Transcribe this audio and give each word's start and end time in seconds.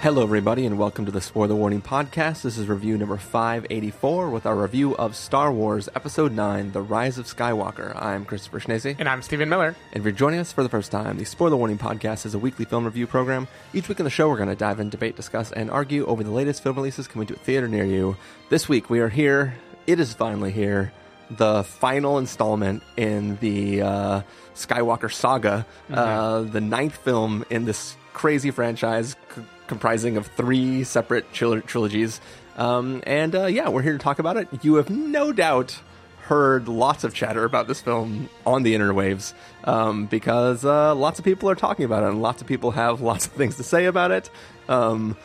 Hello, 0.00 0.22
everybody, 0.22 0.64
and 0.64 0.78
welcome 0.78 1.04
to 1.06 1.10
the 1.10 1.20
Spoiler 1.20 1.56
Warning 1.56 1.82
Podcast. 1.82 2.42
This 2.42 2.56
is 2.56 2.68
review 2.68 2.96
number 2.96 3.16
584 3.16 4.30
with 4.30 4.46
our 4.46 4.54
review 4.54 4.94
of 4.96 5.16
Star 5.16 5.50
Wars 5.52 5.88
Episode 5.96 6.30
9 6.32 6.70
The 6.70 6.80
Rise 6.80 7.18
of 7.18 7.26
Skywalker. 7.26 8.00
I'm 8.00 8.24
Christopher 8.24 8.60
Schnese. 8.60 8.94
And 8.98 9.08
I'm 9.08 9.22
Stephen 9.22 9.48
Miller. 9.48 9.74
And 9.92 10.00
if 10.00 10.04
you're 10.04 10.12
joining 10.12 10.38
us 10.38 10.52
for 10.52 10.62
the 10.62 10.68
first 10.68 10.92
time, 10.92 11.18
the 11.18 11.24
Spoiler 11.24 11.56
Warning 11.56 11.78
Podcast 11.78 12.26
is 12.26 12.34
a 12.34 12.38
weekly 12.38 12.64
film 12.64 12.84
review 12.84 13.08
program. 13.08 13.48
Each 13.74 13.88
week 13.88 13.98
on 13.98 14.04
the 14.04 14.10
show, 14.10 14.28
we're 14.28 14.36
going 14.36 14.48
to 14.48 14.54
dive 14.54 14.78
in, 14.78 14.88
debate, 14.88 15.16
discuss, 15.16 15.50
and 15.50 15.68
argue 15.68 16.06
over 16.06 16.22
the 16.22 16.30
latest 16.30 16.62
film 16.62 16.76
releases 16.76 17.08
coming 17.08 17.26
to 17.28 17.34
a 17.34 17.38
theater 17.38 17.66
near 17.66 17.84
you. 17.84 18.16
This 18.50 18.68
week, 18.68 18.88
we 18.88 19.00
are 19.00 19.08
here. 19.08 19.56
It 19.88 19.98
is 19.98 20.14
finally 20.14 20.52
here. 20.52 20.92
The 21.30 21.64
final 21.64 22.18
installment 22.18 22.84
in 22.96 23.36
the 23.38 23.82
uh, 23.82 24.22
Skywalker 24.54 25.12
saga, 25.12 25.66
uh, 25.92 26.42
the 26.42 26.60
ninth 26.60 26.96
film 26.96 27.44
in 27.50 27.64
this 27.64 27.96
crazy 28.12 28.50
franchise 28.52 29.16
c- 29.34 29.42
comprising 29.68 30.16
of 30.16 30.26
three 30.26 30.84
separate 30.84 31.30
tril- 31.32 31.64
trilogies. 31.64 32.20
Um, 32.56 33.02
and 33.06 33.34
uh, 33.34 33.46
yeah, 33.46 33.68
we're 33.68 33.82
here 33.82 33.92
to 33.92 33.98
talk 33.98 34.18
about 34.18 34.36
it. 34.36 34.48
You 34.62 34.76
have 34.76 34.90
no 34.90 35.32
doubt 35.32 35.80
heard 36.28 36.68
lots 36.68 37.04
of 37.04 37.14
chatter 37.14 37.44
about 37.44 37.68
this 37.68 37.80
film 37.80 38.28
on 38.44 38.62
the 38.62 38.74
interwaves 38.74 39.32
um, 39.64 40.06
because 40.06 40.64
uh, 40.64 40.94
lots 40.94 41.18
of 41.18 41.24
people 41.24 41.48
are 41.48 41.54
talking 41.54 41.86
about 41.86 42.02
it 42.02 42.08
and 42.10 42.20
lots 42.20 42.42
of 42.42 42.48
people 42.48 42.72
have 42.72 43.00
lots 43.00 43.26
of 43.26 43.32
things 43.32 43.56
to 43.56 43.62
say 43.62 43.86
about 43.86 44.10
it. 44.10 44.28
Um, 44.68 45.16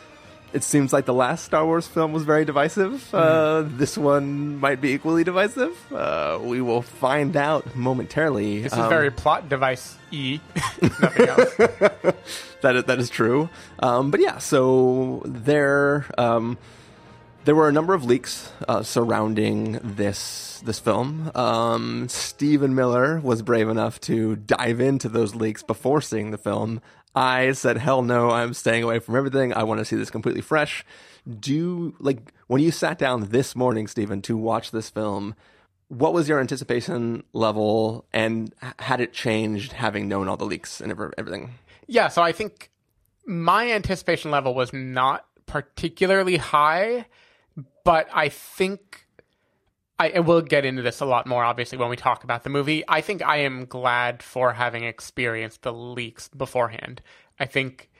it 0.54 0.62
seems 0.64 0.92
like 0.92 1.04
the 1.04 1.12
last 1.12 1.44
Star 1.44 1.66
Wars 1.66 1.86
film 1.86 2.12
was 2.12 2.22
very 2.22 2.44
divisive. 2.44 3.12
Uh, 3.14 3.64
this 3.66 3.98
one 3.98 4.58
might 4.58 4.80
be 4.80 4.92
equally 4.92 5.24
divisive. 5.24 5.76
Uh, 5.92 6.38
we 6.40 6.60
will 6.62 6.80
find 6.82 7.36
out 7.36 7.74
momentarily. 7.76 8.62
This 8.62 8.72
is 8.72 8.78
Um, 8.78 8.88
very 8.88 9.10
plot 9.10 9.48
device 9.48 9.96
E. 10.10 10.38
Nothing 10.80 11.28
else. 11.28 11.54
that 12.62 12.76
is, 12.76 12.84
that 12.84 12.98
is 12.98 13.10
true. 13.10 13.48
Um, 13.80 14.10
but 14.10 14.20
yeah, 14.20 14.38
so 14.38 15.22
there 15.26 16.06
um, 16.16 16.56
there 17.44 17.54
were 17.54 17.68
a 17.68 17.72
number 17.72 17.92
of 17.92 18.04
leaks 18.04 18.50
uh, 18.68 18.82
surrounding 18.82 19.78
this 19.82 20.62
this 20.64 20.78
film. 20.78 21.30
Um, 21.34 22.08
Stephen 22.08 22.74
Miller 22.74 23.20
was 23.20 23.42
brave 23.42 23.68
enough 23.68 24.00
to 24.02 24.36
dive 24.36 24.80
into 24.80 25.08
those 25.10 25.34
leaks 25.34 25.62
before 25.62 26.00
seeing 26.00 26.30
the 26.30 26.38
film. 26.38 26.80
I 27.14 27.52
said, 27.52 27.78
"Hell 27.78 28.02
no! 28.02 28.30
I'm 28.30 28.54
staying 28.54 28.82
away 28.82 28.98
from 28.98 29.16
everything. 29.16 29.52
I 29.52 29.62
want 29.62 29.78
to 29.78 29.84
see 29.84 29.96
this 29.96 30.10
completely 30.10 30.42
fresh." 30.42 30.84
Do 31.40 31.94
like 31.98 32.32
when 32.48 32.60
you 32.60 32.70
sat 32.70 32.98
down 32.98 33.28
this 33.30 33.54
morning, 33.56 33.86
Stephen, 33.86 34.20
to 34.22 34.36
watch 34.36 34.70
this 34.70 34.90
film. 34.90 35.34
What 35.88 36.12
was 36.12 36.28
your 36.28 36.40
anticipation 36.40 37.24
level, 37.32 38.06
and 38.12 38.54
had 38.78 39.00
it 39.00 39.12
changed 39.12 39.72
having 39.72 40.08
known 40.08 40.28
all 40.28 40.36
the 40.36 40.46
leaks 40.46 40.80
and 40.80 40.90
everything? 40.90 41.54
Yeah, 41.86 42.08
so 42.08 42.22
I 42.22 42.32
think 42.32 42.70
my 43.26 43.70
anticipation 43.70 44.30
level 44.30 44.54
was 44.54 44.72
not 44.72 45.26
particularly 45.46 46.36
high, 46.36 47.06
but 47.84 48.08
I 48.12 48.28
think 48.28 49.03
I 49.98 50.18
we'll 50.20 50.40
get 50.42 50.64
into 50.64 50.82
this 50.82 51.00
a 51.00 51.04
lot 51.04 51.26
more 51.26 51.44
obviously 51.44 51.78
when 51.78 51.88
we 51.88 51.96
talk 51.96 52.24
about 52.24 52.42
the 52.42 52.50
movie. 52.50 52.82
I 52.88 53.00
think 53.00 53.22
I 53.22 53.38
am 53.38 53.66
glad 53.66 54.22
for 54.22 54.52
having 54.52 54.84
experienced 54.84 55.62
the 55.62 55.72
leaks 55.72 56.28
beforehand. 56.28 57.00
I 57.38 57.46
think 57.46 57.90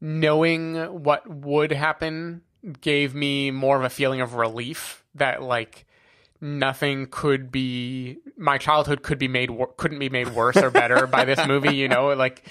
knowing 0.00 0.76
what 1.02 1.28
would 1.28 1.72
happen 1.72 2.42
gave 2.80 3.14
me 3.14 3.50
more 3.50 3.76
of 3.76 3.84
a 3.84 3.90
feeling 3.90 4.20
of 4.20 4.34
relief 4.34 5.04
that 5.14 5.42
like 5.42 5.86
nothing 6.40 7.06
could 7.10 7.52
be 7.52 8.18
my 8.36 8.58
childhood 8.58 9.02
could 9.02 9.18
be 9.18 9.28
made 9.28 9.50
couldn't 9.76 10.00
be 10.00 10.08
made 10.08 10.28
worse 10.30 10.56
or 10.56 10.70
better 10.70 11.06
by 11.06 11.24
this 11.24 11.44
movie 11.46 11.74
you 11.74 11.88
know 11.88 12.12
like 12.14 12.44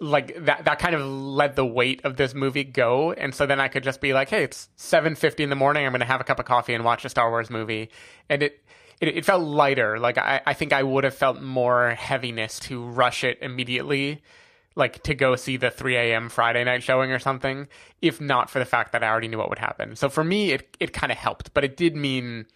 like 0.00 0.44
that 0.44 0.64
that 0.64 0.78
kind 0.78 0.94
of 0.94 1.02
let 1.02 1.56
the 1.56 1.64
weight 1.64 2.04
of 2.04 2.16
this 2.16 2.34
movie 2.34 2.64
go. 2.64 3.12
And 3.12 3.34
so 3.34 3.46
then 3.46 3.60
i 3.60 3.68
could 3.68 3.82
just 3.82 4.00
be 4.00 4.12
like 4.12 4.28
hey 4.28 4.44
it's 4.44 4.68
7.50 4.78 5.40
in 5.40 5.50
the 5.50 5.56
morning. 5.56 5.86
I'm 5.86 5.92
going 5.92 6.00
to 6.00 6.06
have 6.06 6.20
a 6.20 6.24
cup 6.24 6.38
of 6.38 6.44
coffee 6.44 6.74
and 6.74 6.84
watch 6.84 7.04
a 7.04 7.08
star 7.08 7.30
wars 7.30 7.50
movie. 7.50 7.90
And 8.28 8.42
it 8.42 8.62
it, 9.00 9.08
it 9.08 9.24
felt 9.24 9.42
lighter. 9.42 9.98
Like 9.98 10.18
I, 10.18 10.40
I 10.46 10.52
think 10.54 10.72
i 10.72 10.82
would 10.82 11.04
have 11.04 11.14
felt 11.14 11.40
more 11.40 11.90
heaviness 11.90 12.58
to 12.60 12.84
rush 12.84 13.24
it 13.24 13.38
immediately 13.40 14.22
like 14.74 15.02
to 15.04 15.14
go 15.14 15.36
see 15.36 15.56
the 15.56 15.70
3 15.70 15.96
a.m 15.96 16.28
friday 16.28 16.62
night 16.62 16.82
showing 16.82 17.10
or 17.10 17.18
something 17.18 17.66
if 18.02 18.20
not 18.20 18.50
for 18.50 18.58
the 18.58 18.66
fact 18.66 18.92
that 18.92 19.02
i 19.02 19.08
already 19.08 19.28
knew 19.28 19.38
what 19.38 19.48
would 19.48 19.58
happen. 19.58 19.96
So 19.96 20.10
for 20.10 20.22
me 20.22 20.52
it, 20.52 20.76
it 20.78 20.92
kind 20.92 21.10
of 21.10 21.18
helped 21.18 21.54
but 21.54 21.64
it 21.64 21.76
did 21.76 21.96
mean 21.96 22.46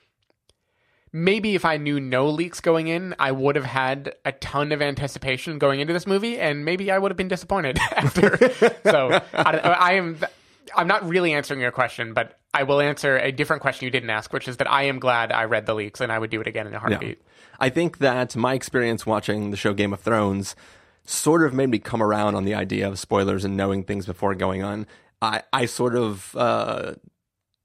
maybe 1.13 1.55
if 1.55 1.65
I 1.65 1.77
knew 1.77 2.01
no 2.01 2.29
leaks 2.29 2.61
going 2.61 2.89
in, 2.89 3.15
I 3.19 3.33
would 3.33 3.57
have 3.57 3.65
had 3.65 4.15
a 4.25 4.33
ton 4.33 4.73
of 4.73 4.83
anticipation 4.83 5.59
going 5.59 5.81
into 5.81 5.93
this 5.93 6.07
movie, 6.07 6.39
and 6.39 6.65
maybe 6.65 6.91
I 6.91 6.99
would 6.99 7.11
have 7.11 7.17
been 7.17 7.29
disappointed 7.29 7.79
after. 7.97 8.37
so 8.85 9.21
I, 9.35 9.59
I 9.59 9.93
am. 9.95 10.19
I'm 10.77 10.87
not 10.87 11.09
really 11.09 11.33
answering 11.33 11.61
your 11.61 11.73
question, 11.73 12.15
but 12.15 12.39
I 12.55 12.63
will 12.63 12.81
answer 12.81 13.19
a 13.19 13.33
different 13.33 13.61
question 13.61 13.87
you 13.87 13.91
didn't 13.91 14.11
ask, 14.11 14.33
which 14.33 14.47
is 14.47 14.59
that 14.59 14.71
I 14.71 14.85
am 14.85 15.01
glad 15.01 15.33
I 15.33 15.45
read 15.45 15.67
the 15.67 15.75
leaks, 15.75 16.01
and 16.01 16.13
I 16.13 16.19
would 16.19 16.31
do 16.31 16.41
it 16.41 16.47
again 16.47 16.67
in 16.67 16.75
a 16.75 16.79
heartbeat. 16.79 17.21
I 17.59 17.71
think 17.71 17.99
that 17.99 18.37
my 18.37 18.55
experience 18.55 19.05
watching 19.05 19.51
the 19.51 19.57
show 19.57 19.75
Game 19.75 19.93
of 19.93 20.01
Thrones 20.01 20.55
sort 21.05 21.45
of 21.45 21.53
made 21.53 21.69
me 21.69 21.79
come 21.79 22.03
around 22.03 22.37
on 22.37 22.45
the 22.45 22.55
idea 22.55 22.87
of 22.87 22.99
spoilers 22.99 23.45
and 23.45 23.57
knowing 23.57 23.83
things 23.83 24.07
before 24.07 24.35
going 24.35 24.63
on. 24.63 24.87
I, 25.21 25.43
I 25.53 25.67
sort 25.67 25.97
of 25.97 26.35
uh, 26.37 26.95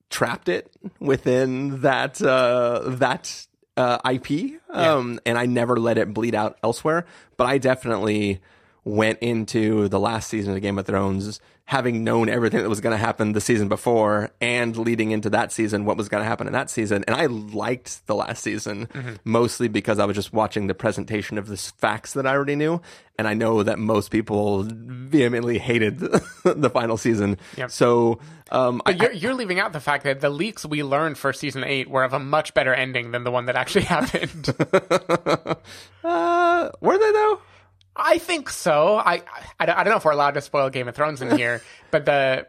trapped 0.10 0.50
it 0.50 0.72
within 1.00 1.82
that 1.82 2.22
uh, 2.22 2.82
that 2.86 3.48
uh, 3.78 4.00
IP, 4.10 4.62
um, 4.70 5.20
and 5.26 5.38
I 5.38 5.46
never 5.46 5.78
let 5.78 5.98
it 5.98 6.14
bleed 6.14 6.36
out 6.36 6.58
elsewhere. 6.64 7.06
But 7.38 7.48
I 7.48 7.58
definitely 7.58 8.40
went 8.86 9.20
into 9.20 9.90
the 9.90 10.00
last 10.00 10.30
season 10.30 10.56
of 10.56 10.62
Game 10.62 10.78
of 10.78 10.86
Thrones 10.86 11.42
having 11.68 12.04
known 12.04 12.30
everything 12.30 12.62
that 12.62 12.70
was 12.70 12.80
going 12.80 12.92
to 12.96 13.04
happen 13.04 13.32
the 13.32 13.42
season 13.42 13.68
before 13.68 14.30
and 14.40 14.78
leading 14.78 15.10
into 15.10 15.32
that 15.32 15.52
season 15.52 15.84
what 15.84 15.98
was 15.98 16.08
going 16.08 16.22
to 16.22 16.28
happen 16.28 16.46
in 16.46 16.54
that 16.54 16.70
season. 16.70 17.04
And 17.08 17.16
i 17.16 17.26
liked 17.26 18.06
the 18.06 18.14
last 18.14 18.44
season 18.44 18.88
mostly 19.24 19.68
because 19.68 19.98
i 19.98 20.06
was 20.06 20.16
just 20.16 20.32
watching 20.32 20.68
the 20.68 20.76
presentation 20.76 21.40
of 21.40 21.48
the 21.48 21.58
facts 21.58 22.14
that 22.14 22.28
i 22.28 22.32
already 22.32 22.56
knew. 22.56 22.82
And 23.18 23.28
i 23.28 23.34
know 23.34 23.64
that 23.64 23.80
most 23.80 24.12
people 24.12 24.64
vehemently 24.70 25.58
hated 25.58 25.98
the 26.44 26.70
final 26.70 26.98
season. 26.98 27.40
Yep. 27.58 27.72
so 27.72 28.20
um, 28.52 28.84
I, 28.86 28.94
But 28.94 29.02
you're, 29.02 29.12
you're 29.14 29.34
leaving 29.34 29.60
out 29.60 29.74
the 29.74 29.80
fact 29.80 30.04
that 30.04 30.20
the 30.22 30.30
leaks 30.30 30.68
we 30.68 30.84
learned 30.84 31.18
for 31.18 31.34
season 31.34 31.64
eight 31.64 31.90
were 31.90 32.04
of 32.04 32.14
a 32.14 32.20
much 32.20 32.54
better 32.54 32.76
ending 32.76 33.10
than 33.10 33.24
the 33.24 33.32
one 33.32 33.48
that 33.48 33.56
actually 33.56 33.86
happened. 33.86 34.50
uh, 36.04 36.70
were 36.80 36.98
they 37.00 37.12
though 37.12 37.40
I 37.96 38.18
think 38.18 38.50
so. 38.50 38.98
I, 38.98 39.22
I, 39.60 39.66
don't- 39.66 39.78
I 39.78 39.84
don't 39.84 39.92
know 39.92 39.98
if 39.98 40.06
we're 40.06 40.12
allowed 40.12 40.34
to 40.36 40.42
spoil 40.42 40.70
Game 40.70 40.88
of 40.88 40.96
Thrones 40.96 41.22
in 41.22 41.38
here, 41.38 41.62
but 41.92 42.06
the 42.06 42.48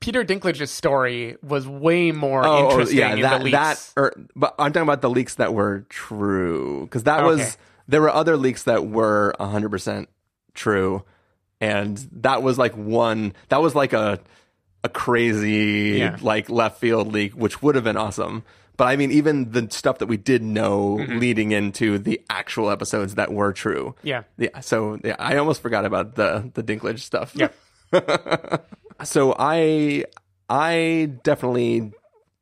Peter 0.00 0.24
Dinklage's 0.24 0.70
story 0.70 1.36
was 1.42 1.66
way 1.68 2.10
more 2.10 2.44
Oh, 2.44 2.50
oh, 2.66 2.70
interesting 2.70 2.98
yeah, 2.98 3.14
in 3.14 3.20
that 3.20 3.44
that. 3.52 3.92
Or, 3.96 4.04
er, 4.06 4.26
but 4.34 4.54
I'm 4.58 4.72
talking 4.72 4.82
about 4.88 5.00
the 5.00 5.10
leaks 5.10 5.36
that 5.36 5.54
were 5.54 5.84
true 5.88 6.82
because 6.86 7.04
that 7.04 7.20
Okay. 7.20 7.26
was 7.26 7.56
there 7.86 8.00
were 8.00 8.10
other 8.10 8.36
leaks 8.36 8.64
that 8.64 8.86
were 8.88 9.32
100 9.38 9.68
percent 9.70 10.08
true, 10.54 11.04
and 11.60 11.96
that 12.22 12.42
was 12.42 12.58
like 12.58 12.76
one 12.76 13.32
that 13.48 13.62
was 13.62 13.74
like 13.76 13.92
a 13.92 14.18
a 14.82 14.88
crazy 14.88 15.98
Yeah. 15.98 16.16
like 16.20 16.50
left 16.50 16.80
field 16.80 17.12
leak, 17.12 17.34
which 17.34 17.62
would 17.62 17.76
have 17.76 17.84
been 17.84 17.96
awesome. 17.96 18.42
But 18.76 18.84
I 18.88 18.96
mean, 18.96 19.10
even 19.12 19.50
the 19.52 19.68
stuff 19.70 19.98
that 19.98 20.06
we 20.06 20.16
did 20.16 20.42
know 20.42 20.96
Mm-hmm. 21.00 21.18
leading 21.18 21.52
into 21.52 21.98
the 21.98 22.20
actual 22.30 22.70
episodes 22.70 23.14
that 23.16 23.32
were 23.32 23.52
true. 23.52 23.94
yeah. 24.02 24.22
Yeah. 24.38 24.60
So 24.60 24.98
yeah, 25.04 25.16
I 25.18 25.36
almost 25.36 25.60
forgot 25.62 25.84
about 25.84 26.14
the 26.16 26.50
the 26.54 26.62
Dinklage 26.62 27.00
stuff. 27.00 27.32
Yeah. 27.34 27.48
so 29.04 29.34
I 29.38 30.04
I 30.48 31.10
definitely 31.22 31.92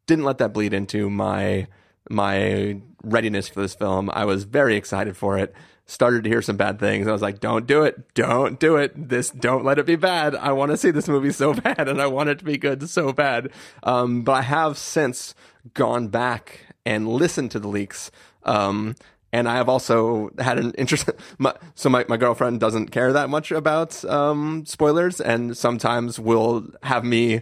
didn't 0.06 0.24
let 0.24 0.38
that 0.38 0.52
bleed 0.52 0.72
into 0.72 1.10
my 1.10 1.66
my 2.09 2.80
readiness 3.03 3.48
for 3.48 3.60
this 3.60 3.74
film. 3.74 4.10
I 4.12 4.24
was 4.24 4.44
very 4.44 4.77
excited 4.77 5.16
for 5.16 5.38
it. 5.38 5.54
Started 5.91 6.22
to 6.22 6.31
hear 6.31 6.41
some 6.41 6.57
bad 6.57 6.78
things. 6.78 7.09
I 7.09 7.13
was 7.13 7.21
like, 7.21 7.41
"Don't 7.41 7.66
do 7.66 7.83
it! 7.83 8.15
Don't 8.15 8.60
do 8.60 8.77
it! 8.77 9.09
This 9.09 9.28
don't 9.28 9.65
let 9.65 9.77
it 9.77 9.87
be 9.87 9.97
bad. 9.97 10.37
I 10.37 10.53
want 10.53 10.71
to 10.71 10.77
see 10.77 10.92
this 10.92 11.09
movie 11.09 11.33
so 11.33 11.53
bad, 11.66 11.89
and 11.89 12.01
I 12.01 12.07
want 12.07 12.28
it 12.28 12.39
to 12.39 12.45
be 12.45 12.57
good 12.57 12.89
so 12.89 13.13
bad." 13.13 13.51
Um, 13.83 14.22
but 14.22 14.33
I 14.33 14.42
have 14.42 14.78
since 14.78 15.34
gone 15.75 16.07
back 16.07 16.60
and 16.87 17.09
listened 17.09 17.51
to 17.51 17.59
the 17.59 17.66
leaks. 17.66 18.13
Um, 18.45 18.95
and 19.33 19.48
I 19.48 19.57
have 19.57 19.69
also 19.69 20.31
had 20.39 20.60
an 20.60 20.75
interest. 20.78 21.10
My, 21.39 21.57
so 21.75 21.89
my, 21.89 22.04
my 22.09 22.16
girlfriend 22.16 22.60
doesn't 22.60 22.92
care 22.92 23.13
that 23.13 23.28
much 23.28 23.51
about 23.51 24.04
um, 24.04 24.65
spoilers, 24.66 25.21
and 25.21 25.57
sometimes 25.57 26.21
will 26.21 26.69
have 26.84 27.03
me 27.03 27.41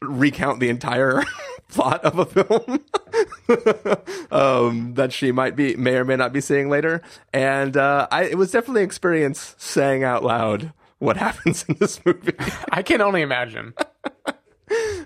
recount 0.00 0.60
the 0.60 0.68
entire 0.68 1.24
plot 1.68 2.04
of 2.04 2.20
a 2.20 2.26
film 2.26 2.84
um, 4.30 4.94
that 4.94 5.12
she 5.12 5.32
might 5.32 5.56
be 5.56 5.76
may 5.76 5.96
or 5.96 6.04
may 6.04 6.16
not 6.16 6.32
be 6.32 6.40
seeing 6.40 6.68
later. 6.68 7.02
And 7.32 7.76
uh, 7.76 8.08
I, 8.10 8.24
it 8.24 8.38
was 8.38 8.50
definitely 8.50 8.82
an 8.82 8.86
experience 8.86 9.54
saying 9.58 10.04
out 10.04 10.24
loud 10.24 10.72
what 10.98 11.16
happens 11.16 11.64
in 11.68 11.76
this 11.80 12.04
movie. 12.04 12.34
I 12.70 12.82
can 12.82 13.00
only 13.00 13.22
imagine. 13.22 13.74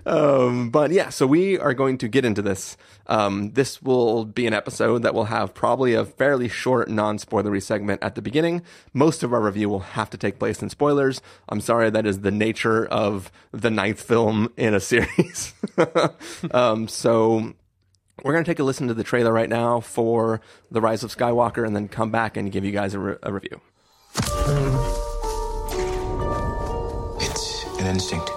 um, 0.05 0.69
but 0.69 0.91
yeah, 0.91 1.09
so 1.09 1.25
we 1.25 1.57
are 1.57 1.73
going 1.73 1.97
to 1.97 2.07
get 2.07 2.23
into 2.23 2.43
this. 2.43 2.77
Um, 3.07 3.51
this 3.53 3.81
will 3.81 4.25
be 4.25 4.45
an 4.45 4.53
episode 4.53 5.01
that 5.01 5.15
will 5.15 5.25
have 5.25 5.53
probably 5.53 5.93
a 5.93 6.05
fairly 6.05 6.47
short, 6.47 6.89
non-spoilery 6.89 7.61
segment 7.63 8.03
at 8.03 8.13
the 8.15 8.21
beginning. 8.21 8.61
Most 8.93 9.23
of 9.23 9.33
our 9.33 9.41
review 9.41 9.69
will 9.69 9.79
have 9.79 10.09
to 10.11 10.17
take 10.17 10.37
place 10.37 10.61
in 10.61 10.69
spoilers. 10.69 11.21
I'm 11.49 11.61
sorry, 11.61 11.89
that 11.89 12.05
is 12.05 12.21
the 12.21 12.31
nature 12.31 12.85
of 12.85 13.31
the 13.51 13.71
ninth 13.71 14.01
film 14.01 14.51
in 14.57 14.75
a 14.75 14.79
series. 14.79 15.53
um, 16.51 16.87
so 16.87 17.53
we're 18.23 18.31
going 18.31 18.43
to 18.43 18.49
take 18.49 18.59
a 18.59 18.63
listen 18.63 18.87
to 18.87 18.93
the 18.93 19.03
trailer 19.03 19.33
right 19.33 19.49
now 19.49 19.79
for 19.79 20.41
The 20.71 20.81
Rise 20.81 21.03
of 21.03 21.15
Skywalker 21.15 21.65
and 21.65 21.75
then 21.75 21.87
come 21.87 22.11
back 22.11 22.37
and 22.37 22.51
give 22.51 22.63
you 22.63 22.71
guys 22.71 22.93
a, 22.93 22.99
re- 22.99 23.17
a 23.23 23.33
review. 23.33 23.61
It's 27.19 27.65
an 27.79 27.87
instinct. 27.87 28.29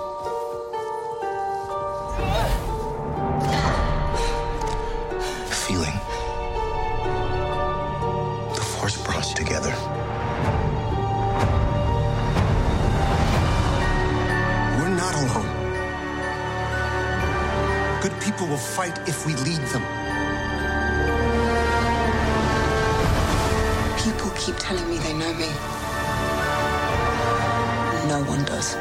Fight 18.59 18.99
if 19.09 19.27
we 19.27 19.35
lead 19.37 19.63
them. 19.73 19.83
People 23.99 24.31
keep 24.37 24.57
telling 24.59 24.89
me 24.89 24.99
they 24.99 25.13
know 25.13 25.33
me. 25.35 25.49
No 28.09 28.23
one 28.27 28.45
does. 28.45 28.77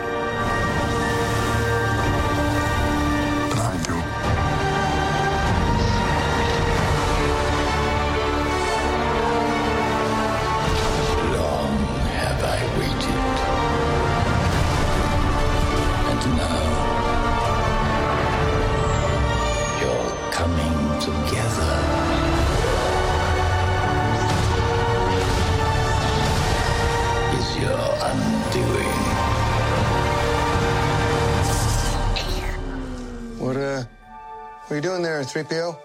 You 34.77 34.81
doing 34.81 35.01
there, 35.01 35.21
3PO? 35.21 35.75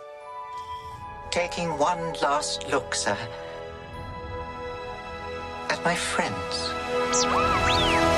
Taking 1.30 1.78
one 1.78 2.12
last 2.20 2.68
look, 2.68 2.94
sir. 2.94 3.16
At 5.70 5.82
my 5.82 5.94
friends. 5.94 8.11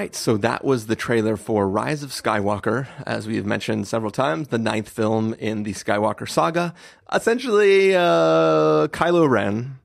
Right, 0.00 0.14
so 0.14 0.38
that 0.38 0.64
was 0.64 0.86
the 0.86 0.96
trailer 0.96 1.36
for 1.36 1.68
Rise 1.68 2.02
of 2.02 2.08
Skywalker, 2.08 2.88
as 3.06 3.26
we've 3.26 3.44
mentioned 3.44 3.86
several 3.86 4.10
times, 4.10 4.48
the 4.48 4.56
ninth 4.56 4.88
film 4.88 5.34
in 5.34 5.62
the 5.62 5.74
Skywalker 5.74 6.26
saga. 6.26 6.72
Essentially, 7.12 7.94
uh, 7.94 8.88
Kylo 8.88 9.28
Ren 9.28 9.78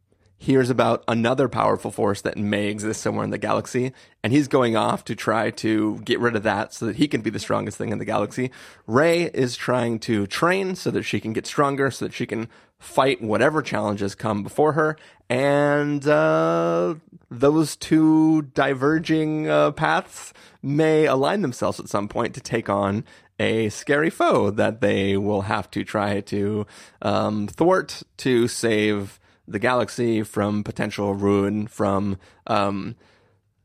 hears 0.45 0.69
about 0.69 1.03
another 1.07 1.49
powerful 1.49 1.89
force 1.89 2.21
that 2.21 2.37
may 2.37 2.67
exist 2.67 3.01
somewhere 3.01 3.23
in 3.23 3.31
the 3.31 3.37
galaxy, 3.39 3.91
and 4.23 4.31
he's 4.31 4.47
going 4.47 4.75
off 4.77 5.03
to 5.03 5.15
try 5.15 5.49
to 5.49 5.99
get 6.05 6.19
rid 6.19 6.35
of 6.35 6.43
that 6.43 6.71
so 6.71 6.85
that 6.85 6.97
he 6.97 7.07
can 7.07 7.21
be 7.21 7.31
the 7.31 7.39
strongest 7.39 7.79
thing 7.79 7.89
in 7.89 7.97
the 7.97 8.05
galaxy. 8.05 8.51
Rey 8.85 9.23
is 9.23 9.55
trying 9.55 9.97
to 9.99 10.27
train 10.27 10.75
so 10.75 10.91
that 10.91 11.01
she 11.01 11.19
can 11.19 11.33
get 11.33 11.47
stronger, 11.47 11.89
so 11.89 12.05
that 12.05 12.13
she 12.13 12.27
can 12.27 12.47
fight 12.77 13.23
whatever 13.23 13.63
challenges 13.63 14.13
come 14.13 14.43
before 14.43 14.73
her, 14.73 14.95
and 15.29 16.07
uh, 16.07 16.93
those 17.31 17.75
two 17.75 18.43
diverging 18.53 19.49
uh, 19.49 19.71
paths 19.71 20.31
may 20.61 21.05
align 21.05 21.41
themselves 21.41 21.79
at 21.79 21.89
some 21.89 22.07
point 22.07 22.35
to 22.35 22.39
take 22.39 22.69
on 22.69 23.03
a 23.39 23.69
scary 23.69 24.11
foe 24.11 24.51
that 24.51 24.79
they 24.79 25.17
will 25.17 25.41
have 25.41 25.71
to 25.71 25.83
try 25.83 26.21
to 26.21 26.67
um, 27.01 27.47
thwart 27.47 28.03
to 28.17 28.47
save 28.47 29.19
the 29.47 29.59
galaxy 29.59 30.23
from 30.23 30.63
potential 30.63 31.13
ruin 31.13 31.67
from 31.67 32.17
um, 32.47 32.95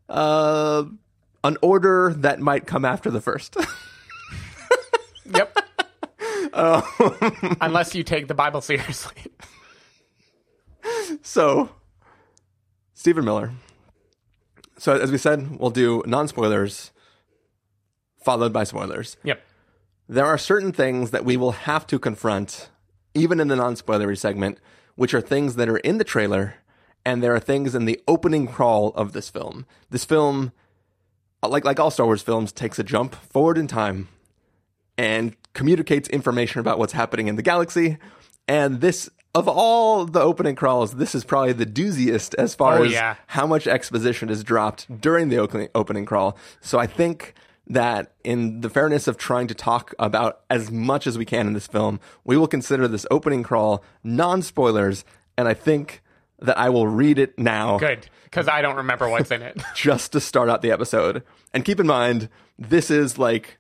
uh, 0.09 0.85
an 1.44 1.56
order 1.62 2.15
that 2.19 2.41
might 2.41 2.67
come 2.67 2.85
after 2.85 3.11
the 3.11 3.21
first. 3.21 3.56
Yep. 5.35 5.56
Unless 7.61 7.94
you 7.94 8.03
take 8.03 8.29
the 8.29 8.35
Bible 8.35 8.61
seriously. 8.61 9.23
so, 11.23 11.71
Stephen 12.94 13.25
Miller. 13.25 13.53
So, 14.78 14.97
as 14.97 15.11
we 15.11 15.19
said, 15.19 15.59
we'll 15.59 15.71
do 15.71 16.02
non 16.07 16.28
spoilers 16.28 16.90
followed 18.23 18.52
by 18.52 18.64
spoilers. 18.64 19.16
Yep. 19.25 19.40
There 20.09 20.26
are 20.26 20.38
certain 20.38 20.73
things 20.73 21.11
that 21.11 21.25
we 21.25 21.37
will 21.37 21.52
have 21.52 21.87
to 21.88 21.99
confront, 21.99 22.71
even 23.14 23.40
in 23.40 23.49
the 23.49 23.57
non 23.57 23.75
spoilery 23.75 24.19
segment, 24.19 24.59
which 25.00 25.14
are 25.14 25.21
things 25.23 25.54
that 25.57 25.66
are 25.66 25.78
in 25.78 25.97
the 25.97 26.04
trailer, 26.04 26.57
and 27.07 27.23
there 27.23 27.35
are 27.35 27.40
things 27.40 27.75
in 27.75 27.87
the 27.87 27.99
opening 28.07 28.47
crawl 28.47 28.88
of 28.88 29.14
this 29.14 29.30
film. 29.30 29.64
This 29.88 30.04
film, 30.04 30.52
like, 31.42 31.64
like 31.64 31.80
all 31.80 31.90
Star 31.90 32.04
Wars 32.04 32.21
films, 32.21 32.52
takes 32.52 32.78
a 32.78 32.85
jump 32.85 33.14
forward 33.14 33.57
in 33.57 33.66
time 33.66 34.09
and 34.99 35.35
communicates 35.54 36.07
information 36.11 36.61
about 36.61 36.78
what's 36.78 36.92
happening 36.92 37.28
in 37.28 37.37
the 37.37 37.42
galaxy. 37.42 37.97
And 38.47 38.83
this, 38.83 39.09
of 39.35 39.49
all 39.49 40.04
the 40.04 40.21
opening 40.21 40.54
crawls, 40.54 40.97
this 40.97 41.14
is 41.14 41.25
probably 41.25 41.54
the 41.54 41.64
dooziest 41.64 42.35
as 42.35 42.54
far 42.54 42.80
Oh, 42.80 42.85
as 42.85 42.92
yeah. 42.92 43.14
how 43.28 43.47
much 43.47 43.66
exposition 43.66 44.28
is 44.28 44.45
dropped 44.45 45.00
during 45.00 45.30
the 45.30 45.38
opening, 45.38 45.71
opening 45.75 46.04
crawl. 46.04 46.37
So 46.61 46.78
I 46.78 46.87
think 46.87 47.33
that 47.71 48.12
in 48.25 48.61
the 48.61 48.69
fairness 48.69 49.07
of 49.07 49.17
trying 49.17 49.47
to 49.47 49.55
talk 49.55 49.95
about 49.99 50.41
as 50.50 50.71
much 50.71 51.07
as 51.07 51.17
we 51.17 51.25
can 51.25 51.47
in 51.47 51.53
this 51.53 51.69
film, 51.69 52.00
we 52.25 52.37
will 52.37 52.49
consider 52.49 52.87
this 52.89 53.07
opening 53.11 53.43
crawl 53.43 53.83
non 54.05 54.43
spoilers. 54.43 55.05
And 55.39 55.49
I 55.49 55.55
think 55.55 56.03
that 56.41 56.59
I 56.59 56.69
will 56.69 56.89
read 56.89 57.19
it 57.19 57.39
now 57.39 57.79
Good. 57.79 58.09
Because 58.25 58.49
I 58.49 58.61
don't 58.61 58.77
remember 58.77 59.09
what's 59.09 59.31
in 59.31 59.43
it. 59.43 59.61
just 59.75 60.12
to 60.12 60.21
start 60.21 60.49
out 60.49 60.62
the 60.62 60.73
episode. 60.73 61.23
And 61.55 61.65
keep 61.65 61.81
in 61.81 61.87
mind, 61.87 62.29
this 62.59 62.91
is 62.91 63.19
like 63.19 63.59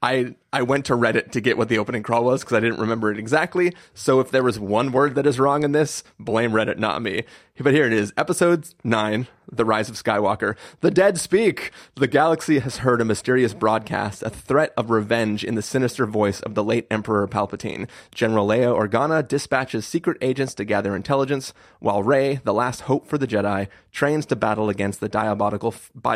I 0.00 0.36
I 0.52 0.62
went 0.62 0.86
to 0.86 0.94
Reddit 0.94 1.32
to 1.32 1.40
get 1.40 1.58
what 1.58 1.68
the 1.68 1.78
opening 1.78 2.02
crawl 2.02 2.24
was 2.24 2.42
because 2.42 2.56
I 2.56 2.60
didn't 2.60 2.80
remember 2.80 3.10
it 3.10 3.18
exactly. 3.18 3.74
So 3.94 4.20
if 4.20 4.30
there 4.30 4.44
was 4.44 4.58
one 4.58 4.92
word 4.92 5.14
that 5.16 5.26
is 5.26 5.40
wrong 5.40 5.64
in 5.64 5.72
this, 5.72 6.04
blame 6.18 6.52
Reddit, 6.52 6.78
not 6.78 7.02
me. 7.02 7.24
But 7.58 7.74
here 7.74 7.84
it 7.84 7.92
is, 7.92 8.12
episode 8.16 8.68
nine, 8.84 9.26
The 9.50 9.64
Rise 9.64 9.88
of 9.90 9.96
Skywalker. 9.96 10.56
The 10.80 10.92
dead 10.92 11.18
speak. 11.18 11.72
The 11.96 12.06
galaxy 12.06 12.60
has 12.60 12.78
heard 12.78 13.00
a 13.00 13.04
mysterious 13.04 13.52
broadcast, 13.52 14.22
a 14.22 14.30
threat 14.30 14.72
of 14.76 14.90
revenge 14.90 15.42
in 15.42 15.56
the 15.56 15.62
sinister 15.62 16.06
voice 16.06 16.40
of 16.40 16.54
the 16.54 16.62
late 16.62 16.86
Emperor 16.90 17.26
Palpatine. 17.26 17.88
General 18.14 18.46
Leia 18.46 18.72
Organa 18.72 19.26
dispatches 19.26 19.84
secret 19.86 20.16
agents 20.20 20.54
to 20.54 20.64
gather 20.64 20.94
intelligence, 20.94 21.52
while 21.80 22.04
Rey, 22.04 22.40
the 22.44 22.54
last 22.54 22.82
hope 22.82 23.08
for 23.08 23.18
the 23.18 23.26
Jedi, 23.26 23.66
trains 23.90 24.24
to 24.26 24.36
battle 24.36 24.68
against 24.68 25.00
the 25.00 25.08
diabolical, 25.08 25.74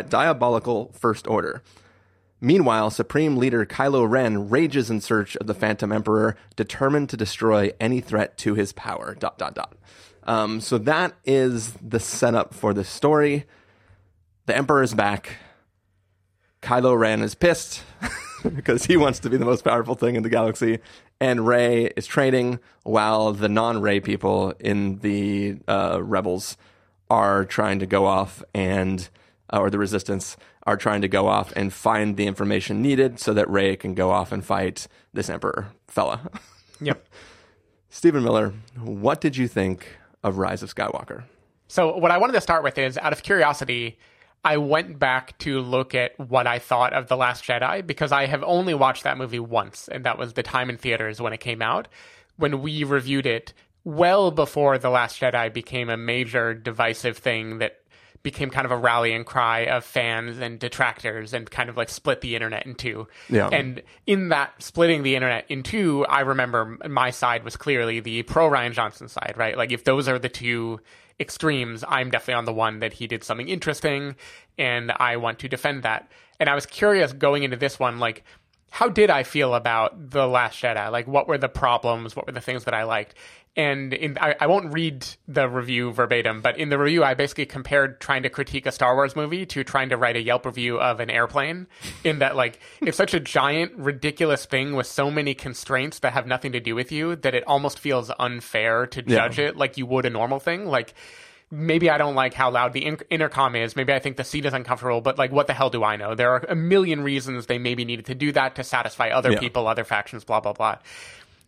diabolical 0.08 0.92
First 0.92 1.26
Order. 1.26 1.62
Meanwhile, 2.44 2.90
Supreme 2.90 3.36
Leader 3.36 3.64
Kylo 3.64 4.04
Ren 4.10 4.50
rages 4.50 4.90
in 4.90 5.00
search 5.00 5.36
of 5.36 5.46
the 5.46 5.54
Phantom 5.54 5.92
Emperor, 5.92 6.36
determined 6.56 7.08
to 7.10 7.16
destroy 7.16 7.70
any 7.78 8.00
threat 8.00 8.36
to 8.38 8.54
his 8.54 8.72
power. 8.72 9.14
Dot 9.14 9.38
dot 9.38 9.54
dot. 9.54 9.76
Um, 10.24 10.60
so 10.60 10.76
that 10.78 11.14
is 11.24 11.74
the 11.74 12.00
setup 12.00 12.52
for 12.52 12.74
the 12.74 12.82
story. 12.82 13.44
The 14.46 14.56
Emperor 14.56 14.82
is 14.82 14.92
back. 14.92 15.36
Kylo 16.62 16.98
Ren 16.98 17.22
is 17.22 17.36
pissed 17.36 17.84
because 18.56 18.86
he 18.86 18.96
wants 18.96 19.20
to 19.20 19.30
be 19.30 19.36
the 19.36 19.44
most 19.44 19.62
powerful 19.62 19.94
thing 19.94 20.16
in 20.16 20.24
the 20.24 20.28
galaxy, 20.28 20.80
and 21.20 21.46
Rey 21.46 21.92
is 21.96 22.08
training 22.08 22.58
while 22.82 23.32
the 23.32 23.48
non-Rey 23.48 24.00
people 24.00 24.52
in 24.58 24.98
the 24.98 25.58
uh, 25.68 26.02
rebels 26.02 26.56
are 27.08 27.44
trying 27.44 27.78
to 27.78 27.86
go 27.86 28.04
off 28.06 28.42
and 28.52 29.08
Uh, 29.52 29.58
or 29.60 29.68
the 29.68 29.78
resistance 29.78 30.36
are 30.66 30.76
trying 30.76 31.02
to 31.02 31.08
go 31.08 31.26
off 31.28 31.52
and 31.54 31.72
find 31.72 32.16
the 32.16 32.26
information 32.26 32.80
needed 32.80 33.20
so 33.20 33.34
that 33.34 33.50
Rey 33.50 33.76
can 33.76 33.94
go 33.94 34.10
off 34.10 34.32
and 34.32 34.44
fight 34.44 34.86
this 35.12 35.28
emperor 35.28 35.68
fella. 35.86 36.30
Yep. 36.80 37.06
Stephen 37.90 38.24
Miller, 38.24 38.52
what 38.76 39.20
did 39.20 39.36
you 39.36 39.46
think 39.46 39.86
of 40.24 40.38
Rise 40.38 40.64
of 40.64 40.74
Skywalker? 40.74 41.22
So 41.68 41.96
what 41.96 42.10
I 42.10 42.18
wanted 42.18 42.32
to 42.32 42.40
start 42.40 42.64
with 42.64 42.76
is 42.76 42.98
out 42.98 43.12
of 43.12 43.22
curiosity, 43.22 43.98
I 44.44 44.56
went 44.56 44.98
back 44.98 45.38
to 45.38 45.60
look 45.60 45.94
at 45.94 46.18
what 46.18 46.46
I 46.46 46.58
thought 46.58 46.92
of 46.92 47.06
The 47.06 47.16
Last 47.16 47.44
Jedi 47.44 47.86
because 47.86 48.10
I 48.10 48.26
have 48.26 48.42
only 48.42 48.74
watched 48.74 49.04
that 49.04 49.16
movie 49.16 49.38
once, 49.38 49.88
and 49.88 50.04
that 50.04 50.18
was 50.18 50.32
the 50.32 50.42
time 50.42 50.68
in 50.68 50.76
theaters 50.76 51.20
when 51.20 51.32
it 51.32 51.38
came 51.38 51.62
out. 51.62 51.86
When 52.36 52.62
we 52.62 52.82
reviewed 52.82 53.26
it 53.26 53.52
well 53.84 54.30
before 54.32 54.78
The 54.78 54.90
Last 54.90 55.20
Jedi 55.20 55.52
became 55.52 55.88
a 55.88 55.96
major 55.96 56.54
divisive 56.54 57.16
thing 57.18 57.58
that 57.58 57.81
became 58.22 58.50
kind 58.50 58.64
of 58.64 58.70
a 58.70 58.76
rallying 58.76 59.24
cry 59.24 59.60
of 59.60 59.84
fans 59.84 60.38
and 60.38 60.58
detractors 60.58 61.34
and 61.34 61.50
kind 61.50 61.68
of 61.68 61.76
like 61.76 61.88
split 61.88 62.20
the 62.20 62.34
internet 62.34 62.64
in 62.66 62.74
two. 62.74 63.08
Yeah. 63.28 63.48
And 63.48 63.82
in 64.06 64.28
that 64.28 64.62
splitting 64.62 65.02
the 65.02 65.16
internet 65.16 65.44
in 65.48 65.62
two, 65.62 66.06
I 66.06 66.20
remember 66.20 66.78
my 66.88 67.10
side 67.10 67.44
was 67.44 67.56
clearly 67.56 68.00
the 68.00 68.22
pro 68.22 68.48
Rian 68.48 68.72
Johnson 68.72 69.08
side, 69.08 69.34
right? 69.36 69.56
Like 69.56 69.72
if 69.72 69.84
those 69.84 70.08
are 70.08 70.18
the 70.18 70.28
two 70.28 70.80
extremes, 71.18 71.84
I'm 71.86 72.10
definitely 72.10 72.34
on 72.34 72.44
the 72.44 72.52
one 72.52 72.78
that 72.80 72.92
he 72.92 73.06
did 73.06 73.24
something 73.24 73.48
interesting 73.48 74.16
and 74.56 74.92
I 74.92 75.16
want 75.16 75.40
to 75.40 75.48
defend 75.48 75.82
that. 75.82 76.10
And 76.38 76.48
I 76.48 76.54
was 76.54 76.66
curious 76.66 77.12
going 77.12 77.42
into 77.42 77.56
this 77.56 77.78
one, 77.78 77.98
like, 77.98 78.24
how 78.70 78.88
did 78.88 79.10
I 79.10 79.22
feel 79.22 79.54
about 79.54 80.10
The 80.10 80.26
Last 80.26 80.62
Jedi? 80.62 80.90
Like, 80.90 81.06
what 81.06 81.28
were 81.28 81.36
the 81.36 81.48
problems? 81.48 82.16
What 82.16 82.26
were 82.26 82.32
the 82.32 82.40
things 82.40 82.64
that 82.64 82.72
I 82.72 82.84
liked? 82.84 83.14
And 83.54 83.92
in, 83.92 84.16
I, 84.18 84.34
I 84.40 84.46
won't 84.46 84.72
read 84.72 85.06
the 85.28 85.46
review 85.46 85.92
verbatim, 85.92 86.40
but 86.40 86.56
in 86.56 86.70
the 86.70 86.78
review, 86.78 87.04
I 87.04 87.12
basically 87.12 87.44
compared 87.44 88.00
trying 88.00 88.22
to 88.22 88.30
critique 88.30 88.64
a 88.64 88.72
Star 88.72 88.94
Wars 88.94 89.14
movie 89.14 89.44
to 89.44 89.62
trying 89.62 89.90
to 89.90 89.98
write 89.98 90.16
a 90.16 90.22
Yelp 90.22 90.46
review 90.46 90.80
of 90.80 91.00
an 91.00 91.10
airplane. 91.10 91.66
In 92.04 92.20
that, 92.20 92.34
like, 92.34 92.60
it's 92.80 92.96
such 92.96 93.12
a 93.12 93.20
giant, 93.20 93.72
ridiculous 93.76 94.46
thing 94.46 94.74
with 94.74 94.86
so 94.86 95.10
many 95.10 95.34
constraints 95.34 95.98
that 95.98 96.14
have 96.14 96.26
nothing 96.26 96.52
to 96.52 96.60
do 96.60 96.74
with 96.74 96.90
you 96.90 97.14
that 97.16 97.34
it 97.34 97.44
almost 97.46 97.78
feels 97.78 98.10
unfair 98.18 98.86
to 98.86 99.02
Yeah. 99.06 99.28
judge 99.28 99.38
it 99.38 99.56
like 99.58 99.76
you 99.76 99.84
would 99.84 100.06
a 100.06 100.10
normal 100.10 100.40
thing. 100.40 100.64
Like, 100.64 100.94
maybe 101.50 101.90
I 101.90 101.98
don't 101.98 102.14
like 102.14 102.32
how 102.32 102.50
loud 102.50 102.72
the 102.72 102.86
in- 102.86 103.00
intercom 103.10 103.54
is. 103.54 103.76
Maybe 103.76 103.92
I 103.92 103.98
think 103.98 104.16
the 104.16 104.24
seat 104.24 104.46
is 104.46 104.54
uncomfortable, 104.54 105.02
but 105.02 105.18
like, 105.18 105.30
what 105.30 105.46
the 105.46 105.52
hell 105.52 105.68
do 105.68 105.84
I 105.84 105.96
know? 105.96 106.14
There 106.14 106.30
are 106.30 106.42
a 106.48 106.54
million 106.56 107.02
reasons 107.02 107.44
they 107.44 107.58
maybe 107.58 107.84
needed 107.84 108.06
to 108.06 108.14
do 108.14 108.32
that 108.32 108.54
to 108.54 108.64
satisfy 108.64 109.10
other 109.10 109.32
Yeah. 109.32 109.40
people, 109.40 109.68
other 109.68 109.84
factions, 109.84 110.24
blah, 110.24 110.40
blah, 110.40 110.54
blah. 110.54 110.78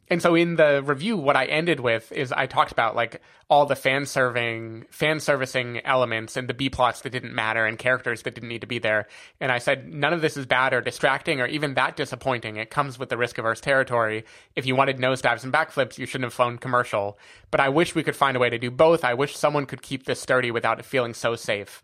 And 0.08 0.20
so 0.20 0.34
in 0.34 0.56
the 0.56 0.82
review, 0.82 1.16
what 1.16 1.36
I 1.36 1.46
ended 1.46 1.80
with 1.80 2.12
is 2.12 2.30
I 2.30 2.46
talked 2.46 2.72
about 2.72 2.94
like 2.94 3.22
all 3.48 3.64
the 3.64 3.76
fan 3.76 4.04
serving, 4.04 4.84
fan 4.90 5.18
servicing 5.18 5.80
elements 5.84 6.36
and 6.36 6.46
the 6.48 6.54
B 6.54 6.68
plots 6.68 7.00
that 7.02 7.10
didn't 7.10 7.34
matter 7.34 7.64
and 7.64 7.78
characters 7.78 8.22
that 8.22 8.34
didn't 8.34 8.48
need 8.50 8.60
to 8.60 8.66
be 8.66 8.78
there. 8.78 9.08
And 9.40 9.50
I 9.50 9.58
said 9.58 9.88
none 9.92 10.12
of 10.12 10.20
this 10.20 10.36
is 10.36 10.44
bad 10.46 10.74
or 10.74 10.80
distracting 10.82 11.40
or 11.40 11.46
even 11.46 11.74
that 11.74 11.96
disappointing. 11.96 12.56
It 12.56 12.70
comes 12.70 12.98
with 12.98 13.08
the 13.08 13.16
risk 13.16 13.38
averse 13.38 13.60
territory. 13.60 14.24
If 14.56 14.66
you 14.66 14.76
wanted 14.76 14.98
nosedives 14.98 15.42
and 15.44 15.52
backflips, 15.52 15.96
you 15.98 16.04
shouldn't 16.06 16.26
have 16.26 16.34
flown 16.34 16.58
commercial. 16.58 17.18
But 17.50 17.60
I 17.60 17.70
wish 17.70 17.94
we 17.94 18.02
could 18.02 18.16
find 18.16 18.36
a 18.36 18.40
way 18.40 18.50
to 18.50 18.58
do 18.58 18.70
both. 18.70 19.04
I 19.04 19.14
wish 19.14 19.36
someone 19.36 19.64
could 19.66 19.82
keep 19.82 20.04
this 20.04 20.20
sturdy 20.20 20.50
without 20.50 20.78
it 20.78 20.84
feeling 20.84 21.14
so 21.14 21.34
safe. 21.34 21.82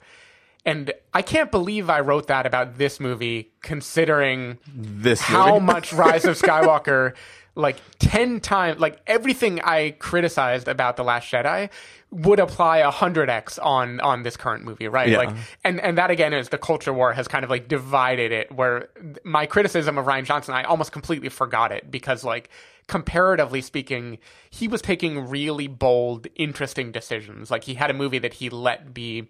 And 0.66 0.92
I 1.14 1.22
can't 1.22 1.50
believe 1.50 1.88
I 1.88 2.00
wrote 2.00 2.26
that 2.26 2.44
about 2.44 2.76
this 2.76 3.00
movie, 3.00 3.50
considering 3.62 4.58
This 4.66 5.18
how 5.20 5.54
movie. 5.54 5.64
much 5.64 5.92
Rise 5.94 6.26
of 6.26 6.38
Skywalker, 6.40 7.14
like 7.54 7.78
10 7.98 8.40
times, 8.40 8.80
like 8.80 9.00
everything 9.06 9.60
I 9.60 9.90
criticized 9.98 10.68
about 10.68 10.96
The 10.96 11.04
Last 11.04 11.30
Jedi 11.30 11.70
would 12.10 12.40
apply 12.40 12.78
a 12.78 12.90
100x 12.90 13.58
on 13.64 14.00
on 14.00 14.22
this 14.22 14.36
current 14.36 14.64
movie, 14.64 14.88
right? 14.88 15.08
Yeah. 15.08 15.18
Like 15.18 15.36
and 15.64 15.80
and 15.80 15.98
that 15.98 16.10
again 16.10 16.32
is 16.32 16.48
the 16.48 16.58
culture 16.58 16.92
war 16.92 17.12
has 17.12 17.28
kind 17.28 17.44
of 17.44 17.50
like 17.50 17.68
divided 17.68 18.32
it 18.32 18.52
where 18.52 18.88
my 19.24 19.46
criticism 19.46 19.98
of 19.98 20.06
Rian 20.06 20.24
Johnson 20.24 20.54
I 20.54 20.64
almost 20.64 20.92
completely 20.92 21.28
forgot 21.28 21.72
it 21.72 21.90
because 21.90 22.24
like 22.24 22.50
comparatively 22.88 23.60
speaking, 23.60 24.18
he 24.50 24.66
was 24.66 24.82
taking 24.82 25.28
really 25.28 25.68
bold, 25.68 26.26
interesting 26.34 26.90
decisions. 26.90 27.50
Like 27.50 27.64
he 27.64 27.74
had 27.74 27.90
a 27.90 27.94
movie 27.94 28.18
that 28.18 28.34
he 28.34 28.50
let 28.50 28.92
be 28.92 29.28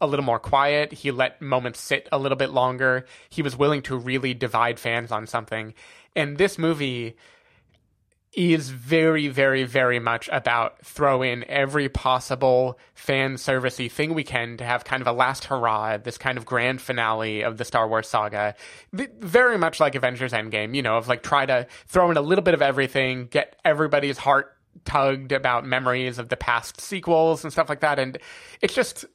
a 0.00 0.06
little 0.06 0.24
more 0.24 0.38
quiet. 0.38 0.92
He 0.92 1.10
let 1.10 1.40
moments 1.42 1.80
sit 1.80 2.08
a 2.10 2.18
little 2.18 2.36
bit 2.36 2.50
longer. 2.50 3.04
He 3.28 3.42
was 3.42 3.56
willing 3.56 3.82
to 3.82 3.96
really 3.96 4.32
divide 4.32 4.78
fans 4.78 5.12
on 5.12 5.26
something. 5.26 5.74
And 6.14 6.38
this 6.38 6.56
movie 6.56 7.16
is 8.36 8.68
very, 8.68 9.28
very, 9.28 9.64
very 9.64 9.98
much 9.98 10.28
about 10.30 10.84
throw 10.84 11.22
in 11.22 11.42
every 11.48 11.88
possible 11.88 12.78
fan 12.94 13.36
servicey 13.36 13.90
thing 13.90 14.12
we 14.12 14.22
can 14.22 14.58
to 14.58 14.64
have 14.64 14.84
kind 14.84 15.00
of 15.00 15.06
a 15.06 15.12
last 15.12 15.44
hurrah, 15.44 15.96
this 15.96 16.18
kind 16.18 16.36
of 16.36 16.44
grand 16.44 16.82
finale 16.82 17.40
of 17.40 17.56
the 17.56 17.64
Star 17.64 17.88
Wars 17.88 18.06
saga. 18.06 18.54
Very 18.92 19.56
much 19.56 19.80
like 19.80 19.94
Avengers 19.94 20.32
Endgame, 20.32 20.76
you 20.76 20.82
know, 20.82 20.98
of 20.98 21.08
like 21.08 21.22
try 21.22 21.46
to 21.46 21.66
throw 21.86 22.10
in 22.10 22.18
a 22.18 22.20
little 22.20 22.42
bit 22.42 22.52
of 22.52 22.60
everything, 22.60 23.26
get 23.26 23.56
everybody's 23.64 24.18
heart 24.18 24.52
tugged 24.84 25.32
about 25.32 25.64
memories 25.64 26.18
of 26.18 26.28
the 26.28 26.36
past 26.36 26.78
sequels 26.78 27.42
and 27.42 27.50
stuff 27.50 27.70
like 27.70 27.80
that. 27.80 27.98
And 27.98 28.18
it's 28.60 28.74
just 28.74 29.06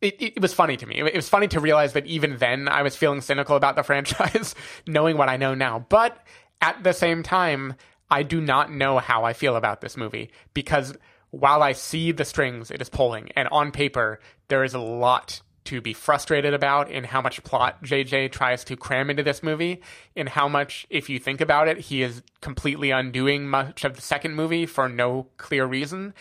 it, 0.00 0.14
it 0.22 0.40
was 0.40 0.54
funny 0.54 0.76
to 0.76 0.86
me. 0.86 1.00
It 1.00 1.16
was 1.16 1.28
funny 1.28 1.48
to 1.48 1.58
realize 1.58 1.94
that 1.94 2.06
even 2.06 2.36
then 2.36 2.68
I 2.68 2.82
was 2.82 2.94
feeling 2.94 3.20
cynical 3.20 3.56
about 3.56 3.74
the 3.74 3.82
franchise, 3.82 4.54
knowing 4.86 5.16
what 5.16 5.28
I 5.28 5.36
know 5.36 5.54
now. 5.54 5.84
But 5.88 6.16
at 6.60 6.82
the 6.82 6.92
same 6.92 7.22
time, 7.22 7.74
I 8.10 8.22
do 8.22 8.40
not 8.40 8.72
know 8.72 8.98
how 8.98 9.24
I 9.24 9.32
feel 9.32 9.56
about 9.56 9.80
this 9.80 9.96
movie 9.96 10.30
because 10.54 10.96
while 11.30 11.62
I 11.62 11.72
see 11.72 12.12
the 12.12 12.24
strings 12.24 12.70
it 12.70 12.80
is 12.80 12.88
pulling, 12.88 13.30
and 13.36 13.48
on 13.48 13.70
paper, 13.70 14.20
there 14.48 14.64
is 14.64 14.74
a 14.74 14.78
lot 14.78 15.42
to 15.64 15.82
be 15.82 15.92
frustrated 15.92 16.54
about 16.54 16.90
in 16.90 17.04
how 17.04 17.20
much 17.20 17.44
plot 17.44 17.82
JJ 17.84 18.32
tries 18.32 18.64
to 18.64 18.76
cram 18.76 19.10
into 19.10 19.22
this 19.22 19.42
movie, 19.42 19.82
in 20.16 20.26
how 20.26 20.48
much, 20.48 20.86
if 20.88 21.10
you 21.10 21.18
think 21.18 21.42
about 21.42 21.68
it, 21.68 21.78
he 21.78 22.02
is 22.02 22.22
completely 22.40 22.90
undoing 22.90 23.46
much 23.46 23.84
of 23.84 23.94
the 23.94 24.00
second 24.00 24.34
movie 24.34 24.64
for 24.64 24.88
no 24.88 25.26
clear 25.36 25.66
reason. 25.66 26.14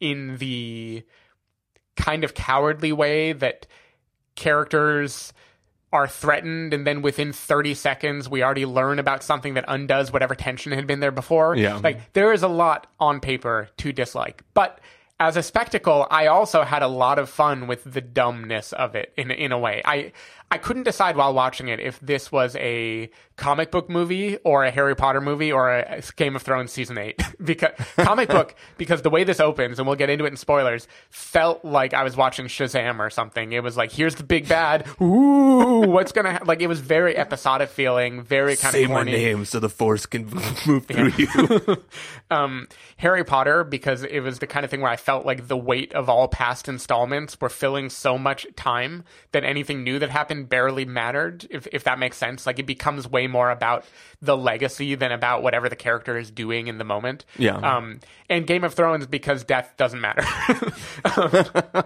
In 0.00 0.38
the 0.38 1.04
kind 1.96 2.24
of 2.24 2.32
cowardly 2.32 2.92
way 2.92 3.32
that 3.34 3.66
characters 4.34 5.34
are 5.94 6.08
threatened 6.08 6.74
and 6.74 6.84
then 6.84 7.00
within 7.00 7.32
30 7.32 7.72
seconds 7.74 8.28
we 8.28 8.42
already 8.42 8.66
learn 8.66 8.98
about 8.98 9.22
something 9.22 9.54
that 9.54 9.64
undoes 9.68 10.12
whatever 10.12 10.34
tension 10.34 10.72
had 10.72 10.88
been 10.88 10.98
there 10.98 11.12
before. 11.12 11.56
Yeah. 11.56 11.80
Like 11.82 12.12
there 12.12 12.32
is 12.32 12.42
a 12.42 12.48
lot 12.48 12.88
on 12.98 13.20
paper 13.20 13.68
to 13.78 13.92
dislike. 13.92 14.42
But 14.54 14.80
as 15.20 15.36
a 15.36 15.42
spectacle, 15.42 16.08
I 16.10 16.26
also 16.26 16.62
had 16.62 16.82
a 16.82 16.88
lot 16.88 17.20
of 17.20 17.30
fun 17.30 17.68
with 17.68 17.84
the 17.84 18.00
dumbness 18.00 18.72
of 18.72 18.96
it 18.96 19.12
in 19.16 19.30
in 19.30 19.52
a 19.52 19.58
way. 19.58 19.80
I 19.84 20.12
I 20.50 20.58
couldn't 20.58 20.84
decide 20.84 21.16
while 21.16 21.34
watching 21.34 21.68
it 21.68 21.80
if 21.80 21.98
this 22.00 22.30
was 22.30 22.54
a 22.56 23.10
comic 23.36 23.72
book 23.72 23.90
movie 23.90 24.36
or 24.44 24.64
a 24.64 24.70
Harry 24.70 24.94
Potter 24.94 25.20
movie 25.20 25.50
or 25.50 25.68
a 25.70 26.00
Game 26.14 26.36
of 26.36 26.42
Thrones 26.42 26.70
season 26.70 26.96
8 26.96 27.20
because 27.44 27.72
comic 27.96 28.28
book 28.28 28.54
because 28.76 29.02
the 29.02 29.10
way 29.10 29.24
this 29.24 29.40
opens 29.40 29.78
and 29.78 29.88
we'll 29.88 29.96
get 29.96 30.08
into 30.10 30.24
it 30.24 30.28
in 30.28 30.36
spoilers 30.36 30.86
felt 31.10 31.64
like 31.64 31.92
I 31.92 32.04
was 32.04 32.16
watching 32.16 32.46
Shazam 32.46 33.00
or 33.00 33.10
something. 33.10 33.52
It 33.52 33.62
was 33.62 33.76
like 33.76 33.90
here's 33.90 34.14
the 34.14 34.22
big 34.22 34.48
bad. 34.48 34.86
Ooh, 35.00 35.80
what's 35.88 36.12
going 36.12 36.26
to 36.26 36.32
ha-? 36.34 36.44
like 36.44 36.60
it 36.60 36.68
was 36.68 36.80
very 36.80 37.16
episodic 37.16 37.70
feeling, 37.70 38.22
very 38.22 38.56
kind 38.56 38.72
Say 38.72 38.84
of 38.84 38.90
my 38.90 39.02
name 39.02 39.44
so 39.44 39.58
the 39.58 39.68
force 39.68 40.06
can 40.06 40.26
move 40.66 40.86
through 40.86 41.12
you. 41.16 41.82
um, 42.30 42.68
Harry 42.98 43.24
Potter 43.24 43.64
because 43.64 44.04
it 44.04 44.20
was 44.20 44.38
the 44.38 44.46
kind 44.46 44.64
of 44.64 44.70
thing 44.70 44.80
where 44.80 44.92
I 44.92 44.96
felt 44.96 45.26
like 45.26 45.48
the 45.48 45.56
weight 45.56 45.92
of 45.94 46.08
all 46.08 46.28
past 46.28 46.68
installments 46.68 47.40
were 47.40 47.48
filling 47.48 47.90
so 47.90 48.16
much 48.16 48.46
time 48.54 49.02
that 49.32 49.42
anything 49.42 49.82
new 49.82 49.98
that 49.98 50.10
happened 50.10 50.33
barely 50.42 50.84
mattered, 50.84 51.46
if, 51.48 51.68
if 51.70 51.84
that 51.84 52.00
makes 52.00 52.16
sense. 52.16 52.46
Like 52.46 52.58
it 52.58 52.66
becomes 52.66 53.08
way 53.08 53.28
more 53.28 53.50
about 53.50 53.84
the 54.20 54.36
legacy 54.36 54.96
than 54.96 55.12
about 55.12 55.44
whatever 55.44 55.68
the 55.68 55.76
character 55.76 56.18
is 56.18 56.32
doing 56.32 56.66
in 56.66 56.78
the 56.78 56.84
moment. 56.84 57.24
Yeah. 57.38 57.56
Um, 57.56 58.00
and 58.28 58.46
Game 58.46 58.64
of 58.64 58.74
Thrones 58.74 59.06
because 59.06 59.44
death 59.44 59.74
doesn't 59.76 60.00
matter. 60.00 60.24
Um, 61.04 61.84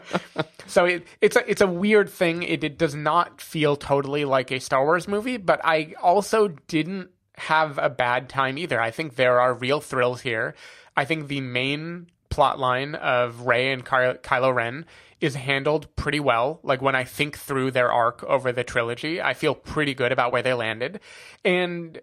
so 0.67 0.85
it, 0.85 1.07
it's 1.21 1.37
a 1.37 1.51
it's 1.51 1.61
a 1.61 1.67
weird 1.67 2.09
thing. 2.09 2.43
It, 2.43 2.63
it 2.63 2.79
does 2.79 2.95
not 2.95 3.41
feel 3.41 3.75
totally 3.77 4.25
like 4.25 4.51
a 4.51 4.61
Star 4.61 4.85
Wars 4.85 5.09
movie, 5.09 5.37
but 5.37 5.61
I 5.65 5.95
also 6.01 6.49
didn't 6.49 7.11
have 7.37 7.79
a 7.79 7.89
bad 7.89 8.29
time 8.29 8.59
either. 8.59 8.81
I 8.81 8.91
think 8.91 9.17
there 9.17 9.41
are 9.41 9.55
real 9.55 9.81
thrills 9.81 10.21
here. 10.21 10.55
I 10.97 11.05
think 11.05 11.29
the 11.29 11.41
main 11.41 12.09
plot 12.29 12.59
line 12.59 12.95
of 12.95 13.43
Rey 13.43 13.73
and 13.73 13.85
Ky- 13.85 14.19
Kylo 14.23 14.55
Ren 14.55 14.87
is 15.21 15.35
handled 15.35 15.95
pretty 15.97 16.21
well. 16.21 16.61
Like 16.63 16.83
when 16.83 16.95
I 16.95 17.05
think 17.05 17.39
through 17.39 17.73
their 17.73 17.91
arc 17.91 18.23
over 18.25 18.53
the 18.53 18.65
trilogy, 18.65 19.21
I 19.21 19.35
feel 19.35 19.55
pretty 19.55 19.95
good 19.95 20.13
about 20.13 20.33
where 20.33 20.43
they 20.43 20.55
landed. 20.55 21.01
And 21.45 22.01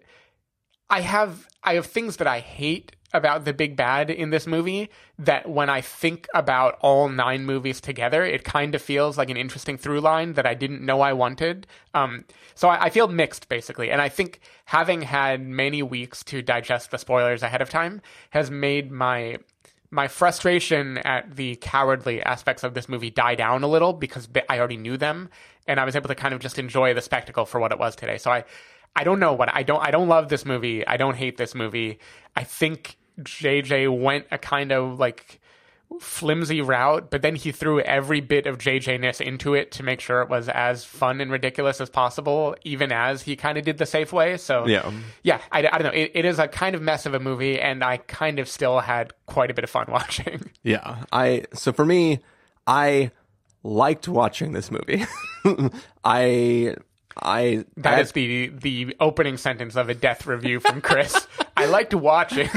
I 0.88 1.00
have 1.00 1.48
I 1.62 1.74
have 1.74 1.86
things 1.86 2.18
that 2.18 2.26
I 2.26 2.40
hate 2.40 2.92
about 3.12 3.44
the 3.44 3.52
big 3.52 3.76
bad 3.76 4.10
in 4.10 4.30
this 4.30 4.46
movie 4.46 4.90
that 5.18 5.48
when 5.48 5.70
I 5.70 5.80
think 5.80 6.28
about 6.34 6.76
all 6.80 7.08
nine 7.08 7.46
movies 7.46 7.80
together, 7.80 8.24
it 8.24 8.44
kind 8.44 8.74
of 8.74 8.82
feels 8.82 9.16
like 9.16 9.30
an 9.30 9.36
interesting 9.36 9.78
through 9.78 10.00
line 10.00 10.34
that 10.34 10.46
I 10.46 10.54
didn't 10.54 10.84
know 10.84 11.00
I 11.00 11.12
wanted. 11.12 11.66
Um, 11.94 12.24
so 12.54 12.68
I, 12.68 12.84
I 12.84 12.90
feel 12.90 13.08
mixed 13.08 13.48
basically, 13.48 13.90
and 13.90 14.02
I 14.02 14.08
think 14.08 14.40
having 14.66 15.02
had 15.02 15.40
many 15.40 15.82
weeks 15.82 16.22
to 16.24 16.42
digest 16.42 16.90
the 16.90 16.98
spoilers 16.98 17.42
ahead 17.42 17.62
of 17.62 17.70
time 17.70 18.02
has 18.30 18.50
made 18.50 18.90
my 18.90 19.38
my 19.90 20.08
frustration 20.08 20.98
at 20.98 21.36
the 21.36 21.56
cowardly 21.56 22.22
aspects 22.22 22.64
of 22.64 22.74
this 22.74 22.88
movie 22.88 23.10
die 23.10 23.34
down 23.34 23.62
a 23.62 23.68
little 23.68 23.92
because 23.92 24.28
I 24.48 24.58
already 24.58 24.76
knew 24.76 24.96
them, 24.96 25.28
and 25.66 25.78
I 25.80 25.84
was 25.84 25.96
able 25.96 26.08
to 26.08 26.14
kind 26.14 26.34
of 26.34 26.40
just 26.40 26.58
enjoy 26.58 26.94
the 26.94 27.02
spectacle 27.02 27.46
for 27.46 27.60
what 27.60 27.72
it 27.72 27.78
was 27.78 27.96
today. 27.96 28.18
So 28.18 28.30
I 28.30 28.44
I 28.94 29.04
don't 29.04 29.20
know 29.20 29.32
what 29.32 29.54
I 29.54 29.62
don't 29.62 29.82
I 29.82 29.90
don't 29.90 30.08
love 30.08 30.28
this 30.28 30.44
movie. 30.44 30.86
I 30.86 30.96
don't 30.96 31.16
hate 31.16 31.36
this 31.36 31.54
movie. 31.54 31.98
I 32.34 32.44
think 32.44 32.96
JJ 33.20 34.00
went 34.00 34.26
a 34.30 34.38
kind 34.38 34.72
of 34.72 34.98
like 34.98 35.40
flimsy 36.00 36.60
route, 36.60 37.10
but 37.10 37.22
then 37.22 37.36
he 37.36 37.52
threw 37.52 37.80
every 37.80 38.20
bit 38.20 38.46
of 38.46 38.58
JJ-ness 38.58 39.20
into 39.20 39.54
it 39.54 39.70
to 39.72 39.82
make 39.82 40.00
sure 40.00 40.20
it 40.20 40.28
was 40.28 40.48
as 40.48 40.84
fun 40.84 41.20
and 41.20 41.30
ridiculous 41.30 41.80
as 41.80 41.88
possible, 41.88 42.54
even 42.64 42.92
as 42.92 43.22
he 43.22 43.36
kind 43.36 43.56
of 43.56 43.64
did 43.64 43.78
the 43.78 43.86
safe 43.86 44.12
way. 44.12 44.36
So 44.36 44.66
Yeah. 44.66 44.90
yeah, 45.22 45.40
I, 45.52 45.60
I 45.60 45.78
don't 45.78 45.84
know. 45.84 45.98
It, 45.98 46.10
it 46.14 46.24
is 46.24 46.38
a 46.38 46.48
kind 46.48 46.74
of 46.74 46.82
mess 46.82 47.06
of 47.06 47.14
a 47.14 47.20
movie, 47.20 47.60
and 47.60 47.82
I 47.84 47.98
kind 47.98 48.38
of 48.38 48.48
still 48.48 48.80
had 48.80 49.12
quite 49.26 49.50
a 49.50 49.54
bit 49.54 49.64
of 49.64 49.70
fun 49.70 49.86
watching. 49.90 50.50
Yeah. 50.62 51.04
I 51.12 51.44
so 51.54 51.72
for 51.72 51.84
me, 51.86 52.20
I 52.66 53.10
liked 53.62 54.08
watching 54.08 54.52
this 54.52 54.70
movie. 54.70 55.04
I 56.04 56.76
I 57.22 57.64
That 57.78 58.00
is 58.00 58.12
the 58.12 58.48
the 58.48 58.96
opening 59.00 59.36
sentence 59.36 59.76
of 59.76 59.88
a 59.88 59.94
death 59.94 60.26
review 60.26 60.60
from 60.60 60.80
Chris. 60.80 61.26
I 61.56 61.66
liked 61.66 61.94
watching. 61.94 62.50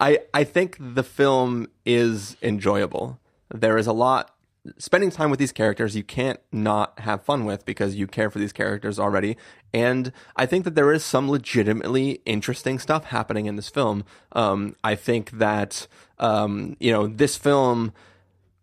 I 0.00 0.20
I 0.32 0.44
think 0.44 0.76
the 0.80 1.02
film 1.02 1.68
is 1.84 2.36
enjoyable. 2.42 3.18
There 3.52 3.76
is 3.78 3.86
a 3.86 3.92
lot 3.92 4.30
spending 4.78 5.10
time 5.10 5.28
with 5.28 5.38
these 5.38 5.52
characters 5.52 5.94
you 5.94 6.02
can't 6.02 6.40
not 6.50 6.98
have 7.00 7.22
fun 7.22 7.44
with 7.44 7.66
because 7.66 7.94
you 7.96 8.06
care 8.06 8.30
for 8.30 8.38
these 8.38 8.52
characters 8.52 8.98
already. 8.98 9.36
And 9.74 10.10
I 10.36 10.46
think 10.46 10.64
that 10.64 10.74
there 10.74 10.90
is 10.92 11.04
some 11.04 11.30
legitimately 11.30 12.22
interesting 12.24 12.78
stuff 12.78 13.04
happening 13.06 13.44
in 13.44 13.56
this 13.56 13.68
film. 13.68 14.04
Um, 14.32 14.74
I 14.82 14.94
think 14.94 15.32
that 15.32 15.86
um, 16.18 16.76
you 16.80 16.90
know 16.92 17.06
this 17.06 17.36
film 17.36 17.92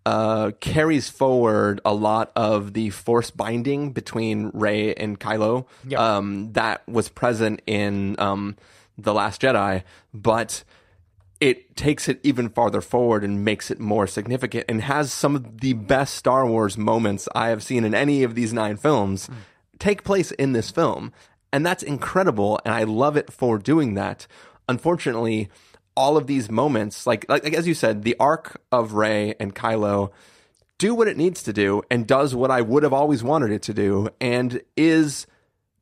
uh, 0.06 0.52
carries 0.60 1.08
forward 1.10 1.80
a 1.86 1.94
lot 1.94 2.32
of 2.36 2.74
the 2.74 2.90
force 2.90 3.30
binding 3.30 3.92
between 3.92 4.50
Rey 4.54 4.96
and 4.96 5.20
Kylo 5.20 5.68
Yep. 5.88 6.00
um, 6.00 6.54
that 6.54 6.88
was 6.88 7.10
present 7.10 7.62
in 7.68 8.16
um, 8.18 8.56
the 8.98 9.14
Last 9.14 9.42
Jedi, 9.42 9.84
but 10.14 10.64
it 11.42 11.76
takes 11.76 12.08
it 12.08 12.20
even 12.24 12.50
farther 12.50 12.82
forward 12.82 13.24
and 13.24 13.44
makes 13.44 13.72
it 13.72 13.80
more 13.80 14.06
significant 14.06 14.64
and 14.70 14.84
has 14.84 15.12
some 15.12 15.36
of 15.36 15.60
the 15.60 15.74
best 15.74 16.14
Star 16.14 16.46
Wars 16.46 16.78
moments 16.78 17.28
I 17.34 17.50
have 17.50 17.64
seen 17.64 17.84
in 17.84 17.96
any 17.96 18.22
of 18.22 18.36
these 18.36 18.54
nine 18.54 18.78
films 18.78 19.26
hmm. 19.26 19.34
take 19.80 20.04
place 20.04 20.32
in 20.32 20.54
this 20.54 20.70
film. 20.70 21.12
And 21.52 21.66
that's 21.66 21.84
incredible. 21.84 22.62
And 22.64 22.74
I 22.74 22.84
love 22.84 23.18
it 23.18 23.34
for 23.34 23.58
doing 23.58 23.96
that. 23.96 24.28
Unfortunately, 24.70 25.50
all 25.98 26.16
of 26.16 26.28
these 26.28 26.50
moments, 26.50 27.06
like, 27.06 27.26
like, 27.28 27.44
like 27.44 27.56
as 27.56 27.68
you 27.68 27.74
said, 27.74 28.04
the 28.04 28.16
arc 28.20 28.62
of 28.72 28.94
Rey 28.94 29.34
and 29.40 29.54
Kylo 29.54 30.12
do 30.78 30.96
what 30.96 31.08
it 31.08 31.18
needs 31.18 31.44
to 31.44 31.54
do 31.54 31.82
and 31.92 32.08
does 32.08 32.34
what 32.34 32.52
I 32.52 32.62
would 32.62 32.84
have 32.84 32.94
always 32.94 33.24
wanted 33.24 33.52
it 33.52 33.64
to 33.64 33.74
do 33.74 34.10
and 34.22 34.62
is 34.78 35.28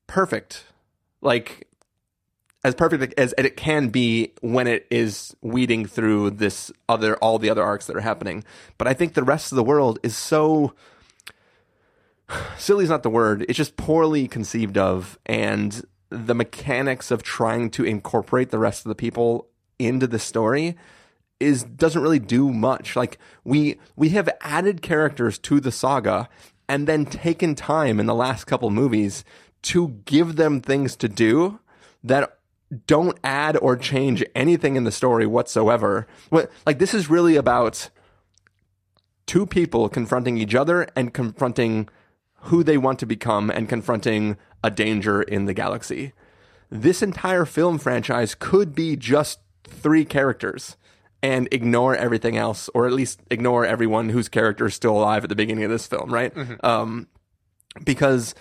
perfect. 0.08 0.64
Like 1.22 1.69
as 2.64 2.76
perfect 2.76 3.14
as 3.18 3.34
it 3.38 3.56
can 3.56 3.90
be 3.90 4.34
when 4.42 4.68
it 4.68 4.86
is 4.92 5.36
weeding 5.42 5.86
through 5.86 6.32
this 6.32 6.72
other 6.90 7.16
all 7.18 7.40
the 7.40 7.50
other 7.50 7.64
arcs 7.64 7.88
that 7.88 7.96
are 7.96 8.02
happening. 8.02 8.44
But 8.78 8.88
I 8.88 8.94
think 8.94 9.14
the 9.14 9.24
rest 9.24 9.52
of 9.52 9.56
the 9.56 9.64
world 9.64 10.00
is 10.04 10.18
so 10.18 10.74
silly 12.58 12.84
is 12.84 12.90
not 12.90 13.04
the 13.04 13.10
word. 13.10 13.46
It's 13.48 13.58
just 13.58 13.78
poorly 13.78 14.28
conceived 14.28 14.78
of 14.78 15.18
and 15.26 15.86
the 16.10 16.36
mechanics 16.36 17.12
of 17.12 17.24
trying 17.24 17.70
to 17.70 17.86
incorporate 17.86 18.50
the 18.50 18.60
rest 18.60 18.86
of 18.86 18.90
the 18.90 18.96
people 18.96 19.48
into 19.78 20.08
the 20.08 20.20
story 20.20 20.76
is 21.40 21.64
doesn't 21.64 22.02
really 22.02 22.20
do 22.20 22.52
much. 22.52 22.96
Like 22.96 23.18
we 23.44 23.80
we 23.96 24.10
have 24.10 24.30
added 24.42 24.82
characters 24.82 25.40
to 25.40 25.62
the 25.62 25.72
saga 25.72 26.28
and 26.68 26.88
then 26.88 27.06
taken 27.06 27.56
time 27.56 28.00
in 28.00 28.06
the 28.06 28.16
last 28.16 28.46
couple 28.46 28.70
movies 28.70 29.24
to 29.62 29.90
give 30.06 30.36
them 30.36 30.62
things 30.62 30.96
to 30.98 31.08
do 31.08 31.60
that 32.04 32.39
don't 32.86 33.18
add 33.24 33.58
or 33.58 33.76
change 33.76 34.24
anything 34.36 34.76
in 34.76 34.84
the 34.84 34.92
story 34.92 35.26
whatsoever. 35.26 36.08
Like 36.66 36.80
this 36.80 36.94
is 36.94 37.10
really 37.10 37.36
about 37.36 37.90
two 39.26 39.46
people 39.46 39.90
confronting 39.90 40.38
each 40.38 40.56
other 40.56 40.88
and 40.96 41.14
confronting 41.14 41.90
who 42.44 42.64
they 42.64 42.78
want 42.78 43.00
to 43.00 43.06
become 43.06 43.50
and 43.50 43.68
confronting 43.68 44.38
a 44.64 44.72
danger 44.72 45.22
in 45.22 45.46
the 45.46 45.54
galaxy. 45.54 46.14
This 46.70 47.02
entire 47.02 47.46
film 47.46 47.80
franchise 47.80 48.36
could 48.36 48.76
be 48.76 48.96
just 48.96 49.40
three 49.64 50.06
characters 50.06 50.78
and 51.22 51.48
ignore 51.52 51.96
everything 51.96 52.38
else, 52.38 52.70
or 52.74 52.86
at 52.88 52.94
least 52.94 53.20
ignore 53.30 53.66
everyone 53.66 54.10
whose 54.10 54.30
character 54.30 54.68
is 54.68 54.74
still 54.74 54.98
alive 54.98 55.24
at 55.24 55.30
the 55.30 55.36
beginning 55.36 55.64
of 55.64 55.70
this 55.70 55.86
film, 55.86 56.14
right? 56.14 56.34
Um, 56.64 57.08
because 57.84 58.36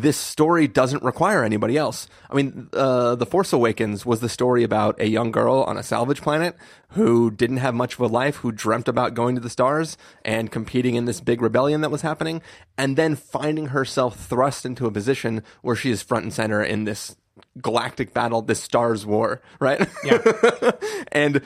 this 0.00 0.16
story 0.16 0.66
doesn't 0.66 1.02
require 1.02 1.44
anybody 1.44 1.76
else. 1.76 2.08
I 2.30 2.34
mean, 2.34 2.68
uh, 2.72 3.14
The 3.14 3.26
Force 3.26 3.52
Awakens 3.52 4.04
was 4.04 4.20
the 4.20 4.28
story 4.28 4.62
about 4.62 5.00
a 5.00 5.08
young 5.08 5.30
girl 5.30 5.62
on 5.62 5.76
a 5.76 5.82
salvage 5.82 6.20
planet 6.20 6.56
who 6.90 7.30
didn't 7.30 7.58
have 7.58 7.74
much 7.74 7.94
of 7.94 8.00
a 8.00 8.06
life, 8.06 8.36
who 8.36 8.52
dreamt 8.52 8.88
about 8.88 9.14
going 9.14 9.34
to 9.34 9.40
the 9.40 9.50
stars 9.50 9.96
and 10.24 10.50
competing 10.50 10.94
in 10.94 11.04
this 11.04 11.20
big 11.20 11.40
rebellion 11.40 11.80
that 11.80 11.90
was 11.90 12.02
happening, 12.02 12.42
and 12.76 12.96
then 12.96 13.16
finding 13.16 13.66
herself 13.66 14.18
thrust 14.18 14.64
into 14.66 14.86
a 14.86 14.90
position 14.90 15.42
where 15.62 15.76
she 15.76 15.90
is 15.90 16.02
front 16.02 16.24
and 16.24 16.32
center 16.32 16.62
in 16.62 16.84
this 16.84 17.16
galactic 17.60 18.12
battle, 18.12 18.42
this 18.42 18.62
stars 18.62 19.06
war, 19.06 19.40
right? 19.60 19.88
Yeah. 20.04 20.72
and 21.12 21.40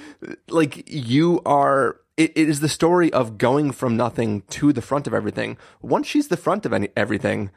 like 0.48 0.90
you 0.90 1.40
are 1.46 2.00
it, 2.16 2.36
is 2.36 2.60
the 2.60 2.68
story 2.68 3.12
of 3.12 3.38
going 3.38 3.70
from 3.70 3.96
nothing 3.96 4.42
to 4.50 4.72
the 4.72 4.82
front 4.82 5.06
of 5.06 5.14
everything 5.14 5.56
once 5.80 6.06
she's 6.06 6.28
the 6.28 6.36
front 6.36 6.66
of 6.66 6.72
any, 6.72 6.88
everything 6.96 7.50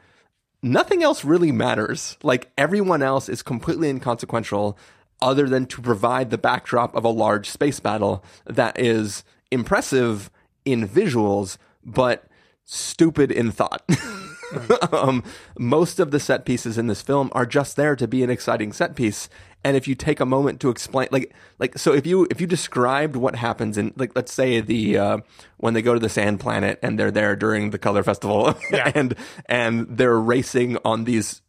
nothing 0.62 1.02
else 1.02 1.24
really 1.24 1.52
matters 1.52 2.16
like 2.22 2.50
everyone 2.56 3.02
else 3.02 3.28
is 3.28 3.42
completely 3.42 3.88
inconsequential 3.88 4.78
other 5.20 5.48
than 5.48 5.66
to 5.66 5.80
provide 5.80 6.30
the 6.30 6.38
backdrop 6.38 6.94
of 6.94 7.04
a 7.04 7.08
large 7.08 7.48
space 7.48 7.80
battle 7.80 8.24
that 8.44 8.78
is 8.78 9.24
impressive 9.50 10.30
in 10.64 10.88
visuals 10.88 11.58
but 11.84 12.26
stupid 12.64 13.30
in 13.30 13.50
thought 13.50 13.82
um, 14.92 15.24
most 15.58 15.98
of 15.98 16.10
the 16.10 16.20
set 16.20 16.44
pieces 16.44 16.78
in 16.78 16.86
this 16.86 17.02
film 17.02 17.30
are 17.32 17.46
just 17.46 17.76
there 17.76 17.96
to 17.96 18.06
be 18.06 18.22
an 18.22 18.30
exciting 18.30 18.72
set 18.72 18.94
piece. 18.94 19.28
And 19.64 19.76
if 19.76 19.86
you 19.86 19.94
take 19.94 20.18
a 20.18 20.26
moment 20.26 20.60
to 20.62 20.70
explain, 20.70 21.08
like, 21.12 21.32
like, 21.58 21.78
so 21.78 21.92
if 21.92 22.04
you 22.06 22.26
if 22.30 22.40
you 22.40 22.46
described 22.48 23.14
what 23.14 23.36
happens 23.36 23.78
in, 23.78 23.92
like, 23.96 24.10
let's 24.16 24.32
say 24.32 24.60
the 24.60 24.98
uh, 24.98 25.18
when 25.58 25.72
they 25.74 25.82
go 25.82 25.94
to 25.94 26.00
the 26.00 26.08
sand 26.08 26.40
planet 26.40 26.78
and 26.82 26.98
they're 26.98 27.12
there 27.12 27.36
during 27.36 27.70
the 27.70 27.78
color 27.78 28.02
festival, 28.02 28.54
Yeah. 28.72 28.90
and 28.94 29.14
and 29.46 29.86
they're 29.88 30.18
racing 30.18 30.78
on 30.84 31.04
these 31.04 31.42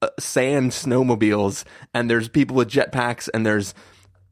uh, 0.00 0.10
sand 0.18 0.70
snowmobiles, 0.72 1.64
and 1.92 2.08
there's 2.08 2.28
people 2.28 2.54
with 2.56 2.68
jetpacks, 2.70 3.28
and 3.34 3.44
there's 3.44 3.74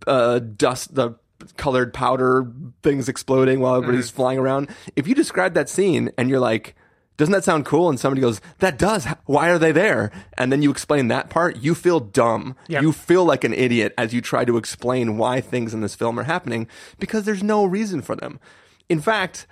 uh, 0.06 0.38
dust, 0.38 0.94
the 0.94 1.14
colored 1.56 1.92
powder 1.92 2.50
things 2.82 3.08
exploding 3.08 3.60
while 3.60 3.74
everybody's 3.74 4.10
flying 4.10 4.38
around. 4.38 4.70
If 4.96 5.08
you 5.08 5.14
describe 5.14 5.54
that 5.54 5.68
scene 5.68 6.10
and 6.16 6.30
you're 6.30 6.40
like, 6.40 6.74
doesn't 7.16 7.33
that 7.33 7.44
sound 7.44 7.64
cool? 7.64 7.88
And 7.88 7.98
somebody 7.98 8.20
goes, 8.20 8.40
that 8.59 8.79
does. 8.79 9.07
Why 9.27 9.50
are 9.50 9.59
they 9.59 9.72
there? 9.72 10.11
And 10.37 10.50
then 10.50 10.62
you 10.62 10.70
explain 10.70 11.09
that 11.09 11.31
part, 11.31 11.59
you 11.59 11.74
feel 11.74 12.00
dumb. 12.00 12.57
Yep. 12.68 12.83
You 12.83 12.92
feel 12.92 13.24
like 13.24 13.44
an 13.44 13.55
idiot 13.55 13.94
as 13.96 14.12
you 14.12 14.20
try 14.20 14.44
to 14.44 14.57
explain 14.57 15.16
why 15.16 15.40
things 15.40 15.72
in 15.72 15.81
this 15.81 15.94
film 15.94 16.18
are 16.18 16.24
happening 16.24 16.66
because 16.98 17.24
there's 17.24 17.42
no 17.42 17.64
reason 17.64 18.03
for 18.03 18.16
them. 18.16 18.40
In 18.88 19.00
fact, 19.00 19.46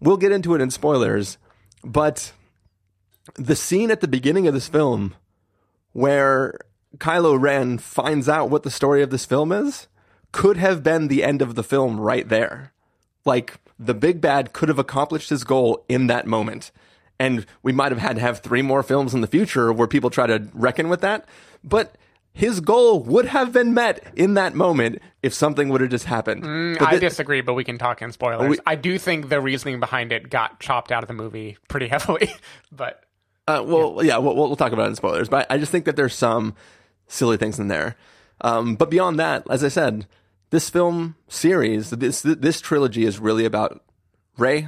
we'll 0.00 0.16
get 0.16 0.32
into 0.32 0.54
it 0.54 0.60
in 0.60 0.70
spoilers, 0.70 1.36
but 1.82 2.32
the 3.34 3.56
scene 3.56 3.90
at 3.90 4.00
the 4.00 4.08
beginning 4.08 4.46
of 4.46 4.54
this 4.54 4.68
film 4.68 5.14
where 5.92 6.58
Kylo 6.98 7.40
Ren 7.40 7.78
finds 7.78 8.28
out 8.28 8.50
what 8.50 8.62
the 8.62 8.70
story 8.70 9.02
of 9.02 9.10
this 9.10 9.24
film 9.24 9.50
is 9.50 9.88
could 10.32 10.56
have 10.56 10.82
been 10.82 11.08
the 11.08 11.24
end 11.24 11.42
of 11.42 11.54
the 11.54 11.64
film 11.64 11.98
right 11.98 12.28
there. 12.28 12.72
Like 13.24 13.54
the 13.78 13.94
big 13.94 14.20
bad 14.20 14.52
could 14.52 14.68
have 14.68 14.78
accomplished 14.78 15.30
his 15.30 15.44
goal 15.44 15.84
in 15.88 16.06
that 16.06 16.26
moment. 16.26 16.70
And 17.18 17.46
we 17.62 17.72
might 17.72 17.92
have 17.92 18.00
had 18.00 18.16
to 18.16 18.20
have 18.20 18.40
three 18.40 18.62
more 18.62 18.82
films 18.82 19.14
in 19.14 19.20
the 19.20 19.26
future 19.26 19.72
where 19.72 19.86
people 19.86 20.10
try 20.10 20.26
to 20.26 20.48
reckon 20.52 20.88
with 20.88 21.00
that. 21.02 21.26
But 21.62 21.96
his 22.32 22.58
goal 22.60 23.00
would 23.04 23.26
have 23.26 23.52
been 23.52 23.72
met 23.72 24.12
in 24.16 24.34
that 24.34 24.54
moment 24.54 25.00
if 25.22 25.32
something 25.32 25.68
would 25.68 25.80
have 25.80 25.90
just 25.90 26.06
happened. 26.06 26.42
Mm, 26.42 26.82
I 26.82 26.94
thi- 26.94 26.98
disagree, 26.98 27.40
but 27.40 27.54
we 27.54 27.62
can 27.62 27.78
talk 27.78 28.02
in 28.02 28.10
spoilers. 28.10 28.50
We- 28.50 28.58
I 28.66 28.74
do 28.74 28.98
think 28.98 29.28
the 29.28 29.40
reasoning 29.40 29.78
behind 29.78 30.10
it 30.10 30.28
got 30.30 30.58
chopped 30.58 30.90
out 30.90 31.04
of 31.04 31.08
the 31.08 31.14
movie 31.14 31.56
pretty 31.68 31.86
heavily, 31.94 32.28
but 32.72 33.04
Uh, 33.46 33.62
well, 33.64 34.00
yeah, 34.02 34.18
we'll, 34.18 34.34
we'll 34.34 34.56
talk 34.56 34.72
about 34.72 34.86
it 34.86 34.88
in 34.90 34.94
spoilers, 34.96 35.28
but 35.28 35.46
I 35.48 35.58
just 35.58 35.70
think 35.70 35.84
that 35.84 35.94
there's 35.94 36.14
some 36.14 36.56
silly 37.06 37.36
things 37.36 37.60
in 37.60 37.68
there. 37.68 37.94
Um, 38.40 38.74
but 38.74 38.90
beyond 38.90 39.18
that, 39.20 39.46
as 39.48 39.62
I 39.62 39.68
said, 39.68 40.08
this 40.50 40.68
film 40.68 41.14
series, 41.28 41.90
this 41.90 42.22
this 42.22 42.60
trilogy 42.60 43.04
is 43.04 43.20
really 43.20 43.44
about 43.44 43.80
Rey 44.36 44.66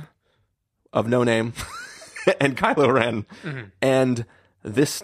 of 0.93 1.09
No 1.09 1.25
Name 1.25 1.53
and 2.41 2.57
Kylo 2.57 2.93
Ren, 2.93 3.27
mm-hmm. 3.43 3.65
and 3.81 4.27
this 4.63 5.03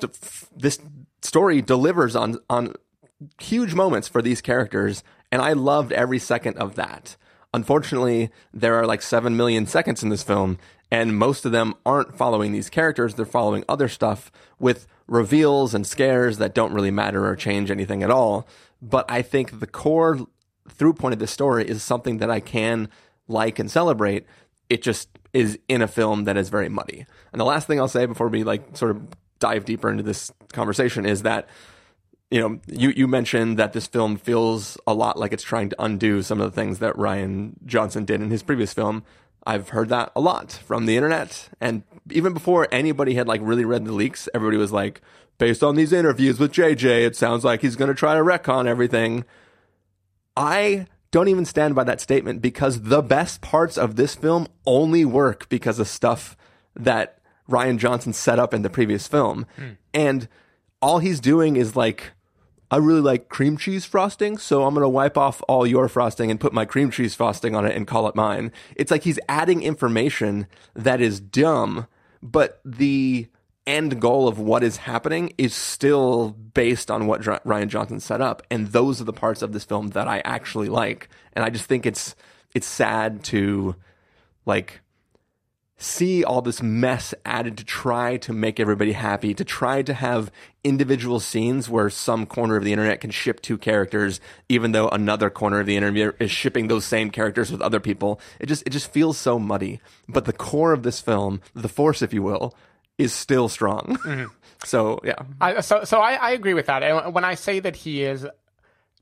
this 0.57 0.79
story 1.21 1.63
delivers 1.63 2.17
on 2.17 2.39
on 2.51 2.75
huge 3.41 3.75
moments 3.75 4.09
for 4.09 4.23
these 4.23 4.41
characters, 4.41 5.05
and 5.31 5.41
I 5.41 5.53
loved 5.53 5.93
every 5.93 6.19
second 6.19 6.59
of 6.59 6.75
that. 6.75 7.17
Unfortunately, 7.55 8.31
there 8.53 8.77
are 8.77 8.87
like 8.87 9.03
7 9.03 9.37
million 9.37 9.67
seconds 9.67 10.03
in 10.03 10.09
this 10.09 10.23
film, 10.23 10.59
and 10.91 11.17
most 11.17 11.45
of 11.45 11.53
them 11.53 11.75
aren't 11.85 12.17
following 12.17 12.53
these 12.53 12.71
characters. 12.71 13.15
They're 13.15 13.27
following 13.27 13.65
other 13.69 13.89
stuff 13.89 14.33
with 14.59 14.87
reveals 15.07 15.75
and 15.75 15.87
scares 15.87 16.39
that 16.39 16.55
don't 16.55 16.73
really 16.73 16.91
matter 16.91 17.27
or 17.27 17.37
change 17.37 17.71
anything 17.71 18.03
at 18.03 18.11
all. 18.11 18.47
But 18.81 19.05
I 19.11 19.23
think 19.23 19.61
the 19.61 19.67
core 19.67 20.21
through 20.69 20.95
point 20.95 21.13
of 21.13 21.19
this 21.19 21.31
story 21.31 21.69
is 21.69 21.83
something 21.83 22.19
that 22.19 22.31
I 22.31 22.41
can 22.41 22.89
like 23.29 23.59
and 23.59 23.71
celebrate. 23.71 24.27
It 24.73 24.83
just 24.83 25.09
is 25.33 25.59
in 25.69 25.83
a 25.83 25.89
film 25.89 26.25
that 26.25 26.37
is 26.37 26.49
very 26.49 26.69
muddy. 26.69 27.05
And 27.33 27.41
the 27.41 27.45
last 27.45 27.67
thing 27.67 27.79
I'll 27.79 27.89
say 27.89 28.07
before 28.07 28.29
we 28.29 28.43
like 28.43 28.77
sort 28.77 28.91
of 28.93 29.03
dive 29.39 29.65
deeper 29.65 29.91
into 29.91 30.03
this 30.03 30.33
conversation 30.53 31.05
is 31.05 31.23
that 31.23 31.49
you 32.31 32.41
know, 32.41 32.59
you, 32.67 32.95
you 32.97 33.07
mentioned 33.07 33.59
that 33.59 33.75
this 33.75 33.87
film 33.87 34.17
feels 34.17 34.79
a 34.87 34.95
lot 34.95 35.19
like 35.19 35.35
it's 35.35 35.43
trying 35.43 35.69
to 35.69 35.77
undo 35.79 36.23
some 36.23 36.41
of 36.41 36.51
the 36.51 36.55
things 36.59 36.79
that 36.79 36.95
Rian 36.95 37.53
Johnson 37.67 38.07
did 38.07 38.23
in 38.23 38.31
his 38.31 38.43
previous 38.43 38.73
film. 38.73 39.05
I've 39.47 39.69
heard 39.69 39.91
that 39.91 40.13
a 40.17 40.21
lot 40.23 40.51
from 40.51 40.87
the 40.87 40.97
internet. 40.97 41.51
And 41.61 41.83
even 42.11 42.33
before 42.33 42.69
anybody 42.73 43.15
had 43.15 43.29
like 43.29 43.43
really 43.45 43.67
read 43.67 43.85
the 43.85 43.93
leaks, 43.93 44.31
everybody 44.33 44.57
was 44.57 44.73
like, 44.73 45.03
based 45.37 45.63
on 45.63 45.75
these 45.75 45.93
interviews 45.93 46.39
with 46.39 46.53
JJ, 46.53 47.05
it 47.05 47.17
sounds 47.17 47.45
like 47.45 47.61
he's 47.61 47.77
going 47.77 47.89
to 47.89 47.95
try 47.95 48.15
to 48.15 48.23
retcon 48.23 48.67
everything. 48.67 49.27
I 50.35 50.87
don't 51.13 51.29
even 51.29 51.45
stand 51.45 51.77
by 51.77 51.85
that 51.85 52.01
statement 52.01 52.43
because 52.43 52.83
the 52.83 53.03
best 53.03 53.41
parts 53.41 53.79
of 53.79 53.95
this 53.95 54.17
film 54.17 54.49
only 54.67 55.05
work 55.05 55.49
because 55.49 55.79
of 55.79 55.87
stuff 55.87 56.37
that 56.75 57.19
Rian 57.49 57.79
Johnson 57.79 58.13
set 58.13 58.39
up 58.39 58.53
in 58.53 58.63
the 58.63 58.71
previous 58.71 59.07
film. 59.07 59.47
Hmm. 59.57 59.69
And 59.95 60.29
all 60.81 60.99
he's 60.99 61.21
doing 61.21 61.57
is 61.57 61.77
like, 61.77 62.13
I 62.71 62.79
really 62.79 63.03
like 63.03 63.29
cream 63.29 63.59
cheese 63.59 63.85
frosting, 63.85 64.39
so 64.39 64.65
I'm 64.65 64.73
going 64.73 64.83
to 64.83 64.89
wipe 64.89 65.19
off 65.19 65.43
all 65.47 65.67
your 65.67 65.89
frosting 65.89 66.31
and 66.31 66.41
put 66.41 66.55
my 66.55 66.65
cream 66.65 66.91
cheese 66.91 67.15
frosting 67.15 67.55
on 67.55 67.67
it 67.67 67.77
and 67.77 67.87
call 67.87 68.09
it 68.09 68.17
mine. 68.17 68.51
It's 68.75 68.91
like 68.91 69.03
he's 69.03 69.21
adding 69.29 69.63
information 69.63 70.47
that 70.75 71.03
is 71.03 71.21
dumb, 71.21 71.87
but 72.23 72.61
the 72.65 73.29
end 73.67 74.01
goal 74.01 74.29
of 74.29 74.39
what 74.39 74.63
is 74.63 74.79
happening 74.79 75.33
is 75.39 75.55
still 75.55 76.31
based 76.31 76.91
on 76.91 77.07
what 77.07 77.23
Rian 77.23 77.69
Johnson 77.69 78.01
set 78.01 78.21
up, 78.21 78.43
and 78.51 78.69
those 78.69 79.01
are 79.01 79.05
the 79.05 79.13
parts 79.13 79.43
of 79.43 79.53
this 79.53 79.65
film 79.65 79.89
that 79.89 80.09
I 80.09 80.21
actually 80.25 80.69
like. 80.69 81.09
And 81.33 81.45
I 81.45 81.51
just 81.51 81.67
think 81.67 81.87
it's 81.87 82.15
it's 82.55 82.67
sad 82.67 83.25
to 83.25 83.77
like 84.45 84.81
see 85.83 86.23
all 86.23 86.41
this 86.43 86.63
mess 86.63 87.13
added 87.25 87.59
to 87.59 87.65
try 87.65 88.17
to 88.17 88.33
make 88.33 88.61
everybody 88.61 88.93
happy, 88.93 89.35
to 89.35 89.45
try 89.45 89.83
to 89.83 89.93
have 89.93 90.31
individual 90.63 91.19
scenes 91.19 91.69
where 91.69 91.91
some 91.91 92.25
corner 92.25 92.57
of 92.57 92.63
the 92.63 92.73
internet 92.73 93.01
can 93.01 93.11
ship 93.11 93.41
two 93.41 93.59
characters, 93.59 94.21
even 94.49 94.73
though 94.73 94.89
another 94.89 95.29
corner 95.29 95.61
of 95.61 95.67
the 95.67 95.77
internet 95.77 96.15
is 96.21 96.31
shipping 96.31 96.69
those 96.69 96.85
same 96.85 97.11
characters 97.11 97.51
with 97.51 97.61
other 97.61 97.81
people. 97.81 98.21
It 98.39 98.47
just 98.47 98.63
it 98.67 98.71
just 98.71 98.93
feels 98.93 99.19
so 99.19 99.39
muddy. 99.39 99.81
But 100.09 100.25
the 100.25 100.33
core 100.33 100.73
of 100.73 100.83
this 100.83 101.01
film, 101.01 101.41
the 101.55 101.69
force, 101.69 102.01
if 102.01 102.15
you 102.15 102.23
will, 102.23 102.55
is 103.03 103.13
still 103.13 103.49
strong. 103.49 103.99
Mm-hmm. 104.05 104.27
so 104.65 105.01
yeah, 105.05 105.23
I, 105.41 105.61
so 105.61 105.85
so 105.85 106.01
I, 106.01 106.15
I 106.15 106.31
agree 106.33 106.55
with 106.55 106.67
that. 106.67 106.83
And 106.83 107.15
when 107.15 107.25
I 107.25 107.35
say 107.35 107.61
that 107.61 107.77
he 107.77 108.03
is 108.03 108.27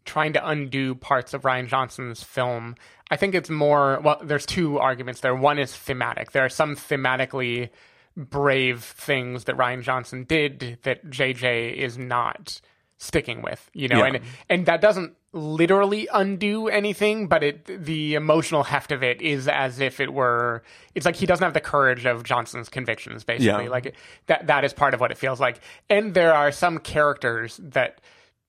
trying 0.04 0.32
to 0.32 0.48
undo 0.48 0.94
parts 0.94 1.34
of 1.34 1.42
Rian 1.42 1.68
Johnson's 1.68 2.22
film, 2.22 2.76
I 3.10 3.16
think 3.16 3.34
it's 3.34 3.50
more 3.50 4.00
well. 4.02 4.20
There's 4.22 4.46
two 4.46 4.78
arguments 4.78 5.20
there. 5.20 5.34
One 5.34 5.58
is 5.58 5.74
thematic. 5.74 6.32
There 6.32 6.44
are 6.44 6.50
some 6.50 6.76
thematically 6.76 7.70
brave 8.16 8.82
things 8.82 9.44
that 9.44 9.56
Rian 9.56 9.82
Johnson 9.82 10.24
did 10.24 10.78
that 10.82 11.08
JJ 11.08 11.74
is 11.74 11.96
not 11.96 12.60
sticking 13.02 13.40
with. 13.42 13.68
You 13.72 13.88
know, 13.88 13.98
Yeah. 13.98 14.06
and 14.06 14.20
and 14.48 14.66
that 14.66 14.80
doesn't 14.80 15.16
literally 15.32 16.06
undo 16.12 16.68
anything, 16.68 17.26
but 17.28 17.42
it 17.42 17.84
the 17.84 18.14
emotional 18.14 18.62
heft 18.64 18.92
of 18.92 19.02
it 19.02 19.20
is 19.22 19.48
as 19.48 19.80
if 19.80 19.98
it 20.00 20.12
were. 20.12 20.62
It's 20.94 21.06
like 21.06 21.16
he 21.16 21.24
doesn't 21.26 21.42
have 21.44 21.54
the 21.54 21.60
courage 21.60 22.04
of 22.06 22.22
Johnson's 22.24 22.68
convictions. 22.68 23.24
Basically, 23.24 23.64
Yeah. 23.64 23.70
like 23.70 23.94
that 24.26 24.46
that 24.46 24.64
is 24.64 24.72
part 24.72 24.92
of 24.94 25.00
what 25.00 25.10
it 25.10 25.18
feels 25.18 25.40
like. 25.40 25.60
And 25.88 26.14
there 26.14 26.34
are 26.34 26.52
some 26.52 26.78
characters 26.78 27.58
that 27.62 28.00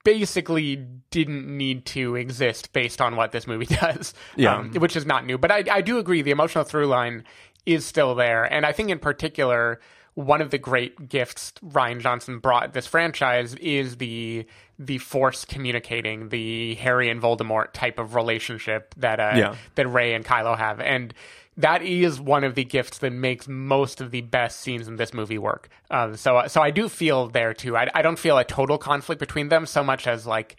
basically 0.03 0.75
didn't 1.11 1.45
need 1.45 1.85
to 1.85 2.15
exist 2.15 2.73
based 2.73 2.99
on 3.01 3.15
what 3.15 3.31
this 3.31 3.47
movie 3.47 3.65
does. 3.81 4.13
Yeah. 4.35 4.55
Um, 4.57 4.71
which 4.73 4.95
is 4.95 5.05
not 5.05 5.25
new. 5.25 5.37
But 5.37 5.51
I, 5.51 5.63
I 5.71 5.81
do 5.81 5.97
agree 5.99 6.21
the 6.21 6.31
emotional 6.31 6.63
through 6.63 6.87
line 6.87 7.23
is 7.65 7.85
still 7.85 8.15
there. 8.15 8.43
And 8.43 8.65
I 8.65 8.71
think 8.71 8.89
in 8.89 8.97
particular, 8.99 9.79
one 10.15 10.41
of 10.41 10.49
the 10.51 10.57
great 10.57 11.07
gifts 11.09 11.53
Rian 11.65 11.99
Johnson 12.01 12.39
brought 12.39 12.73
this 12.73 12.87
franchise 12.87 13.55
is 13.55 13.97
the 13.97 14.45
the 14.77 14.97
force 14.97 15.45
communicating, 15.45 16.29
the 16.29 16.73
Harry 16.75 17.09
and 17.09 17.21
Voldemort 17.21 17.71
type 17.71 17.99
of 17.99 18.15
relationship 18.15 18.93
that 18.97 19.19
uh, 19.19 19.33
Yeah. 19.35 19.55
that 19.75 19.87
Rey 19.87 20.13
and 20.13 20.25
Kylo 20.25 20.57
have. 20.57 20.79
And 20.79 21.13
that 21.57 21.81
is 21.83 22.19
one 22.19 22.43
of 22.43 22.55
the 22.55 22.63
gifts 22.63 22.97
that 22.99 23.11
makes 23.11 23.47
most 23.47 24.01
of 24.01 24.09
the 24.11 24.21
best 24.21 24.61
scenes 24.61 24.87
in 24.87 24.95
this 24.95 25.13
movie 25.13 25.37
work. 25.37 25.69
Uh, 25.91 26.15
so, 26.15 26.43
so 26.47 26.61
I 26.61 26.71
do 26.71 26.89
feel 26.89 27.27
there 27.27 27.53
too. 27.53 27.77
I, 27.77 27.87
I 27.93 28.01
don't 28.01 28.17
feel 28.17 28.37
a 28.37 28.43
total 28.45 28.77
conflict 28.77 29.19
between 29.19 29.49
them 29.49 29.65
so 29.65 29.83
much 29.83 30.07
as 30.07 30.25
like 30.25 30.55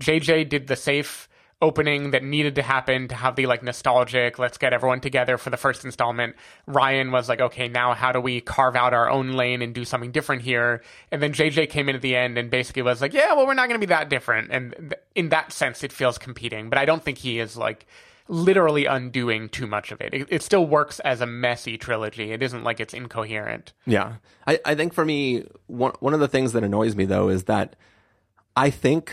JJ 0.00 0.48
did 0.48 0.66
the 0.68 0.76
safe 0.76 1.28
opening 1.62 2.10
that 2.12 2.24
needed 2.24 2.54
to 2.54 2.62
happen 2.62 3.06
to 3.08 3.14
have 3.14 3.36
the 3.36 3.46
like 3.46 3.62
nostalgic 3.62 4.38
let's 4.38 4.56
get 4.56 4.72
everyone 4.72 5.00
together 5.00 5.36
for 5.36 5.50
the 5.50 5.56
first 5.56 5.84
installment 5.84 6.34
rian 6.66 7.12
was 7.12 7.28
like 7.28 7.40
okay 7.40 7.68
now 7.68 7.92
how 7.92 8.12
do 8.12 8.20
we 8.20 8.40
carve 8.40 8.74
out 8.74 8.94
our 8.94 9.10
own 9.10 9.32
lane 9.32 9.60
and 9.60 9.74
do 9.74 9.84
something 9.84 10.10
different 10.10 10.40
here 10.42 10.82
and 11.12 11.22
then 11.22 11.32
jj 11.32 11.68
came 11.68 11.88
in 11.88 11.94
at 11.94 12.02
the 12.02 12.16
end 12.16 12.38
and 12.38 12.50
basically 12.50 12.80
was 12.82 13.00
like 13.02 13.12
yeah 13.12 13.34
well 13.34 13.46
we're 13.46 13.54
not 13.54 13.68
going 13.68 13.78
to 13.78 13.86
be 13.86 13.90
that 13.90 14.08
different 14.08 14.50
and 14.50 14.74
th- 14.78 14.92
in 15.14 15.28
that 15.28 15.52
sense 15.52 15.84
it 15.84 15.92
feels 15.92 16.16
competing 16.16 16.70
but 16.70 16.78
i 16.78 16.84
don't 16.84 17.02
think 17.04 17.18
he 17.18 17.38
is 17.38 17.56
like 17.56 17.86
literally 18.28 18.86
undoing 18.86 19.48
too 19.48 19.66
much 19.66 19.90
of 19.90 20.00
it. 20.00 20.14
it 20.14 20.26
it 20.30 20.40
still 20.42 20.64
works 20.64 21.00
as 21.00 21.20
a 21.20 21.26
messy 21.26 21.76
trilogy 21.76 22.30
it 22.32 22.42
isn't 22.42 22.62
like 22.62 22.78
it's 22.78 22.94
incoherent 22.94 23.72
Yeah. 23.86 24.14
I, 24.46 24.60
I 24.64 24.74
think 24.76 24.94
for 24.94 25.04
me, 25.04 25.44
one, 25.66 25.92
one 26.00 26.14
of 26.14 26.20
the 26.20 26.28
things 26.28 26.52
that 26.52 26.62
annoys 26.64 26.94
me 26.96 27.04
though 27.06 27.28
is 27.28 27.44
that 27.44 27.74
I 28.56 28.70
think 28.70 29.12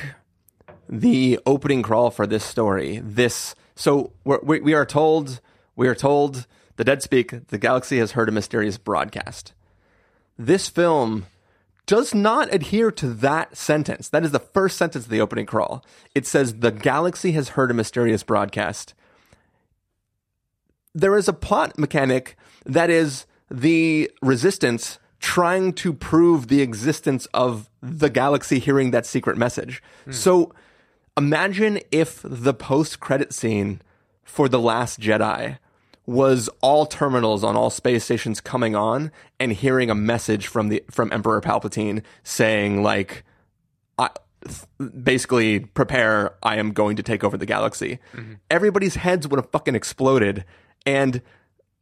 the 0.89 1.39
opening 1.45 1.81
crawl 1.81 2.11
for 2.11 2.27
this 2.27 2.43
story, 2.43 2.99
this, 3.03 3.55
so 3.75 4.11
we're, 4.23 4.39
we, 4.41 4.59
we 4.61 4.73
are 4.73 4.85
told, 4.85 5.41
we 5.75 5.87
are 5.87 5.95
told 5.95 6.47
the 6.75 6.83
dead 6.83 7.01
speak, 7.01 7.47
the 7.47 7.57
galaxy 7.57 7.97
has 7.97 8.11
heard 8.11 8.29
a 8.29 8.31
mysterious 8.31 8.77
broadcast. 8.77 9.53
This 10.37 10.69
film 10.69 11.25
does 11.85 12.13
not 12.13 12.53
adhere 12.53 12.91
to 12.91 13.07
that 13.07 13.55
sentence. 13.57 14.09
That 14.09 14.25
is 14.25 14.31
the 14.31 14.39
first 14.39 14.77
sentence 14.77 15.05
of 15.05 15.11
the 15.11 15.21
opening 15.21 15.45
crawl. 15.45 15.85
It 16.13 16.27
says, 16.27 16.55
the 16.55 16.71
galaxy 16.71 17.31
has 17.31 17.49
heard 17.49 17.71
a 17.71 17.73
mysterious 17.73 18.23
broadcast 18.23 18.93
there 20.97 21.15
is 21.15 21.27
a 21.27 21.33
plot 21.33 21.77
mechanic 21.77 22.35
that 22.65 22.89
is 22.89 23.27
the 23.51 24.11
resistance 24.21 24.97
trying 25.19 25.71
to 25.73 25.93
prove 25.93 26.47
the 26.47 26.61
existence 26.61 27.27
of 27.33 27.69
the 27.81 28.09
galaxy 28.09 28.57
hearing 28.57 28.91
that 28.91 29.05
secret 29.05 29.37
message. 29.37 29.81
Hmm. 30.05 30.11
So 30.11 30.53
imagine 31.17 31.79
if 31.91 32.21
the 32.23 32.53
post 32.53 32.99
credit 32.99 33.33
scene 33.33 33.81
for 34.23 34.47
The 34.47 34.59
Last 34.59 34.99
Jedi 34.99 35.57
was 36.05 36.49
all 36.61 36.85
terminals 36.85 37.43
on 37.43 37.57
all 37.57 37.69
space 37.69 38.05
stations 38.05 38.39
coming 38.39 38.75
on 38.75 39.11
and 39.39 39.51
hearing 39.51 39.89
a 39.89 39.95
message 39.95 40.47
from 40.47 40.69
the 40.69 40.83
from 40.89 41.11
Emperor 41.11 41.41
Palpatine 41.41 42.01
saying 42.23 42.81
like 42.81 43.25
I, 43.97 44.09
basically 45.03 45.59
prepare 45.59 46.35
I 46.43 46.57
am 46.57 46.71
going 46.71 46.95
to 46.95 47.03
take 47.03 47.23
over 47.23 47.35
the 47.35 47.45
galaxy. 47.45 47.99
Mm-hmm. 48.13 48.35
Everybody's 48.49 48.95
heads 48.95 49.27
would 49.27 49.37
have 49.37 49.51
fucking 49.51 49.75
exploded 49.75 50.45
and 50.85 51.21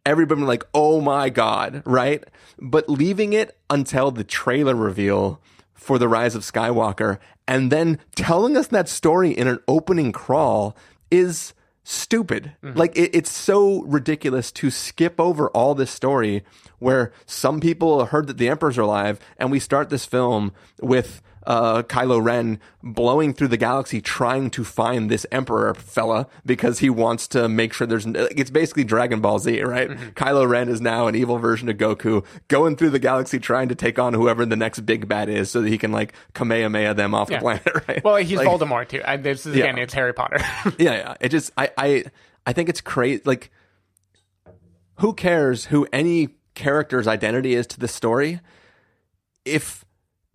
everybody 0.06 0.39
would 0.41 0.45
be 0.45 0.48
like, 0.48 0.63
"Oh 0.74 1.02
my 1.02 1.30
god," 1.30 1.84
right? 1.86 2.24
But 2.60 2.89
leaving 2.89 3.34
it 3.34 3.58
until 3.69 4.10
the 4.10 4.24
trailer 4.24 4.76
reveal 4.76 5.39
for 5.76 6.00
the 6.00 6.08
rise 6.08 6.34
of 6.34 6.42
Skywalker 6.42 7.20
and 7.48 7.72
then 7.72 8.00
telling 8.16 8.58
us 8.58 8.68
that 8.68 8.90
story 8.90 9.32
in 9.32 9.48
an 9.48 9.60
opening 9.68 10.12
crawl 10.12 10.76
is 11.12 11.54
stupid. 11.84 12.54
Mm-hmm. 12.64 12.78
Like 12.78 12.98
it, 12.98 13.12
it's 13.14 13.32
so 13.32 13.84
ridiculous 13.84 14.52
to 14.54 14.72
skip 14.72 15.20
over 15.20 15.50
all 15.52 15.76
this 15.76 15.92
story 15.92 16.44
where 16.80 17.14
some 17.26 17.60
people 17.60 18.06
heard 18.06 18.28
that 18.28 18.38
the 18.38 18.50
emperors 18.50 18.78
are 18.78 18.82
alive 18.82 19.20
and 19.38 19.52
we 19.52 19.60
start 19.60 19.90
this 19.90 20.06
film 20.06 20.52
with 20.82 21.22
uh, 21.46 21.84
Kylo 21.84 22.24
Ren 22.24 22.60
blowing 22.84 23.34
through 23.34 23.50
the 23.50 23.58
galaxy 23.58 24.02
trying 24.02 24.50
to 24.52 24.64
find 24.64 25.10
this 25.10 25.26
Emperor 25.32 25.74
fella 25.74 26.28
because 26.46 26.80
he 26.80 26.90
wants 26.90 27.28
to 27.30 27.48
make 27.48 27.72
sure 27.74 27.86
there's. 27.88 28.06
It's 28.08 28.50
basically 28.50 28.84
Dragon 28.84 29.22
Ball 29.22 29.40
Z, 29.40 29.62
right? 29.62 29.90
Kylo 30.16 30.48
Ren 30.48 30.70
is 30.70 30.82
now 30.82 31.08
an 31.08 31.16
evil 31.16 31.38
version 31.38 31.70
of 31.70 31.78
Goku 31.78 32.26
going 32.48 32.76
through 32.76 32.90
the 32.90 33.00
galaxy 33.00 33.40
trying 33.40 33.70
to 33.70 33.76
take 33.76 33.98
on 34.00 34.14
whoever 34.14 34.46
the 34.46 34.56
next 34.56 34.80
big 34.82 35.08
bad 35.08 35.30
is 35.30 35.52
so 35.52 35.62
that 35.62 35.70
he 35.70 35.78
can 35.78 35.92
like 35.92 36.14
Kamehameha 36.34 36.94
them 36.96 37.14
off 37.14 37.30
Yeah. 37.30 37.38
the 37.38 37.42
planet, 37.42 37.68
right? 37.88 38.04
Well, 38.04 38.16
he's 38.18 38.38
Like- 38.38 38.48
Voldemort 38.48 38.88
too. 38.90 39.02
And 39.06 39.24
this 39.24 39.46
is 39.46 39.56
Yeah. 39.56 39.66
again, 39.66 39.78
it's 39.78 39.94
Harry 39.94 40.14
Potter. 40.14 40.38
yeah, 40.78 40.94
yeah. 40.96 41.16
It 41.22 41.30
just 41.30 41.52
I 41.58 41.70
I 41.78 42.04
I 42.46 42.54
think 42.54 42.70
it's 42.70 42.82
crazy. 42.82 43.22
Like, 43.26 43.52
who 45.00 45.14
cares 45.14 45.66
who 45.66 45.88
any 45.94 46.30
character's 46.56 47.08
identity 47.08 47.54
is 47.54 47.68
to 47.68 47.80
the 47.80 47.88
story? 47.88 48.40
If 49.44 49.85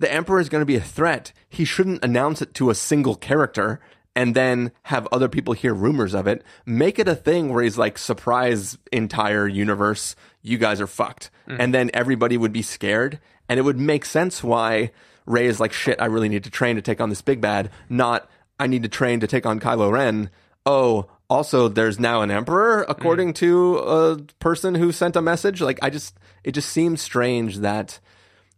the 0.00 0.12
emperor 0.12 0.40
is 0.40 0.48
going 0.48 0.62
to 0.62 0.66
be 0.66 0.76
a 0.76 0.80
threat, 0.80 1.32
he 1.48 1.64
shouldn't 1.64 2.04
announce 2.04 2.42
it 2.42 2.54
to 2.54 2.70
a 2.70 2.74
single 2.74 3.14
character 3.14 3.80
and 4.16 4.34
then 4.34 4.72
have 4.84 5.06
other 5.12 5.28
people 5.28 5.54
hear 5.54 5.72
rumors 5.72 6.14
of 6.14 6.26
it. 6.26 6.42
Make 6.66 6.98
it 6.98 7.06
a 7.06 7.14
thing 7.14 7.52
where 7.52 7.62
he's 7.62 7.78
like, 7.78 7.96
surprise 7.96 8.76
entire 8.90 9.46
universe, 9.46 10.16
you 10.42 10.58
guys 10.58 10.80
are 10.80 10.86
fucked. 10.86 11.30
Mm. 11.46 11.56
And 11.60 11.74
then 11.74 11.90
everybody 11.94 12.36
would 12.36 12.52
be 12.52 12.62
scared. 12.62 13.20
And 13.48 13.58
it 13.58 13.62
would 13.62 13.78
make 13.78 14.04
sense 14.04 14.42
why 14.42 14.90
Rey 15.26 15.46
is 15.46 15.60
like, 15.60 15.72
shit, 15.72 16.00
I 16.00 16.06
really 16.06 16.28
need 16.28 16.44
to 16.44 16.50
train 16.50 16.76
to 16.76 16.82
take 16.82 17.00
on 17.00 17.10
this 17.10 17.22
big 17.22 17.40
bad, 17.40 17.70
not 17.88 18.28
I 18.58 18.66
need 18.66 18.82
to 18.82 18.88
train 18.88 19.20
to 19.20 19.26
take 19.26 19.46
on 19.46 19.60
Kylo 19.60 19.92
Ren. 19.92 20.30
Oh, 20.66 21.08
also 21.28 21.68
there's 21.68 22.00
now 22.00 22.22
an 22.22 22.30
emperor 22.30 22.84
mm. 22.84 22.90
according 22.90 23.34
to 23.34 23.78
a 23.78 24.16
person 24.38 24.74
who 24.74 24.92
sent 24.92 25.14
a 25.14 25.22
message. 25.22 25.60
Like 25.60 25.78
I 25.82 25.90
just 25.90 26.18
it 26.42 26.52
just 26.52 26.70
seems 26.70 27.00
strange 27.00 27.58
that 27.58 28.00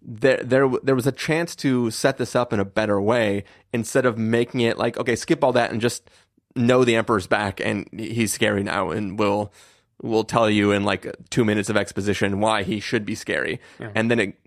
there 0.05 0.43
there 0.43 0.69
there 0.83 0.95
was 0.95 1.07
a 1.07 1.13
chance 1.13 1.55
to 1.57 1.91
set 1.91 2.19
this 2.19 2.35
up 2.35 2.53
in 2.53 2.61
a 2.61 2.65
better 2.65 3.01
way 3.01 3.45
instead 3.73 4.05
of 4.05 4.19
making 4.19 4.61
it 4.61 4.77
like 4.77 4.97
okay 4.99 5.15
skip 5.15 5.45
all 5.45 5.53
that 5.53 5.71
and 5.71 5.81
just 5.81 6.11
know 6.57 6.85
the 6.85 6.97
emperor's 6.97 7.27
back 7.27 7.61
and 7.61 7.89
he's 7.99 8.33
scary 8.33 8.63
now 8.63 8.91
and 8.91 9.19
we'll 9.19 9.53
we'll 10.03 10.25
tell 10.25 10.51
you 10.51 10.73
in 10.73 10.85
like 10.85 11.15
2 11.31 11.45
minutes 11.45 11.71
of 11.71 11.77
exposition 11.77 12.41
why 12.41 12.63
he 12.63 12.81
should 12.81 13.05
be 13.05 13.15
scary. 13.15 13.61
And 13.95 14.11
then 14.11 14.19
it 14.19 14.39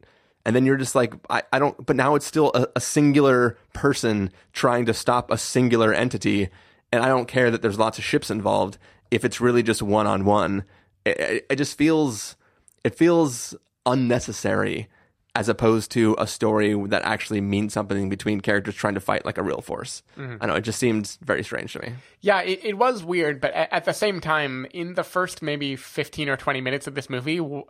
and 0.45 0.55
then 0.55 0.65
you're 0.65 0.77
just 0.77 0.95
like 0.95 1.13
I, 1.29 1.43
I 1.51 1.59
don't 1.59 1.85
but 1.85 1.95
now 1.95 2.15
it's 2.15 2.25
still 2.25 2.51
a, 2.53 2.67
a 2.75 2.81
singular 2.81 3.57
person 3.73 4.31
trying 4.53 4.85
to 4.85 4.93
stop 4.93 5.31
a 5.31 5.37
singular 5.37 5.93
entity. 5.93 6.49
And 6.91 7.03
I 7.03 7.07
don't 7.07 7.27
care 7.27 7.49
that 7.49 7.61
there's 7.61 7.79
lots 7.79 7.97
of 7.97 8.03
ships 8.03 8.29
involved. 8.29 8.77
If 9.09 9.25
it's 9.25 9.41
really 9.41 9.63
just 9.63 9.81
one 9.81 10.07
on 10.07 10.25
one 10.25 10.65
it 11.05 11.55
just 11.55 11.77
feels 11.77 12.35
it 12.83 12.95
feels 12.95 13.55
unnecessary 13.85 14.87
as 15.35 15.49
opposed 15.49 15.91
to 15.91 16.15
a 16.17 16.25
story 16.25 16.73
that 16.87 17.01
actually 17.03 17.41
means 17.41 17.73
something 17.73 18.07
between 18.09 18.39
characters 18.39 18.73
trying 18.73 18.93
to 18.93 19.01
fight 19.01 19.25
like 19.25 19.37
a 19.37 19.43
real 19.43 19.59
force. 19.61 20.01
I 20.17 20.45
know 20.45 20.55
it 20.55 20.61
just 20.61 20.79
seemed 20.79 21.17
very 21.21 21.43
strange 21.43 21.73
to 21.73 21.81
me. 21.81 21.93
Yeah, 22.21 22.41
it, 22.41 22.61
it 22.63 22.77
was 22.77 23.03
weird, 23.03 23.41
but 23.41 23.53
at, 23.53 23.71
at 23.73 23.85
the 23.85 23.93
same 23.93 24.21
time, 24.21 24.65
in 24.71 24.93
the 24.93 25.03
first 25.03 25.41
maybe 25.41 25.75
15 25.75 26.29
or 26.29 26.37
20 26.37 26.61
minutes 26.61 26.87
of 26.87 26.95
this 26.95 27.09
movie, 27.09 27.37
w- 27.37 27.65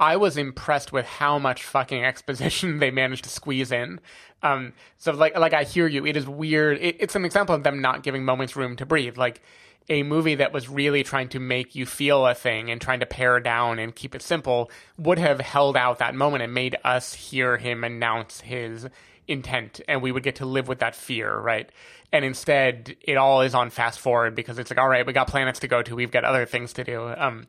I 0.00 0.16
was 0.16 0.36
impressed 0.36 0.92
with 0.92 1.06
how 1.06 1.40
much 1.40 1.64
fucking 1.64 2.04
exposition 2.04 2.78
they 2.78 2.92
managed 2.92 3.24
to 3.24 3.30
squeeze 3.30 3.72
in. 3.72 4.00
Um, 4.44 4.72
so 4.96 5.12
like, 5.12 5.36
like 5.36 5.52
I 5.52 5.64
hear 5.64 5.88
you. 5.88 6.06
It 6.06 6.16
is 6.16 6.28
weird. 6.28 6.78
It, 6.78 6.96
it's 7.00 7.16
an 7.16 7.24
example 7.24 7.54
of 7.56 7.64
them 7.64 7.80
not 7.80 8.04
giving 8.04 8.24
moments 8.24 8.54
room 8.54 8.76
to 8.76 8.86
breathe. 8.86 9.18
Like 9.18 9.42
a 9.88 10.02
movie 10.02 10.34
that 10.36 10.52
was 10.52 10.68
really 10.68 11.02
trying 11.02 11.28
to 11.30 11.40
make 11.40 11.74
you 11.74 11.86
feel 11.86 12.26
a 12.26 12.34
thing 12.34 12.70
and 12.70 12.80
trying 12.80 13.00
to 13.00 13.06
pare 13.06 13.40
down 13.40 13.78
and 13.78 13.94
keep 13.94 14.14
it 14.14 14.22
simple 14.22 14.70
would 14.98 15.18
have 15.18 15.40
held 15.40 15.76
out 15.76 15.98
that 15.98 16.14
moment 16.14 16.42
and 16.42 16.52
made 16.52 16.76
us 16.84 17.14
hear 17.14 17.56
him 17.56 17.84
announce 17.84 18.40
his 18.40 18.86
intent 19.26 19.80
and 19.88 20.02
we 20.02 20.12
would 20.12 20.22
get 20.22 20.36
to 20.36 20.46
live 20.46 20.68
with 20.68 20.80
that 20.80 20.94
fear, 20.94 21.38
right? 21.38 21.70
And 22.12 22.24
instead, 22.24 22.96
it 23.02 23.16
all 23.16 23.42
is 23.42 23.54
on 23.54 23.70
fast 23.70 24.00
forward 24.00 24.34
because 24.34 24.58
it's 24.58 24.70
like, 24.70 24.78
all 24.78 24.88
right, 24.88 25.06
we 25.06 25.12
got 25.12 25.28
planets 25.28 25.60
to 25.60 25.68
go 25.68 25.82
to, 25.82 25.94
we've 25.94 26.10
got 26.10 26.24
other 26.24 26.46
things 26.46 26.72
to 26.74 26.84
do. 26.84 27.12
Um, 27.16 27.46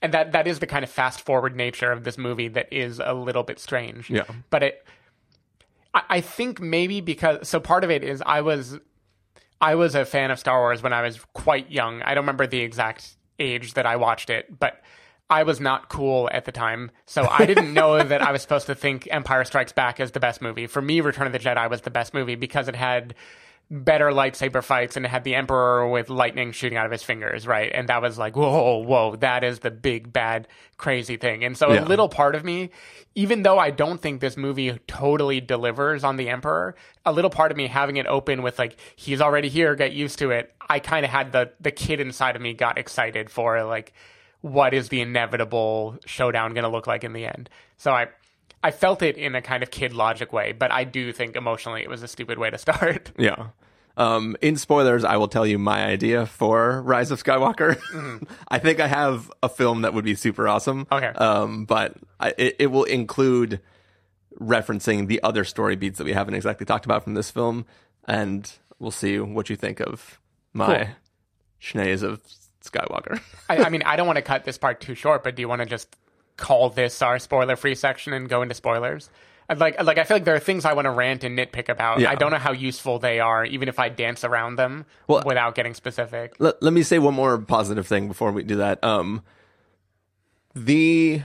and 0.00 0.14
that 0.14 0.32
that 0.32 0.46
is 0.46 0.60
the 0.60 0.66
kind 0.66 0.84
of 0.84 0.90
fast 0.90 1.20
forward 1.20 1.56
nature 1.56 1.90
of 1.90 2.04
this 2.04 2.16
movie 2.16 2.48
that 2.48 2.72
is 2.72 3.00
a 3.04 3.12
little 3.12 3.42
bit 3.42 3.58
strange. 3.58 4.08
Yeah. 4.08 4.24
But 4.48 4.62
it, 4.62 4.86
I, 5.92 6.02
I 6.08 6.20
think 6.20 6.60
maybe 6.60 7.00
because 7.00 7.48
so 7.48 7.60
part 7.60 7.84
of 7.84 7.90
it 7.90 8.04
is 8.04 8.22
I 8.24 8.40
was 8.40 8.78
I 9.60 9.74
was 9.74 9.94
a 9.94 10.04
fan 10.04 10.30
of 10.30 10.38
Star 10.38 10.60
Wars 10.60 10.82
when 10.82 10.92
I 10.92 11.02
was 11.02 11.18
quite 11.34 11.70
young. 11.70 12.02
I 12.02 12.14
don't 12.14 12.22
remember 12.22 12.46
the 12.46 12.60
exact 12.60 13.16
age 13.38 13.74
that 13.74 13.86
I 13.86 13.96
watched 13.96 14.30
it, 14.30 14.58
but 14.58 14.82
I 15.30 15.42
was 15.42 15.60
not 15.60 15.88
cool 15.88 16.28
at 16.32 16.44
the 16.44 16.52
time. 16.52 16.90
So 17.06 17.26
I 17.28 17.44
didn't 17.44 17.74
know 17.74 18.02
that 18.02 18.22
I 18.22 18.32
was 18.32 18.42
supposed 18.42 18.66
to 18.66 18.74
think 18.74 19.08
Empire 19.10 19.44
Strikes 19.44 19.72
Back 19.72 20.00
is 20.00 20.12
the 20.12 20.20
best 20.20 20.40
movie. 20.40 20.66
For 20.66 20.80
me, 20.80 21.00
Return 21.00 21.26
of 21.26 21.32
the 21.32 21.38
Jedi 21.38 21.68
was 21.68 21.82
the 21.82 21.90
best 21.90 22.14
movie 22.14 22.36
because 22.36 22.68
it 22.68 22.76
had 22.76 23.14
better 23.70 24.06
lightsaber 24.10 24.64
fights 24.64 24.96
and 24.96 25.04
it 25.04 25.10
had 25.10 25.24
the 25.24 25.34
Emperor 25.34 25.86
with 25.88 26.08
lightning 26.08 26.52
shooting 26.52 26.78
out 26.78 26.86
of 26.86 26.92
his 26.92 27.02
fingers, 27.02 27.46
right? 27.46 27.70
And 27.74 27.88
that 27.90 28.00
was 28.00 28.16
like, 28.16 28.34
whoa, 28.34 28.78
whoa, 28.78 29.16
that 29.16 29.44
is 29.44 29.58
the 29.58 29.70
big, 29.70 30.10
bad, 30.10 30.48
crazy 30.78 31.18
thing. 31.18 31.44
And 31.44 31.56
so 31.56 31.72
Yeah. 31.72 31.80
a 31.80 31.84
little 31.84 32.08
part 32.08 32.34
of 32.34 32.44
me, 32.44 32.70
even 33.14 33.42
though 33.42 33.58
I 33.58 33.70
don't 33.70 34.00
think 34.00 34.20
this 34.22 34.38
movie 34.38 34.78
totally 34.86 35.40
delivers 35.42 36.02
on 36.02 36.16
the 36.16 36.30
Emperor, 36.30 36.76
a 37.04 37.12
little 37.12 37.30
part 37.30 37.50
of 37.50 37.58
me 37.58 37.66
having 37.66 37.98
it 37.98 38.06
open 38.06 38.42
with 38.42 38.58
like, 38.58 38.76
he's 38.96 39.20
already 39.20 39.50
here, 39.50 39.74
get 39.74 39.92
used 39.92 40.18
to 40.20 40.30
it. 40.30 40.54
I 40.70 40.78
kind 40.78 41.04
of 41.04 41.10
had 41.10 41.32
the 41.32 41.50
the 41.60 41.70
kid 41.70 42.00
inside 42.00 42.36
of 42.36 42.42
me 42.42 42.54
got 42.54 42.78
excited 42.78 43.28
for 43.30 43.62
like, 43.64 43.92
what 44.40 44.72
is 44.72 44.88
the 44.88 45.00
inevitable 45.00 45.98
showdown 46.06 46.54
going 46.54 46.64
to 46.64 46.70
look 46.70 46.86
like 46.86 47.04
in 47.04 47.12
the 47.12 47.26
end? 47.26 47.50
So 47.76 47.92
I. 47.92 48.08
I 48.68 48.70
felt 48.70 49.00
it 49.00 49.16
in 49.16 49.34
a 49.34 49.40
kind 49.40 49.62
of 49.62 49.70
kid 49.70 49.94
logic 49.94 50.30
way, 50.30 50.52
but 50.52 50.70
I 50.70 50.84
do 50.84 51.10
think 51.10 51.36
emotionally 51.36 51.80
it 51.80 51.88
was 51.88 52.02
a 52.02 52.08
stupid 52.08 52.38
way 52.38 52.50
to 52.50 52.58
start. 52.66 53.12
Yeah. 53.18 53.46
Um, 53.96 54.36
in 54.42 54.56
spoilers, 54.56 55.04
I 55.04 55.16
will 55.16 55.26
tell 55.26 55.46
you 55.46 55.58
my 55.58 55.84
idea 55.84 56.26
for 56.26 56.82
Rise 56.82 57.10
of 57.10 57.24
Skywalker. 57.24 57.80
I 58.48 58.58
think 58.58 58.78
I 58.78 58.86
have 58.86 59.32
a 59.42 59.48
film 59.48 59.82
that 59.82 59.94
would 59.94 60.04
be 60.04 60.14
super 60.14 60.46
awesome. 60.46 60.86
Okay. 60.92 61.06
Um, 61.06 61.64
but 61.64 61.96
I, 62.20 62.34
it, 62.36 62.56
it 62.58 62.66
will 62.66 62.84
include 62.84 63.60
referencing 64.38 65.08
the 65.08 65.22
other 65.22 65.44
story 65.44 65.74
beats 65.74 65.96
that 65.96 66.04
we 66.04 66.12
haven't 66.12 66.34
exactly 66.34 66.66
talked 66.66 66.84
about 66.84 67.02
from 67.04 67.14
this 67.14 67.30
film, 67.30 67.64
and 68.06 68.52
we'll 68.78 68.90
see 68.90 69.18
what 69.18 69.48
you 69.48 69.56
think 69.56 69.80
of 69.80 70.20
my 70.52 70.84
Cool. 70.84 70.86
Schnese 71.60 72.02
of 72.02 72.22
Skywalker. 72.62 73.20
I, 73.48 73.64
I 73.64 73.68
mean, 73.70 73.82
I 73.84 73.96
don't 73.96 74.06
want 74.06 74.18
to 74.18 74.22
cut 74.22 74.44
this 74.44 74.58
part 74.58 74.80
too 74.80 74.94
short, 74.94 75.24
but 75.24 75.34
do 75.36 75.40
you 75.40 75.48
want 75.48 75.60
to 75.60 75.66
just 75.66 75.96
call 76.38 76.70
this 76.70 77.02
our 77.02 77.18
spoiler-free 77.18 77.74
section 77.74 78.14
and 78.14 78.28
go 78.30 78.40
into 78.40 78.54
spoilers? 78.54 79.10
I'd 79.50 79.58
like, 79.60 79.82
like, 79.82 79.96
I 79.98 80.04
feel 80.04 80.16
like 80.16 80.24
there 80.24 80.34
are 80.34 80.38
things 80.40 80.64
I 80.66 80.74
want 80.74 80.84
to 80.86 80.90
rant 80.90 81.24
and 81.24 81.38
nitpick 81.38 81.68
about. 81.70 82.00
Yeah. 82.00 82.10
I 82.10 82.14
don't 82.16 82.30
know 82.30 82.38
how 82.38 82.52
useful 82.52 82.98
they 82.98 83.18
are, 83.20 83.44
even 83.46 83.68
if 83.68 83.78
I 83.78 83.88
dance 83.88 84.22
around 84.24 84.56
them 84.56 84.84
Well- 85.06 85.22
without 85.24 85.54
getting 85.54 85.72
specific. 85.74 86.34
let, 86.38 86.62
let 86.62 86.72
me 86.72 86.82
say 86.82 86.98
one 86.98 87.14
more 87.14 87.38
positive 87.38 87.86
thing 87.86 88.08
before 88.08 88.30
we 88.32 88.42
do 88.42 88.56
that. 88.56 88.82
Um, 88.84 89.22
the 90.54 91.22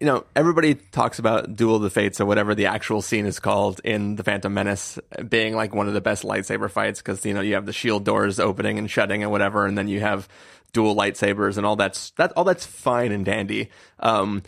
you 0.00 0.06
know 0.06 0.24
everybody 0.34 0.74
talks 0.74 1.18
about 1.18 1.56
Duel 1.56 1.76
of 1.76 1.82
the 1.82 1.90
Fates 1.90 2.20
or 2.20 2.26
whatever 2.26 2.54
the 2.54 2.66
actual 2.66 3.00
scene 3.02 3.26
is 3.26 3.38
called 3.38 3.80
in 3.84 4.16
the 4.16 4.24
Phantom 4.24 4.52
Menace 4.52 4.98
being 5.28 5.54
like 5.54 5.74
one 5.74 5.88
of 5.88 5.94
the 5.94 6.00
best 6.00 6.22
lightsaber 6.22 6.70
fights 6.70 7.00
because 7.00 7.24
you 7.24 7.32
know 7.32 7.40
you 7.40 7.54
have 7.54 7.66
the 7.66 7.72
shield 7.72 8.04
doors 8.04 8.38
opening 8.38 8.78
and 8.78 8.90
shutting 8.90 9.22
and 9.22 9.32
whatever, 9.32 9.66
and 9.66 9.76
then 9.76 9.88
you 9.88 10.00
have 10.00 10.28
dual 10.72 10.94
lightsabers 10.94 11.56
and 11.56 11.64
all 11.64 11.76
that's 11.76 12.10
that 12.12 12.32
all 12.36 12.44
that's 12.44 12.66
fine 12.66 13.12
and 13.12 13.24
dandy. 13.24 13.70
Um, 14.00 14.42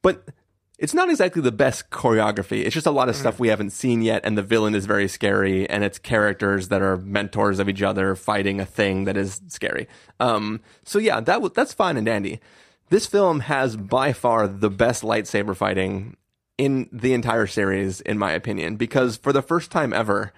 but 0.00 0.24
it's 0.78 0.94
not 0.94 1.08
exactly 1.08 1.40
the 1.40 1.52
best 1.52 1.90
choreography. 1.90 2.64
It's 2.64 2.74
just 2.74 2.86
a 2.86 2.90
lot 2.90 3.08
of 3.08 3.14
stuff 3.14 3.38
we 3.38 3.48
haven't 3.48 3.70
seen 3.70 4.02
yet, 4.02 4.22
and 4.24 4.36
the 4.36 4.42
villain 4.42 4.74
is 4.74 4.86
very 4.86 5.06
scary, 5.06 5.68
and 5.68 5.84
it's 5.84 5.98
characters 5.98 6.68
that 6.68 6.82
are 6.82 6.96
mentors 6.96 7.58
of 7.58 7.68
each 7.68 7.82
other 7.82 8.16
fighting 8.16 8.58
a 8.58 8.66
thing 8.66 9.04
that 9.04 9.16
is 9.16 9.40
scary. 9.48 9.86
Um, 10.18 10.60
so 10.82 10.98
yeah, 10.98 11.20
that 11.20 11.34
w- 11.34 11.52
that's 11.54 11.72
fine 11.72 11.96
and 11.96 12.06
dandy. 12.06 12.40
This 12.94 13.06
film 13.06 13.40
has 13.40 13.76
by 13.76 14.12
far 14.12 14.46
the 14.46 14.70
best 14.70 15.02
lightsaber 15.02 15.56
fighting 15.56 16.16
in 16.56 16.88
the 16.92 17.12
entire 17.12 17.48
series, 17.48 18.00
in 18.00 18.18
my 18.18 18.30
opinion, 18.30 18.76
because 18.76 19.16
for 19.16 19.32
the 19.32 19.42
first 19.42 19.72
time 19.72 19.92
ever, 19.92 20.32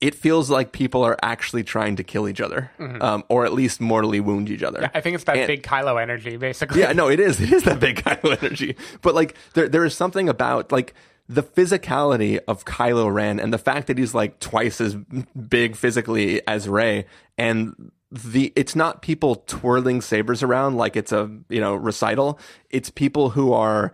it 0.00 0.14
feels 0.14 0.48
like 0.48 0.72
people 0.72 1.02
are 1.04 1.18
actually 1.22 1.64
trying 1.64 1.96
to 1.96 2.02
kill 2.02 2.30
each 2.30 2.40
other, 2.40 2.70
um, 3.02 3.24
or 3.28 3.44
at 3.44 3.52
least 3.52 3.78
mortally 3.78 4.20
wound 4.20 4.48
each 4.48 4.62
other. 4.62 4.90
I 4.94 5.02
think 5.02 5.16
it's 5.16 5.24
that 5.24 5.36
And- 5.36 5.46
big 5.46 5.62
Kylo 5.64 6.00
energy, 6.00 6.38
basically. 6.38 6.80
yeah, 6.80 6.92
no, 6.92 7.10
it 7.10 7.20
is. 7.20 7.38
It 7.42 7.52
is 7.52 7.64
that 7.64 7.78
big 7.78 7.96
Kylo 8.02 8.42
energy. 8.42 8.74
But 9.02 9.14
like, 9.14 9.34
there 9.52 9.68
there 9.68 9.84
is 9.84 9.92
something 9.92 10.30
about 10.30 10.72
like 10.72 10.94
the 11.28 11.42
physicality 11.42 12.38
of 12.48 12.64
Kylo 12.64 13.12
Ren 13.12 13.38
and 13.38 13.52
the 13.52 13.58
fact 13.58 13.88
that 13.88 13.98
he's 13.98 14.14
like 14.14 14.40
twice 14.40 14.80
as 14.80 14.94
big 14.94 15.76
physically 15.76 16.40
as 16.48 16.70
Rey, 16.70 17.04
and 17.36 17.92
the 18.10 18.52
it's 18.56 18.74
not 18.74 19.02
people 19.02 19.36
twirling 19.46 20.00
sabers 20.00 20.42
around 20.42 20.76
like 20.76 20.96
it's 20.96 21.12
a 21.12 21.30
you 21.48 21.60
know 21.60 21.74
recital. 21.74 22.38
It's 22.70 22.90
people 22.90 23.30
who 23.30 23.52
are 23.52 23.92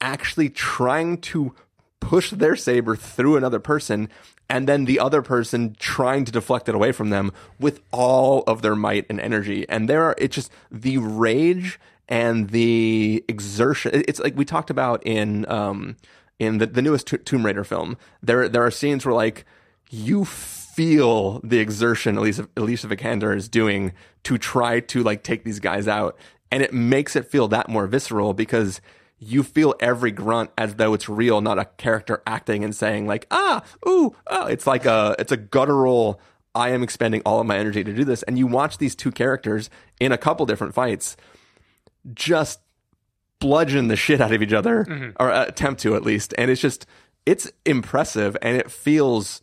actually 0.00 0.50
trying 0.50 1.18
to 1.18 1.54
push 2.00 2.30
their 2.30 2.54
saber 2.54 2.94
through 2.94 3.36
another 3.36 3.58
person 3.58 4.08
and 4.48 4.68
then 4.68 4.84
the 4.84 5.00
other 5.00 5.22
person 5.22 5.74
trying 5.78 6.24
to 6.24 6.32
deflect 6.32 6.68
it 6.68 6.74
away 6.74 6.92
from 6.92 7.10
them 7.10 7.32
with 7.58 7.80
all 7.90 8.44
of 8.46 8.62
their 8.62 8.76
might 8.76 9.06
and 9.08 9.20
energy. 9.20 9.68
And 9.68 9.88
there 9.88 10.04
are 10.04 10.14
it's 10.18 10.34
just 10.34 10.52
the 10.70 10.98
rage 10.98 11.80
and 12.08 12.50
the 12.50 13.24
exertion. 13.28 14.04
It's 14.06 14.20
like 14.20 14.36
we 14.36 14.44
talked 14.44 14.70
about 14.70 15.04
in 15.04 15.48
um 15.50 15.96
in 16.38 16.58
the, 16.58 16.66
the 16.66 16.82
newest 16.82 17.06
Tomb 17.24 17.46
Raider 17.46 17.64
film, 17.64 17.96
there 18.22 18.48
there 18.48 18.64
are 18.64 18.70
scenes 18.70 19.04
where 19.04 19.14
like 19.14 19.44
you 19.90 20.24
feel 20.76 21.40
the 21.42 21.58
exertion 21.58 22.18
Alicia, 22.18 22.46
Alicia 22.54 22.86
Vikander 22.86 23.34
is 23.34 23.48
doing 23.48 23.92
to 24.24 24.36
try 24.36 24.78
to 24.80 25.02
like 25.02 25.22
take 25.22 25.42
these 25.42 25.58
guys 25.58 25.88
out, 25.88 26.18
and 26.52 26.62
it 26.62 26.74
makes 26.74 27.16
it 27.16 27.24
feel 27.24 27.48
that 27.48 27.70
more 27.70 27.86
visceral 27.86 28.34
because 28.34 28.82
you 29.18 29.42
feel 29.42 29.74
every 29.80 30.10
grunt 30.10 30.50
as 30.58 30.74
though 30.74 30.92
it's 30.92 31.08
real, 31.08 31.40
not 31.40 31.58
a 31.58 31.64
character 31.78 32.22
acting 32.26 32.62
and 32.62 32.76
saying 32.76 33.06
like 33.06 33.26
ah 33.30 33.62
ooh 33.88 34.14
ah. 34.26 34.46
It's 34.48 34.66
like 34.66 34.84
a 34.84 35.16
it's 35.18 35.32
a 35.32 35.38
guttural. 35.38 36.20
I 36.54 36.70
am 36.70 36.82
expending 36.82 37.22
all 37.24 37.40
of 37.40 37.46
my 37.46 37.56
energy 37.56 37.82
to 37.82 37.94
do 37.94 38.04
this, 38.04 38.22
and 38.24 38.38
you 38.38 38.46
watch 38.46 38.76
these 38.76 38.94
two 38.94 39.10
characters 39.10 39.70
in 39.98 40.12
a 40.12 40.18
couple 40.18 40.44
different 40.44 40.74
fights, 40.74 41.16
just 42.12 42.60
bludgeon 43.38 43.88
the 43.88 43.96
shit 43.96 44.20
out 44.20 44.32
of 44.32 44.42
each 44.42 44.52
other 44.52 45.14
or 45.20 45.30
uh, 45.30 45.46
attempt 45.46 45.80
to 45.82 45.94
at 45.94 46.02
least 46.02 46.32
and 46.38 46.50
it's 46.50 46.60
just 46.60 46.86
it's 47.26 47.50
impressive 47.66 48.34
and 48.40 48.56
it 48.56 48.70
feels 48.70 49.42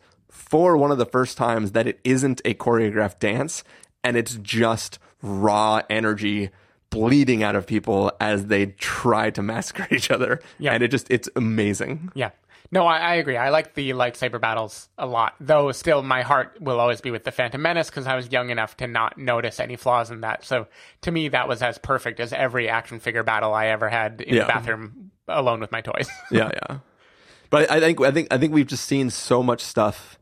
for 0.54 0.78
one 0.78 0.92
of 0.92 1.00
the 1.00 1.06
first 1.08 1.36
times 1.36 1.72
that 1.72 1.88
it 1.88 2.00
isn't 2.04 2.40
a 2.46 2.54
choreographed 2.54 3.18
dance 3.18 3.64
and 4.04 4.16
it's 4.16 4.36
just 4.36 5.00
raw 5.24 5.82
energy 5.90 6.52
bleeding 6.92 7.42
out 7.42 7.56
of 7.56 7.66
people 7.66 8.12
as 8.22 8.46
they 8.46 8.68
try 8.68 9.32
to 9.32 9.42
massacre 9.42 9.88
each 9.90 10.12
other 10.12 10.40
Yeah. 10.60 10.74
and 10.74 10.84
it 10.84 10.90
just 10.92 11.10
it's 11.10 11.28
amazing 11.36 12.12
Yeah. 12.14 12.30
No, 12.72 12.86
I, 12.88 12.98
I 12.98 13.14
agree. 13.16 13.38
I 13.38 13.50
like 13.50 13.74
the 13.76 13.92
lightsaber 13.92 14.42
battles 14.42 14.90
a 14.98 15.06
lot, 15.06 15.36
though. 15.40 15.72
Still, 15.72 16.02
my 16.02 16.24
heart 16.24 16.58
will 16.60 16.80
always 16.80 17.02
be 17.02 17.12
with 17.12 17.24
the 17.24 17.32
Phantom 17.32 17.62
Menace 17.62 17.90
because 17.92 18.08
I 18.08 18.16
was 18.16 18.32
young 18.32 18.50
enough 18.50 18.76
to 18.78 18.88
not 18.88 19.16
notice 19.16 19.60
any 19.60 19.76
flaws 19.76 20.10
in 20.10 20.22
that. 20.22 20.44
So, 20.44 20.66
to 21.02 21.12
me, 21.12 21.28
that 21.28 21.48
was 21.48 21.62
as 21.62 21.78
perfect 21.78 22.20
as 22.20 22.34
every 22.34 22.68
action 22.70 23.00
figure 23.00 23.22
battle 23.22 23.54
I 23.54 23.68
ever 23.68 23.90
had 23.90 24.22
in 24.22 24.34
Yeah. 24.34 24.42
the 24.44 24.48
bathroom 24.48 25.12
alone 25.28 25.60
with 25.60 25.72
my 25.72 25.82
toys. 25.82 26.10
yeah, 26.32 26.50
yeah. 26.68 26.78
But 27.52 27.70
I, 27.70 27.76
I 27.76 27.80
think 27.80 28.02
I 28.02 28.12
think 28.12 28.28
I 28.34 28.38
think 28.40 28.54
we've 28.54 28.66
just 28.66 28.86
seen 28.86 29.12
so 29.12 29.44
much 29.44 29.62
stuff 29.62 30.18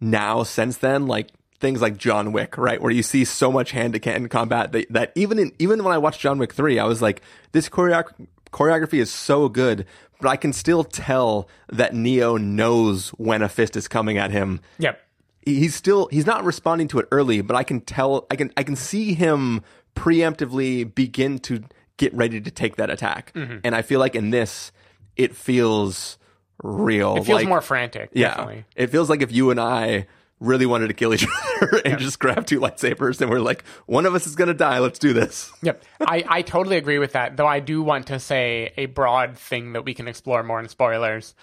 now 0.00 0.42
since 0.42 0.78
then, 0.78 1.06
like 1.06 1.30
things 1.58 1.80
like 1.80 1.96
John 1.96 2.32
Wick, 2.32 2.58
right, 2.58 2.80
where 2.80 2.92
you 2.92 3.02
see 3.02 3.24
so 3.24 3.50
much 3.50 3.70
hand 3.70 3.94
to 3.94 4.10
hand 4.10 4.30
combat 4.30 4.72
that, 4.72 4.86
that 4.90 5.12
even 5.14 5.38
in 5.38 5.52
even 5.58 5.82
when 5.84 5.94
I 5.94 5.98
watched 5.98 6.20
John 6.20 6.38
Wick 6.38 6.52
three, 6.52 6.78
I 6.78 6.84
was 6.84 7.00
like, 7.02 7.22
this 7.52 7.68
choreog- 7.68 8.26
choreography 8.52 8.98
is 9.00 9.12
so 9.12 9.48
good, 9.48 9.86
but 10.20 10.28
I 10.28 10.36
can 10.36 10.52
still 10.52 10.84
tell 10.84 11.48
that 11.68 11.94
Neo 11.94 12.36
knows 12.36 13.10
when 13.10 13.42
a 13.42 13.48
fist 13.48 13.76
is 13.76 13.88
coming 13.88 14.18
at 14.18 14.30
him 14.30 14.60
yep. 14.78 15.00
he's 15.44 15.74
still 15.74 16.08
he's 16.10 16.26
not 16.26 16.44
responding 16.44 16.88
to 16.88 16.98
it 16.98 17.08
early, 17.10 17.40
but 17.40 17.56
I 17.56 17.62
can 17.62 17.80
tell 17.80 18.26
I 18.30 18.36
can 18.36 18.52
I 18.56 18.62
can 18.62 18.76
see 18.76 19.14
him 19.14 19.62
preemptively 19.94 20.94
begin 20.94 21.38
to 21.40 21.64
get 21.96 22.12
ready 22.14 22.40
to 22.40 22.50
take 22.50 22.76
that 22.76 22.90
attack. 22.90 23.32
Mm-hmm. 23.34 23.58
And 23.64 23.74
I 23.74 23.82
feel 23.82 24.00
like 24.00 24.14
in 24.14 24.30
this 24.30 24.72
it 25.16 25.34
feels 25.34 26.18
real. 26.62 27.16
It 27.16 27.24
feels 27.24 27.40
like- 27.40 27.48
more 27.48 27.60
frantic. 27.60 28.10
yeah. 28.12 28.28
Definitely. 28.28 28.64
It 28.76 28.88
feels 28.90 29.10
like 29.10 29.22
if 29.22 29.32
you 29.32 29.50
and 29.50 29.60
I 29.60 30.06
really 30.38 30.66
wanted 30.66 30.88
to 30.88 30.94
kill 30.94 31.14
each 31.14 31.26
other 31.62 31.80
and 31.84 31.98
just 31.98 32.18
grab 32.18 32.46
two 32.46 32.60
lightsabers 32.60 33.20
and 33.22 33.30
we're 33.30 33.40
like, 33.40 33.64
one 33.86 34.04
of 34.04 34.14
us 34.14 34.26
is 34.26 34.36
gonna 34.36 34.52
die, 34.54 34.78
let's 34.80 34.98
do 34.98 35.12
this. 35.14 35.50
Yep. 35.62 35.82
I, 36.00 36.24
I 36.28 36.42
totally 36.42 36.76
agree 36.76 36.98
with 36.98 37.12
that, 37.12 37.36
though 37.38 37.46
I 37.46 37.60
do 37.60 37.82
want 37.82 38.08
to 38.08 38.18
say 38.20 38.72
a 38.76 38.86
broad 38.86 39.38
thing 39.38 39.72
that 39.72 39.84
we 39.84 39.94
can 39.94 40.08
explore 40.08 40.42
more 40.42 40.60
in 40.60 40.68
spoilers. 40.68 41.34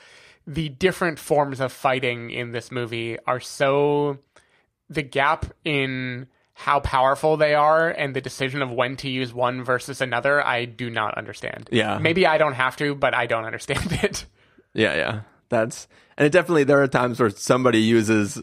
The 0.45 0.69
different 0.69 1.17
forms 1.19 1.59
of 1.59 1.71
fighting 1.71 2.29
in 2.29 2.51
this 2.51 2.71
movie 2.71 3.17
are 3.25 3.39
so. 3.39 4.19
The 4.89 5.01
gap 5.01 5.45
in 5.63 6.27
how 6.53 6.81
powerful 6.81 7.35
they 7.37 7.55
are 7.55 7.89
and 7.89 8.15
the 8.15 8.21
decision 8.21 8.61
of 8.61 8.69
when 8.71 8.95
to 8.97 9.09
use 9.09 9.33
one 9.33 9.63
versus 9.63 10.01
another, 10.01 10.45
I 10.45 10.65
do 10.65 10.89
not 10.91 11.17
understand. 11.17 11.67
Yeah. 11.71 11.97
Maybe 11.97 12.27
I 12.27 12.37
don't 12.37 12.53
have 12.53 12.75
to, 12.77 12.93
but 12.93 13.15
I 13.15 13.25
don't 13.25 13.45
understand 13.45 13.91
it. 14.03 14.25
Yeah, 14.73 14.95
yeah. 14.95 15.21
That's 15.49 15.87
and 16.17 16.25
it 16.25 16.31
definitely 16.31 16.63
there 16.63 16.81
are 16.81 16.87
times 16.87 17.19
where 17.19 17.29
somebody 17.29 17.79
uses 17.79 18.39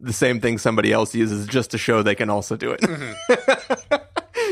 the 0.00 0.12
same 0.12 0.40
thing 0.40 0.58
somebody 0.58 0.92
else 0.92 1.14
uses 1.14 1.46
just 1.46 1.70
to 1.70 1.78
show 1.78 2.02
they 2.02 2.14
can 2.14 2.30
also 2.30 2.56
do 2.56 2.72
it. 2.72 2.80
Mm-hmm. 2.80 3.94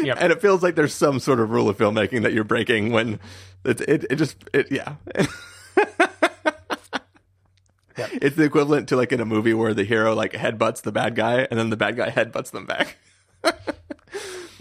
Yep. 0.04 0.18
and 0.20 0.32
it 0.32 0.40
feels 0.40 0.64
like 0.64 0.74
there's 0.74 0.94
some 0.94 1.20
sort 1.20 1.38
of 1.38 1.50
rule 1.50 1.68
of 1.68 1.78
filmmaking 1.78 2.22
that 2.22 2.32
you're 2.32 2.42
breaking 2.42 2.90
when 2.90 3.20
it 3.64 3.80
it, 3.82 4.04
it 4.10 4.16
just 4.16 4.36
it 4.52 4.66
yeah. 4.72 4.94
It's 7.96 8.36
the 8.36 8.44
equivalent 8.44 8.88
to 8.88 8.96
like 8.96 9.12
in 9.12 9.20
a 9.20 9.24
movie 9.24 9.54
where 9.54 9.74
the 9.74 9.84
hero 9.84 10.14
like 10.14 10.32
headbutts 10.32 10.82
the 10.82 10.92
bad 10.92 11.14
guy 11.14 11.46
and 11.50 11.58
then 11.58 11.70
the 11.70 11.76
bad 11.76 11.96
guy 11.96 12.10
headbutts 12.10 12.50
them 12.50 12.66
back. 12.66 12.96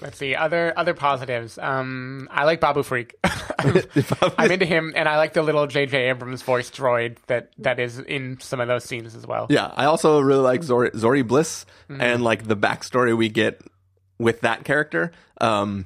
Let's 0.01 0.17
see 0.17 0.35
other 0.35 0.73
other 0.75 0.93
positives. 0.93 1.57
Um, 1.59 2.27
I 2.31 2.45
like 2.45 2.59
Babu 2.59 2.81
Frik. 2.83 3.11
I'm, 4.21 4.31
I'm 4.37 4.51
into 4.51 4.65
him, 4.65 4.93
and 4.95 5.07
I 5.07 5.17
like 5.17 5.33
the 5.33 5.43
little 5.43 5.67
J.J. 5.67 6.09
Abrams 6.09 6.41
voice 6.41 6.71
droid 6.71 7.17
that 7.27 7.51
that 7.59 7.79
is 7.79 7.99
in 7.99 8.39
some 8.39 8.59
of 8.59 8.67
those 8.67 8.83
scenes 8.83 9.15
as 9.15 9.27
well. 9.27 9.45
Yeah, 9.49 9.71
I 9.75 9.85
also 9.85 10.19
really 10.19 10.41
like 10.41 10.61
Zorii, 10.61 10.91
Zorii 10.91 11.27
Bliss 11.27 11.65
Mm-hmm. 11.89 12.01
and 12.01 12.23
like 12.23 12.47
the 12.47 12.55
backstory 12.55 13.15
we 13.15 13.27
get 13.29 13.61
with 14.17 14.41
that 14.41 14.63
character. 14.63 15.11
Um, 15.41 15.85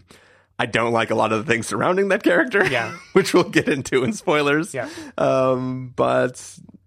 I 0.60 0.68
don't 0.68 0.94
like 0.94 1.10
a 1.10 1.16
lot 1.16 1.34
of 1.34 1.44
the 1.46 1.52
things 1.52 1.66
surrounding 1.68 2.10
that 2.10 2.22
character, 2.24 2.64
Yeah. 2.66 2.96
which 3.14 3.34
we'll 3.34 3.50
get 3.50 3.68
into 3.68 4.04
in 4.04 4.14
spoilers. 4.14 4.74
Yeah. 4.74 4.88
Um, 5.18 5.94
but 5.96 6.40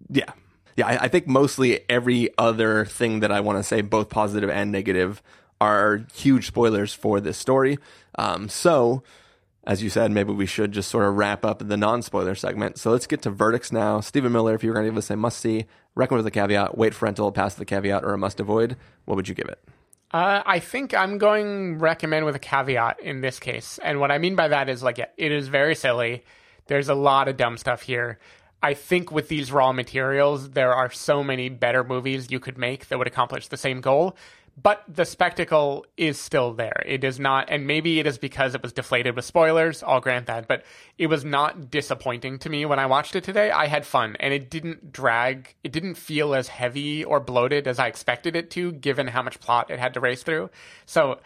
yeah, 0.09 0.31
yeah, 0.77 0.87
I, 0.87 0.97
I 1.03 1.07
think 1.09 1.27
mostly 1.27 1.81
every 1.89 2.29
other 2.37 2.85
thing 2.85 3.19
that 3.19 3.31
I 3.31 3.41
want 3.41 3.59
to 3.59 3.63
say, 3.63 3.81
both 3.81 4.07
positive 4.09 4.49
and 4.49 4.71
negative, 4.71 5.21
are 5.59 6.05
huge 6.13 6.47
spoilers 6.47 6.93
for 6.93 7.19
this 7.19 7.37
story. 7.37 7.77
Um, 8.15 8.49
so. 8.49 9.03
As 9.67 9.83
you 9.83 9.89
said, 9.91 10.09
maybe 10.11 10.33
we 10.33 10.47
should 10.47 10.71
just 10.71 10.89
sort 10.89 11.05
of 11.05 11.15
wrap 11.15 11.45
up 11.45 11.59
the 11.59 11.77
non-spoiler 11.77 12.33
segment. 12.33 12.79
So 12.79 12.91
let's 12.91 13.05
get 13.05 13.21
to 13.23 13.29
verdicts 13.29 13.71
now. 13.71 13.99
Stephen 13.99 14.31
Miller, 14.31 14.55
if 14.55 14.63
you 14.63 14.69
were 14.69 14.73
going 14.73 14.85
to 14.85 14.91
give 14.91 14.97
us 14.97 15.11
a 15.11 15.15
must-see, 15.15 15.65
recommend 15.93 16.23
with 16.23 16.27
a 16.27 16.31
caveat, 16.31 16.75
wait 16.75 16.95
for 16.95 17.05
rental, 17.05 17.31
pass 17.31 17.53
the 17.53 17.65
caveat, 17.65 18.03
or 18.03 18.13
a 18.13 18.17
must-avoid, 18.17 18.77
what 19.05 19.15
would 19.15 19.27
you 19.27 19.35
give 19.35 19.47
it? 19.47 19.59
Uh, 20.11 20.41
I 20.43 20.57
think 20.57 20.95
I'm 20.95 21.19
going 21.19 21.77
recommend 21.77 22.25
with 22.25 22.35
a 22.35 22.39
caveat 22.39 23.01
in 23.01 23.21
this 23.21 23.39
case, 23.39 23.79
and 23.83 23.99
what 23.99 24.11
I 24.11 24.17
mean 24.17 24.35
by 24.35 24.47
that 24.47 24.69
is 24.69 24.81
like 24.81 24.97
it 24.97 25.11
is 25.17 25.49
very 25.49 25.75
silly. 25.75 26.23
There's 26.65 26.89
a 26.89 26.95
lot 26.95 27.27
of 27.27 27.37
dumb 27.37 27.57
stuff 27.57 27.83
here. 27.83 28.17
I 28.63 28.73
think 28.73 29.11
with 29.11 29.27
these 29.27 29.51
raw 29.51 29.71
materials, 29.71 30.51
there 30.51 30.73
are 30.73 30.89
so 30.89 31.23
many 31.23 31.49
better 31.49 31.83
movies 31.83 32.31
you 32.31 32.39
could 32.39 32.57
make 32.57 32.87
that 32.87 32.97
would 32.97 33.07
accomplish 33.07 33.49
the 33.49 33.57
same 33.57 33.81
goal. 33.81 34.17
But 34.61 34.83
the 34.87 35.05
spectacle 35.05 35.85
is 35.97 36.19
still 36.19 36.53
there. 36.53 36.83
It 36.85 37.03
is 37.03 37.19
not, 37.19 37.49
and 37.49 37.65
maybe 37.65 37.99
it 37.99 38.07
is 38.07 38.17
because 38.17 38.55
it 38.55 38.61
was 38.61 38.73
deflated 38.73 39.15
with 39.15 39.25
spoilers. 39.25 39.83
I'll 39.83 40.01
grant 40.01 40.27
that, 40.27 40.47
but 40.47 40.63
it 40.97 41.07
was 41.07 41.23
not 41.23 41.71
disappointing 41.71 42.39
to 42.39 42.49
me 42.49 42.65
when 42.65 42.79
I 42.79 42.85
watched 42.85 43.15
it 43.15 43.23
today. 43.23 43.51
I 43.51 43.67
had 43.67 43.85
fun, 43.85 44.15
and 44.19 44.33
it 44.33 44.49
didn't 44.49 44.91
drag. 44.91 45.55
It 45.63 45.71
didn't 45.71 45.95
feel 45.95 46.33
as 46.33 46.47
heavy 46.47 47.03
or 47.03 47.19
bloated 47.19 47.67
as 47.67 47.79
I 47.79 47.87
expected 47.87 48.35
it 48.35 48.49
to, 48.51 48.71
given 48.71 49.07
how 49.07 49.21
much 49.21 49.39
plot 49.39 49.71
it 49.71 49.79
had 49.79 49.93
to 49.93 49.99
race 49.99 50.23
through. 50.23 50.49
So 50.85 51.19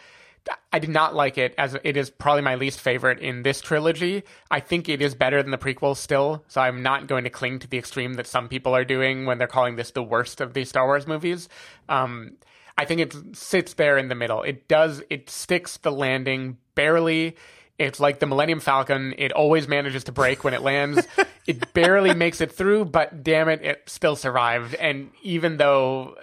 I 0.72 0.80
did 0.80 0.90
not 0.90 1.16
like 1.16 1.38
it 1.38 1.54
as 1.58 1.78
it 1.84 1.96
is 1.96 2.10
probably 2.10 2.42
my 2.42 2.56
least 2.56 2.80
favorite 2.80 3.20
in 3.20 3.44
this 3.44 3.62
trilogy. 3.62 4.24
I 4.52 4.60
think 4.60 4.90
it 4.90 5.02
is 5.02 5.16
better 5.16 5.42
than 5.42 5.52
the 5.52 5.58
prequels 5.58 5.98
still, 5.98 6.44
so 6.48 6.62
I'm 6.62 6.84
not 6.84 7.08
going 7.08 7.24
to 7.24 7.30
cling 7.30 7.60
to 7.60 7.68
the 7.68 7.78
extreme 7.78 8.16
that 8.16 8.28
some 8.28 8.50
people 8.50 8.76
are 8.76 8.84
doing 8.84 9.26
when 9.26 9.38
they're 9.38 9.48
calling 9.48 9.76
this 9.76 9.92
the 9.92 10.04
worst 10.04 10.42
of 10.42 10.54
the 10.54 10.66
Star 10.66 10.86
Wars 10.86 11.08
movies. 11.08 11.48
Um, 11.88 12.38
I 12.78 12.86
think 12.86 13.02
it 13.02 13.16
sits 13.36 13.74
there 13.74 13.98
in 13.98 14.08
the 14.08 14.16
middle. 14.16 14.44
It 14.44 14.68
does 14.68 15.04
it 15.10 15.30
sticks 15.30 15.78
the 15.78 15.92
landing 15.92 16.58
barely. 16.76 17.36
It's 17.80 18.00
like 18.00 18.20
the 18.20 18.26
Millennium 18.26 18.60
Falcon. 18.60 19.14
It 19.18 19.32
always 19.32 19.68
manages 19.68 20.04
to 20.06 20.12
break 20.12 20.44
when 20.44 20.54
it 20.54 20.62
lands. 20.62 21.08
it 21.48 21.74
barely 21.74 22.14
makes 22.14 22.40
it 22.42 22.52
through, 22.52 22.86
but 22.86 23.24
damn 23.24 23.50
it, 23.50 23.62
it 23.62 23.84
still 23.88 24.16
survived. 24.16 24.76
And 24.76 25.12
even 25.22 25.58
though 25.58 26.16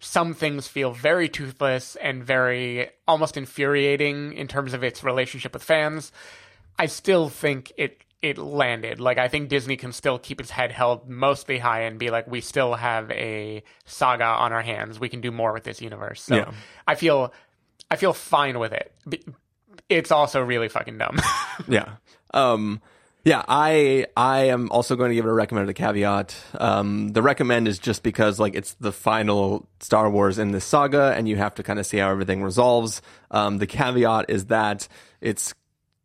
some 0.00 0.34
things 0.34 0.68
feel 0.68 0.92
very 0.92 1.28
toothless 1.28 1.96
and 1.96 2.24
very 2.24 2.90
almost 3.08 3.36
infuriating 3.36 4.32
in 4.34 4.46
terms 4.46 4.74
of 4.74 4.84
its 4.84 5.02
relationship 5.02 5.54
with 5.54 5.62
fans, 5.62 6.12
I 6.78 6.86
still 6.86 7.28
think 7.28 7.72
it 7.76 8.02
it 8.22 8.38
landed. 8.38 9.00
Like 9.00 9.18
I 9.18 9.28
think 9.28 9.48
Disney 9.48 9.76
can 9.76 9.92
still 9.92 10.18
keep 10.18 10.40
its 10.40 10.50
head 10.50 10.72
held 10.72 11.08
mostly 11.08 11.58
high 11.58 11.82
and 11.82 11.98
be 11.98 12.10
like, 12.10 12.26
we 12.26 12.40
still 12.40 12.74
have 12.74 13.10
a 13.10 13.62
saga 13.84 14.24
on 14.24 14.52
our 14.52 14.62
hands. 14.62 14.98
We 14.98 15.08
can 15.08 15.20
do 15.20 15.30
more 15.30 15.52
with 15.52 15.64
this 15.64 15.80
universe. 15.80 16.22
So 16.22 16.36
Yeah. 16.36 16.52
I 16.86 16.94
feel 16.94 17.32
I 17.90 17.96
feel 17.96 18.12
fine 18.12 18.58
with 18.58 18.72
it. 18.72 18.92
It's 19.88 20.10
also 20.10 20.40
really 20.40 20.68
fucking 20.68 20.98
dumb. 20.98 21.20
yeah. 21.68 21.96
Um, 22.34 22.80
yeah, 23.24 23.42
I 23.48 24.06
I 24.16 24.44
am 24.44 24.70
also 24.70 24.94
going 24.94 25.10
to 25.10 25.14
give 25.16 25.24
it 25.24 25.28
a 25.28 25.32
recommend 25.32 25.66
with 25.66 25.76
a 25.76 25.78
caveat. 25.78 26.36
Um, 26.54 27.08
the 27.08 27.22
recommend 27.22 27.66
is 27.66 27.78
just 27.80 28.02
because 28.04 28.38
like 28.38 28.54
it's 28.54 28.74
the 28.74 28.92
final 28.92 29.68
Star 29.80 30.08
Wars 30.08 30.38
in 30.38 30.52
this 30.52 30.64
saga, 30.64 31.12
and 31.16 31.28
you 31.28 31.36
have 31.36 31.54
to 31.56 31.64
kind 31.64 31.78
of 31.80 31.86
see 31.86 31.98
how 31.98 32.08
everything 32.08 32.42
resolves. 32.42 33.02
Um, 33.32 33.58
the 33.58 33.66
caveat 33.66 34.26
is 34.28 34.46
that 34.46 34.86
it's 35.20 35.54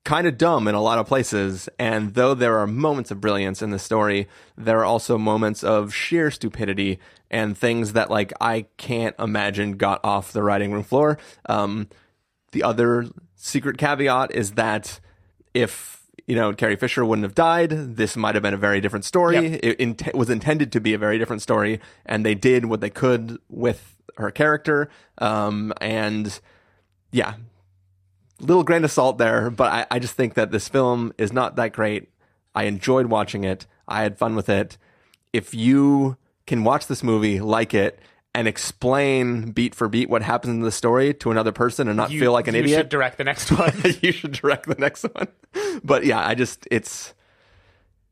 kind 0.04 0.28
of 0.28 0.38
dumb 0.38 0.68
in 0.68 0.76
a 0.76 0.82
lot 0.82 0.98
of 0.98 1.08
places, 1.08 1.70
and 1.78 2.14
though 2.14 2.34
there 2.34 2.58
are 2.58 2.68
moments 2.68 3.12
of 3.12 3.22
brilliance 3.22 3.62
in 3.62 3.70
the 3.70 3.80
story, 3.80 4.28
there 4.58 4.80
are 4.80 4.86
also 4.86 5.18
moments 5.18 5.64
of 5.64 5.94
sheer 5.94 6.32
stupidity 6.32 7.00
and 7.30 7.58
things 7.58 7.94
that 7.94 8.10
like 8.10 8.34
I 8.42 8.66
can't 8.78 9.16
imagine 9.20 9.74
got 9.74 10.00
off 10.04 10.34
the 10.34 10.44
writing 10.44 10.72
room 10.72 10.84
floor. 10.84 11.18
Um, 11.48 11.88
the 12.52 12.64
other 12.64 13.08
secret 13.36 13.78
caveat 13.78 14.32
is 14.34 14.54
that 14.54 15.00
if 15.54 16.02
you 16.28 16.36
know, 16.36 16.54
Carrie 16.54 16.76
Fisher 16.76 17.04
wouldn't 17.04 17.24
have 17.24 17.36
died, 17.36 17.72
this 17.72 18.16
might 18.16 18.36
have 18.36 18.42
been 18.44 18.54
a 18.54 18.58
very 18.58 18.80
different 18.80 19.06
story. 19.06 19.50
Yep. 19.50 19.60
It 19.64 19.80
int- 19.80 20.16
was 20.16 20.30
intended 20.30 20.72
to 20.74 20.80
be 20.80 20.94
a 20.94 20.98
very 20.98 21.18
different 21.18 21.42
story, 21.42 21.80
and 22.06 22.26
they 22.26 22.36
did 22.36 22.66
what 22.66 22.80
they 22.80 22.90
could 22.90 23.40
with 23.50 23.98
her 24.18 24.32
character. 24.32 24.90
Um, 25.18 25.74
and 25.82 26.40
yeah, 27.12 27.34
little 28.42 28.64
grain 28.64 28.84
of 28.84 28.92
salt 28.92 29.18
there, 29.18 29.50
but 29.50 29.72
I, 29.72 29.86
I 29.92 30.00
just 30.00 30.16
think 30.16 30.34
that 30.36 30.52
this 30.52 30.68
film 30.68 31.14
is 31.18 31.32
not 31.32 31.56
that 31.56 31.74
great. 31.74 32.10
I 32.54 32.64
enjoyed 32.64 33.06
watching 33.08 33.44
it. 33.44 33.66
I 33.88 34.02
had 34.04 34.18
fun 34.18 34.36
with 34.36 34.50
it. 34.50 34.78
If 35.34 35.54
you 35.54 36.18
can 36.48 36.64
watch 36.64 36.88
this 36.88 37.04
movie, 37.04 37.40
like 37.40 37.74
it, 37.74 38.00
and 38.34 38.48
explain 38.48 39.52
beat 39.52 39.76
for 39.76 39.88
beat 39.90 40.10
what 40.10 40.22
happens 40.22 40.52
in 40.52 40.62
the 40.62 40.72
story 40.72 41.14
to 41.16 41.32
another 41.32 41.52
person 41.52 41.88
and 41.88 41.98
not 41.98 42.12
You- 42.12 42.20
feel 42.20 42.32
like 42.32 42.48
an 42.48 42.56
you 42.56 42.62
idiot, 42.62 42.70
You 42.78 42.82
should 42.84 42.90
direct 42.90 43.18
the 43.18 43.24
next 43.26 43.52
one. 43.52 43.74
you 44.02 44.12
should 44.12 44.32
direct 44.32 44.68
the 44.68 44.76
next 44.76 45.04
one. 45.04 45.28
But 45.84 46.06
yeah, 46.06 46.26
I 46.26 46.36
just 46.36 46.68
it's 46.72 47.14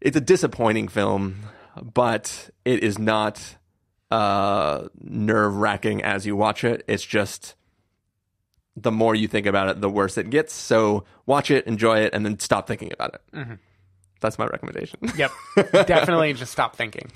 it's 0.02 0.16
a 0.18 0.22
disappointing 0.22 0.88
film, 0.90 1.38
but 1.82 2.50
it 2.66 2.84
is 2.84 2.98
not 3.00 3.56
uh 4.12 4.88
nerve 5.02 5.56
wracking 5.56 6.04
as 6.04 6.26
you 6.26 6.36
watch 6.36 6.64
it. 6.64 6.84
It's 6.88 7.04
just 7.06 7.56
the 8.82 8.92
more 8.92 9.16
you 9.16 9.28
think 9.28 9.46
about 9.46 9.70
it, 9.70 9.82
the 9.82 9.90
worse 9.90 10.18
it 10.18 10.30
gets. 10.30 10.54
So 10.54 11.04
watch 11.26 11.52
it, 11.52 11.66
enjoy 11.66 12.00
it, 12.00 12.14
and 12.14 12.26
then 12.26 12.40
stop 12.40 12.68
thinking 12.68 12.92
about 12.92 13.16
it. 13.16 13.22
Mm-hmm. 13.34 13.54
That's 14.22 14.38
my 14.38 14.46
recommendation. 14.48 15.00
yep, 15.18 15.32
definitely 15.72 16.34
just 16.34 16.52
stop 16.52 16.76
thinking. 16.76 17.10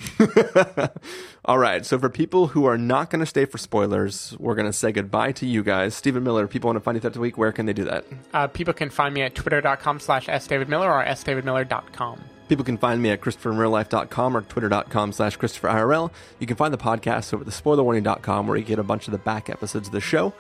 All 1.45 1.57
right. 1.57 1.86
So 1.86 1.99
for 1.99 2.09
people 2.09 2.47
who 2.47 2.66
are 2.66 2.78
not 2.78 3.09
going 3.09 3.20
to 3.20 3.26
stay 3.26 3.43
for 3.45 3.57
spoilers, 3.57 4.36
we're 4.39 4.55
going 4.55 4.68
to 4.68 4.74
say 4.74 4.93
goodbye 4.93 5.34
to 5.34 5.45
you 5.45 5.64
guys. 5.64 5.95
Stephen 5.95 6.24
Miller, 6.24 6.47
people 6.47 6.70
want 6.70 6.78
to 6.78 6.82
find 6.82 6.95
you 6.95 7.01
throughout 7.01 7.14
the 7.14 7.20
week. 7.20 7.38
Where 7.38 7.51
can 7.51 7.66
they 7.66 7.74
do 7.74 7.84
that? 7.86 8.05
Uh, 8.34 8.47
people 8.47 8.74
can 8.74 8.89
find 8.89 9.14
me 9.14 9.22
at 9.22 9.36
twitter.com 9.36 9.99
slash 9.99 10.28
sdavidmiller 10.28 10.88
or 10.88 11.03
sdavidmiller.com. 11.03 12.22
People 12.48 12.66
can 12.66 12.78
find 12.78 13.02
me 13.02 13.10
at 13.10 13.22
ChristopherInRealLife.com 13.22 14.38
or 14.38 14.41
Twitter.com 14.41 15.12
slash 15.14 15.38
ChristopherIRL. 15.38 16.12
You 16.39 16.48
can 16.48 16.58
find 16.58 16.74
the 16.74 16.78
podcast 16.78 17.34
over 17.34 17.44
at 17.44 17.50
TheSpoilerWarning.com 17.50 18.48
where 18.48 18.58
you 18.58 18.64
get 18.64 18.80
a 18.80 18.84
bunch 18.84 19.08
of 19.08 19.12
the 19.12 19.18
back 19.18 19.50
episodes 19.50 19.88
of 19.88 19.94
the 19.94 20.02
show. 20.02 20.34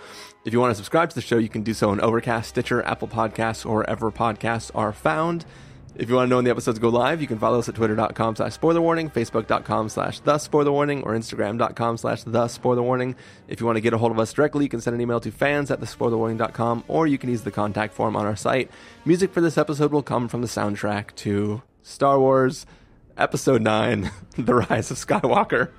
If 0.45 0.53
you 0.53 0.59
want 0.59 0.71
to 0.71 0.75
subscribe 0.75 1.09
to 1.09 1.15
the 1.15 1.21
show, 1.21 1.37
you 1.37 1.49
can 1.49 1.63
do 1.63 1.73
so 1.73 1.89
on 1.89 2.01
Overcast, 2.01 2.49
Stitcher, 2.49 2.83
Apple 2.83 3.07
Podcasts, 3.07 3.65
or 3.65 3.77
wherever 3.77 4.11
podcasts 4.11 4.71
are 4.75 4.91
found. 4.91 5.45
If 5.95 6.09
you 6.09 6.15
want 6.15 6.25
to 6.25 6.29
know 6.31 6.37
when 6.37 6.45
the 6.45 6.51
episodes 6.51 6.79
go 6.79 6.89
live, 6.89 7.21
you 7.21 7.27
can 7.27 7.37
follow 7.37 7.59
us 7.59 7.69
at 7.69 7.75
twitter.com 7.75 8.35
slash 8.35 8.53
spoiler 8.53 8.81
facebook.com 8.81 9.89
slash 9.89 10.19
the 10.21 10.39
spoiler 10.39 10.71
or 10.71 11.13
instagram.com 11.13 11.97
slash 11.97 12.23
the 12.23 12.47
spoiler. 12.47 13.15
If 13.47 13.59
you 13.59 13.65
want 13.67 13.77
to 13.77 13.81
get 13.81 13.93
a 13.93 13.99
hold 13.99 14.11
of 14.11 14.17
us 14.17 14.33
directly, 14.33 14.65
you 14.65 14.69
can 14.69 14.81
send 14.81 14.95
an 14.95 15.01
email 15.01 15.19
to 15.19 15.31
fans 15.31 15.69
at 15.69 15.79
thespoilerwarning.com, 15.79 16.85
or 16.87 17.05
you 17.05 17.19
can 17.19 17.29
use 17.29 17.43
the 17.43 17.51
contact 17.51 17.93
form 17.93 18.15
on 18.15 18.25
our 18.25 18.35
site. 18.35 18.71
Music 19.05 19.31
for 19.31 19.41
this 19.41 19.57
episode 19.57 19.91
will 19.91 20.01
come 20.01 20.27
from 20.27 20.41
the 20.41 20.47
soundtrack 20.47 21.13
to 21.15 21.61
Star 21.83 22.19
Wars 22.19 22.65
Episode 23.17 23.61
9 23.61 24.09
The 24.37 24.55
Rise 24.55 24.89
of 24.89 24.97
Skywalker. 24.97 25.69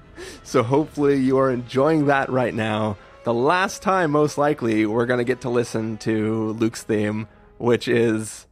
So 0.44 0.62
hopefully 0.62 1.16
you 1.16 1.38
are 1.38 1.50
enjoying 1.50 2.06
that 2.06 2.30
right 2.30 2.54
now. 2.54 2.96
The 3.24 3.34
last 3.34 3.82
time, 3.82 4.12
most 4.12 4.38
likely, 4.38 4.86
we're 4.86 5.06
going 5.06 5.18
to 5.18 5.24
get 5.24 5.40
to 5.40 5.48
listen 5.48 5.96
to 5.98 6.52
Luke's 6.52 6.82
theme, 6.82 7.26
which 7.58 7.88
is 7.88 8.46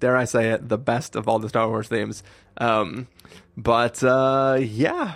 dare 0.00 0.16
I 0.16 0.24
say 0.24 0.50
it, 0.50 0.68
the 0.68 0.78
best 0.78 1.16
of 1.16 1.28
all 1.28 1.38
the 1.38 1.48
Star 1.48 1.68
Wars 1.68 1.88
themes. 1.88 2.22
Um, 2.58 3.08
but 3.56 4.04
uh, 4.04 4.58
yeah, 4.60 5.14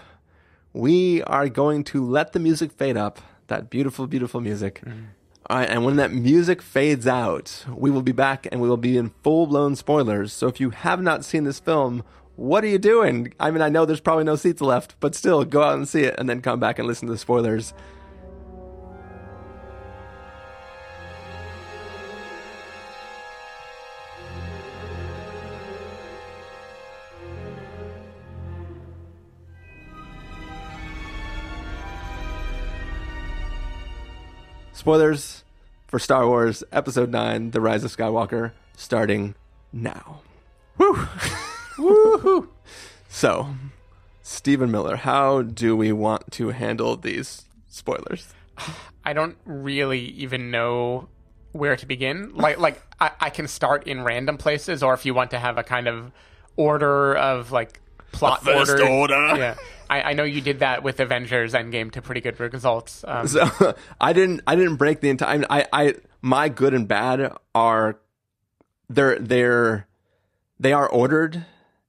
we 0.72 1.22
are 1.24 1.48
going 1.48 1.84
to 1.84 2.04
let 2.04 2.32
the 2.32 2.38
music 2.38 2.72
fade 2.72 2.96
up. 2.96 3.20
That 3.48 3.68
beautiful, 3.68 4.06
beautiful 4.06 4.40
music. 4.40 4.80
All 5.48 5.58
right, 5.58 5.70
and 5.70 5.84
when 5.84 5.94
that 5.96 6.12
music 6.12 6.60
fades 6.60 7.06
out, 7.06 7.64
we 7.68 7.88
will 7.88 8.02
be 8.02 8.10
back 8.10 8.48
and 8.50 8.60
we 8.60 8.68
will 8.68 8.76
be 8.76 8.96
in 8.96 9.10
full 9.22 9.46
blown 9.46 9.76
spoilers. 9.76 10.32
So 10.32 10.48
if 10.48 10.58
you 10.58 10.70
have 10.70 11.00
not 11.00 11.24
seen 11.24 11.44
this 11.44 11.60
film, 11.60 12.02
what 12.34 12.64
are 12.64 12.66
you 12.66 12.78
doing? 12.78 13.32
I 13.38 13.52
mean, 13.52 13.62
I 13.62 13.68
know 13.68 13.84
there's 13.84 14.00
probably 14.00 14.24
no 14.24 14.34
seats 14.34 14.60
left, 14.60 14.96
but 14.98 15.14
still, 15.14 15.44
go 15.44 15.62
out 15.62 15.74
and 15.74 15.86
see 15.86 16.02
it 16.02 16.16
and 16.18 16.28
then 16.28 16.42
come 16.42 16.58
back 16.58 16.80
and 16.80 16.88
listen 16.88 17.06
to 17.06 17.12
the 17.12 17.18
spoilers. 17.18 17.74
Spoilers 34.76 35.42
for 35.86 35.98
Star 35.98 36.28
Wars 36.28 36.62
Episode 36.70 37.10
9 37.10 37.52
The 37.52 37.62
Rise 37.62 37.82
of 37.82 37.96
Skywalker 37.96 38.52
starting 38.76 39.34
now. 39.72 40.20
Woo! 40.76 40.92
Woohoo! 41.78 42.48
So, 43.08 43.54
Stephen 44.20 44.70
Miller, 44.70 44.96
how 44.96 45.40
do 45.40 45.74
we 45.74 45.92
want 45.92 46.30
to 46.32 46.50
handle 46.50 46.94
these 46.94 47.46
spoilers? 47.68 48.34
I 49.02 49.14
don't 49.14 49.38
really 49.46 50.00
even 50.00 50.50
know 50.50 51.08
where 51.52 51.74
to 51.74 51.86
begin. 51.86 52.34
Like, 52.34 52.58
like 52.58 52.82
I, 53.00 53.12
I 53.18 53.30
can 53.30 53.48
start 53.48 53.86
in 53.86 54.04
random 54.04 54.36
places, 54.36 54.82
or 54.82 54.92
if 54.92 55.06
you 55.06 55.14
want 55.14 55.30
to 55.30 55.38
have 55.38 55.56
a 55.56 55.62
kind 55.62 55.88
of 55.88 56.12
order 56.56 57.16
of 57.16 57.50
like 57.50 57.80
plot 58.12 58.42
first 58.44 58.70
order. 58.72 58.84
order. 58.86 59.14
Yeah, 59.36 59.54
I, 59.88 60.02
I 60.02 60.12
know 60.14 60.24
you 60.24 60.40
did 60.40 60.60
that 60.60 60.82
with 60.82 60.98
Avengers 61.00 61.52
Endgame 61.54 61.90
to 61.92 62.02
pretty 62.02 62.20
good 62.20 62.38
results. 62.40 63.04
Um, 63.06 63.28
So 63.28 63.48
I 64.00 64.12
didn't 64.12 64.40
I 64.46 64.56
didn't 64.56 64.76
break 64.76 65.00
the 65.00 65.10
entire 65.10 65.44
I 65.50 65.66
I 65.72 65.94
my 66.22 66.48
good 66.48 66.74
and 66.74 66.88
bad 66.88 67.32
are 67.54 67.98
they're 68.88 69.18
they're 69.18 69.86
they 70.58 70.72
are 70.72 70.88
ordered 70.88 71.44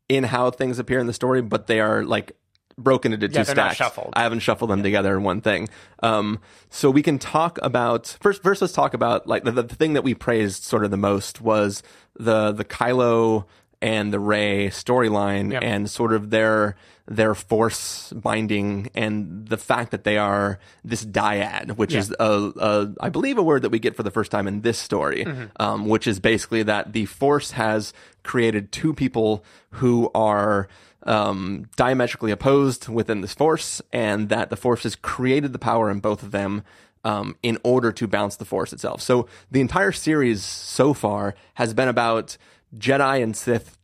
in 0.10 0.26
how 0.26 0.52
things 0.52 0.80
appear 0.80 1.00
in 1.00 1.08
the 1.08 1.14
story, 1.14 1.42
but 1.42 1.68
they 1.68 1.80
are 1.80 2.04
like 2.04 2.32
broken 2.78 3.12
into 3.14 3.28
two 3.28 3.34
Yeah, 3.34 3.40
not 3.40 3.48
stacks. 3.48 3.76
shuffled. 3.78 4.14
I 4.16 4.24
haven't 4.24 4.40
shuffled 4.40 4.70
them 4.70 4.84
together 4.84 5.16
in 5.18 5.24
one 5.24 5.42
thing. 5.42 5.68
Um, 6.04 6.40
so 6.70 6.92
we 6.92 7.02
can 7.02 7.18
talk 7.18 7.58
about 7.64 8.16
first. 8.22 8.44
First, 8.44 8.62
let's 8.62 8.74
talk 8.74 8.94
about 8.94 9.26
like 9.28 9.44
the, 9.44 9.52
the 9.52 9.64
thing 9.64 9.94
that 9.94 10.04
we 10.04 10.14
praised 10.14 10.64
sort 10.64 10.84
of 10.86 10.92
the 10.92 10.98
most 10.98 11.42
was 11.42 11.82
the 12.20 12.52
the 12.52 12.64
Kylo 12.66 13.46
and 13.82 14.12
the 14.12 14.20
Rey 14.20 14.68
storyline 14.70 15.52
Yep. 15.52 15.64
and 15.64 15.90
sort 15.90 16.14
of 16.14 16.30
their 16.30 16.76
their 17.10 17.34
force 17.34 18.12
binding 18.12 18.90
and 18.94 19.48
the 19.48 19.56
fact 19.56 19.92
that 19.92 20.04
they 20.04 20.18
are 20.18 20.60
this 20.84 21.06
dyad, 21.06 21.72
which 21.78 21.94
Yeah. 21.94 22.00
is 22.00 22.14
a, 22.20 22.52
a 22.60 22.94
I 23.00 23.08
believe 23.10 23.38
a 23.38 23.44
word 23.44 23.62
that 23.62 23.70
we 23.70 23.80
get 23.80 23.96
for 23.96 24.04
the 24.04 24.12
first 24.12 24.30
time 24.30 24.46
in 24.48 24.60
this 24.62 24.78
story, 24.78 25.26
um, 25.58 25.88
which 25.88 26.06
is 26.06 26.20
basically 26.20 26.64
that 26.64 26.92
the 26.92 27.06
force 27.06 27.52
has 27.52 27.94
created 28.24 28.74
two 28.74 28.94
people 28.94 29.44
who 29.72 30.12
are 30.14 30.68
um, 31.04 31.68
diametrically 31.78 32.32
opposed 32.32 32.90
within 32.90 33.22
this 33.22 33.34
force, 33.34 33.82
and 33.94 34.28
that 34.28 34.50
the 34.50 34.58
force 34.58 34.84
has 34.84 34.98
created 34.98 35.54
the 35.54 35.60
power 35.60 35.90
in 35.90 36.00
both 36.00 36.22
of 36.24 36.32
them. 36.32 36.64
Um, 37.06 37.38
in 37.42 37.58
order 37.64 37.94
to 37.94 38.06
balance 38.08 38.36
the 38.36 38.44
force 38.44 38.74
itself. 38.74 39.02
So 39.02 39.28
the 39.50 39.62
entire 39.62 39.94
series 39.94 40.44
so 40.44 40.94
far 40.94 41.36
has 41.54 41.74
been 41.74 41.88
about 41.88 42.36
Jedi 42.76 43.22
and 43.22 43.36
Sith 43.36 43.78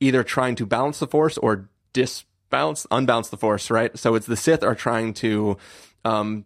either 0.00 0.24
trying 0.24 0.54
to 0.56 0.66
balance 0.66 0.98
the 0.98 1.06
force 1.06 1.38
or 1.38 1.68
disbalance, 1.94 2.86
unbalance 2.90 3.28
the 3.28 3.36
force, 3.36 3.70
right? 3.70 3.96
So 3.98 4.14
it's 4.14 4.26
the 4.26 4.36
Sith 4.36 4.62
are 4.62 4.74
trying 4.74 5.14
to 5.14 5.56
um, 6.04 6.44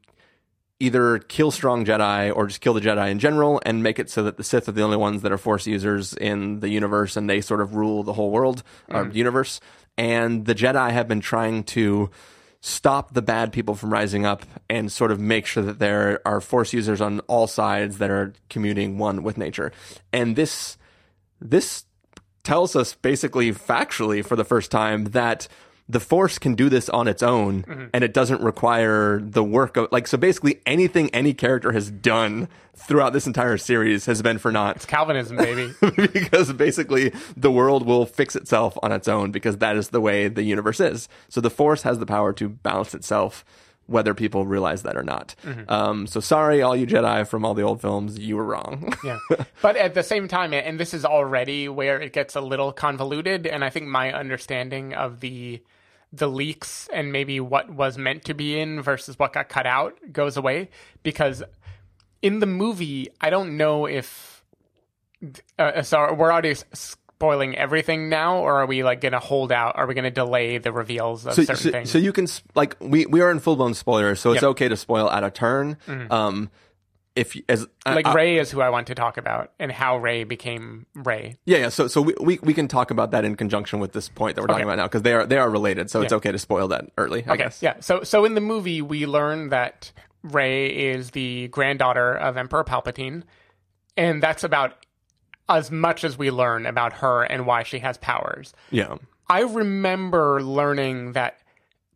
either 0.78 1.18
kill 1.18 1.51
strong 1.51 1.84
Jedi 1.84 2.34
or 2.34 2.47
just 2.47 2.61
kill 2.61 2.74
the 2.74 2.80
Jedi 2.80 3.11
in 3.11 3.18
general 3.18 3.61
and 3.64 3.82
make 3.82 3.99
it 3.99 4.11
so 4.11 4.22
that 4.24 4.37
the 4.37 4.45
Sith 4.45 4.68
are 4.68 4.72
the 4.72 4.82
only 4.82 4.97
ones 4.97 5.22
that 5.22 5.32
are 5.32 5.39
force 5.39 5.66
users 5.66 6.12
in 6.14 6.61
the 6.61 6.68
universe 6.68 7.16
and 7.16 7.30
they 7.30 7.41
sort 7.41 7.61
of 7.61 7.74
rule 7.74 8.03
the 8.03 8.12
whole 8.12 8.30
world 8.30 8.62
or 8.89 9.09
universe. 9.09 9.61
And 9.97 10.45
the 10.45 10.55
Jedi 10.55 10.91
have 10.91 11.09
been 11.09 11.20
trying 11.20 11.64
to 11.64 12.11
stop 12.61 13.14
the 13.14 13.22
bad 13.22 13.53
people 13.53 13.74
from 13.74 13.93
rising 13.93 14.26
up 14.26 14.45
and 14.68 14.91
sort 14.91 15.12
of 15.12 15.20
make 15.20 15.47
sure 15.47 15.62
that 15.62 15.78
there 15.78 16.20
are 16.26 16.41
force 16.41 16.72
users 16.72 17.01
on 17.01 17.20
all 17.20 17.47
sides 17.47 17.99
that 17.99 18.11
are 18.11 18.34
commuting 18.51 18.99
one 18.99 19.22
with 19.22 19.39
nature. 19.39 19.72
And 20.12 20.37
this 20.37 20.76
this 21.41 21.84
tells 22.43 22.76
us 22.76 22.95
basically 22.95 23.53
factually 23.53 24.24
for 24.24 24.37
the 24.37 24.45
first 24.45 24.70
time 24.70 25.07
that 25.07 25.49
the 25.89 26.01
force 26.01 26.39
can 26.39 26.55
do 26.55 26.68
this 26.68 26.89
on 26.89 27.07
its 27.07 27.22
own 27.22 27.62
mm-hmm. 27.62 27.87
and 27.95 28.03
it 28.03 28.12
doesn't 28.12 28.41
require 28.41 29.20
the 29.20 29.43
work 29.43 29.76
of 29.76 29.89
like 29.93 30.07
so 30.07 30.16
basically 30.16 30.61
anything 30.66 31.09
any 31.14 31.32
character 31.32 31.72
has 31.72 31.91
done 31.91 32.49
throughout 32.74 33.12
this 33.12 33.26
entire 33.26 33.57
series 33.57 34.07
has 34.07 34.20
been 34.20 34.39
for 34.39 34.53
naught. 34.53 34.76
It's 34.76 34.87
Calvinism, 34.87 35.37
baby. 35.37 35.72
because 36.12 36.53
basically 36.53 37.12
the 37.37 37.51
world 37.51 37.87
will 37.87 38.05
fix 38.05 38.37
itself 38.37 38.76
on 38.82 38.93
its 38.93 39.09
own 39.09 39.30
because 39.30 39.59
that 39.59 39.76
is 39.76 39.89
the 39.89 40.01
way 40.01 40.28
the 40.28 40.43
universe 40.43 40.80
is. 40.80 41.09
So 41.28 41.41
the 41.41 41.51
force 41.51 41.82
has 41.82 41.99
the 41.99 42.07
power 42.07 42.32
to 42.34 42.49
balance 42.49 42.95
itself 42.95 43.45
whether 43.87 44.14
people 44.14 44.47
realize 44.47 44.82
that 44.82 44.97
or 44.97 45.03
not. 45.03 45.34
Um, 45.68 46.07
so 46.07 46.20
sorry 46.20 46.62
all 46.62 46.74
you 46.76 46.87
jedi 46.87 47.26
from 47.26 47.45
all 47.45 47.55
the 47.55 47.62
old 47.62 47.80
films 47.80 48.18
you 48.18 48.37
were 48.37 48.45
wrong. 48.45 48.93
Yeah. 49.05 49.18
But 49.62 49.76
at 49.76 49.95
the 49.95 50.03
same 50.03 50.26
time, 50.26 50.53
and 50.53 50.80
this 50.80 50.93
is 50.93 51.05
already 51.05 51.68
where 51.68 52.01
it 52.01 52.12
gets 52.12 52.34
a 52.34 52.41
little 52.41 52.72
convoluted, 52.72 53.47
and 53.47 53.64
I 53.64 53.70
think 53.70 53.87
my 53.87 54.12
understanding 54.12 54.95
of 54.95 55.20
the 55.20 55.62
the 56.12 56.28
leaks 56.28 56.89
and 56.93 57.12
maybe 57.12 57.41
what 57.41 57.68
was 57.70 57.99
meant 57.99 58.24
to 58.24 58.34
be 58.34 58.59
in 58.59 58.80
versus 58.80 59.18
what 59.18 59.32
got 59.32 59.49
cut 59.49 59.66
out 59.66 59.99
goes 60.12 60.37
away 60.37 60.70
because 61.03 61.43
in 62.22 62.39
the 62.39 62.47
movie, 62.47 63.09
I 63.20 63.28
don't 63.28 63.57
know 63.57 63.87
if 63.87 64.45
uh, 65.59 65.82
sorry, 65.82 66.14
we're 66.14 66.32
already 66.32 66.55
spoiling 67.17 67.57
everything 67.57 68.09
now, 68.11 68.39
or 68.39 68.61
are 68.61 68.67
we 68.67 68.83
like 68.85 69.01
going 69.01 69.12
to 69.12 69.19
hold 69.19 69.51
out? 69.51 69.77
Are 69.77 69.87
we 69.87 69.95
going 69.95 70.05
to 70.05 70.11
delay 70.11 70.59
the 70.59 70.71
reveals 70.73 71.27
of 71.27 71.33
so, 71.35 71.43
certain 71.45 71.57
so, 71.62 71.71
things? 71.71 71.91
so 71.91 71.97
you 71.99 72.12
can 72.12 72.27
like 72.55 72.77
we 72.81 73.07
we 73.07 73.21
are 73.23 73.31
in 73.31 73.39
full 73.41 73.57
blown 73.57 73.73
spoilers, 73.75 74.21
so 74.21 74.33
it's 74.33 74.37
Yep. 74.37 74.43
Mm-hmm. 74.43 74.51
okay 74.51 74.69
to 74.69 74.77
spoil 74.77 75.11
at 75.11 75.25
a 75.25 75.31
turn. 75.31 75.79
Um, 76.11 76.51
if 77.14 77.35
as 77.49 77.67
like 77.87 78.07
I- 78.07 78.11
I- 78.11 78.14
Rey 78.14 78.39
is 78.39 78.51
who 78.51 78.61
I 78.61 78.69
want 78.69 78.89
to 78.89 78.95
talk 78.95 79.17
about, 79.17 79.51
and 79.59 79.73
how 79.73 79.97
Rey 79.97 80.25
became 80.25 80.85
Rey. 80.95 81.39
yeah, 81.47 81.57
yeah. 81.57 81.69
So 81.71 81.89
so 81.89 82.03
we, 82.03 82.14
we 82.21 82.39
we 82.43 82.53
can 82.53 82.69
talk 82.69 82.91
about 82.91 83.12
that 83.12 83.25
in 83.25 83.35
conjunction 83.35 83.81
with 83.81 83.93
this 83.95 84.11
point 84.11 84.37
that 84.37 84.43
we're 84.43 84.49
talking 84.49 84.64
Okay. 84.64 84.73
about 84.75 84.77
now 84.83 84.87
because 84.87 85.01
they 85.01 85.14
are 85.14 85.25
they 85.25 85.39
are 85.39 85.49
related. 85.49 85.91
So 85.91 86.03
it's 86.03 86.12
okay 86.12 86.31
to 86.33 86.39
spoil 86.39 86.69
that 86.69 86.91
early. 86.99 87.25
I 87.27 87.31
Okay, 87.33 87.45
guess. 87.45 87.62
yeah. 87.62 87.81
So 87.81 88.03
so 88.03 88.27
in 88.27 88.35
the 88.35 88.43
movie, 88.43 88.83
we 88.83 89.07
learn 89.07 89.49
that 89.49 89.91
Rey 90.23 90.67
is 90.67 91.12
the 91.12 91.49
granddaughter 91.49 92.12
of 92.14 92.37
Emperor 92.37 92.64
Palpatine, 92.64 93.23
and 93.97 94.23
that's 94.23 94.45
about 94.45 94.85
as 95.49 95.70
much 95.70 96.05
as 96.05 96.18
we 96.18 96.30
learn 96.30 96.66
about 96.66 96.94
her 96.94 97.22
and 97.22 97.47
why 97.47 97.62
she 97.62 97.78
has 97.80 97.99
powers. 97.99 98.53
Yeah. 98.70 98.97
I 99.28 99.40
remember 99.40 100.42
learning 100.42 101.12
that 101.12 101.38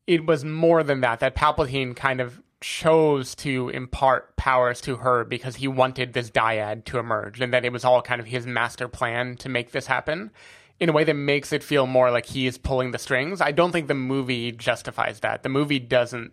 it 0.07 0.27
was 0.27 0.45
more 0.45 0.83
than 0.83 1.01
that, 1.01 1.21
that 1.21 1.37
Palpatine 1.37 1.95
kind 1.95 2.21
of 2.21 2.41
chose 2.61 3.35
to 3.35 3.71
impart 3.71 4.37
powers 4.37 4.81
to 4.83 4.97
her 4.97 5.25
because 5.25 5.57
he 5.57 5.69
wanted 5.69 6.13
this 6.13 6.31
dyad 6.31 6.85
to 6.85 6.99
emerge 6.99 7.41
and 7.41 7.53
that 7.53 7.65
it 7.65 7.73
was 7.73 7.85
all 7.85 8.03
kind 8.03 8.21
of 8.21 8.27
his 8.27 8.47
master 8.47 8.87
plan 8.87 9.37
to 9.37 9.49
make 9.49 9.73
this 9.73 9.87
happen 9.87 10.31
in 10.79 10.89
a 10.89 10.93
way 10.93 11.05
that 11.05 11.15
makes 11.15 11.53
it 11.53 11.63
feel 11.63 11.87
more 11.87 12.11
like 12.11 12.27
he 12.27 12.47
is 12.47 12.59
pulling 12.59 12.91
the 12.91 12.99
strings. 12.99 13.41
I 13.41 13.53
don't 13.53 13.73
think 13.73 13.89
the 13.89 13.95
movie 13.95 14.53
justifies 14.53 15.21
that. 15.21 15.43
The 15.43 15.49
movie 15.49 15.79
doesn't 15.79 16.33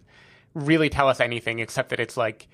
really 0.54 0.90
tell 0.90 1.08
us 1.08 1.20
anything 1.20 1.60
except 1.60 1.90
that 1.90 2.00
it's 2.00 2.18
like 2.18 2.48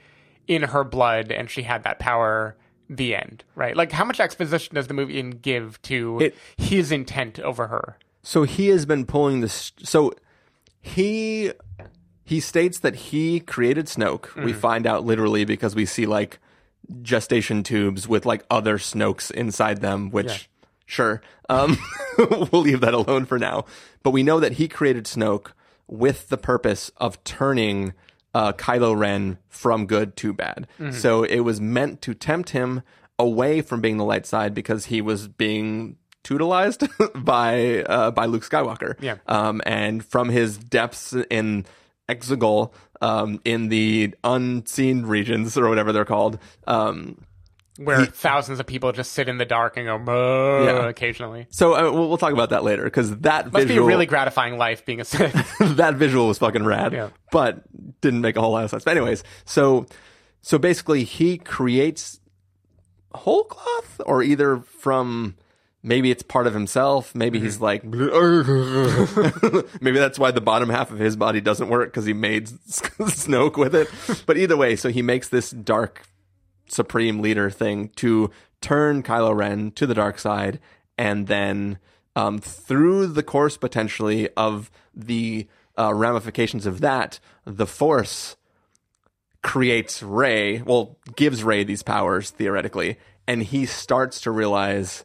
in 0.47 0.63
her 0.63 0.83
blood 0.83 1.31
and 1.31 1.49
she 1.49 1.63
had 1.63 1.83
that 1.83 1.99
power 1.99 2.57
the 2.89 3.15
end 3.15 3.43
right 3.55 3.75
like 3.75 3.91
how 3.91 4.05
much 4.05 4.19
exposition 4.19 4.75
does 4.75 4.87
the 4.87 4.93
movie 4.93 5.21
give 5.23 5.81
to 5.83 6.19
It- 6.19 6.35
his 6.57 6.91
intent 6.91 7.39
over 7.39 7.67
her 7.67 7.97
So 8.23 8.43
he 8.43 8.67
has 8.69 8.85
been 8.85 9.05
pulling 9.05 9.41
this. 9.41 9.71
So 9.83 10.13
he 10.81 11.51
he 12.23 12.39
states 12.39 12.79
that 12.79 12.95
he 12.95 13.39
created 13.41 13.87
Snoke. 13.87 14.27
Mm-hmm. 14.27 14.45
We 14.45 14.53
find 14.53 14.87
out 14.87 15.03
literally 15.05 15.43
because 15.45 15.75
we 15.75 15.85
see 15.85 16.05
like 16.05 16.39
gestation 17.01 17.63
tubes 17.63 18.07
with 18.07 18.25
like 18.25 18.43
other 18.49 18.77
Snokes 18.77 19.29
inside 19.31 19.81
them. 19.81 20.09
Which 20.09 20.49
sure, 20.85 21.21
um, 21.49 21.77
we'll 22.17 22.61
leave 22.61 22.81
that 22.81 22.93
alone 22.93 23.25
for 23.25 23.37
now. 23.39 23.65
But 24.03 24.11
we 24.11 24.23
know 24.23 24.39
that 24.39 24.53
he 24.53 24.67
created 24.67 25.05
Snoke 25.05 25.51
with 25.87 26.29
the 26.29 26.37
purpose 26.37 26.91
of 26.97 27.21
turning 27.23 27.93
uh, 28.33 28.53
Kylo 28.53 28.97
Ren 28.97 29.37
from 29.49 29.85
good 29.85 30.15
to 30.17 30.33
bad. 30.33 30.67
Mm-hmm. 30.79 30.97
So 30.97 31.23
it 31.23 31.41
was 31.41 31.61
meant 31.61 32.01
to 32.03 32.13
tempt 32.13 32.49
him 32.49 32.81
away 33.19 33.61
from 33.61 33.81
being 33.81 33.97
the 33.97 34.05
light 34.05 34.25
side 34.25 34.53
because 34.53 34.85
he 34.85 35.01
was 35.01 35.27
being 35.27 35.97
tutelized 36.23 36.89
by 37.23 37.83
uh, 37.83 38.11
by 38.11 38.25
Luke 38.25 38.43
Skywalker. 38.43 38.95
Yeah. 39.01 39.17
Um, 39.27 39.61
and 39.65 40.03
from 40.03 40.29
his 40.29 40.57
depths 40.57 41.13
in 41.29 41.65
Exegol, 42.09 42.73
um, 43.01 43.39
in 43.45 43.69
the 43.69 44.15
unseen 44.23 45.05
regions 45.05 45.57
or 45.57 45.69
whatever 45.69 45.91
they're 45.91 46.05
called, 46.05 46.39
um, 46.67 47.17
where 47.77 48.05
thousands 48.05 48.59
of 48.59 48.67
people 48.67 48.91
just 48.91 49.13
sit 49.13 49.27
in 49.27 49.37
the 49.37 49.45
dark 49.45 49.77
and 49.77 49.87
go 50.05 50.63
Yeah. 50.63 50.87
occasionally. 50.87 51.47
so 51.49 51.73
uh, 51.73 51.91
we'll, 51.91 52.07
we'll 52.09 52.17
talk 52.17 52.33
about 52.33 52.51
that 52.51 52.63
later 52.63 52.83
because 52.83 53.15
that 53.21 53.51
Must 53.51 53.65
visual, 53.67 53.87
be 53.87 53.93
a 53.93 53.95
really 53.95 54.05
gratifying 54.05 54.57
life 54.57 54.85
being 54.85 54.99
a 55.01 55.05
Sith. 55.05 55.33
that 55.77 55.95
visual 55.95 56.27
was 56.27 56.37
fucking 56.37 56.65
rad, 56.65 56.93
Yeah. 56.93 57.09
but 57.31 57.63
didn't 58.01 58.21
make 58.21 58.35
a 58.37 58.41
whole 58.41 58.51
lot 58.51 58.63
of 58.63 58.69
sense. 58.69 58.83
But 58.83 58.97
anyways, 58.97 59.23
so 59.45 59.87
so 60.41 60.57
basically 60.59 61.03
he 61.03 61.37
creates 61.37 62.19
whole 63.15 63.43
cloth 63.45 64.01
or 64.05 64.21
either 64.23 64.57
from 64.57 65.35
maybe 65.83 66.09
it's 66.11 66.23
part 66.23 66.47
of 66.47 66.53
himself 66.53 67.13
maybe 67.13 67.39
he's 67.39 67.59
like 67.61 67.83
maybe 69.81 69.99
that's 69.99 70.17
why 70.17 70.31
the 70.31 70.41
bottom 70.41 70.69
half 70.69 70.89
of 70.91 70.97
his 70.99 71.15
body 71.15 71.39
doesn't 71.41 71.69
work 71.69 71.89
because 71.91 72.05
he 72.05 72.13
made 72.13 72.47
snoke 72.67 73.57
with 73.57 73.75
it 73.75 73.87
but 74.25 74.37
either 74.37 74.57
way 74.57 74.75
so 74.75 74.89
he 74.89 75.01
makes 75.01 75.27
this 75.29 75.51
dark 75.51 76.01
supreme 76.73 77.21
leader 77.21 77.49
thing 77.49 77.89
to 77.89 78.31
turn 78.61 79.03
Kylo 79.03 79.35
Ren 79.35 79.71
to 79.71 79.85
the 79.85 79.93
dark 79.93 80.19
side 80.19 80.59
and 80.97 81.27
then 81.27 81.77
um, 82.15 82.39
through 82.39 83.07
the 83.07 83.23
course 83.23 83.57
potentially 83.57 84.29
of 84.37 84.69
the 84.93 85.47
uh, 85.77 85.93
ramifications 85.93 86.65
of 86.65 86.81
that 86.81 87.19
the 87.45 87.67
force 87.67 88.35
creates 89.41 90.01
Rey, 90.01 90.61
well, 90.61 90.97
gives 91.15 91.43
Rey 91.43 91.63
these 91.63 91.83
powers 91.83 92.29
theoretically, 92.31 92.97
and 93.27 93.43
he 93.43 93.65
starts 93.65 94.21
to 94.21 94.31
realize 94.31 95.03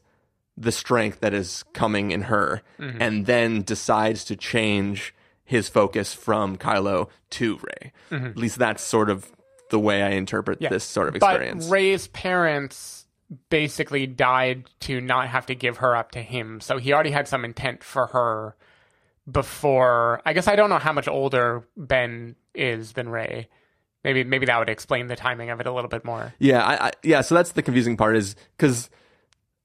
the 0.56 0.72
strength 0.72 1.20
that 1.20 1.34
is 1.34 1.64
coming 1.72 2.10
in 2.12 2.22
her, 2.22 2.62
and 3.00 3.26
then 3.26 3.62
decides 3.62 4.24
to 4.24 4.36
change 4.36 5.14
his 5.44 5.68
focus 5.68 6.14
from 6.14 6.56
Kylo 6.56 7.08
to 7.30 7.58
Rey. 7.58 7.92
At 8.26 8.36
least 8.36 8.58
that's 8.58 8.82
sort 8.82 9.10
of 9.10 9.30
the 9.70 9.78
way 9.78 10.02
I 10.02 10.10
interpret 10.10 10.60
this 10.60 10.84
sort 10.84 11.08
of 11.08 11.16
experience. 11.16 11.66
But 11.66 11.72
Rey's 11.72 12.08
parents 12.08 13.06
basically 13.50 14.06
died 14.06 14.64
to 14.80 15.00
not 15.00 15.28
have 15.28 15.46
to 15.46 15.54
give 15.54 15.78
her 15.78 15.94
up 15.94 16.12
to 16.12 16.22
him, 16.22 16.60
so 16.60 16.78
he 16.78 16.92
already 16.92 17.10
had 17.10 17.28
some 17.28 17.44
intent 17.44 17.84
for 17.84 18.06
her 18.08 18.56
before. 19.30 20.22
I 20.24 20.32
guess 20.32 20.48
I 20.48 20.56
don't 20.56 20.70
know 20.70 20.78
how 20.78 20.92
much 20.92 21.08
older 21.08 21.66
Ben 21.76 22.36
is 22.54 22.92
than 22.92 23.08
Rey. 23.08 23.48
Maybe 24.04 24.24
maybe 24.24 24.46
that 24.46 24.58
would 24.58 24.68
explain 24.68 25.08
the 25.08 25.16
timing 25.16 25.50
of 25.50 25.60
it 25.60 25.66
a 25.66 25.72
little 25.72 25.90
bit 25.90 26.04
more. 26.04 26.32
Yeah, 26.38 26.64
I, 26.64 26.86
I, 26.86 26.90
yeah. 27.02 27.20
So 27.20 27.34
that's 27.34 27.52
the 27.52 27.62
confusing 27.62 27.96
part 27.96 28.16
is 28.16 28.36
because 28.56 28.88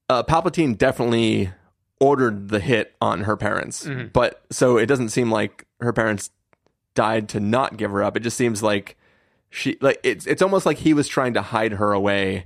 uh, 0.09 0.23
Palpatine 0.23 0.77
definitely 0.77 1.51
ordered 1.99 2.49
the 2.49 2.59
hit 2.59 2.95
on 2.99 3.21
her 3.21 3.37
parents, 3.37 3.87
but 4.11 4.43
so 4.51 4.77
it 4.77 4.87
doesn't 4.87 5.09
seem 5.09 5.31
like 5.31 5.65
her 5.79 5.93
parents 5.93 6.31
died 6.95 7.29
to 7.29 7.39
not 7.39 7.77
give 7.77 7.91
her 7.91 8.03
up. 8.03 8.17
It 8.17 8.21
just 8.21 8.35
seems 8.35 8.61
like 8.61 8.97
she 9.53 9.77
like 9.81 9.99
it's 10.03 10.25
it's 10.25 10.41
almost 10.41 10.65
like 10.65 10.77
he 10.77 10.93
was 10.95 11.07
trying 11.07 11.35
to 11.35 11.41
hide 11.43 11.73
her 11.73 11.93
away 11.93 12.45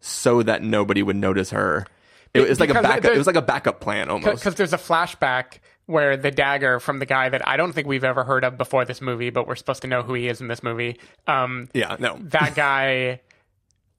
so 0.00 0.42
that 0.42 0.62
nobody 0.62 1.02
would 1.02 1.16
notice 1.16 1.50
her. 1.50 1.86
It 2.34 2.48
was 2.48 2.58
like 2.60 2.70
a 2.70 2.74
backup. 2.74 3.04
It 3.12 3.18
was 3.18 3.26
like 3.26 3.36
a 3.36 3.42
backup 3.42 3.80
plan 3.80 4.08
almost. 4.08 4.42
Because 4.42 4.56
there's 4.56 4.72
a 4.72 4.78
flashback 4.78 5.58
where 5.86 6.16
the 6.16 6.30
dagger 6.30 6.78
from 6.80 6.98
the 6.98 7.06
guy 7.06 7.28
that 7.28 7.46
I 7.46 7.56
don't 7.56 7.72
think 7.72 7.86
we've 7.86 8.04
ever 8.04 8.24
heard 8.24 8.44
of 8.44 8.56
before 8.56 8.84
this 8.84 9.00
movie, 9.00 9.30
but 9.30 9.46
we're 9.46 9.56
supposed 9.56 9.82
to 9.82 9.88
know 9.88 10.02
who 10.02 10.14
he 10.14 10.28
is 10.28 10.40
in 10.40 10.48
this 10.48 10.62
movie. 10.62 10.98
Um, 11.26 11.68
Yeah, 11.72 11.96
no. 11.98 12.16
that 12.20 12.54
guy 12.54 13.20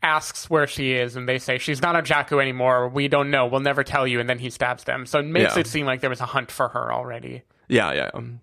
asks 0.04 0.50
where 0.50 0.68
she 0.68 0.94
is, 0.94 1.16
and 1.16 1.28
they 1.28 1.38
say 1.40 1.58
she's 1.58 1.82
not 1.82 1.96
on 1.96 2.06
Jakku 2.06 2.42
anymore. 2.42 2.88
We 2.90 3.08
don't 3.08 3.30
know. 3.32 3.46
We'll 3.46 3.60
never 3.62 3.84
tell 3.84 4.08
you. 4.08 4.20
And 4.20 4.30
then 4.30 4.40
he 4.40 4.50
stabs 4.50 4.86
them. 4.86 5.06
So 5.06 5.20
it 5.20 5.26
makes 5.26 5.56
Yeah. 5.56 5.62
it 5.62 5.68
seem 5.68 5.86
like 5.86 6.00
there 6.02 6.10
was 6.10 6.22
a 6.22 6.26
hunt 6.26 6.52
for 6.52 6.70
her 6.70 6.92
already. 6.94 7.44
Yeah, 7.68 7.92
yeah. 7.94 8.10
um, 8.14 8.40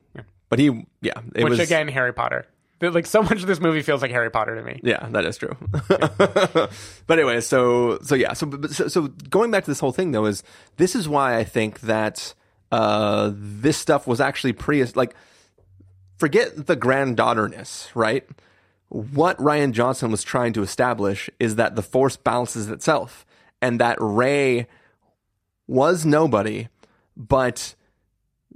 But 0.50 0.59
he, 0.59 0.86
yeah, 1.00 1.12
it 1.34 1.44
Which 1.44 1.50
was 1.52 1.61
again, 1.61 1.88
Harry 1.88 2.12
Potter. 2.12 2.46
Like 2.81 3.07
so 3.07 3.22
much 3.22 3.41
of 3.41 3.47
this 3.47 3.61
movie 3.61 3.83
feels 3.83 4.03
like 4.03 4.11
Harry 4.12 4.31
Potter 4.31 4.55
to 4.55 4.62
me. 4.62 4.81
Yeah, 4.85 5.09
that 5.11 5.24
is 5.24 5.37
true. 5.37 5.57
but 5.89 6.70
anyway, 7.18 7.41
so 7.41 7.99
so 8.03 8.14
yeah, 8.14 8.33
so, 8.35 8.47
but- 8.47 8.70
so 8.70 8.89
so 8.89 9.09
going 9.31 9.51
back 9.51 9.64
to 9.64 9.70
this 9.70 9.81
whole 9.81 9.93
thing 9.93 10.12
though 10.12 10.26
is 10.26 10.43
this 10.76 10.95
is 10.95 11.09
why 11.09 11.37
I 11.37 11.45
think 11.45 11.81
that 11.81 12.35
uh 12.70 13.33
this 13.35 13.76
stuff 13.76 14.07
was 14.07 14.20
actually 14.20 14.53
pretty 14.53 14.85
like 14.95 15.14
forget 16.18 16.66
the 16.66 16.76
granddaughterness, 16.76 17.91
right? 17.95 18.29
What 18.91 19.37
Rian 19.39 19.72
Johnson 19.72 20.11
was 20.11 20.22
trying 20.22 20.53
to 20.55 20.62
establish 20.62 21.29
is 21.41 21.57
that 21.57 21.76
the 21.76 21.83
force 21.83 22.16
balances 22.16 22.70
itself 22.70 23.26
and 23.61 23.81
that 23.81 23.97
Rey 24.01 24.66
was 25.66 26.07
nobody, 26.07 26.68
but 27.16 27.74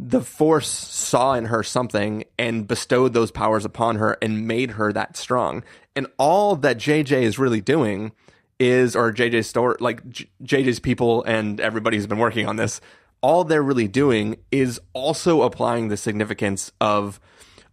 the 0.08 0.20
force 0.20 0.68
saw 0.68 1.34
in 1.34 1.46
her 1.46 1.62
something 1.62 2.24
and 2.38 2.66
bestowed 2.66 3.12
those 3.12 3.30
powers 3.30 3.64
upon 3.64 3.96
her 3.96 4.18
and 4.20 4.48
made 4.48 4.72
her 4.72 4.92
that 4.92 5.16
strong. 5.16 5.62
And 5.94 6.06
all 6.18 6.56
that 6.56 6.78
JJ 6.78 7.22
is 7.22 7.38
really 7.38 7.60
doing 7.60 8.12
is, 8.58 8.96
or 8.96 9.12
JJ's 9.12 9.46
store, 9.46 9.76
like 9.80 10.08
J- 10.08 10.28
JJ's 10.42 10.80
people 10.80 11.22
and 11.24 11.60
everybody 11.60 11.96
who's 11.96 12.06
been 12.06 12.18
working 12.18 12.48
on 12.48 12.56
this, 12.56 12.80
all 13.20 13.44
they're 13.44 13.62
really 13.62 13.88
doing 13.88 14.38
is 14.50 14.80
also 14.92 15.42
applying 15.42 15.88
the 15.88 15.96
significance 15.96 16.72
of. 16.80 17.20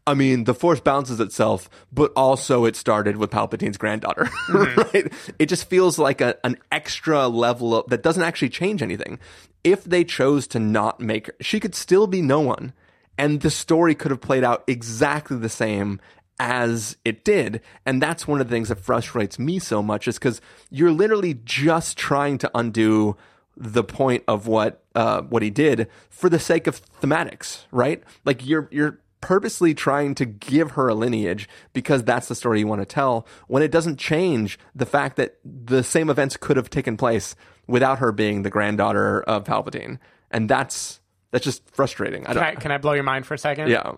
I 0.07 0.15
mean, 0.15 0.45
the 0.45 0.55
force 0.55 0.79
balances 0.79 1.19
itself, 1.19 1.69
but 1.91 2.11
also 2.15 2.65
it 2.65 2.75
started 2.75 3.17
with 3.17 3.29
Palpatine's 3.29 3.77
granddaughter, 3.77 4.23
mm-hmm. 4.47 4.79
right? 4.79 5.13
It 5.37 5.47
just 5.47 5.69
feels 5.69 5.99
like 5.99 6.19
a, 6.19 6.35
an 6.43 6.57
extra 6.71 7.27
level 7.27 7.75
of, 7.75 7.89
that 7.91 8.01
doesn't 8.01 8.23
actually 8.23 8.49
change 8.49 8.81
anything. 8.81 9.19
If 9.63 9.83
they 9.83 10.03
chose 10.03 10.47
to 10.47 10.59
not 10.59 10.99
make 10.99 11.27
her, 11.27 11.35
she 11.41 11.59
could 11.59 11.75
still 11.75 12.07
be 12.07 12.21
no 12.21 12.39
one, 12.39 12.73
and 13.17 13.41
the 13.41 13.51
story 13.51 13.95
could 13.95 14.11
have 14.11 14.21
played 14.21 14.43
out 14.43 14.63
exactly 14.67 15.37
the 15.37 15.49
same 15.49 15.99
as 16.39 16.95
it 17.03 17.25
did. 17.25 17.61
And 17.85 18.01
that's 18.01 18.27
one 18.27 18.39
of 18.39 18.47
the 18.47 18.55
things 18.55 18.69
that 18.69 18.79
frustrates 18.79 19.37
me 19.37 19.59
so 19.59 19.83
much 19.83 20.07
is 20.07 20.17
because 20.17 20.39
you're 20.69 20.91
literally 20.91 21.33
just 21.43 21.97
trying 21.97 22.37
to 22.39 22.51
undo 22.55 23.17
the 23.57 23.83
point 23.83 24.23
of 24.27 24.47
what 24.47 24.83
uh, 24.95 25.21
what 25.23 25.43
he 25.43 25.49
did 25.49 25.89
for 26.09 26.29
the 26.29 26.39
sake 26.39 26.65
of 26.65 26.81
thematics, 27.01 27.65
right? 27.71 28.01
Like 28.23 28.45
you're 28.45 28.69
you're 28.71 29.01
purposely 29.21 29.73
trying 29.73 30.15
to 30.15 30.25
give 30.25 30.71
her 30.71 30.87
a 30.87 30.95
lineage 30.95 31.49
because 31.73 32.03
that's 32.03 32.29
the 32.29 32.35
story 32.35 32.59
you 32.59 32.67
want 32.67 32.81
to 32.81 32.85
tell 32.85 33.27
when 33.47 33.61
it 33.61 33.69
doesn't 33.69 33.99
change 33.99 34.57
the 34.73 34.85
fact 34.85 35.17
that 35.17 35.37
the 35.43 35.83
same 35.83 36.09
events 36.09 36.37
could 36.37 36.55
have 36.55 36.69
taken 36.69 36.95
place 36.95 37.35
without 37.69 37.99
her 37.99 38.11
being 38.11 38.41
the 38.41 38.49
granddaughter 38.49 39.21
of 39.21 39.43
Palpatine. 39.45 39.99
And 40.31 40.49
that's 40.49 40.99
that's 41.31 41.43
just 41.43 41.67
frustrating. 41.69 42.23
I 42.23 42.33
Can 42.33 42.35
don't 42.35 42.43
I, 42.43 42.55
can 42.55 42.71
I 42.71 42.77
blow 42.77 42.93
your 42.93 43.03
mind 43.03 43.25
for 43.25 43.35
a 43.35 43.37
second? 43.37 43.69
Yeah. 43.69 43.93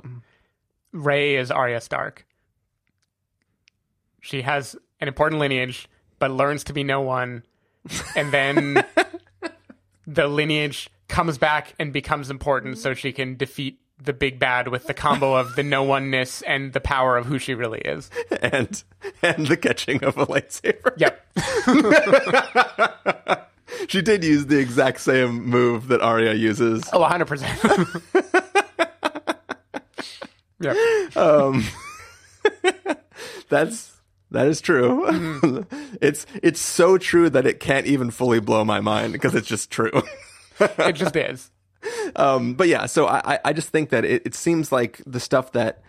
Rey 0.92 1.38
is 1.38 1.50
Arya 1.50 1.80
Stark. 1.82 2.26
She 4.20 4.42
has 4.42 4.76
an 5.00 5.08
important 5.08 5.40
lineage, 5.40 5.88
but 6.20 6.30
learns 6.30 6.66
to 6.66 6.74
be 6.74 6.84
no 6.84 7.02
one, 7.02 7.44
and 8.16 8.32
then 8.32 8.86
the 10.08 10.28
lineage 10.28 10.90
comes 11.08 11.38
back 11.38 11.74
and 11.80 11.92
becomes 11.92 12.30
important, 12.30 12.78
so 12.78 12.94
she 12.94 13.12
can 13.12 13.36
defeat 13.36 13.80
the 14.04 14.14
big 14.14 14.38
bad 14.40 14.68
with 14.68 14.86
the 14.88 14.94
combo 14.94 15.36
of 15.36 15.56
the 15.56 15.64
no 15.64 15.84
oneness 15.84 16.42
and 16.44 16.74
the 16.74 16.82
power 16.82 17.18
of 17.18 17.26
who 17.26 17.40
she 17.40 17.54
really 17.54 17.80
is. 17.80 18.10
And 18.42 18.84
and 19.22 19.48
the 19.48 19.58
catching 19.58 20.04
of 20.04 20.18
a 20.18 20.26
lightsaber. 20.28 20.94
Yep. 20.98 21.28
She 23.88 24.02
did 24.02 24.24
use 24.24 24.46
the 24.48 24.58
exact 24.60 25.00
same 25.02 25.46
move 25.46 25.88
that 25.90 26.02
Arya 26.02 26.34
uses. 26.34 26.84
Oh, 26.94 27.00
100%. 27.04 28.02
yep. 30.60 30.76
That's 33.50 33.92
that 34.32 34.48
is 34.48 34.62
true. 34.62 35.06
Mm-hmm. 35.08 35.96
it's 36.02 36.26
it's 36.42 36.60
so 36.62 36.98
true 36.98 37.30
that 37.30 37.46
it 37.46 37.60
can't 37.60 37.86
even 37.86 38.12
fully 38.12 38.40
blow 38.40 38.64
my 38.64 38.80
mind 38.80 39.12
because 39.14 39.36
it's 39.36 39.48
just 39.48 39.70
true. 39.72 39.92
It 40.60 40.94
just 40.94 41.16
is. 41.16 41.52
um, 42.16 42.54
but 42.54 42.68
yeah, 42.68 42.86
so 42.86 43.08
I 43.08 43.36
I- 43.36 43.40
I 43.46 43.54
just 43.54 43.70
think 43.70 43.90
that 43.90 44.06
it, 44.06 44.22
it 44.26 44.36
seems 44.36 44.72
like 44.72 45.02
the 45.06 45.20
stuff 45.20 45.52
that 45.54 45.82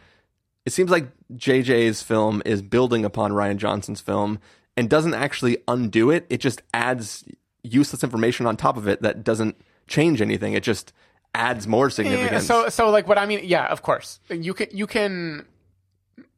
it 0.67 0.73
seems 0.73 0.91
like 0.91 1.07
JJ's 1.35 2.03
film 2.03 2.43
is 2.45 2.63
building 2.63 3.05
upon 3.05 3.33
Rian 3.33 3.57
Johnson's 3.59 4.01
film 4.01 4.39
and 4.77 4.89
doesn't 4.91 5.15
actually 5.15 5.59
undo 5.69 6.11
it. 6.11 6.27
It 6.31 6.39
just 6.39 6.63
adds 6.75 7.25
useless 7.63 8.03
information 8.03 8.47
on 8.47 8.57
top 8.57 8.77
of 8.77 8.89
it 8.89 9.03
that 9.03 9.25
doesn't 9.25 9.57
change 9.87 10.21
anything. 10.21 10.53
It 10.55 10.63
just 10.63 10.93
adds 11.35 11.67
more 11.67 11.87
Yeah, 11.87 11.91
significance. 11.95 12.47
so 12.47 12.69
so 12.69 12.91
like 12.91 13.07
what 13.09 13.19
I 13.19 13.27
mean, 13.27 13.41
yeah, 13.45 13.67
of 13.67 13.83
course. 13.83 14.21
You 14.29 14.55
can 14.55 14.69
you 14.73 14.87
can 14.87 15.47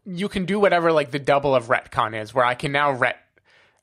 you 0.06 0.28
can 0.28 0.44
do 0.44 0.60
whatever 0.60 0.92
like 0.92 1.10
the 1.10 1.18
double 1.18 1.54
of 1.54 1.66
retcon 1.66 2.20
is, 2.20 2.34
where 2.34 2.44
I 2.44 2.54
can 2.54 2.72
now 2.72 2.92
ret 2.92 3.16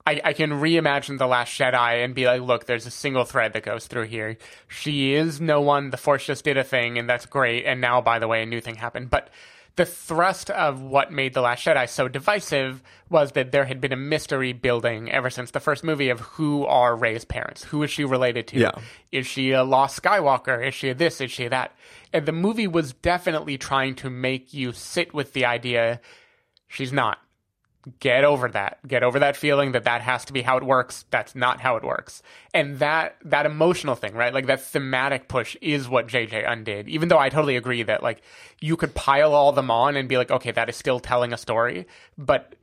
I, 0.05 0.19
I 0.23 0.33
can 0.33 0.49
reimagine 0.51 1.19
the 1.19 1.27
Last 1.27 1.51
Jedi 1.59 2.03
and 2.03 2.15
be 2.15 2.25
like, 2.25 2.41
look, 2.41 2.65
there's 2.65 2.87
a 2.87 2.91
single 2.91 3.23
thread 3.23 3.53
that 3.53 3.61
goes 3.61 3.85
through 3.85 4.05
here. 4.05 4.35
She 4.67 5.13
is 5.13 5.39
no 5.39 5.61
one. 5.61 5.91
The 5.91 5.97
Force 5.97 6.25
just 6.25 6.43
did 6.43 6.57
a 6.57 6.63
thing, 6.63 6.97
and 6.97 7.07
that's 7.07 7.27
great. 7.27 7.65
And 7.65 7.79
now, 7.81 8.01
by 8.01 8.17
the 8.17 8.27
way, 8.27 8.41
a 8.41 8.47
new 8.47 8.61
thing 8.61 8.75
happened. 8.77 9.11
But 9.11 9.29
the 9.75 9.85
thrust 9.85 10.49
of 10.49 10.81
what 10.81 11.11
made 11.11 11.33
The 11.33 11.41
Last 11.41 11.65
Jedi 11.65 11.87
so 11.87 12.07
divisive 12.07 12.81
was 13.09 13.31
that 13.33 13.51
there 13.51 13.65
had 13.65 13.79
been 13.79 13.93
a 13.93 13.97
mystery 13.97 14.53
building 14.53 15.11
ever 15.11 15.29
since 15.29 15.51
the 15.51 15.59
first 15.59 15.83
movie 15.83 16.09
of 16.09 16.19
who 16.19 16.65
are 16.65 16.95
Rey's 16.95 17.25
parents. 17.25 17.63
Who 17.63 17.81
is 17.83 17.89
she 17.89 18.03
related 18.03 18.47
to? 18.47 18.59
Yeah. 18.59 18.71
Is 19.11 19.27
she 19.27 19.51
a 19.51 19.63
lost 19.63 20.01
Skywalker? 20.01 20.65
Is 20.65 20.73
she 20.73 20.89
a 20.89 20.93
this? 20.93 21.21
Is 21.21 21.31
she 21.31 21.45
a 21.45 21.49
that? 21.49 21.75
And 22.11 22.25
the 22.25 22.33
movie 22.33 22.67
was 22.67 22.93
definitely 22.93 23.57
trying 23.57 23.95
to 23.95 24.09
make 24.09 24.53
you 24.53 24.73
sit 24.73 25.13
with 25.13 25.33
the 25.33 25.45
idea 25.45 26.01
she's 26.67 26.91
not. 26.91 27.19
Get 27.99 28.23
over 28.23 28.47
that. 28.49 28.77
Get 28.87 29.01
over 29.01 29.17
that 29.19 29.35
feeling 29.35 29.71
that 29.71 29.85
that 29.85 30.01
has 30.01 30.25
to 30.25 30.33
be 30.33 30.43
how 30.43 30.57
it 30.57 30.63
works. 30.63 31.05
That's 31.09 31.33
not 31.33 31.61
how 31.61 31.77
it 31.77 31.83
works. 31.83 32.21
And 32.53 32.77
that 32.77 33.15
that 33.25 33.45
emotional 33.47 33.95
thing, 33.95 34.13
right? 34.13 34.33
Like 34.33 34.45
that 34.45 34.61
thematic 34.61 35.27
push 35.27 35.55
is 35.61 35.89
what 35.89 36.07
JJ 36.07 36.49
undid. 36.49 36.87
Even 36.87 37.09
though 37.09 37.17
I 37.17 37.29
totally 37.29 37.55
agree 37.55 37.81
that 37.83 38.03
like 38.03 38.21
you 38.59 38.77
could 38.77 38.93
pile 38.93 39.33
all 39.33 39.51
them 39.51 39.71
on 39.71 39.95
and 39.95 40.07
be 40.07 40.17
like, 40.17 40.29
okay, 40.29 40.51
that 40.51 40.69
is 40.69 40.75
still 40.75 40.99
telling 40.99 41.33
a 41.33 41.37
story, 41.37 41.87
but 42.17 42.55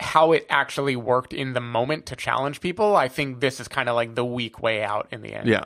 how 0.00 0.32
it 0.32 0.46
actually 0.48 0.96
worked 0.96 1.32
in 1.32 1.52
the 1.52 1.60
moment 1.60 2.06
to 2.06 2.16
challenge 2.16 2.60
people, 2.60 2.96
I 2.96 3.08
think 3.08 3.40
this 3.40 3.60
is 3.60 3.68
kind 3.68 3.88
of 3.88 3.94
like 3.94 4.14
the 4.14 4.24
weak 4.24 4.60
way 4.60 4.82
out 4.82 5.08
in 5.12 5.22
the 5.22 5.34
end. 5.34 5.48
yeah. 5.48 5.64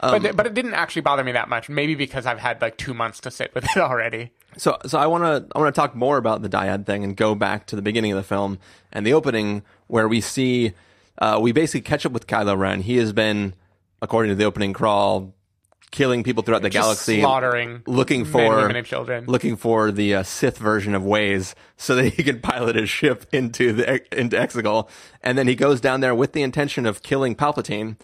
but 0.00 0.24
um, 0.24 0.36
but 0.36 0.46
it 0.46 0.54
didn't 0.54 0.74
actually 0.74 1.02
bother 1.02 1.24
me 1.24 1.32
that 1.32 1.48
much. 1.48 1.68
Maybe 1.68 1.94
because 1.94 2.24
I've 2.26 2.38
had 2.38 2.62
like 2.62 2.78
two 2.78 2.94
months 2.94 3.20
to 3.20 3.30
sit 3.30 3.54
with 3.54 3.64
it 3.64 3.76
already. 3.76 4.32
So, 4.56 4.78
so 4.86 4.98
I 4.98 5.06
want 5.06 5.24
to 5.24 5.56
I 5.56 5.60
want 5.60 5.74
to 5.74 5.78
talk 5.78 5.94
more 5.94 6.16
about 6.16 6.42
the 6.42 6.48
dyad 6.48 6.86
thing 6.86 7.04
and 7.04 7.16
go 7.16 7.34
back 7.34 7.66
to 7.66 7.76
the 7.76 7.82
beginning 7.82 8.12
of 8.12 8.16
the 8.16 8.22
film 8.22 8.58
and 8.92 9.06
the 9.06 9.12
opening 9.12 9.62
where 9.86 10.08
we 10.08 10.20
see 10.20 10.72
uh, 11.18 11.38
we 11.40 11.52
basically 11.52 11.80
catch 11.82 12.04
up 12.06 12.12
with 12.12 12.26
Kylo 12.26 12.58
Ren. 12.58 12.80
He 12.82 12.96
has 12.96 13.12
been, 13.12 13.54
according 14.02 14.30
to 14.30 14.34
the 14.34 14.44
opening 14.44 14.72
crawl, 14.72 15.34
killing 15.90 16.22
people 16.22 16.42
throughout 16.42 16.62
the 16.62 16.70
Just 16.70 16.84
galaxy, 16.84 17.20
slaughtering 17.20 17.82
looking 17.86 18.22
men, 18.22 18.32
for 18.32 18.56
women, 18.56 18.76
and 18.76 18.86
children. 18.86 19.24
looking 19.26 19.56
for 19.56 19.90
the 19.90 20.16
uh, 20.16 20.22
Sith 20.22 20.58
version 20.58 20.94
of 20.94 21.02
Waze 21.02 21.54
so 21.76 21.94
that 21.94 22.14
he 22.14 22.22
can 22.22 22.40
pilot 22.42 22.76
his 22.76 22.90
ship 22.90 23.26
into 23.32 23.72
the 23.72 24.18
into 24.18 24.36
Exegol, 24.36 24.88
and 25.22 25.38
then 25.38 25.48
he 25.48 25.54
goes 25.54 25.80
down 25.80 26.00
there 26.00 26.14
with 26.14 26.32
the 26.32 26.42
intention 26.42 26.86
of 26.86 27.02
killing 27.02 27.34
Palpatine. 27.34 27.96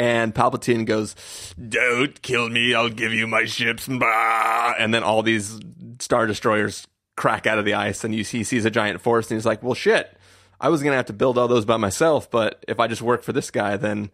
And 0.00 0.32
Palpatine 0.32 0.86
goes, 0.86 1.16
"Don't 1.58 2.22
kill 2.22 2.48
me! 2.48 2.72
I'll 2.72 2.88
give 2.88 3.12
you 3.12 3.26
my 3.26 3.46
ships." 3.46 3.88
Bah! 3.88 4.74
And 4.78 4.94
then 4.94 5.02
all 5.02 5.24
these 5.24 5.58
star 6.00 6.26
destroyers 6.26 6.86
crack 7.16 7.46
out 7.46 7.58
of 7.58 7.64
the 7.64 7.74
ice, 7.74 8.04
and 8.04 8.14
you 8.14 8.24
see 8.24 8.38
he 8.38 8.44
sees 8.44 8.64
a 8.64 8.70
giant 8.70 9.00
force, 9.00 9.30
and 9.30 9.36
he's 9.36 9.46
like, 9.46 9.62
"Well, 9.62 9.74
shit! 9.74 10.16
I 10.60 10.68
was 10.68 10.82
gonna 10.82 10.96
have 10.96 11.06
to 11.06 11.12
build 11.12 11.38
all 11.38 11.48
those 11.48 11.64
by 11.64 11.76
myself, 11.76 12.30
but 12.30 12.64
if 12.66 12.80
I 12.80 12.86
just 12.86 13.02
work 13.02 13.22
for 13.22 13.32
this 13.32 13.50
guy, 13.50 13.76
then 13.76 14.10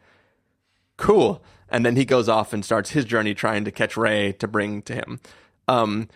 cool. 0.96 1.42
And 1.68 1.84
then 1.84 1.96
he 1.96 2.04
goes 2.04 2.28
off 2.28 2.52
and 2.52 2.64
starts 2.64 2.90
his 2.90 3.04
journey 3.04 3.34
trying 3.34 3.64
to 3.64 3.70
catch 3.70 3.96
Rey 3.96 4.32
to 4.34 4.46
bring 4.46 4.82
to 4.82 4.94
him. 4.94 5.20
Um, 5.66 6.08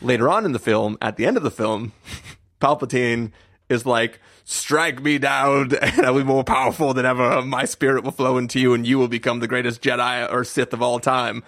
later 0.00 0.28
on 0.28 0.44
in 0.44 0.52
the 0.52 0.58
film, 0.58 0.96
at 1.00 1.16
the 1.16 1.26
end 1.26 1.36
of 1.36 1.42
the 1.42 1.50
film, 1.50 1.92
Palpatine 2.60 3.32
is 3.68 3.86
like, 3.86 4.20
strike 4.44 5.02
me 5.02 5.18
down 5.18 5.74
and 5.82 6.06
I'll 6.06 6.16
be 6.16 6.24
more 6.24 6.44
powerful 6.44 6.94
than 6.94 7.06
ever. 7.06 7.42
My 7.42 7.64
spirit 7.64 8.04
will 8.04 8.12
flow 8.12 8.38
into 8.38 8.58
you 8.58 8.74
and 8.74 8.86
you 8.86 8.98
will 8.98 9.08
become 9.08 9.40
the 9.40 9.48
greatest 9.48 9.82
Jedi 9.82 10.30
or 10.32 10.44
Sith 10.44 10.72
of 10.72 10.82
all 10.82 10.98
time. 11.00 11.42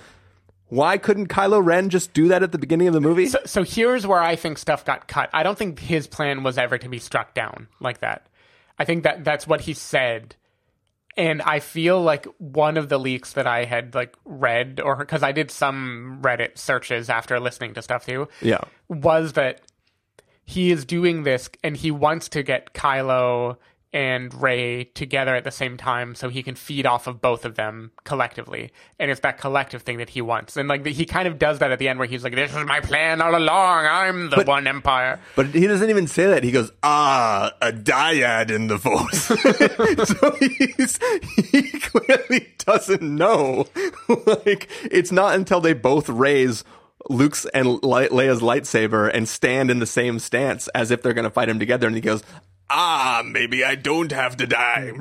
Why 0.68 0.98
couldn't 0.98 1.28
Kylo 1.28 1.64
Ren 1.64 1.90
just 1.90 2.12
do 2.12 2.28
that 2.28 2.42
at 2.42 2.52
the 2.52 2.58
beginning 2.58 2.88
of 2.88 2.94
the 2.94 3.00
movie? 3.00 3.26
So, 3.26 3.38
so 3.44 3.62
here's 3.62 4.06
where 4.06 4.22
I 4.22 4.34
think 4.36 4.58
stuff 4.58 4.84
got 4.84 5.06
cut. 5.06 5.30
I 5.32 5.42
don't 5.42 5.56
think 5.56 5.78
his 5.78 6.06
plan 6.06 6.42
was 6.42 6.58
ever 6.58 6.76
to 6.78 6.88
be 6.88 6.98
struck 6.98 7.34
down 7.34 7.68
like 7.80 8.00
that. 8.00 8.26
I 8.78 8.84
think 8.84 9.04
that 9.04 9.24
that's 9.24 9.46
what 9.46 9.60
he 9.60 9.74
said. 9.74 10.34
And 11.16 11.40
I 11.40 11.60
feel 11.60 12.02
like 12.02 12.26
one 12.38 12.76
of 12.76 12.88
the 12.88 12.98
leaks 12.98 13.34
that 13.34 13.46
I 13.46 13.64
had 13.64 13.94
like 13.94 14.14
read 14.24 14.80
or 14.82 14.96
because 14.96 15.22
I 15.22 15.32
did 15.32 15.50
some 15.50 16.18
Reddit 16.20 16.58
searches 16.58 17.08
after 17.08 17.40
listening 17.40 17.74
to 17.74 17.82
stuff 17.82 18.04
too. 18.04 18.28
Yeah. 18.42 18.60
Was 18.88 19.34
that 19.34 19.62
he 20.44 20.70
is 20.72 20.84
doing 20.84 21.22
this 21.22 21.48
and 21.64 21.76
he 21.76 21.90
wants 21.90 22.28
to 22.30 22.42
get 22.42 22.74
Kylo 22.74 23.56
and 23.92 24.34
Rey 24.42 24.84
together 24.84 25.34
at 25.34 25.44
the 25.44 25.50
same 25.50 25.76
time 25.76 26.14
so 26.14 26.28
he 26.28 26.42
can 26.42 26.54
feed 26.54 26.86
off 26.86 27.06
of 27.06 27.20
both 27.20 27.44
of 27.44 27.54
them 27.54 27.92
collectively. 28.04 28.72
And 28.98 29.10
it's 29.10 29.20
that 29.20 29.38
collective 29.38 29.82
thing 29.82 29.98
that 29.98 30.10
he 30.10 30.20
wants. 30.20 30.56
And 30.56 30.68
like 30.68 30.84
he 30.84 31.06
kind 31.06 31.26
of 31.26 31.38
does 31.38 31.60
that 31.60 31.70
at 31.70 31.78
the 31.78 31.88
end 31.88 31.98
where 31.98 32.08
he's 32.08 32.24
like, 32.24 32.34
This 32.34 32.54
is 32.54 32.66
my 32.66 32.80
plan 32.80 33.20
all 33.22 33.36
along. 33.36 33.86
I'm 33.86 34.30
the 34.30 34.44
one 34.44 34.66
empire. 34.66 35.20
But 35.34 35.46
he 35.48 35.66
doesn't 35.66 35.88
even 35.88 36.06
say 36.06 36.26
that. 36.26 36.44
He 36.44 36.52
goes, 36.52 36.70
ah, 36.82 37.52
a 37.62 37.72
dyad 37.72 38.50
in 38.50 38.66
the 38.66 38.78
force. 38.78 39.26
so 40.18 40.30
he's, 40.36 40.98
he 41.50 41.78
clearly 41.80 42.54
doesn't 42.58 43.02
know. 43.02 43.66
like, 44.26 44.68
it's 44.90 45.12
not 45.12 45.34
until 45.34 45.60
they 45.60 45.72
both 45.72 46.08
raise 46.08 46.64
Luke's 47.08 47.46
and 47.46 47.82
Le- 47.82 48.08
Leia's 48.08 48.40
lightsaber 48.40 49.10
and 49.12 49.28
stand 49.28 49.70
in 49.70 49.78
the 49.78 49.86
same 49.86 50.18
stance 50.18 50.68
as 50.68 50.90
if 50.90 51.02
they're 51.02 51.14
going 51.14 51.24
to 51.24 51.30
fight 51.30 51.48
him 51.48 51.58
together. 51.58 51.86
And 51.86 51.96
he 51.96 52.02
goes, 52.02 52.22
ah, 52.70 53.22
maybe 53.24 53.64
I 53.64 53.74
don't 53.74 54.12
have 54.12 54.36
to 54.38 54.46
die. 54.46 54.92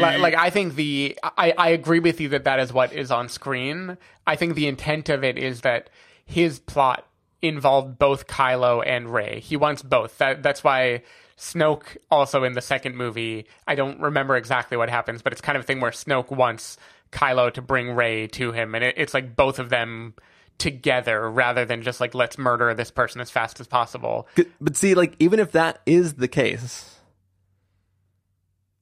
Like, 0.00 0.20
like 0.20 0.34
I 0.34 0.50
think 0.50 0.74
the 0.74 1.18
I, 1.22 1.52
I 1.56 1.68
agree 1.70 2.00
with 2.00 2.20
you 2.20 2.28
that 2.30 2.44
that 2.44 2.60
is 2.60 2.72
what 2.72 2.92
is 2.92 3.10
on 3.10 3.28
screen. 3.28 3.98
I 4.26 4.36
think 4.36 4.54
the 4.54 4.68
intent 4.68 5.08
of 5.08 5.24
it 5.24 5.38
is 5.38 5.62
that 5.62 5.90
his 6.24 6.58
plot 6.58 7.06
involved 7.42 7.98
both 7.98 8.26
Kylo 8.26 8.82
and 8.86 9.12
Rey. 9.12 9.40
He 9.40 9.56
wants 9.56 9.82
both. 9.82 10.18
That 10.18 10.42
that's 10.42 10.64
why 10.64 11.02
Snoke 11.36 11.96
also 12.10 12.44
in 12.44 12.54
the 12.54 12.62
second 12.62 12.96
movie. 12.96 13.46
I 13.66 13.74
don't 13.74 14.00
remember 14.00 14.36
exactly 14.36 14.76
what 14.76 14.88
happens, 14.88 15.22
but 15.22 15.32
it's 15.32 15.42
kind 15.42 15.56
of 15.56 15.64
a 15.64 15.66
thing 15.66 15.80
where 15.80 15.90
Snoke 15.90 16.30
wants 16.30 16.78
Kylo 17.12 17.52
to 17.52 17.62
bring 17.62 17.92
Rey 17.92 18.26
to 18.28 18.52
him, 18.52 18.74
and 18.74 18.82
it, 18.82 18.94
it's 18.96 19.14
like 19.14 19.36
both 19.36 19.58
of 19.58 19.68
them 19.68 20.14
together 20.58 21.30
rather 21.30 21.64
than 21.64 21.82
just 21.82 22.00
like 22.00 22.14
let's 22.14 22.38
murder 22.38 22.74
this 22.74 22.90
person 22.90 23.20
as 23.20 23.30
fast 23.30 23.60
as 23.60 23.66
possible. 23.66 24.28
But 24.60 24.76
see, 24.76 24.94
like, 24.94 25.14
even 25.18 25.38
if 25.40 25.52
that 25.52 25.80
is 25.86 26.14
the 26.14 26.28
case, 26.28 26.96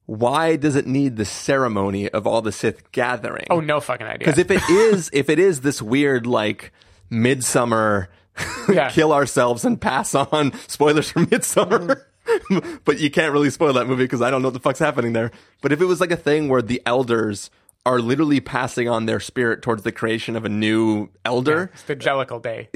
why 0.06 0.56
does 0.56 0.76
it 0.76 0.86
need 0.86 1.16
the 1.16 1.24
ceremony 1.24 2.08
of 2.08 2.26
all 2.26 2.42
the 2.42 2.52
Sith 2.52 2.90
gathering? 2.92 3.46
Oh, 3.50 3.60
no 3.60 3.80
fucking 3.80 4.06
idea. 4.06 4.18
Because 4.26 4.38
if 4.38 4.50
it 4.50 4.62
is, 4.68 5.10
if 5.12 5.30
it 5.30 5.38
is 5.38 5.60
this 5.60 5.80
weird 5.80 6.26
like 6.26 6.72
Midsommar, 7.10 8.08
Yeah. 8.68 8.90
kill 8.90 9.12
ourselves 9.12 9.64
and 9.64 9.80
pass 9.80 10.14
on 10.14 10.52
spoilers 10.68 11.10
for 11.10 11.20
Midsommar. 11.26 12.02
but 12.84 12.98
you 12.98 13.10
can't 13.10 13.32
really 13.32 13.50
spoil 13.50 13.72
that 13.74 13.86
movie 13.86 14.04
because 14.04 14.22
I 14.22 14.30
don't 14.30 14.42
know 14.42 14.48
what 14.48 14.54
the 14.54 14.60
fuck's 14.60 14.78
happening 14.78 15.12
there. 15.12 15.30
But 15.60 15.72
if 15.72 15.80
it 15.80 15.86
was 15.86 16.00
like 16.00 16.10
a 16.10 16.16
thing 16.16 16.48
where 16.48 16.62
the 16.62 16.80
elders 16.86 17.50
are 17.84 18.00
literally 18.00 18.40
passing 18.40 18.88
on 18.88 19.06
their 19.06 19.20
spirit 19.20 19.62
towards 19.62 19.82
the 19.82 19.92
creation 19.92 20.36
of 20.36 20.44
a 20.44 20.48
new 20.48 21.08
elder, 21.24 21.70
It's 21.72 21.82
the 21.82 21.96
Jellicle 21.96 22.40
Day. 22.40 22.68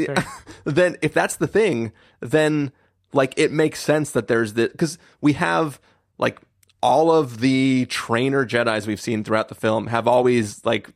then 0.65 0.97
if 1.01 1.15
that's 1.15 1.37
the 1.37 1.47
thing, 1.47 1.93
then 2.21 2.73
like 3.13 3.35
it 3.37 3.53
makes 3.53 3.81
sense 3.81 4.11
that 4.13 4.27
there's 4.27 4.55
the 4.55 4.69
because 4.69 4.99
we 5.21 5.35
have 5.35 5.81
like 6.19 6.41
all 6.83 7.13
of 7.13 7.41
the 7.41 7.87
trainer 7.87 8.45
Jedi's 8.45 8.87
we've 8.87 9.01
seen 9.01 9.23
throughout 9.23 9.49
the 9.49 9.55
film 9.55 9.87
have 9.87 10.09
always 10.09 10.65
like 10.65 10.91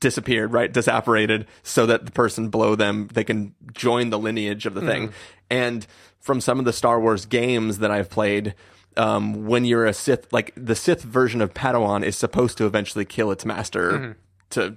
disappeared, 0.00 0.52
right? 0.52 0.72
Disapparated 0.72 1.46
so 1.62 1.86
that 1.86 2.06
the 2.06 2.12
person 2.12 2.48
below 2.48 2.74
them 2.74 3.08
they 3.12 3.24
can 3.24 3.54
join 3.72 4.10
the 4.10 4.18
lineage 4.18 4.64
of 4.64 4.74
the 4.74 4.80
thing. 4.80 5.08
Mm. 5.08 5.12
And 5.50 5.86
from 6.20 6.40
some 6.40 6.58
of 6.58 6.64
the 6.64 6.72
Star 6.72 7.00
Wars 7.00 7.26
games 7.26 7.78
that 7.78 7.90
I've 7.90 8.08
played, 8.08 8.54
um, 8.96 9.46
when 9.46 9.64
you're 9.64 9.86
a 9.86 9.92
Sith, 9.92 10.32
like 10.32 10.52
the 10.56 10.74
Sith 10.74 11.02
version 11.02 11.40
of 11.40 11.54
Padawan 11.54 12.04
is 12.04 12.16
supposed 12.16 12.58
to 12.58 12.66
eventually 12.66 13.04
kill 13.04 13.30
its 13.30 13.44
master 13.44 14.16
to 14.50 14.76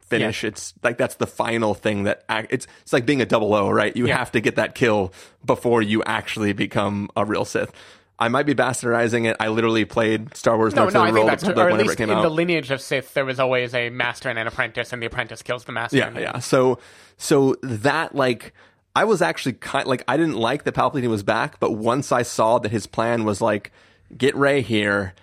finish. 0.00 0.44
It's 0.44 0.74
like 0.82 0.98
that's 0.98 1.14
the 1.16 1.26
final 1.26 1.74
thing 1.74 2.02
that 2.04 2.24
act, 2.28 2.48
it's 2.52 2.66
it's 2.82 2.92
like 2.92 3.06
being 3.06 3.20
a 3.20 3.26
double 3.26 3.54
O, 3.54 3.70
right? 3.70 3.94
You 3.96 4.06
Yeah. 4.08 4.18
have 4.18 4.32
to 4.32 4.40
get 4.40 4.56
that 4.56 4.74
kill 4.74 5.12
before 5.44 5.82
you 5.82 6.02
actually 6.04 6.52
become 6.52 7.08
a 7.16 7.24
real 7.24 7.44
Sith. 7.44 7.72
I 8.18 8.28
might 8.28 8.44
be 8.44 8.54
bastardizing 8.54 9.24
it. 9.26 9.36
I 9.40 9.48
literally 9.48 9.86
played 9.86 10.36
Star 10.36 10.58
Wars 10.58 10.74
No, 10.74 10.82
Knights 10.84 10.94
no, 10.94 11.04
of 11.06 11.14
the 11.14 11.20
Old 11.20 11.30
that's 11.30 11.42
true. 11.42 11.48
Republic 11.52 11.64
Or 11.64 11.68
at 11.68 11.72
whenever 11.72 11.88
least 11.88 11.94
it 11.94 12.02
came 12.02 12.10
in 12.10 12.18
out. 12.18 12.22
the 12.22 12.28
lineage 12.30 12.70
of 12.70 12.82
Sith, 12.82 13.14
there 13.14 13.24
was 13.24 13.40
always 13.40 13.72
a 13.72 13.88
master 13.88 14.28
and 14.28 14.38
an 14.38 14.46
apprentice, 14.46 14.92
and 14.92 15.00
the 15.00 15.06
apprentice 15.06 15.40
kills 15.42 15.64
the 15.64 15.72
master. 15.72 15.96
Yeah, 15.96 16.08
and- 16.08 16.16
yeah. 16.18 16.38
So 16.40 16.78
so 17.16 17.54
that 17.62 18.14
like 18.14 18.52
I 18.94 19.04
was 19.04 19.22
actually 19.22 19.54
kind 19.54 19.86
like 19.86 20.04
I 20.08 20.16
didn't 20.16 20.36
like 20.36 20.64
that 20.64 20.74
Palpatine 20.74 21.08
was 21.08 21.22
back, 21.22 21.60
but 21.60 21.72
once 21.72 22.12
I 22.12 22.22
saw 22.22 22.58
that 22.58 22.70
his 22.70 22.86
plan 22.86 23.24
was 23.24 23.40
like 23.40 23.72
get 24.16 24.34
Rey 24.34 24.62
here, 24.62 25.14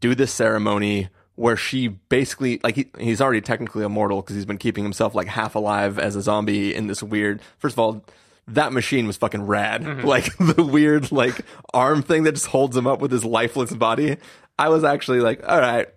do 0.00 0.14
this 0.14 0.32
ceremony 0.32 1.08
where 1.36 1.56
she 1.56 1.88
basically 1.88 2.60
like 2.62 2.76
he, 2.76 2.90
he's 2.98 3.20
already 3.20 3.40
technically 3.40 3.84
immortal 3.84 4.20
because 4.20 4.36
he's 4.36 4.44
been 4.44 4.58
keeping 4.58 4.84
himself 4.84 5.14
like 5.14 5.26
half 5.26 5.54
alive 5.54 5.98
as 5.98 6.16
a 6.16 6.22
zombie 6.22 6.74
in 6.74 6.86
this 6.86 7.02
weird. 7.02 7.40
First 7.58 7.74
of 7.74 7.78
all. 7.78 8.04
That 8.46 8.74
machine 8.74 9.06
was 9.06 9.16
fucking 9.16 9.46
rad. 9.46 9.80
Mm-hmm. 9.80 10.06
Like 10.06 10.36
the 10.36 10.62
weird 10.62 11.10
like 11.10 11.40
arm 11.72 12.02
thing 12.02 12.24
that 12.24 12.32
just 12.32 12.48
holds 12.48 12.76
him 12.76 12.86
up 12.86 13.00
with 13.00 13.10
his 13.10 13.24
lifeless 13.24 13.72
body. 13.72 14.18
I 14.58 14.68
was 14.68 14.84
actually 14.84 15.20
like, 15.20 15.40
all 15.48 15.58
right, 15.58 15.88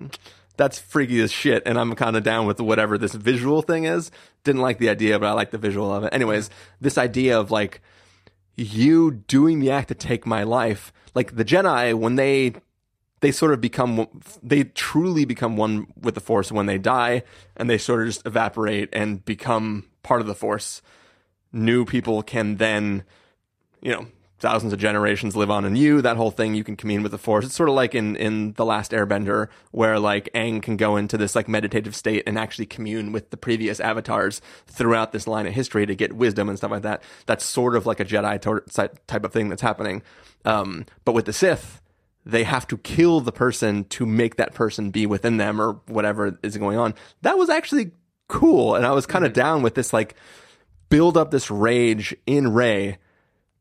that's 0.58 0.80
freaky 0.80 1.22
as 1.22 1.32
shit, 1.32 1.64
and 1.66 1.80
I'm 1.80 1.96
kind 1.96 2.18
of 2.18 2.24
down 2.24 2.46
with 2.48 2.60
whatever 2.60 2.98
this 2.98 3.14
visual 3.14 3.62
thing 3.62 3.86
is. 3.86 4.12
Didn't 4.44 4.62
like 4.62 4.80
the 4.80 4.90
idea, 4.90 5.18
but 5.20 5.28
I 5.28 5.32
like 5.34 5.52
the 5.52 5.58
visual 5.58 5.94
of 5.94 6.04
it. 6.04 6.14
Anyways, 6.14 6.50
this 6.82 6.98
idea 6.98 7.40
of 7.40 7.52
like 7.52 7.82
you 8.56 9.12
doing 9.12 9.60
the 9.60 9.72
act 9.72 9.88
to 9.90 9.96
take 9.96 10.26
my 10.26 10.44
life, 10.44 10.92
like 11.14 11.36
the 11.36 11.46
Jedi 11.46 11.94
when 11.94 12.16
they 12.16 12.56
they 13.22 13.32
sort 13.32 13.54
of 13.54 13.62
become 13.62 14.08
they 14.44 14.64
truly 14.64 15.26
become 15.26 15.58
one 15.58 15.88
with 16.00 16.16
the 16.16 16.22
Force 16.22 16.52
when 16.52 16.66
they 16.66 16.78
die, 16.78 17.24
and 17.56 17.70
they 17.70 17.78
sort 17.78 18.02
of 18.02 18.08
just 18.08 18.26
evaporate 18.26 18.90
and 18.92 19.24
become 19.24 19.86
part 20.04 20.22
of 20.22 20.28
the 20.28 20.36
Force. 20.36 20.82
New 21.54 21.86
people 21.86 22.24
can 22.24 22.58
then, 22.58 23.04
you 23.82 23.92
know, 23.92 24.08
thousands 24.40 24.74
of 24.74 24.80
generations 24.80 25.36
live 25.36 25.50
on 25.50 25.66
in 25.66 25.76
you. 25.76 26.02
That 26.02 26.18
whole 26.18 26.32
thing, 26.32 26.56
you 26.56 26.64
can 26.64 26.76
commune 26.76 27.04
with 27.04 27.12
the 27.12 27.18
Force. 27.18 27.46
It's 27.46 27.56
sort 27.56 27.70
of 27.70 27.76
like 27.76 27.96
in 27.96 28.16
in 28.16 28.54
the 28.54 28.66
Last 28.66 28.92
Airbender, 28.92 29.48
where 29.72 30.00
like 30.00 30.30
Aang 30.34 30.62
can 30.62 30.78
go 30.78 30.96
into 30.98 31.18
this 31.18 31.36
like 31.36 31.48
meditative 31.48 31.96
state 31.96 32.24
and 32.28 32.38
actually 32.38 32.66
commune 32.66 33.12
with 33.12 33.30
the 33.30 33.38
previous 33.38 33.80
avatars 33.80 34.42
throughout 34.68 35.12
this 35.12 35.28
line 35.28 35.48
of 35.48 35.54
history 35.54 35.86
to 35.86 35.96
get 35.96 36.14
wisdom 36.14 36.50
and 36.50 36.58
stuff 36.58 36.72
like 36.72 36.84
that. 36.84 37.04
That's 37.26 37.46
sort 37.46 37.76
of 37.76 37.86
like 37.86 38.00
a 38.00 38.06
Jedi 38.06 38.42
to- 38.42 38.92
type 39.08 39.26
of 39.26 39.34
thing 39.34 39.50
that's 39.50 39.62
happening. 39.62 40.04
Um, 40.46 40.86
but 41.04 41.14
with 41.14 41.26
the 41.26 41.34
Sith, 41.34 41.82
they 42.26 42.44
have 42.44 42.68
to 42.68 42.78
kill 42.78 43.22
the 43.22 43.32
person 43.32 43.86
to 43.86 44.06
make 44.06 44.36
that 44.36 44.54
person 44.54 44.92
be 44.92 45.06
within 45.06 45.38
them 45.38 45.62
or 45.62 45.80
whatever 45.88 46.38
is 46.44 46.58
going 46.58 46.78
on. 46.78 46.94
That 47.22 47.38
was 47.38 47.50
actually 47.50 47.92
cool, 48.28 48.76
and 48.76 48.86
I 48.86 48.92
was 48.92 49.06
kind 49.06 49.26
of 49.26 49.34
down 49.34 49.62
with 49.62 49.76
this 49.76 49.94
like 49.94 50.16
build 50.90 51.18
up 51.18 51.32
this 51.32 51.50
rage 51.50 52.16
in 52.26 52.54
Rey 52.54 52.98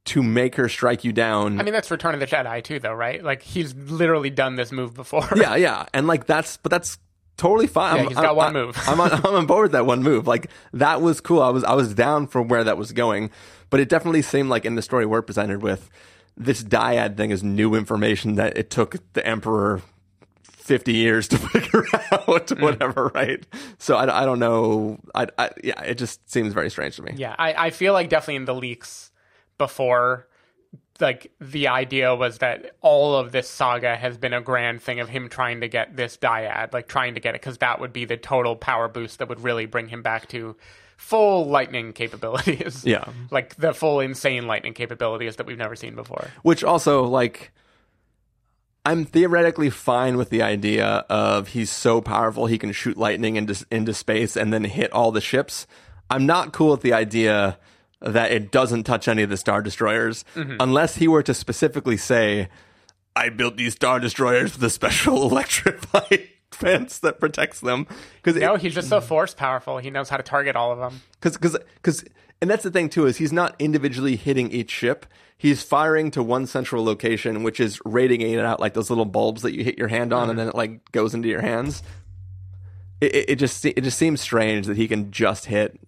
to 0.06 0.22
make 0.22 0.54
her 0.56 0.68
strike 0.68 1.04
you 1.04 1.12
down. 1.12 1.60
I 1.60 1.62
mean, 1.64 1.72
that's 1.72 1.90
Return 1.90 2.14
of 2.14 2.20
the 2.20 2.26
Jedi 2.26 2.62
too, 2.62 2.78
though, 2.78 2.94
right? 2.94 3.22
Like 3.22 3.42
he's 3.42 3.74
literally 3.74 4.30
done 4.30 4.56
this 4.56 4.72
move 4.72 4.94
before. 4.94 5.28
yeah, 5.36 5.56
yeah, 5.56 5.86
and 5.94 6.06
like 6.06 6.26
that's 6.26 6.56
but 6.58 6.70
that's 6.70 6.98
totally 7.36 7.66
fine. 7.66 7.94
Yeah, 7.96 8.00
I'm- 8.02 8.08
he's 8.08 8.16
got 8.16 8.24
I'm- 8.26 8.36
one 8.36 8.56
I'm- 8.56 8.66
move. 8.66 8.78
I'm 8.86 9.00
on, 9.00 9.12
I'm 9.12 9.34
on 9.34 9.46
board 9.46 9.64
with 9.64 9.72
that 9.72 9.86
one 9.86 10.02
move. 10.02 10.26
Like 10.26 10.48
that 10.72 11.00
was 11.02 11.20
cool. 11.20 11.42
I 11.42 11.50
was 11.50 11.64
I 11.64 11.74
was 11.74 11.94
down 11.94 12.26
for 12.26 12.40
where 12.42 12.64
that 12.64 12.78
was 12.78 12.92
going, 12.92 13.30
but 13.70 13.80
it 13.80 13.88
definitely 13.88 14.22
seemed 14.22 14.48
like 14.48 14.64
in 14.64 14.74
the 14.74 14.82
story 14.82 15.06
we're 15.06 15.22
presented 15.22 15.62
with, 15.62 15.90
this 16.36 16.62
dyad 16.62 17.16
thing 17.16 17.30
is 17.30 17.42
new 17.42 17.74
information 17.74 18.36
that 18.36 18.56
it 18.56 18.70
took 18.70 18.96
the 19.12 19.26
emperor. 19.26 19.82
50 20.42 20.94
years 20.94 21.28
to 21.28 21.38
figure 21.50 21.84
out 22.10 22.26
Mm. 22.48 22.60
whatever 22.60 23.12
right 23.14 23.46
so 23.78 23.94
I, 23.94 24.22
I 24.22 24.24
don't 24.24 24.40
know 24.40 24.98
I, 25.14 25.28
I 25.38 25.50
yeah 25.62 25.80
it 25.82 25.94
just 25.94 26.28
seems 26.28 26.54
very 26.54 26.70
strange 26.70 26.96
to 26.96 27.02
me 27.02 27.12
Yeah, 27.16 27.36
I, 27.38 27.66
I 27.66 27.70
feel 27.70 27.92
like 27.92 28.08
definitely 28.08 28.34
in 28.34 28.46
the 28.46 28.54
leaks 28.54 29.12
before, 29.58 30.28
like 31.00 31.32
the 31.40 31.68
idea 31.68 32.14
was 32.14 32.38
that 32.38 32.76
all 32.80 33.16
of 33.16 33.32
this 33.32 33.48
saga 33.48 33.96
has 33.96 34.16
been 34.16 34.32
a 34.32 34.40
grand 34.40 34.82
thing 34.82 35.00
of 35.00 35.08
him 35.08 35.28
trying 35.28 35.60
to 35.60 35.68
get 35.68 35.96
this 35.96 36.16
dyad, 36.16 36.72
like 36.72 36.88
trying 36.88 37.14
to 37.14 37.20
get 37.20 37.34
it, 37.34 37.40
because 37.40 37.58
that 37.58 37.80
would 37.80 37.92
be 37.92 38.04
the 38.04 38.16
total 38.16 38.56
power 38.56 38.88
boost 38.88 39.18
that 39.18 39.28
would 39.28 39.40
really 39.40 39.66
bring 39.66 39.88
him 39.88 40.02
back 40.02 40.28
to 40.28 40.56
full 40.96 41.46
lightning 41.46 41.92
capabilities. 41.92 42.84
Yeah. 42.84 43.04
like 43.30 43.56
the 43.56 43.74
full 43.74 44.00
insane 44.00 44.46
lightning 44.46 44.74
capabilities 44.74 45.36
that 45.36 45.46
we've 45.46 45.58
never 45.58 45.76
seen 45.76 45.94
before. 45.94 46.28
Which 46.42 46.64
also, 46.64 47.04
like, 47.04 47.52
I'm 48.84 49.04
theoretically 49.04 49.70
fine 49.70 50.16
with 50.16 50.30
the 50.30 50.42
idea 50.42 50.86
of 51.10 51.48
he's 51.48 51.70
so 51.70 52.00
powerful 52.00 52.46
he 52.46 52.58
can 52.58 52.72
shoot 52.72 52.96
lightning 52.96 53.36
into 53.36 53.66
into 53.70 53.92
space 53.92 54.36
and 54.36 54.52
then 54.52 54.64
hit 54.64 54.92
all 54.92 55.12
the 55.12 55.20
ships. 55.20 55.66
I'm 56.08 56.24
not 56.24 56.52
cool 56.52 56.70
with 56.70 56.82
the 56.82 56.92
idea 56.92 57.58
that 58.06 58.32
it 58.32 58.50
doesn't 58.50 58.84
touch 58.84 59.08
any 59.08 59.22
of 59.22 59.30
the 59.30 59.36
star 59.36 59.62
destroyers 59.62 60.24
mm-hmm. 60.34 60.56
unless 60.60 60.96
he 60.96 61.08
were 61.08 61.22
to 61.22 61.34
specifically 61.34 61.96
say, 61.96 62.48
"I 63.14 63.28
built 63.28 63.56
these 63.56 63.74
star 63.74 64.00
destroyers 64.00 64.54
with 64.54 64.62
a 64.64 64.70
special 64.70 65.22
electrified 65.30 66.28
fence 66.50 66.98
that 67.00 67.20
protects 67.20 67.60
them." 67.60 67.86
Because 68.22 68.40
No, 68.40 68.56
he's 68.56 68.74
just 68.74 68.88
so 68.88 68.98
mm-hmm. 68.98 69.08
force 69.08 69.34
powerful. 69.34 69.78
He 69.78 69.90
knows 69.90 70.08
how 70.08 70.16
to 70.16 70.22
target 70.22 70.56
all 70.56 70.72
of 70.72 70.78
them. 70.78 71.02
because 71.20 71.36
because 71.36 71.58
because 71.76 72.04
and 72.40 72.50
that's 72.50 72.62
the 72.62 72.70
thing 72.70 72.88
too 72.88 73.06
is 73.06 73.16
he's 73.16 73.32
not 73.32 73.54
individually 73.58 74.16
hitting 74.16 74.50
each 74.50 74.70
ship 74.70 75.06
he's 75.38 75.62
firing 75.62 76.10
to 76.10 76.22
one 76.22 76.46
central 76.46 76.84
location 76.84 77.42
which 77.42 77.60
is 77.60 77.80
radiating 77.84 78.32
it 78.32 78.44
out 78.44 78.60
like 78.60 78.74
those 78.74 78.90
little 78.90 79.04
bulbs 79.04 79.42
that 79.42 79.54
you 79.54 79.64
hit 79.64 79.78
your 79.78 79.88
hand 79.88 80.12
on 80.12 80.28
and 80.28 80.30
mm-hmm. 80.30 80.38
then 80.38 80.48
it 80.48 80.54
like 80.54 80.92
goes 80.92 81.14
into 81.14 81.28
your 81.28 81.40
hands 81.40 81.82
it, 83.00 83.14
it, 83.14 83.30
it 83.30 83.36
just 83.36 83.64
it 83.64 83.82
just 83.82 83.98
seems 83.98 84.20
strange 84.20 84.66
that 84.66 84.76
he 84.76 84.88
can 84.88 85.10
just 85.10 85.46
hit 85.46 85.78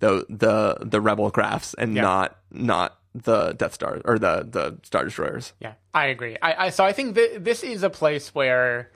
the 0.00 0.24
the 0.28 0.78
the 0.84 1.00
rebel 1.00 1.30
crafts 1.30 1.74
and 1.74 1.94
Yeah. 1.94 2.02
not 2.02 2.36
not 2.50 2.98
the 3.14 3.52
death 3.52 3.74
star 3.74 4.00
or 4.04 4.18
the 4.18 4.46
the 4.48 4.76
star 4.84 5.04
destroyers 5.04 5.52
Yeah, 5.60 5.72
I 5.94 6.06
agree. 6.06 6.36
I, 6.40 6.66
I 6.66 6.70
so 6.70 6.84
I 6.84 6.92
think 6.92 7.14
th- 7.16 7.40
this 7.40 7.62
is 7.62 7.82
a 7.82 7.90
place 7.90 8.34
where 8.34 8.90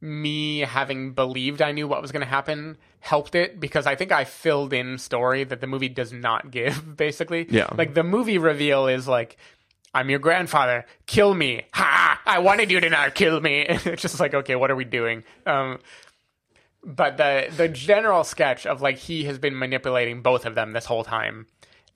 me 0.00 0.60
having 0.60 1.12
believed 1.12 1.62
I 1.62 1.72
knew 1.72 1.86
what 1.86 2.02
was 2.02 2.10
going 2.12 2.22
to 2.22 2.26
happen 2.28 2.76
helped 3.00 3.34
it 3.34 3.60
because 3.60 3.86
I 3.86 3.94
think 3.94 4.10
I 4.12 4.24
filled 4.24 4.72
in 4.72 4.98
story 4.98 5.44
that 5.44 5.60
the 5.60 5.66
movie 5.66 5.88
does 5.88 6.12
not 6.12 6.50
give. 6.50 6.96
Basically, 6.96 7.46
Yeah. 7.50 7.68
Like 7.76 7.94
the 7.94 8.02
movie 8.04 8.38
reveal 8.38 8.86
is 8.88 9.06
like. 9.08 9.36
I'm 9.94 10.08
your 10.08 10.20
grandfather. 10.20 10.86
Kill 11.04 11.34
me. 11.34 11.66
Ha! 11.74 12.18
I 12.24 12.38
wanted 12.38 12.70
you 12.70 12.80
to 12.80 12.88
not 12.88 13.14
kill 13.14 13.38
me. 13.42 13.60
it's 13.68 14.00
just 14.00 14.18
like, 14.18 14.32
okay, 14.32 14.56
what 14.56 14.70
are 14.70 14.74
we 14.74 14.86
doing? 14.86 15.22
Um, 15.44 15.80
but 16.84 17.16
the 17.16 17.48
the 17.56 17.68
general 17.68 18.24
sketch 18.24 18.66
of 18.66 18.82
like 18.82 18.98
he 18.98 19.24
has 19.24 19.38
been 19.38 19.58
manipulating 19.58 20.22
both 20.22 20.44
of 20.46 20.54
them 20.54 20.72
this 20.72 20.84
whole 20.84 21.04
time 21.04 21.46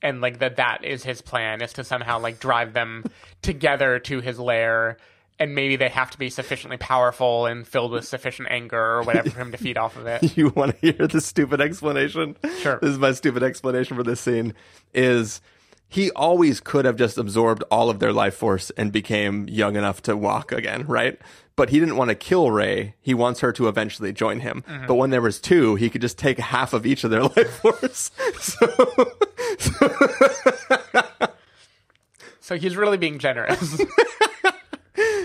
and 0.02 0.20
like 0.20 0.38
that 0.38 0.56
that 0.56 0.84
is 0.84 1.02
his 1.02 1.20
plan 1.20 1.62
is 1.62 1.72
to 1.72 1.84
somehow 1.84 2.18
like 2.18 2.38
drive 2.38 2.72
them 2.72 3.04
together 3.42 3.98
to 3.98 4.20
his 4.20 4.38
lair 4.38 4.96
and 5.38 5.54
maybe 5.54 5.76
they 5.76 5.88
have 5.88 6.10
to 6.10 6.18
be 6.18 6.30
sufficiently 6.30 6.78
powerful 6.78 7.46
and 7.46 7.66
filled 7.66 7.90
with 7.90 8.06
sufficient 8.06 8.48
anger 8.50 8.80
or 8.80 9.02
whatever 9.02 9.28
for 9.28 9.40
him 9.40 9.52
to 9.52 9.58
feed 9.58 9.76
off 9.76 9.96
of 9.96 10.06
it 10.06 10.36
you 10.36 10.50
want 10.50 10.78
to 10.80 10.92
hear 10.92 11.06
the 11.06 11.20
stupid 11.20 11.60
explanation? 11.60 12.36
Sure. 12.60 12.78
This 12.80 12.90
is 12.90 12.98
my 12.98 13.12
stupid 13.12 13.42
explanation 13.42 13.96
for 13.96 14.02
this 14.02 14.20
scene 14.20 14.54
is 14.94 15.40
he 15.88 16.10
always 16.12 16.60
could 16.60 16.84
have 16.84 16.96
just 16.96 17.16
absorbed 17.16 17.62
all 17.70 17.90
of 17.90 18.00
their 18.00 18.12
life 18.12 18.34
force 18.34 18.70
and 18.76 18.92
became 18.92 19.48
young 19.48 19.76
enough 19.76 20.02
to 20.02 20.16
walk 20.16 20.52
again, 20.52 20.84
right? 20.86 21.20
But 21.56 21.70
he 21.70 21.80
didn't 21.80 21.96
want 21.96 22.10
to 22.10 22.14
kill 22.14 22.50
Rey. 22.50 22.94
He 23.00 23.14
wants 23.14 23.40
her 23.40 23.50
to 23.52 23.66
eventually 23.66 24.12
join 24.12 24.40
him. 24.40 24.62
Mm-hmm. 24.68 24.86
But 24.86 24.94
when 24.96 25.10
there 25.10 25.22
was 25.22 25.40
two, 25.40 25.74
he 25.76 25.88
could 25.88 26.02
just 26.02 26.18
take 26.18 26.38
half 26.38 26.72
of 26.74 26.84
each 26.84 27.02
of 27.02 27.10
their 27.10 27.22
life 27.36 27.60
force. 27.60 28.10
So, 28.40 29.14
so 32.40 32.56
he's 32.56 32.76
really 32.76 32.98
being 32.98 33.18
generous 33.18 33.80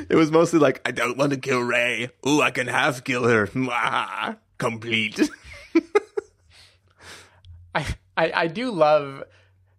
it 0.09 0.15
was 0.15 0.31
mostly 0.31 0.59
like, 0.59 0.81
I 0.85 0.91
don't 0.91 1.17
want 1.17 1.31
to 1.31 1.37
kill 1.39 1.61
Rey. 1.61 2.09
Ooh, 2.27 2.41
I 2.41 2.51
can 2.51 2.67
half 2.67 3.03
kill 3.03 3.23
her. 3.23 3.47
Mwah. 3.47 4.37
Complete. 4.57 5.29
I, 7.73 7.85
I 8.17 8.31
i 8.35 8.47
do 8.47 8.69
love 8.71 9.23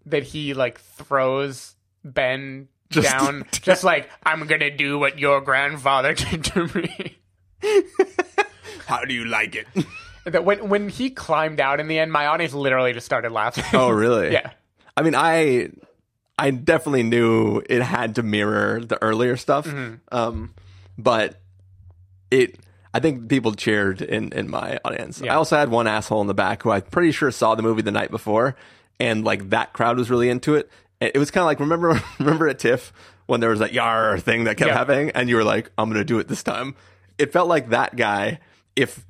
that 0.06 0.22
he 0.22 0.54
like 0.54 0.80
throws 0.80 1.76
ben 2.02 2.68
Just- 2.92 3.08
down 3.08 3.44
just 3.50 3.84
like 3.84 4.08
i'm 4.24 4.46
gonna 4.46 4.70
do 4.70 4.98
what 4.98 5.18
your 5.18 5.40
grandfather 5.40 6.14
did 6.14 6.44
to 6.44 6.66
me 6.78 7.18
How 8.86 9.04
do 9.04 9.14
you 9.14 9.24
like 9.24 9.54
it? 9.54 9.66
that 10.24 10.44
when 10.44 10.68
when 10.68 10.88
he 10.88 11.10
climbed 11.10 11.60
out 11.60 11.80
in 11.80 11.88
the 11.88 11.98
end, 11.98 12.12
my 12.12 12.26
audience 12.26 12.52
literally 12.52 12.92
just 12.92 13.06
started 13.06 13.32
laughing. 13.32 13.64
oh, 13.72 13.90
really? 13.90 14.32
yeah. 14.32 14.50
I 14.96 15.02
mean, 15.02 15.14
I 15.14 15.70
I 16.38 16.50
definitely 16.50 17.04
knew 17.04 17.62
it 17.68 17.82
had 17.82 18.16
to 18.16 18.22
mirror 18.22 18.84
the 18.84 19.00
earlier 19.02 19.36
stuff, 19.36 19.72
um, 20.10 20.54
but 20.98 21.40
it. 22.30 22.58
I 22.94 23.00
think 23.00 23.30
people 23.30 23.54
cheered 23.54 24.02
in 24.02 24.32
in 24.32 24.50
my 24.50 24.78
audience. 24.84 25.22
I 25.22 25.28
also 25.28 25.56
had 25.56 25.70
one 25.70 25.86
asshole 25.86 26.20
in 26.20 26.26
the 26.26 26.34
back 26.34 26.62
who 26.62 26.70
I'm 26.70 26.82
pretty 26.82 27.12
sure 27.12 27.30
saw 27.30 27.54
the 27.54 27.62
movie 27.62 27.80
the 27.80 27.90
night 27.90 28.10
before, 28.10 28.54
and 29.00 29.24
like 29.24 29.48
that 29.50 29.72
crowd 29.72 29.96
was 29.96 30.10
really 30.10 30.28
into 30.28 30.56
it. 30.56 30.68
It 31.14 31.18
was 31.18 31.30
kind 31.30 31.42
of 31.42 31.46
like 31.46 31.60
remember 31.60 32.00
remember 32.18 32.48
at 32.48 32.58
TIFF 32.58 32.92
when 33.26 33.40
there 33.40 33.50
was 33.50 33.58
that 33.60 33.72
yar 33.72 34.18
thing 34.18 34.44
that 34.44 34.56
kept 34.56 34.68
Yeah. 34.68 34.76
happening, 34.78 35.10
and 35.14 35.28
you 35.28 35.36
were 35.36 35.44
like, 35.44 35.70
"I'm 35.78 35.92
to 35.94 36.04
do 36.04 36.18
it 36.18 36.28
this 36.28 36.42
time." 36.42 36.74
It 37.18 37.32
felt 37.32 37.48
like 37.48 37.70
that 37.70 37.96
guy. 37.96 38.40
If 38.76 39.04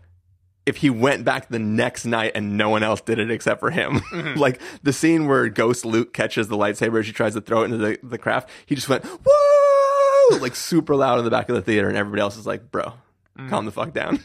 if 0.65 0.77
he 0.77 0.91
went 0.91 1.25
back 1.25 1.49
the 1.49 1.59
next 1.59 2.05
night 2.05 2.33
and 2.37 2.57
no 2.57 2.69
one 2.69 2.83
else 2.85 3.01
did 3.01 3.19
it 3.19 3.31
except 3.31 3.59
for 3.61 3.71
him. 3.71 4.01
Mm-hmm. 4.13 4.39
like 4.39 4.61
the 4.83 4.93
scene 4.93 5.27
where 5.27 5.49
Ghost 5.49 5.85
Luke 5.85 6.13
catches 6.13 6.47
the 6.49 6.57
lightsaber 6.57 7.01
as 7.01 7.07
she 7.07 7.13
tries 7.13 7.35
to 7.35 7.41
throw 7.41 7.63
it 7.63 7.67
into 7.67 7.79
the, 7.79 7.99
the 8.03 8.19
craft, 8.19 8.49
he 8.67 8.75
just 8.75 8.89
went, 8.89 9.05
whoa! 9.05 10.39
Like 10.41 10.55
super 10.55 10.95
loud 10.95 11.19
in 11.19 11.25
the 11.25 11.31
back 11.31 11.49
of 11.49 11.57
the 11.57 11.63
theater, 11.63 11.89
and 11.89 11.97
everybody 11.97 12.21
else 12.23 12.37
is 12.37 12.47
like, 12.47 12.71
bro, 12.71 12.93
Mm-hmm. 13.39 13.49
calm 13.49 13.65
the 13.65 13.73
fuck 13.73 13.93
down. 13.93 14.21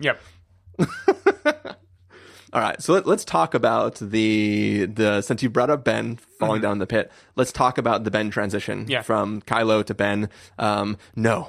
Yep. 0.00 0.20
All 2.52 2.60
right, 2.60 2.80
so 2.82 2.92
let, 2.92 3.06
let's 3.06 3.24
talk 3.24 3.54
about 3.54 3.94
the 3.96 4.84
the 4.86 5.22
since 5.22 5.42
you 5.42 5.48
brought 5.48 5.70
up 5.70 5.84
Ben 5.84 6.16
falling 6.38 6.60
down 6.60 6.78
the 6.78 6.86
pit. 6.86 7.10
Let's 7.34 7.50
talk 7.52 7.78
about 7.78 8.04
the 8.04 8.10
Ben 8.10 8.30
transition 8.30 8.80
Mm-hmm. 8.82 8.90
Yeah. 8.90 9.02
from 9.02 9.40
Kylo 9.42 9.84
to 9.86 9.94
Ben. 9.94 10.28
Um, 10.58 10.98
no, 11.16 11.48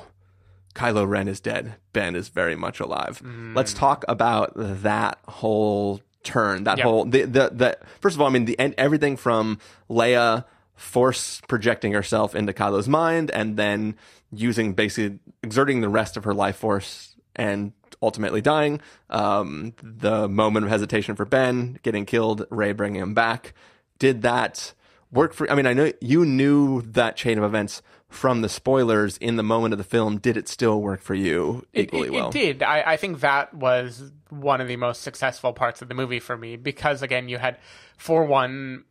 Kylo 0.75 1.05
Ren 1.07 1.27
is 1.27 1.39
dead. 1.41 1.75
Ben 1.91 2.15
is 2.15 2.29
very 2.29 2.55
much 2.55 2.79
alive. 2.79 3.21
Mm. 3.23 3.53
Let's 3.55 3.73
talk 3.73 4.05
about 4.07 4.53
that 4.55 5.19
whole 5.27 5.99
turn. 6.23 6.63
That 6.63 6.77
Yeah. 6.77 6.85
whole 6.85 7.03
the, 7.05 7.23
the 7.23 7.49
the 7.53 7.77
first 7.99 8.15
of 8.15 8.21
all, 8.21 8.27
I 8.27 8.31
mean 8.31 8.45
the 8.45 8.57
and 8.57 8.73
everything 8.77 9.17
from 9.17 9.59
Leia 9.89 10.45
force 10.75 11.41
projecting 11.49 11.91
herself 11.91 12.33
into 12.33 12.53
Kylo's 12.53 12.87
mind 12.87 13.29
and 13.31 13.57
then 13.57 13.95
using 14.31 14.73
basically 14.73 15.19
exerting 15.43 15.81
the 15.81 15.89
rest 15.89 16.15
of 16.17 16.23
her 16.23 16.33
life 16.33 16.55
force 16.55 17.15
and 17.35 17.73
ultimately 18.03 18.41
dying. 18.41 18.81
Um, 19.09 19.73
the 19.81 20.27
moment 20.27 20.65
of 20.65 20.69
hesitation 20.69 21.15
for 21.15 21.25
Ben 21.25 21.79
getting 21.81 22.05
killed, 22.05 22.45
Rey 22.49 22.73
bringing 22.73 23.01
him 23.01 23.13
back. 23.13 23.53
Did 23.97 24.21
that 24.23 24.73
work 25.11 25.33
for? 25.33 25.49
I 25.49 25.55
mean, 25.55 25.65
I 25.65 25.73
know 25.73 25.91
you 26.01 26.25
knew 26.25 26.81
that 26.81 27.15
chain 27.15 27.37
of 27.37 27.43
events 27.43 27.81
from 28.09 28.41
the 28.41 28.49
spoilers 28.49 29.17
in 29.17 29.37
the 29.37 29.43
moment 29.43 29.73
of 29.73 29.77
the 29.77 29.83
film. 29.83 30.19
Did 30.19 30.37
it 30.37 30.47
still 30.47 30.81
work 30.81 31.01
for 31.01 31.15
you 31.15 31.65
It, 31.73 31.85
equally 31.85 32.09
it, 32.09 32.11
well? 32.13 32.29
it 32.29 32.33
did. 32.33 32.61
I, 32.61 32.83
I 32.93 32.97
think 32.97 33.21
that 33.21 33.53
was 33.53 34.11
one 34.29 34.61
of 34.61 34.67
the 34.67 34.75
most 34.75 35.01
successful 35.01 35.53
parts 35.53 35.81
of 35.81 35.87
the 35.87 35.95
movie 35.95 36.19
for 36.19 36.37
me 36.37 36.55
because, 36.55 37.01
again, 37.01 37.27
you 37.27 37.37
had, 37.39 37.57
for 37.97 38.23
one, 38.25 38.83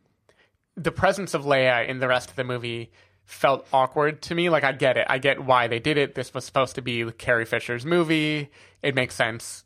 the 0.75 0.91
presence 0.91 1.33
of 1.33 1.45
Leia 1.45 1.87
in 1.87 1.99
the 1.99 2.07
rest 2.07 2.29
of 2.29 2.35
the 2.35 2.43
movie 2.43 2.91
felt 3.25 3.67
awkward 3.71 4.21
to 4.23 4.35
me. 4.35 4.49
Like, 4.49 4.63
I 4.63 4.71
get 4.71 4.97
it. 4.97 5.07
I 5.09 5.17
get 5.17 5.43
why 5.43 5.67
they 5.67 5.79
did 5.79 5.97
it. 5.97 6.15
This 6.15 6.33
was 6.33 6.45
supposed 6.45 6.75
to 6.75 6.81
be 6.81 7.09
Carrie 7.11 7.45
Fisher's 7.45 7.85
movie. 7.85 8.49
It 8.81 8.95
makes 8.95 9.15
sense. 9.15 9.63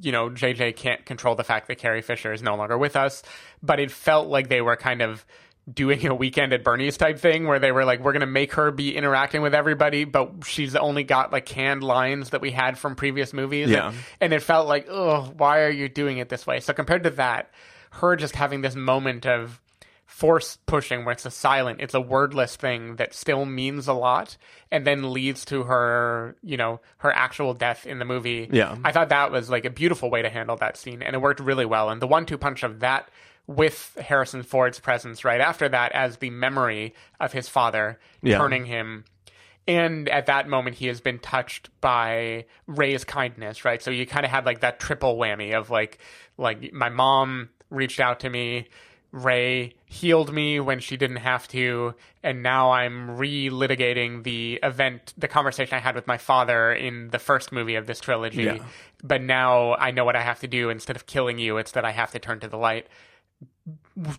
You 0.00 0.12
know, 0.12 0.30
JJ 0.30 0.76
can't 0.76 1.04
control 1.04 1.34
the 1.34 1.44
fact 1.44 1.66
that 1.68 1.78
Carrie 1.78 2.02
Fisher 2.02 2.32
is 2.32 2.42
no 2.42 2.54
longer 2.54 2.78
with 2.78 2.94
us, 2.94 3.22
but 3.62 3.80
it 3.80 3.90
felt 3.90 4.28
like 4.28 4.48
they 4.48 4.60
were 4.60 4.76
kind 4.76 5.02
of 5.02 5.26
doing 5.72 6.06
a 6.06 6.14
weekend 6.14 6.52
at 6.52 6.64
Bernie's 6.64 6.96
type 6.96 7.18
thing 7.18 7.46
where 7.46 7.58
they 7.58 7.72
were 7.72 7.84
like, 7.84 8.00
we're 8.00 8.12
going 8.12 8.20
to 8.20 8.26
make 8.26 8.54
her 8.54 8.70
be 8.70 8.96
interacting 8.96 9.42
with 9.42 9.54
everybody, 9.54 10.04
but 10.04 10.44
she's 10.44 10.74
only 10.76 11.04
got 11.04 11.32
like 11.32 11.46
canned 11.46 11.82
lines 11.82 12.30
that 12.30 12.40
we 12.40 12.50
had 12.50 12.78
from 12.78 12.94
previous 12.94 13.32
movies. 13.32 13.68
Yeah. 13.68 13.88
And, 13.88 13.96
and 14.20 14.32
it 14.32 14.42
felt 14.42 14.66
like, 14.68 14.86
oh, 14.88 15.32
why 15.36 15.62
are 15.62 15.70
you 15.70 15.88
doing 15.88 16.18
it 16.18 16.28
this 16.28 16.46
way? 16.46 16.60
So 16.60 16.72
compared 16.72 17.04
to 17.04 17.10
that, 17.10 17.50
her 17.90 18.16
just 18.16 18.34
having 18.34 18.60
this 18.62 18.74
moment 18.74 19.26
of 19.26 19.60
force 20.08 20.56
pushing 20.66 21.04
where 21.04 21.12
it's 21.12 21.26
a 21.26 21.30
silent, 21.30 21.80
it's 21.80 21.92
a 21.94 22.00
wordless 22.00 22.56
thing 22.56 22.96
that 22.96 23.14
still 23.14 23.44
means 23.44 23.86
a 23.86 23.92
lot 23.92 24.36
and 24.72 24.86
then 24.86 25.12
leads 25.12 25.44
to 25.44 25.64
her, 25.64 26.34
you 26.42 26.56
know, 26.56 26.80
her 26.96 27.12
actual 27.12 27.52
death 27.52 27.86
in 27.86 27.98
the 27.98 28.04
movie. 28.06 28.48
Yeah. 28.50 28.76
I 28.82 28.90
thought 28.90 29.10
that 29.10 29.30
was 29.30 29.50
like 29.50 29.66
a 29.66 29.70
beautiful 29.70 30.10
way 30.10 30.22
to 30.22 30.30
handle 30.30 30.56
that 30.56 30.78
scene 30.78 31.02
and 31.02 31.14
it 31.14 31.20
worked 31.20 31.40
really 31.40 31.66
well. 31.66 31.90
And 31.90 32.00
the 32.02 32.06
one 32.06 32.24
two 32.24 32.38
punch 32.38 32.62
of 32.62 32.80
that 32.80 33.10
with 33.46 33.96
Harrison 34.00 34.42
Ford's 34.42 34.80
presence 34.80 35.24
right 35.26 35.42
after 35.42 35.68
that 35.68 35.92
as 35.92 36.16
the 36.16 36.30
memory 36.30 36.94
of 37.20 37.32
his 37.34 37.48
father 37.48 37.98
Yeah. 38.22 38.38
turning 38.38 38.64
him 38.64 39.04
and 39.68 40.08
at 40.08 40.26
that 40.26 40.48
moment 40.48 40.76
he 40.76 40.86
has 40.86 41.02
been 41.02 41.18
touched 41.18 41.68
by 41.82 42.46
Rey's 42.66 43.04
kindness, 43.04 43.62
right? 43.66 43.82
So 43.82 43.90
you 43.90 44.06
kind 44.06 44.24
of 44.24 44.32
had 44.32 44.46
like 44.46 44.60
that 44.60 44.80
triple 44.80 45.18
whammy 45.18 45.52
of 45.52 45.68
like 45.68 45.98
like 46.38 46.72
my 46.72 46.88
mom 46.88 47.50
reached 47.70 48.00
out 48.00 48.20
to 48.20 48.30
me, 48.30 48.68
Rey 49.10 49.74
healed 49.86 50.32
me 50.32 50.60
when 50.60 50.80
she 50.80 50.96
didn't 50.96 51.16
have 51.16 51.48
to, 51.48 51.94
and 52.22 52.42
now 52.42 52.72
I'm 52.72 53.16
relitigating 53.16 54.22
the 54.22 54.60
event, 54.62 55.14
the 55.16 55.28
conversation 55.28 55.74
I 55.74 55.80
had 55.80 55.94
with 55.94 56.06
my 56.06 56.18
father 56.18 56.72
in 56.72 57.08
the 57.08 57.18
first 57.18 57.50
movie 57.50 57.76
of 57.76 57.86
this 57.86 58.00
trilogy. 58.00 58.42
Yeah. 58.42 58.58
But 59.02 59.22
now 59.22 59.74
I 59.74 59.92
know 59.92 60.04
what 60.04 60.16
I 60.16 60.22
have 60.22 60.40
to 60.40 60.48
do 60.48 60.68
instead 60.68 60.96
of 60.96 61.06
killing 61.06 61.38
you, 61.38 61.56
it's 61.56 61.72
that 61.72 61.84
I 61.84 61.92
have 61.92 62.10
to 62.12 62.18
turn 62.18 62.40
to 62.40 62.48
the 62.48 62.58
light 62.58 62.86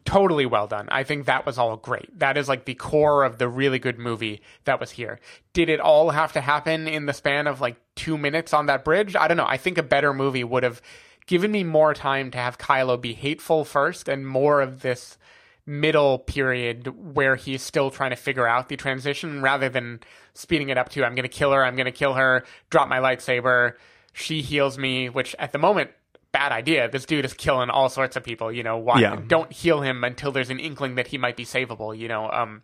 totally 0.05 0.45
well 0.45 0.67
done. 0.67 0.87
I 0.91 1.03
think 1.03 1.25
that 1.25 1.45
was 1.45 1.57
all 1.57 1.77
great. 1.77 2.19
That 2.19 2.37
is 2.37 2.49
like 2.49 2.65
the 2.65 2.75
core 2.75 3.23
of 3.23 3.37
the 3.37 3.47
really 3.47 3.79
good 3.79 3.97
movie 3.97 4.41
that 4.65 4.79
was 4.79 4.91
here. 4.91 5.19
Did 5.53 5.69
it 5.69 5.79
all 5.79 6.09
have 6.11 6.33
to 6.33 6.41
happen 6.41 6.87
in 6.87 7.05
the 7.05 7.13
span 7.13 7.47
of 7.47 7.61
like 7.61 7.77
two 7.95 8.17
minutes 8.17 8.53
on 8.53 8.65
that 8.67 8.83
bridge? 8.83 9.15
I 9.15 9.27
don't 9.27 9.37
know. 9.37 9.47
I 9.47 9.57
think 9.57 9.77
a 9.77 9.83
better 9.83 10.13
movie 10.13 10.43
would 10.43 10.63
have 10.63 10.81
given 11.29 11.51
me 11.51 11.63
more 11.63 11.93
time 11.93 12.31
to 12.31 12.39
have 12.39 12.57
Kylo 12.57 12.99
be 12.99 13.13
hateful 13.13 13.63
first 13.63 14.09
and 14.09 14.27
more 14.27 14.61
of 14.61 14.81
this 14.81 15.15
middle 15.63 16.17
period 16.17 16.87
where 17.15 17.35
he's 17.35 17.61
still 17.61 17.91
trying 17.91 18.09
to 18.09 18.15
figure 18.15 18.47
out 18.47 18.67
the 18.67 18.75
transition 18.75 19.39
rather 19.39 19.69
than 19.69 19.99
speeding 20.33 20.69
it 20.69 20.77
up 20.79 20.89
to 20.89 21.05
I'm 21.05 21.13
going 21.13 21.21
to 21.21 21.29
kill 21.29 21.51
her, 21.51 21.63
I'm 21.63 21.75
going 21.75 21.85
to 21.85 21.91
kill 21.91 22.15
her, 22.15 22.43
drop 22.71 22.89
my 22.89 22.97
lightsaber, 22.97 23.73
she 24.11 24.41
heals 24.41 24.79
me, 24.79 25.07
which 25.07 25.35
at 25.37 25.51
the 25.51 25.59
moment 25.59 25.91
bad 26.31 26.51
idea. 26.51 26.89
This 26.89 27.05
dude 27.05 27.25
is 27.25 27.35
killing 27.35 27.69
all 27.69 27.89
sorts 27.89 28.15
of 28.15 28.23
people, 28.23 28.51
you 28.51 28.63
know, 28.63 28.79
why 28.79 28.99
Yeah. 28.99 29.21
don't 29.27 29.53
heal 29.53 29.81
him 29.81 30.03
until 30.03 30.31
there's 30.31 30.49
an 30.49 30.59
inkling 30.59 30.95
that 30.95 31.05
he 31.05 31.19
might 31.19 31.37
be 31.37 31.45
savable, 31.45 31.95
you 31.95 32.07
know. 32.07 32.31
Um 32.31 32.63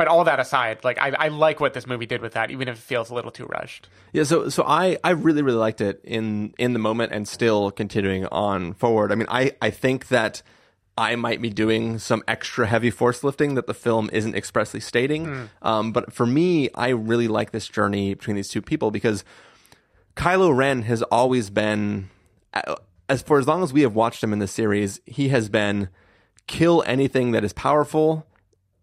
but 0.00 0.08
all 0.08 0.24
that 0.24 0.40
aside, 0.40 0.82
like 0.82 0.98
I, 0.98 1.10
I 1.10 1.28
like 1.28 1.60
what 1.60 1.74
this 1.74 1.86
movie 1.86 2.06
did 2.06 2.22
with 2.22 2.32
that, 2.32 2.50
even 2.50 2.68
if 2.68 2.78
it 2.78 2.80
feels 2.80 3.10
a 3.10 3.14
little 3.14 3.30
too 3.30 3.44
rushed. 3.44 3.86
Yeah, 4.14 4.22
so 4.22 4.48
so 4.48 4.64
I 4.66 4.96
I 5.04 5.10
really 5.10 5.42
really 5.42 5.58
liked 5.58 5.82
it 5.82 6.00
in 6.04 6.54
in 6.56 6.72
the 6.72 6.78
moment 6.78 7.12
and 7.12 7.28
still 7.28 7.70
continuing 7.70 8.24
on 8.28 8.72
forward. 8.72 9.12
I 9.12 9.14
mean, 9.14 9.26
I 9.28 9.52
I 9.60 9.68
think 9.68 10.08
that 10.08 10.40
I 10.96 11.16
might 11.16 11.42
be 11.42 11.50
doing 11.50 11.98
some 11.98 12.22
extra 12.26 12.66
heavy 12.66 12.90
force 12.90 13.22
lifting 13.22 13.56
that 13.56 13.66
the 13.66 13.74
film 13.74 14.08
isn't 14.10 14.34
expressly 14.34 14.80
stating. 14.80 15.50
Um, 15.60 15.92
but 15.92 16.14
for 16.14 16.24
me, 16.24 16.70
I 16.74 16.88
really 16.88 17.28
like 17.28 17.50
this 17.50 17.68
journey 17.68 18.14
between 18.14 18.36
these 18.36 18.48
two 18.48 18.62
people 18.62 18.90
because 18.90 19.22
Kylo 20.16 20.56
Ren 20.56 20.80
has 20.84 21.02
always 21.02 21.50
been, 21.50 22.08
as 23.06 23.20
for 23.20 23.38
as 23.38 23.46
long 23.46 23.62
as 23.62 23.70
we 23.74 23.82
have 23.82 23.94
watched 23.94 24.24
him 24.24 24.32
in 24.32 24.38
the 24.38 24.48
series, 24.48 24.98
he 25.04 25.28
has 25.28 25.50
been 25.50 25.90
kill 26.46 26.82
anything 26.86 27.32
that 27.32 27.44
is 27.44 27.52
powerful 27.52 28.26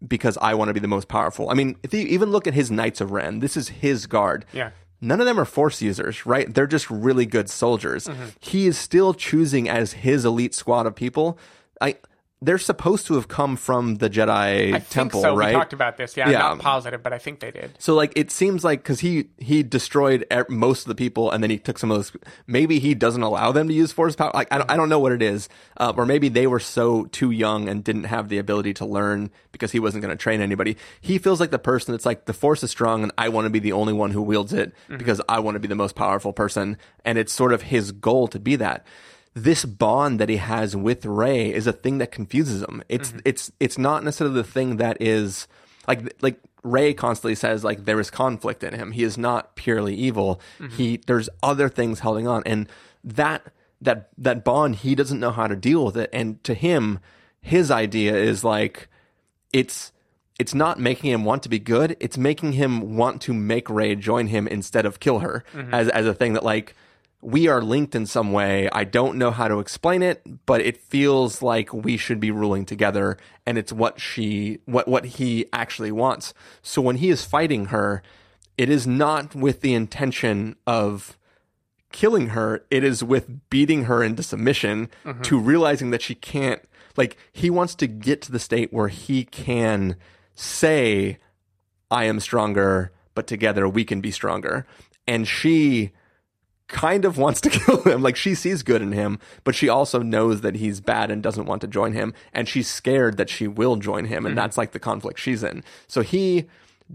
because 0.05 0.37
I 0.41 0.53
want 0.53 0.69
to 0.69 0.73
be 0.73 0.79
the 0.79 0.87
most 0.87 1.07
powerful. 1.07 1.49
I 1.49 1.53
mean, 1.53 1.77
if 1.83 1.93
you 1.93 2.01
even 2.01 2.31
look 2.31 2.47
at 2.47 2.53
his 2.53 2.69
Knights 2.69 3.01
of 3.01 3.11
Ren, 3.11 3.39
this 3.39 3.57
is 3.57 3.69
his 3.69 4.05
guard. 4.05 4.45
Yeah. 4.53 4.71
None 4.99 5.19
of 5.19 5.27
them 5.27 5.39
are 5.39 5.45
force 5.45 5.81
users, 5.81 6.25
right? 6.25 6.51
They're 6.51 6.67
just 6.67 6.89
really 6.89 7.25
good 7.25 7.49
soldiers. 7.49 8.07
Mm-hmm. 8.07 8.25
He 8.39 8.67
is 8.67 8.77
still 8.77 9.13
choosing 9.13 9.69
as 9.69 9.93
his 9.93 10.25
elite 10.25 10.55
squad 10.55 10.87
of 10.87 10.95
people. 10.95 11.37
I 11.79 11.97
they're 12.39 12.59
supposed 12.59 13.07
to 13.07 13.15
have 13.15 13.27
come 13.27 13.55
from 13.55 13.95
the 13.95 14.09
Jedi 14.09 14.29
I 14.29 14.71
think 14.73 14.89
temple, 14.89 15.21
so. 15.21 15.35
right? 15.35 15.47
We 15.47 15.53
talked 15.53 15.73
about 15.73 15.97
this. 15.97 16.15
Yeah, 16.15 16.29
Yeah. 16.29 16.51
I'm 16.51 16.57
not 16.57 16.63
positive, 16.63 17.01
but 17.01 17.11
I 17.11 17.17
think 17.17 17.39
they 17.39 17.49
did. 17.49 17.71
So 17.79 17.95
like 17.95 18.13
it 18.15 18.29
seems 18.29 18.63
like 18.63 18.83
because 18.83 18.99
he 18.99 19.29
he 19.39 19.63
destroyed 19.63 20.25
most 20.47 20.81
of 20.81 20.87
the 20.87 20.95
people 20.95 21.31
and 21.31 21.41
then 21.41 21.49
he 21.49 21.57
took 21.57 21.79
some 21.79 21.89
of 21.89 21.97
those. 21.97 22.11
Maybe 22.45 22.77
he 22.77 22.93
doesn't 22.93 23.23
allow 23.23 23.51
them 23.51 23.67
to 23.69 23.73
use 23.73 23.91
force 23.91 24.15
power. 24.15 24.29
Like 24.35 24.49
I 24.51 24.59
don't, 24.59 24.71
I 24.71 24.75
don't 24.75 24.89
know 24.89 24.99
what 24.99 25.13
it 25.13 25.23
is, 25.23 25.49
uh, 25.77 25.93
or 25.97 26.05
maybe 26.05 26.29
they 26.29 26.45
were 26.45 26.59
so 26.59 27.05
too 27.05 27.31
young 27.31 27.67
and 27.67 27.83
didn't 27.83 28.03
have 28.03 28.29
the 28.29 28.37
ability 28.37 28.75
to 28.75 28.85
learn 28.85 29.31
because 29.51 29.71
he 29.71 29.79
wasn't 29.79 30.03
going 30.03 30.15
to 30.15 30.21
train 30.21 30.39
anybody. 30.39 30.77
He 31.01 31.17
feels 31.17 31.39
like 31.39 31.49
the 31.49 31.57
person 31.57 31.93
that's 31.93 32.05
like 32.05 32.25
the 32.25 32.33
force 32.33 32.61
is 32.61 32.69
strong 32.69 33.01
and 33.01 33.11
I 33.17 33.29
want 33.29 33.45
to 33.45 33.49
be 33.49 33.59
the 33.59 33.71
only 33.71 33.93
one 33.93 34.11
who 34.11 34.21
wields 34.21 34.53
it 34.53 34.73
because 34.87 35.21
I 35.27 35.39
want 35.39 35.55
to 35.55 35.59
be 35.59 35.67
the 35.67 35.75
most 35.75 35.95
powerful 35.95 36.33
person, 36.33 36.77
and 37.03 37.17
it's 37.17 37.33
sort 37.33 37.51
of 37.51 37.63
his 37.63 37.91
goal 37.91 38.27
to 38.27 38.39
be 38.39 38.57
that 38.57 38.85
this 39.43 39.65
bond 39.65 40.19
that 40.19 40.29
he 40.29 40.37
has 40.37 40.75
with 40.75 41.05
Rey 41.05 41.53
is 41.53 41.67
a 41.67 41.73
thing 41.73 41.99
that 41.99 42.11
confuses 42.11 42.63
him. 42.63 42.83
It's 42.89 43.09
mm-hmm. 43.09 43.19
it's 43.23 43.51
it's 43.59 43.77
not 43.77 44.03
necessarily 44.03 44.35
the 44.35 44.43
thing 44.43 44.77
that 44.77 44.97
is 44.99 45.47
like 45.87 46.11
like 46.21 46.39
Rey 46.63 46.93
constantly 46.93 47.35
says 47.35 47.63
like 47.63 47.85
there 47.85 47.99
is 47.99 48.09
conflict 48.09 48.63
in 48.63 48.73
him. 48.73 48.91
He 48.91 49.03
is 49.03 49.17
not 49.17 49.55
purely 49.55 49.93
evil. 49.93 50.41
Mm-hmm. 50.59 50.75
He 50.75 50.97
there's 51.05 51.29
other 51.43 51.69
things 51.69 51.99
holding 51.99 52.27
on 52.27 52.41
and 52.45 52.67
that 53.03 53.53
that 53.79 54.09
that 54.17 54.43
bond 54.43 54.77
he 54.77 54.95
doesn't 54.95 55.19
know 55.19 55.31
how 55.31 55.45
to 55.45 55.55
deal 55.55 55.85
with 55.85 55.97
it 55.97 56.09
and 56.11 56.43
to 56.43 56.55
him 56.55 56.99
his 57.39 57.69
idea 57.69 58.15
is 58.15 58.43
like 58.43 58.89
it's 59.53 59.91
it's 60.39 60.55
not 60.55 60.79
making 60.79 61.11
him 61.11 61.25
want 61.25 61.43
to 61.43 61.49
be 61.49 61.59
good. 61.59 61.95
It's 61.99 62.17
making 62.17 62.53
him 62.53 62.95
want 62.95 63.21
to 63.23 63.33
make 63.33 63.69
Rey 63.69 63.95
join 63.95 64.27
him 64.27 64.47
instead 64.47 64.85
of 64.85 64.99
kill 64.99 65.19
her 65.19 65.43
mm-hmm. 65.53 65.73
as 65.73 65.89
as 65.89 66.07
a 66.07 66.13
thing 66.15 66.33
that 66.33 66.43
like 66.43 66.75
we 67.21 67.47
are 67.47 67.61
linked 67.61 67.95
in 67.95 68.05
some 68.05 68.31
way. 68.31 68.69
I 68.71 68.83
don't 68.83 69.17
know 69.17 69.31
how 69.31 69.47
to 69.47 69.59
explain 69.59 70.03
it, 70.03 70.21
but 70.45 70.61
it 70.61 70.77
feels 70.77 71.41
like 71.41 71.73
we 71.73 71.97
should 71.97 72.19
be 72.19 72.31
ruling 72.31 72.65
together 72.65 73.17
and 73.45 73.57
it's 73.57 73.73
what 73.73 73.99
she 73.99 74.59
what 74.65 74.87
what 74.87 75.05
he 75.05 75.47
actually 75.51 75.91
wants. 75.91 76.33
So 76.61 76.81
when 76.81 76.97
he 76.97 77.09
is 77.09 77.25
fighting 77.25 77.65
her, 77.65 78.03
it 78.57 78.69
is 78.69 78.85
not 78.85 79.33
with 79.33 79.61
the 79.61 79.73
intention 79.73 80.55
of 80.67 81.17
killing 81.91 82.27
her, 82.29 82.65
it 82.69 82.83
is 82.83 83.03
with 83.03 83.49
beating 83.49 83.85
her 83.85 84.03
into 84.03 84.21
submission 84.21 84.89
mm-hmm. 85.03 85.21
to 85.23 85.39
realizing 85.39 85.89
that 85.91 86.01
she 86.01 86.13
can't 86.13 86.61
like 86.95 87.17
he 87.31 87.49
wants 87.49 87.73
to 87.75 87.87
get 87.87 88.21
to 88.23 88.31
the 88.31 88.39
state 88.39 88.71
where 88.71 88.89
he 88.89 89.23
can 89.23 89.95
say 90.35 91.17
I 91.89 92.03
am 92.03 92.19
stronger, 92.19 92.91
but 93.15 93.27
together 93.27 93.67
we 93.67 93.85
can 93.85 94.01
be 94.01 94.11
stronger. 94.11 94.67
And 95.07 95.27
she 95.27 95.91
kind 96.67 97.05
of 97.05 97.17
wants 97.17 97.41
to 97.41 97.49
kill 97.51 97.81
him. 97.83 98.01
Like 98.01 98.15
she 98.15 98.35
sees 98.35 98.63
good 98.63 98.81
in 98.81 98.91
him, 98.91 99.19
but 99.43 99.55
she 99.55 99.69
also 99.69 99.99
knows 99.99 100.41
that 100.41 100.55
he's 100.55 100.79
bad 100.79 101.11
and 101.11 101.23
doesn't 101.23 101.45
want 101.45 101.61
to 101.61 101.67
join 101.67 101.93
him. 101.93 102.13
And 102.33 102.47
she's 102.47 102.67
scared 102.67 103.17
that 103.17 103.29
she 103.29 103.47
will 103.47 103.77
join 103.77 104.05
him. 104.05 104.25
And 104.25 104.33
hmm. 104.33 104.37
that's 104.37 104.57
like 104.57 104.71
the 104.71 104.79
conflict 104.79 105.19
she's 105.19 105.43
in. 105.43 105.63
So 105.87 106.01
he 106.01 106.45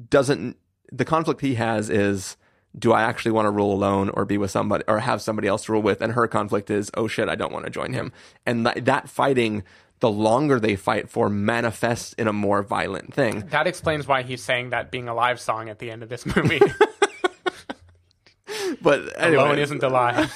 doesn't, 0.09 0.57
the 0.91 1.05
conflict 1.05 1.41
he 1.41 1.55
has 1.55 1.91
is, 1.91 2.37
do 2.79 2.93
I 2.93 3.03
actually 3.03 3.33
want 3.33 3.47
to 3.47 3.51
rule 3.51 3.73
alone 3.73 4.09
or 4.11 4.25
be 4.25 4.39
with 4.39 4.51
somebody 4.51 4.85
or 4.89 5.01
have 5.01 5.21
somebody 5.21 5.47
else 5.47 5.65
to 5.65 5.73
rule 5.73 5.83
with? 5.83 6.01
And 6.01 6.13
her 6.13 6.27
conflict 6.27 6.71
is, 6.71 6.91
oh 6.95 7.07
shit, 7.07 7.29
I 7.29 7.35
don't 7.35 7.53
want 7.53 7.65
to 7.67 7.71
join 7.71 7.93
him. 7.93 8.09
Hmm. 8.09 8.15
And 8.47 8.67
that, 8.67 8.85
that 8.87 9.09
fighting, 9.09 9.63
the 10.01 10.11
longer 10.11 10.59
they 10.59 10.75
fight 10.75 11.09
for, 11.09 11.29
manifests 11.29 12.13
in 12.15 12.27
a 12.29 12.33
more 12.33 12.63
violent 12.63 13.15
thing. 13.15 13.47
That 13.51 13.67
explains 13.67 14.07
why 14.07 14.23
he's 14.23 14.43
saying 14.43 14.71
that 14.71 14.91
being 14.91 15.09
alive 15.09 15.39
song 15.39 15.69
at 15.69 15.79
the 15.79 15.91
end 15.91 16.03
of 16.03 16.09
this 16.09 16.27
movie. 16.27 16.61
But 18.83 19.21
anyway, 19.21 19.43
Alone 19.43 19.59
isn't 19.59 19.83
alive. 19.83 20.33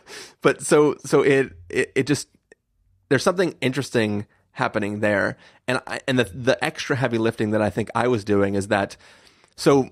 but 0.42 0.62
so 0.62 0.96
so 1.04 1.22
it, 1.22 1.52
it 1.68 1.92
it 1.94 2.06
just 2.06 2.28
there's 3.08 3.22
something 3.22 3.54
interesting 3.60 4.26
happening 4.52 5.00
there 5.00 5.36
and 5.68 5.80
I, 5.86 6.00
and 6.08 6.18
the 6.18 6.24
the 6.24 6.62
extra 6.64 6.96
heavy 6.96 7.18
lifting 7.18 7.50
that 7.50 7.62
I 7.62 7.70
think 7.70 7.90
I 7.94 8.08
was 8.08 8.24
doing 8.24 8.54
is 8.54 8.68
that 8.68 8.96
so 9.56 9.90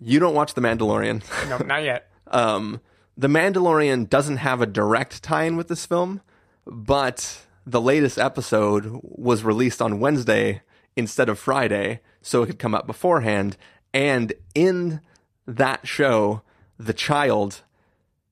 you 0.00 0.18
don't 0.18 0.34
watch 0.34 0.54
the 0.54 0.60
Mandalorian 0.60 1.22
No, 1.48 1.58
not 1.66 1.84
yet. 1.84 2.10
um 2.28 2.80
the 3.16 3.28
Mandalorian 3.28 4.08
doesn't 4.08 4.38
have 4.38 4.60
a 4.60 4.66
direct 4.66 5.22
tie-in 5.22 5.56
with 5.56 5.68
this 5.68 5.86
film 5.86 6.20
but 6.66 7.46
the 7.66 7.80
latest 7.80 8.18
episode 8.18 9.00
was 9.02 9.44
released 9.44 9.80
on 9.80 10.00
Wednesday 10.00 10.62
instead 10.96 11.28
of 11.28 11.38
Friday 11.38 12.00
so 12.20 12.42
it 12.42 12.46
could 12.46 12.58
come 12.58 12.74
out 12.74 12.86
beforehand 12.86 13.56
and 13.94 14.32
in 14.54 15.00
that 15.46 15.86
show 15.86 16.42
the 16.78 16.92
child 16.92 17.62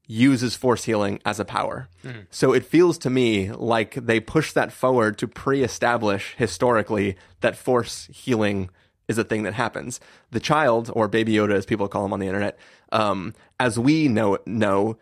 uses 0.09 0.55
force 0.55 0.85
healing 0.85 1.21
as 1.25 1.41
a 1.41 1.45
power. 1.45 1.89
So 2.31 2.53
it 2.53 2.65
feels 2.65 2.97
to 2.99 3.11
me 3.11 3.51
like 3.51 3.95
they 3.95 4.21
push 4.21 4.53
that 4.53 4.73
forward 4.73 5.19
to 5.19 5.27
pre-establish 5.27 6.35
historically 6.39 7.17
that 7.41 7.57
force 7.57 8.09
healing 8.13 8.71
is 9.09 9.19
a 9.19 9.25
thing 9.25 9.43
that 9.43 9.55
happens. 9.55 9.99
The 10.31 10.41
child, 10.41 10.91
or 10.95 11.09
Baby 11.09 11.35
Yoda, 11.35 11.55
as 11.55 11.67
people 11.67 11.89
call 11.89 12.05
him 12.05 12.13
on 12.13 12.21
the 12.21 12.27
internet, 12.27 12.57
um, 12.93 13.35
as 13.59 13.79
we 13.79 14.07
know 14.09 14.39
know, 14.47 14.97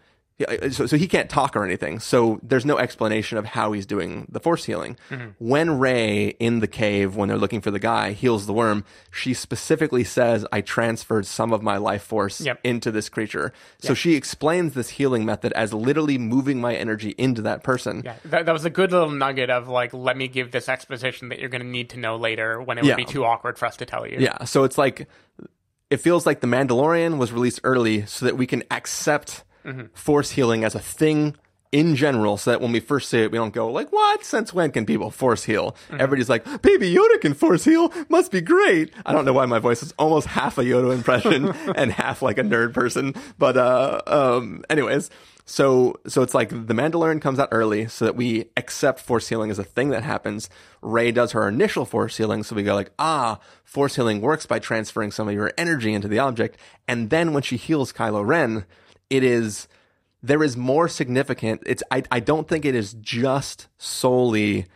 so, 0.70 0.86
so 0.86 0.96
he 0.96 1.06
can't 1.06 1.30
talk 1.30 1.54
or 1.54 1.64
anything. 1.64 2.00
So 2.00 2.40
there's 2.42 2.64
no 2.66 2.76
explanation 2.76 3.38
of 3.38 3.44
how 3.44 3.70
he's 3.70 3.86
doing 3.86 4.26
the 4.28 4.40
force 4.40 4.64
healing. 4.64 4.96
Mm-hmm. 5.10 5.28
When 5.38 5.78
Rey 5.78 6.28
in 6.40 6.58
the 6.58 6.66
cave, 6.66 7.14
when 7.14 7.28
they're 7.28 7.38
looking 7.38 7.60
for 7.60 7.70
the 7.70 7.78
guy, 7.78 8.12
heals 8.12 8.46
the 8.46 8.52
worm, 8.52 8.84
she 9.12 9.32
specifically 9.32 10.02
says, 10.02 10.44
"I 10.50 10.60
transferred 10.60 11.26
some 11.26 11.52
of 11.52 11.62
my 11.62 11.76
life 11.76 12.02
force 12.02 12.40
Yep. 12.40 12.58
into 12.64 12.90
this 12.90 13.08
creature." 13.08 13.52
So 13.80 13.94
she 13.94 14.14
explains 14.14 14.74
this 14.74 14.88
healing 14.90 15.24
method 15.24 15.52
as 15.52 15.72
literally 15.72 16.18
moving 16.18 16.60
my 16.60 16.74
energy 16.74 17.14
into 17.16 17.42
that 17.42 17.62
person. 17.62 18.02
Yeah, 18.04 18.16
that, 18.24 18.46
that 18.46 18.52
was 18.52 18.64
a 18.64 18.70
good 18.70 18.90
little 18.90 19.10
nugget 19.10 19.50
of 19.50 19.68
like, 19.68 19.94
let 19.94 20.16
me 20.16 20.26
give 20.26 20.50
this 20.50 20.68
exposition 20.68 21.28
that 21.28 21.38
you're 21.38 21.48
going 21.48 21.62
to 21.62 21.68
need 21.68 21.90
to 21.90 21.98
know 22.00 22.16
later 22.16 22.60
when 22.60 22.78
it 22.78 22.82
would 22.82 22.88
Yeah. 22.88 22.96
be 22.96 23.04
too 23.04 23.24
awkward 23.24 23.56
for 23.56 23.66
us 23.66 23.76
to 23.76 23.86
tell 23.86 24.04
you. 24.06 24.18
Yeah, 24.18 24.44
so 24.44 24.64
it's 24.64 24.78
like 24.78 25.06
it 25.90 25.98
feels 25.98 26.26
like 26.26 26.40
The 26.40 26.48
Mandalorian 26.48 27.18
was 27.18 27.30
released 27.30 27.60
early 27.62 28.04
so 28.06 28.24
that 28.26 28.36
we 28.36 28.46
can 28.48 28.64
accept 28.72 29.44
force 29.94 30.30
healing 30.32 30.64
as 30.64 30.74
a 30.74 30.80
thing 30.80 31.36
in 31.72 31.96
general 31.96 32.36
so 32.36 32.52
that 32.52 32.60
when 32.60 32.70
we 32.70 32.78
first 32.78 33.10
see 33.10 33.18
it 33.18 33.32
we 33.32 33.38
don't 33.38 33.52
go 33.52 33.68
like 33.68 33.90
what? 33.90 34.24
Since 34.24 34.54
when 34.54 34.70
can 34.70 34.86
people 34.86 35.10
force 35.10 35.42
heal? 35.42 35.74
Everybody's 35.90 36.28
like 36.28 36.44
baby 36.62 36.94
yoda 36.94 37.20
can 37.20 37.34
force 37.34 37.64
heal. 37.64 37.92
Must 38.08 38.30
be 38.30 38.40
great. 38.40 38.92
I 39.04 39.12
don't 39.12 39.24
know 39.24 39.32
why 39.32 39.46
my 39.46 39.58
voice 39.58 39.82
is 39.82 39.92
almost 39.98 40.28
half 40.28 40.56
a 40.56 40.62
yoda 40.62 40.94
impression 40.94 41.48
and 41.76 41.90
half 41.90 42.22
like 42.22 42.38
a 42.38 42.42
nerd 42.42 42.74
person 42.74 43.14
but 43.38 43.56
uh 43.56 44.02
um 44.06 44.64
anyways. 44.70 45.10
So 45.46 45.96
so 46.06 46.22
it's 46.22 46.32
like 46.32 46.50
the 46.50 46.74
Mandalorian 46.74 47.20
comes 47.20 47.40
out 47.40 47.48
early 47.50 47.88
so 47.88 48.04
that 48.04 48.14
we 48.14 48.50
accept 48.56 49.00
force 49.00 49.28
healing 49.28 49.50
as 49.50 49.58
a 49.58 49.64
thing 49.64 49.90
that 49.90 50.04
happens. 50.04 50.48
Rey 50.80 51.10
does 51.10 51.32
her 51.32 51.48
initial 51.48 51.84
force 51.84 52.16
healing, 52.16 52.44
so 52.44 52.54
we 52.54 52.62
go 52.62 52.74
like, 52.74 52.92
ah, 52.98 53.40
force 53.64 53.96
healing 53.96 54.20
works 54.20 54.46
by 54.46 54.58
transferring 54.58 55.10
some 55.10 55.28
of 55.28 55.34
your 55.34 55.52
energy 55.58 55.92
into 55.92 56.08
the 56.08 56.18
object. 56.18 56.56
And 56.88 57.10
then 57.10 57.32
when 57.32 57.42
she 57.42 57.56
heals 57.56 57.92
Kylo 57.92 58.24
Ren, 58.26 58.64
it 59.16 59.24
is 59.24 59.68
there 60.22 60.42
is 60.42 60.56
more 60.56 60.88
significant. 60.88 61.62
It's 61.66 61.82
I 61.90 62.02
I 62.10 62.20
don't 62.20 62.48
think 62.48 62.64
it 62.64 62.74
is 62.74 62.94
just 62.94 63.68
solely 63.78 64.66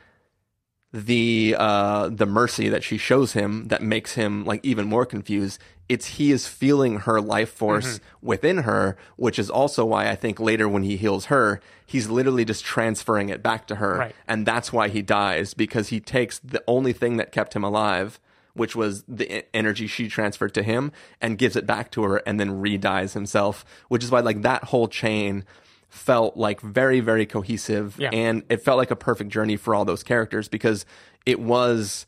the 0.93 1.55
uh 1.59 2.09
the 2.09 2.25
mercy 2.25 2.71
that 2.71 2.83
she 2.83 2.97
shows 2.97 3.35
him 3.35 3.69
that 3.69 3.83
makes 3.83 4.15
him 4.15 4.45
like 4.47 4.65
even 4.65 4.87
more 4.87 5.05
confused 5.05 5.61
it's 5.87 6.07
he 6.17 6.33
is 6.33 6.47
feeling 6.47 7.01
her 7.01 7.21
life 7.21 7.51
force 7.51 8.01
within 8.23 8.59
her 8.59 8.97
which 9.17 9.39
is 9.39 9.51
also 9.51 9.85
why 9.85 10.09
i 10.09 10.15
think 10.15 10.41
later 10.41 10.67
when 10.67 10.83
he 10.83 10.97
heals 10.97 11.27
her 11.27 11.61
he's 11.85 12.09
literally 12.09 12.43
just 12.43 12.65
transferring 12.65 13.29
it 13.29 13.43
back 13.43 13.67
to 13.67 13.75
her 13.75 13.99
Right. 13.99 14.15
and 14.27 14.47
that's 14.47 14.73
why 14.73 14.89
he 14.89 15.03
dies 15.03 15.53
because 15.53 15.89
he 15.89 16.01
takes 16.01 16.39
the 16.39 16.65
only 16.67 16.95
thing 16.95 17.19
that 17.19 17.33
kept 17.33 17.55
him 17.55 17.65
alive 17.65 18.19
which 18.59 18.77
was 18.77 19.03
the 19.09 19.45
energy 19.57 19.87
she 19.87 20.09
transferred 20.09 20.53
to 20.55 20.63
him 20.63 20.93
and 21.21 21.39
gives 21.39 21.57
it 21.57 21.67
back 21.67 21.91
to 21.93 22.03
her 22.03 22.17
and 22.27 22.39
then 22.39 22.61
re-dies 22.61 23.15
himself 23.15 23.65
which 23.89 24.05
is 24.05 24.11
why 24.11 24.21
like 24.21 24.43
that 24.43 24.65
whole 24.65 24.89
chain 24.89 25.45
felt 25.89 26.37
like 26.37 26.61
very 26.61 27.01
very 27.01 27.25
cohesive 27.25 27.97
Yeah. 27.99 28.11
and 28.13 28.43
it 28.51 28.61
felt 28.63 28.77
like 28.77 28.91
a 28.91 28.97
perfect 28.97 29.31
journey 29.31 29.57
for 29.57 29.75
all 29.75 29.85
those 29.87 30.03
characters 30.03 30.49
because 30.49 30.85
it 31.25 31.41
was 31.41 32.07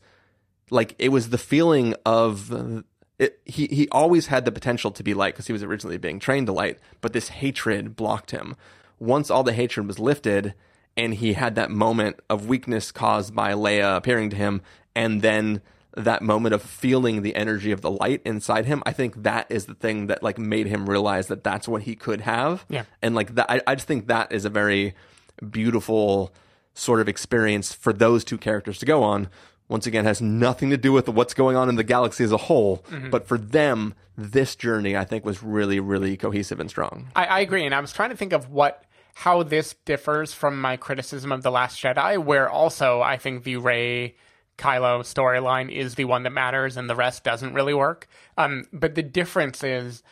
like 0.69 0.93
it 0.99 1.09
was 1.09 1.29
the 1.29 1.37
feeling 1.37 1.95
of 2.05 2.83
it, 3.19 3.39
he 3.45 3.67
he 3.67 3.87
always 3.89 4.27
had 4.27 4.45
the 4.45 4.51
potential 4.51 4.89
to 4.91 5.03
be 5.03 5.13
light 5.13 5.33
because 5.33 5.47
he 5.47 5.53
was 5.53 5.63
originally 5.63 5.97
being 5.97 6.19
trained 6.19 6.47
to 6.47 6.53
light, 6.53 6.79
but 7.01 7.13
this 7.13 7.27
hatred 7.27 7.95
blocked 7.95 8.31
him. 8.31 8.55
Once 8.99 9.29
all 9.29 9.43
the 9.43 9.53
hatred 9.53 9.85
was 9.85 9.99
lifted, 9.99 10.55
and 10.97 11.13
he 11.13 11.33
had 11.33 11.53
that 11.55 11.69
moment 11.69 12.19
of 12.31 12.47
weakness 12.47 12.91
caused 12.91 13.35
by 13.35 13.51
Leia 13.53 13.95
appearing 13.97 14.31
to 14.31 14.35
him, 14.35 14.61
and 14.95 15.21
then 15.21 15.61
that 15.95 16.21
moment 16.21 16.55
of 16.55 16.61
feeling 16.61 17.21
the 17.21 17.35
energy 17.35 17.71
of 17.71 17.81
the 17.81 17.91
light 17.91 18.21
inside 18.25 18.65
him, 18.65 18.81
I 18.85 18.93
think 18.93 19.23
that 19.23 19.47
is 19.49 19.65
the 19.65 19.73
thing 19.73 20.07
that 20.07 20.23
like 20.23 20.37
made 20.37 20.67
him 20.67 20.89
realize 20.89 21.27
that 21.27 21.43
that's 21.43 21.67
what 21.67 21.83
he 21.83 21.95
could 21.95 22.21
have. 22.21 22.65
Yeah. 22.69 22.83
and 23.01 23.15
like 23.15 23.35
that, 23.35 23.51
I, 23.51 23.61
I 23.67 23.75
just 23.75 23.87
think 23.87 24.07
that 24.07 24.31
is 24.31 24.45
a 24.45 24.49
very 24.49 24.93
beautiful 25.49 26.33
sort 26.73 27.01
of 27.01 27.09
experience 27.09 27.73
for 27.73 27.91
those 27.91 28.23
two 28.23 28.37
characters 28.37 28.79
to 28.79 28.85
go 28.85 29.03
on. 29.03 29.27
Once 29.67 29.87
again, 29.87 30.03
has 30.03 30.21
nothing 30.21 30.69
to 30.69 30.75
do 30.75 30.91
with 30.91 31.07
what's 31.07 31.33
going 31.33 31.55
on 31.55 31.69
in 31.69 31.75
the 31.75 31.83
galaxy 31.83 32.25
as 32.25 32.33
a 32.33 32.37
whole, 32.37 32.79
mm-hmm. 32.89 33.09
but 33.09 33.25
for 33.25 33.37
them, 33.37 33.93
this 34.17 34.53
journey 34.57 34.97
I 34.97 35.05
think 35.05 35.23
was 35.23 35.41
really, 35.41 35.79
really 35.79 36.17
cohesive 36.17 36.59
and 36.59 36.69
strong. 36.69 37.07
I, 37.15 37.25
I 37.25 37.39
agree, 37.39 37.65
and 37.65 37.73
I 37.73 37.79
was 37.79 37.93
trying 37.93 38.09
to 38.09 38.17
think 38.17 38.33
of 38.33 38.49
what 38.49 38.83
how 39.13 39.43
this 39.43 39.75
differs 39.85 40.33
from 40.33 40.59
my 40.59 40.75
criticism 40.75 41.31
of 41.31 41.41
the 41.41 41.51
Last 41.51 41.81
Jedi, 41.81 42.21
where 42.21 42.49
also 42.49 43.01
I 43.01 43.17
think 43.17 43.43
the 43.43 43.57
Rey 43.57 44.15
Kylo 44.61 45.01
storyline 45.01 45.71
is 45.71 45.95
the 45.95 46.05
one 46.05 46.23
that 46.23 46.29
matters, 46.29 46.77
and 46.77 46.89
the 46.89 46.95
rest 46.95 47.23
doesn't 47.23 47.53
really 47.53 47.73
work. 47.73 48.07
Um, 48.37 48.65
but 48.71 48.95
the 48.95 49.03
difference 49.03 49.63
is. 49.63 50.03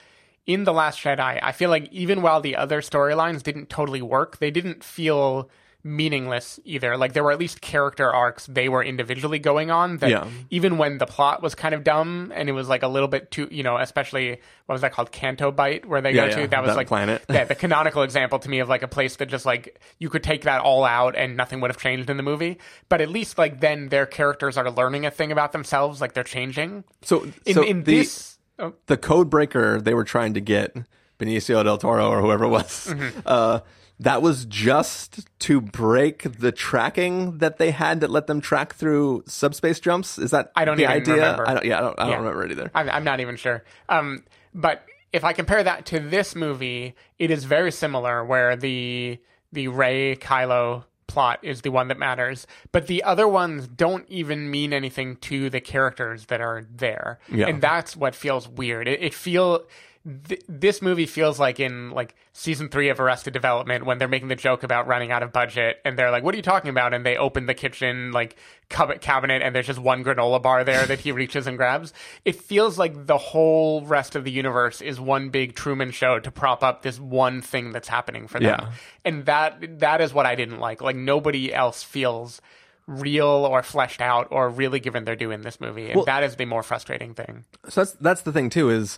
In 0.45 0.63
The 0.63 0.73
Last 0.73 0.99
Jedi, 0.99 1.39
I 1.43 1.51
feel 1.51 1.69
like 1.69 1.87
even 1.91 2.23
while 2.23 2.41
the 2.41 2.55
other 2.55 2.81
storylines 2.81 3.43
didn't 3.43 3.69
totally 3.69 4.01
work, 4.01 4.39
they 4.39 4.49
didn't 4.49 4.83
feel 4.83 5.47
meaningless 5.83 6.59
either. 6.65 6.97
Like 6.97 7.13
there 7.13 7.23
were 7.23 7.31
at 7.31 7.39
least 7.39 7.61
character 7.61 8.11
arcs 8.11 8.45
they 8.47 8.69
were 8.69 8.83
individually 8.83 9.39
going 9.39 9.71
on 9.71 9.97
that 9.97 10.09
Yeah. 10.09 10.27
even 10.49 10.77
when 10.77 10.97
the 10.97 11.05
plot 11.05 11.41
was 11.41 11.55
kind 11.55 11.73
of 11.73 11.83
dumb 11.83 12.31
and 12.35 12.49
it 12.49 12.51
was 12.51 12.67
like 12.67 12.83
a 12.83 12.87
little 12.87 13.07
bit 13.07 13.31
too, 13.31 13.47
you 13.51 13.63
know, 13.63 13.77
especially 13.77 14.39
what 14.65 14.73
was 14.73 14.81
that 14.81 14.91
called, 14.91 15.11
Canto 15.11 15.51
Bight, 15.51 15.85
where 15.85 16.01
they 16.01 16.11
Yeah, 16.11 16.27
go 16.27 16.35
to. 16.35 16.41
yeah, 16.41 16.47
That 16.47 16.61
was 16.63 16.69
that 16.71 16.77
like 16.77 16.87
planet. 16.87 17.23
yeah, 17.29 17.45
the 17.45 17.55
canonical 17.63 18.03
example 18.03 18.39
to 18.39 18.49
me 18.49 18.59
of 18.59 18.69
like 18.69 18.83
a 18.83 18.87
place 18.87 19.15
that 19.17 19.27
just 19.27 19.45
like 19.45 19.79
you 19.99 20.09
could 20.09 20.23
take 20.23 20.43
that 20.43 20.61
all 20.61 20.83
out 20.83 21.15
and 21.15 21.37
nothing 21.37 21.61
would 21.61 21.69
have 21.71 21.77
changed 21.81 22.09
in 22.09 22.17
the 22.17 22.23
movie. 22.23 22.59
But 22.89 23.01
at 23.01 23.09
least 23.09 23.37
like 23.37 23.59
then 23.61 23.89
their 23.89 24.05
characters 24.05 24.57
are 24.57 24.69
learning 24.69 25.05
a 25.05 25.11
thing 25.11 25.31
about 25.31 25.51
themselves, 25.53 26.01
like 26.01 26.13
they're 26.13 26.23
changing. 26.23 26.83
So, 27.03 27.23
In 27.45 27.53
so 27.53 27.63
in 27.63 27.83
the, 27.83 27.95
this, 27.99 28.37
oh, 28.59 28.73
the 28.87 28.97
code 28.97 29.29
breaker 29.29 29.79
they 29.81 29.93
were 29.93 30.03
trying 30.03 30.33
to 30.33 30.41
get 30.41 30.75
Benicio 31.19 31.63
del 31.63 31.77
Toro 31.77 32.09
or 32.09 32.21
whoever 32.21 32.45
it 32.45 32.49
was, 32.49 32.87
Mm-hmm. 32.89 33.19
uh, 33.25 33.59
that 33.99 34.21
was 34.21 34.45
just 34.45 35.27
to 35.39 35.59
break 35.59 36.39
the 36.39 36.51
tracking 36.51 37.39
that 37.39 37.57
they 37.57 37.71
had 37.71 37.99
that 38.01 38.09
let 38.09 38.27
them 38.27 38.39
track 38.41 38.73
through 38.75 39.23
subspace 39.27 39.79
jumps. 39.79 40.17
Is 40.17 40.31
that 40.31 40.51
I 40.55 40.65
don't 40.65 40.77
the 40.77 40.83
even 40.83 40.95
idea? 40.95 41.15
remember. 41.15 41.47
I 41.49 41.53
don't. 41.53 41.65
Yeah, 41.65 41.77
I 41.79 41.81
don't, 41.81 41.99
I 41.99 42.03
don't 42.03 42.11
Yeah. 42.11 42.17
remember 42.17 42.45
it 42.45 42.51
either. 42.51 42.71
I'm, 42.73 42.89
I'm 42.89 43.03
not 43.03 43.19
even 43.19 43.35
sure. 43.35 43.63
Um, 43.89 44.23
but 44.53 44.85
if 45.11 45.23
I 45.23 45.33
compare 45.33 45.63
that 45.63 45.85
to 45.87 45.99
this 45.99 46.35
movie, 46.35 46.95
it 47.17 47.29
is 47.31 47.43
very 47.43 47.71
similar 47.71 48.23
where 48.23 48.55
the 48.55 49.19
the 49.51 49.67
Rey 49.67 50.15
Kylo 50.15 50.85
plot 51.07 51.39
is 51.41 51.61
the 51.61 51.71
one 51.71 51.87
that 51.87 51.97
matters, 51.97 52.45
but 52.71 52.85
the 52.85 53.01
other 53.03 53.27
ones 53.27 53.67
don't 53.67 54.07
even 54.09 54.51
mean 54.51 54.71
anything 54.71 55.15
to 55.17 55.49
the 55.49 55.59
characters 55.59 56.27
that 56.27 56.39
are 56.39 56.67
there. 56.71 57.17
Yeah. 57.31 57.47
And 57.47 57.59
that's 57.59 57.97
what 57.97 58.13
feels 58.13 58.47
weird. 58.47 58.87
It, 58.87 59.01
it 59.01 59.13
feel 59.15 59.63
th- 60.27 60.41
this 60.47 60.81
movie 60.81 61.05
feels 61.05 61.39
like 61.39 61.59
in 61.59 61.91
like 61.91 62.15
season 62.33 62.69
three 62.69 62.89
of 62.89 62.99
Arrested 62.99 63.33
Development 63.33 63.85
when 63.85 63.97
they're 63.97 64.07
making 64.07 64.27
the 64.29 64.35
joke 64.35 64.63
about 64.63 64.87
running 64.87 65.11
out 65.11 65.23
of 65.23 65.31
budget 65.31 65.77
and 65.85 65.97
they're 65.97 66.11
like, 66.11 66.23
"What 66.23 66.33
are 66.33 66.37
you 66.37 66.43
talking 66.43 66.69
about?" 66.69 66.93
And 66.93 67.05
they 67.05 67.17
open 67.17 67.45
the 67.45 67.53
kitchen 67.53 68.11
like 68.11 68.35
cupboard 68.69 69.01
cabinet 69.01 69.41
and 69.41 69.55
there's 69.55 69.67
just 69.67 69.79
one 69.79 70.03
granola 70.03 70.41
bar 70.41 70.63
there 70.63 70.85
that 70.85 70.99
he 70.99 71.11
reaches 71.21 71.47
and 71.47 71.57
grabs. 71.57 71.93
It 72.25 72.35
feels 72.35 72.77
like 72.77 73.05
the 73.07 73.17
whole 73.17 73.85
rest 73.85 74.15
of 74.15 74.23
the 74.23 74.31
universe 74.31 74.81
is 74.81 74.99
one 74.99 75.29
big 75.29 75.55
Truman 75.55 75.91
show 75.91 76.19
to 76.19 76.31
prop 76.31 76.63
up 76.63 76.81
this 76.81 76.99
one 76.99 77.41
thing 77.41 77.71
that's 77.71 77.87
happening 77.87 78.27
for 78.27 78.39
them, 78.39 78.59
Yeah. 78.61 78.71
and 79.05 79.25
that 79.25 79.79
that 79.79 80.01
is 80.01 80.13
what 80.13 80.25
I 80.25 80.35
didn't 80.35 80.59
like. 80.59 80.81
Like 80.81 80.95
nobody 80.95 81.53
else 81.53 81.83
feels 81.83 82.41
real 82.87 83.27
or 83.27 83.61
fleshed 83.61 84.01
out 84.01 84.27
or 84.31 84.49
really 84.49 84.79
given 84.79 85.03
their 85.05 85.15
due 85.15 85.29
in 85.29 85.41
this 85.41 85.61
movie 85.61 85.87
and 85.87 85.95
Well- 85.97 86.05
that 86.05 86.23
is 86.23 86.37
the 86.37 86.45
more 86.45 86.63
frustrating 86.63 87.13
thing 87.13 87.45
So 87.67 87.81
that's 87.81 87.93
that's 88.01 88.21
the 88.23 88.31
thing 88.31 88.49
too 88.49 88.71
is 88.71 88.97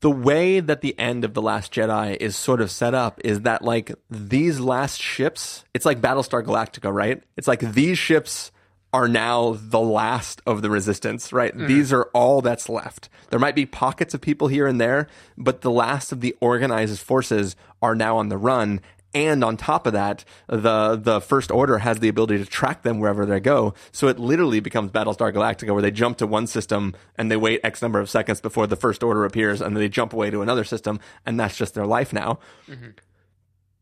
the 0.00 0.10
way 0.10 0.60
that 0.60 0.82
the 0.82 0.98
end 0.98 1.24
of 1.24 1.34
the 1.34 1.42
Last 1.42 1.72
Jedi 1.72 2.16
is 2.16 2.36
sort 2.36 2.60
of 2.60 2.70
set 2.70 2.94
up 2.94 3.20
is 3.24 3.42
that 3.42 3.62
like 3.62 3.92
these 4.10 4.60
last 4.60 5.00
ships, 5.00 5.64
it's 5.74 5.86
like 5.86 6.00
Battlestar 6.00 6.42
Galactica, 6.42 6.92
right? 6.92 7.22
It's 7.36 7.48
like 7.48 7.60
these 7.60 7.98
ships 7.98 8.52
are 8.92 9.08
now 9.08 9.56
the 9.58 9.80
last 9.80 10.40
of 10.46 10.62
the 10.62 10.70
resistance, 10.70 11.32
right? 11.32 11.54
Mm. 11.54 11.66
These 11.66 11.92
are 11.92 12.04
all 12.14 12.40
that's 12.40 12.68
left. 12.68 13.08
There 13.30 13.38
might 13.38 13.54
be 13.54 13.66
pockets 13.66 14.14
of 14.14 14.20
people 14.20 14.48
here 14.48 14.66
and 14.66 14.80
there, 14.80 15.08
but 15.36 15.60
the 15.60 15.70
last 15.70 16.12
of 16.12 16.20
the 16.20 16.36
organized 16.40 16.98
forces 17.00 17.56
are 17.82 17.94
now 17.94 18.16
on 18.16 18.28
the 18.28 18.38
run. 18.38 18.80
And 19.14 19.42
on 19.42 19.56
top 19.56 19.86
of 19.86 19.92
that, 19.94 20.24
the 20.46 20.96
the 20.96 21.20
First 21.20 21.50
Order 21.50 21.78
has 21.78 22.00
the 22.00 22.08
ability 22.08 22.38
to 22.38 22.44
track 22.44 22.82
them 22.82 23.00
wherever 23.00 23.24
they 23.24 23.40
go. 23.40 23.72
So 23.92 24.08
it 24.08 24.18
literally 24.18 24.60
becomes 24.60 24.90
Battlestar 24.90 25.32
Galactica, 25.32 25.72
where 25.72 25.82
they 25.82 25.90
jump 25.90 26.18
to 26.18 26.26
one 26.26 26.46
system 26.46 26.94
and 27.16 27.30
they 27.30 27.36
wait 27.36 27.60
X 27.64 27.80
number 27.80 27.98
of 27.98 28.10
seconds 28.10 28.40
before 28.40 28.66
the 28.66 28.76
First 28.76 29.02
Order 29.02 29.24
appears, 29.24 29.60
and 29.60 29.74
then 29.74 29.80
they 29.80 29.88
jump 29.88 30.12
away 30.12 30.30
to 30.30 30.42
another 30.42 30.64
system, 30.64 31.00
and 31.24 31.40
that's 31.40 31.56
just 31.56 31.74
their 31.74 31.86
life 31.86 32.12
now. 32.12 32.38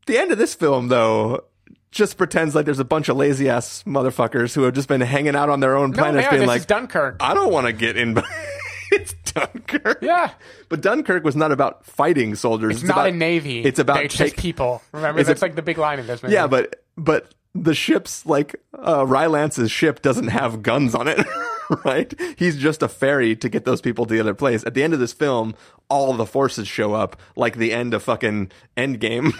The 0.05 0.17
end 0.17 0.31
of 0.31 0.37
this 0.37 0.53
film, 0.53 0.87
though, 0.87 1.45
just 1.91 2.17
pretends 2.17 2.53
like 2.55 2.65
there's 2.65 2.79
a 2.79 2.85
bunch 2.85 3.09
of 3.09 3.17
lazy 3.17 3.49
ass 3.49 3.83
motherfuckers 3.83 4.53
who 4.53 4.63
have 4.63 4.73
just 4.73 4.87
been 4.87 5.01
hanging 5.01 5.35
out 5.35 5.49
on 5.49 5.59
their 5.61 5.75
own 5.75 5.91
no 5.91 5.97
planets, 5.97 6.29
being 6.29 6.45
like, 6.45 6.67
Dunkirk 6.67 7.17
I 7.19 7.33
don't 7.33 7.51
want 7.51 7.67
to 7.67 7.73
get 7.73 7.97
in. 7.97 8.21
it's 8.95 9.13
Dunkirk. 9.33 9.99
Yeah. 10.01 10.31
But 10.69 10.81
Dunkirk 10.81 11.23
was 11.23 11.35
not 11.35 11.51
about 11.51 11.85
fighting 11.85 12.35
soldiers. 12.35 12.75
It's, 12.75 12.83
not 12.83 12.97
about, 12.97 13.09
a 13.09 13.11
navy. 13.11 13.63
It's 13.63 13.79
about 13.79 14.03
it's 14.03 14.15
just 14.15 14.35
take- 14.35 14.41
people. 14.41 14.81
Remember, 14.91 15.19
It's 15.19 15.27
that's 15.27 15.41
like 15.41 15.55
the 15.55 15.61
big 15.61 15.77
line 15.77 15.99
in 15.99 16.07
this 16.07 16.23
movie. 16.23 16.33
Yeah, 16.33 16.47
but 16.47 16.83
but 16.97 17.33
the 17.53 17.73
ships 17.73 18.25
like 18.25 18.55
uh, 18.73 19.05
Rylance's 19.05 19.71
ship 19.71 20.01
doesn't 20.01 20.27
have 20.27 20.61
guns 20.61 20.93
on 20.93 21.07
it, 21.07 21.25
right? 21.85 22.13
He's 22.37 22.57
just 22.57 22.83
a 22.83 22.89
ferry 22.89 23.35
to 23.37 23.49
get 23.49 23.63
those 23.65 23.81
people 23.81 24.05
to 24.05 24.13
the 24.13 24.19
other 24.19 24.33
place. 24.33 24.65
At 24.65 24.73
the 24.73 24.83
end 24.83 24.93
of 24.93 24.99
this 24.99 25.13
film, 25.13 25.55
all 25.89 26.13
the 26.13 26.25
forces 26.25 26.67
show 26.67 26.93
up, 26.93 27.19
like 27.35 27.57
the 27.57 27.71
end 27.71 27.93
of 27.93 28.03
fucking 28.03 28.51
Endgame. 28.75 29.33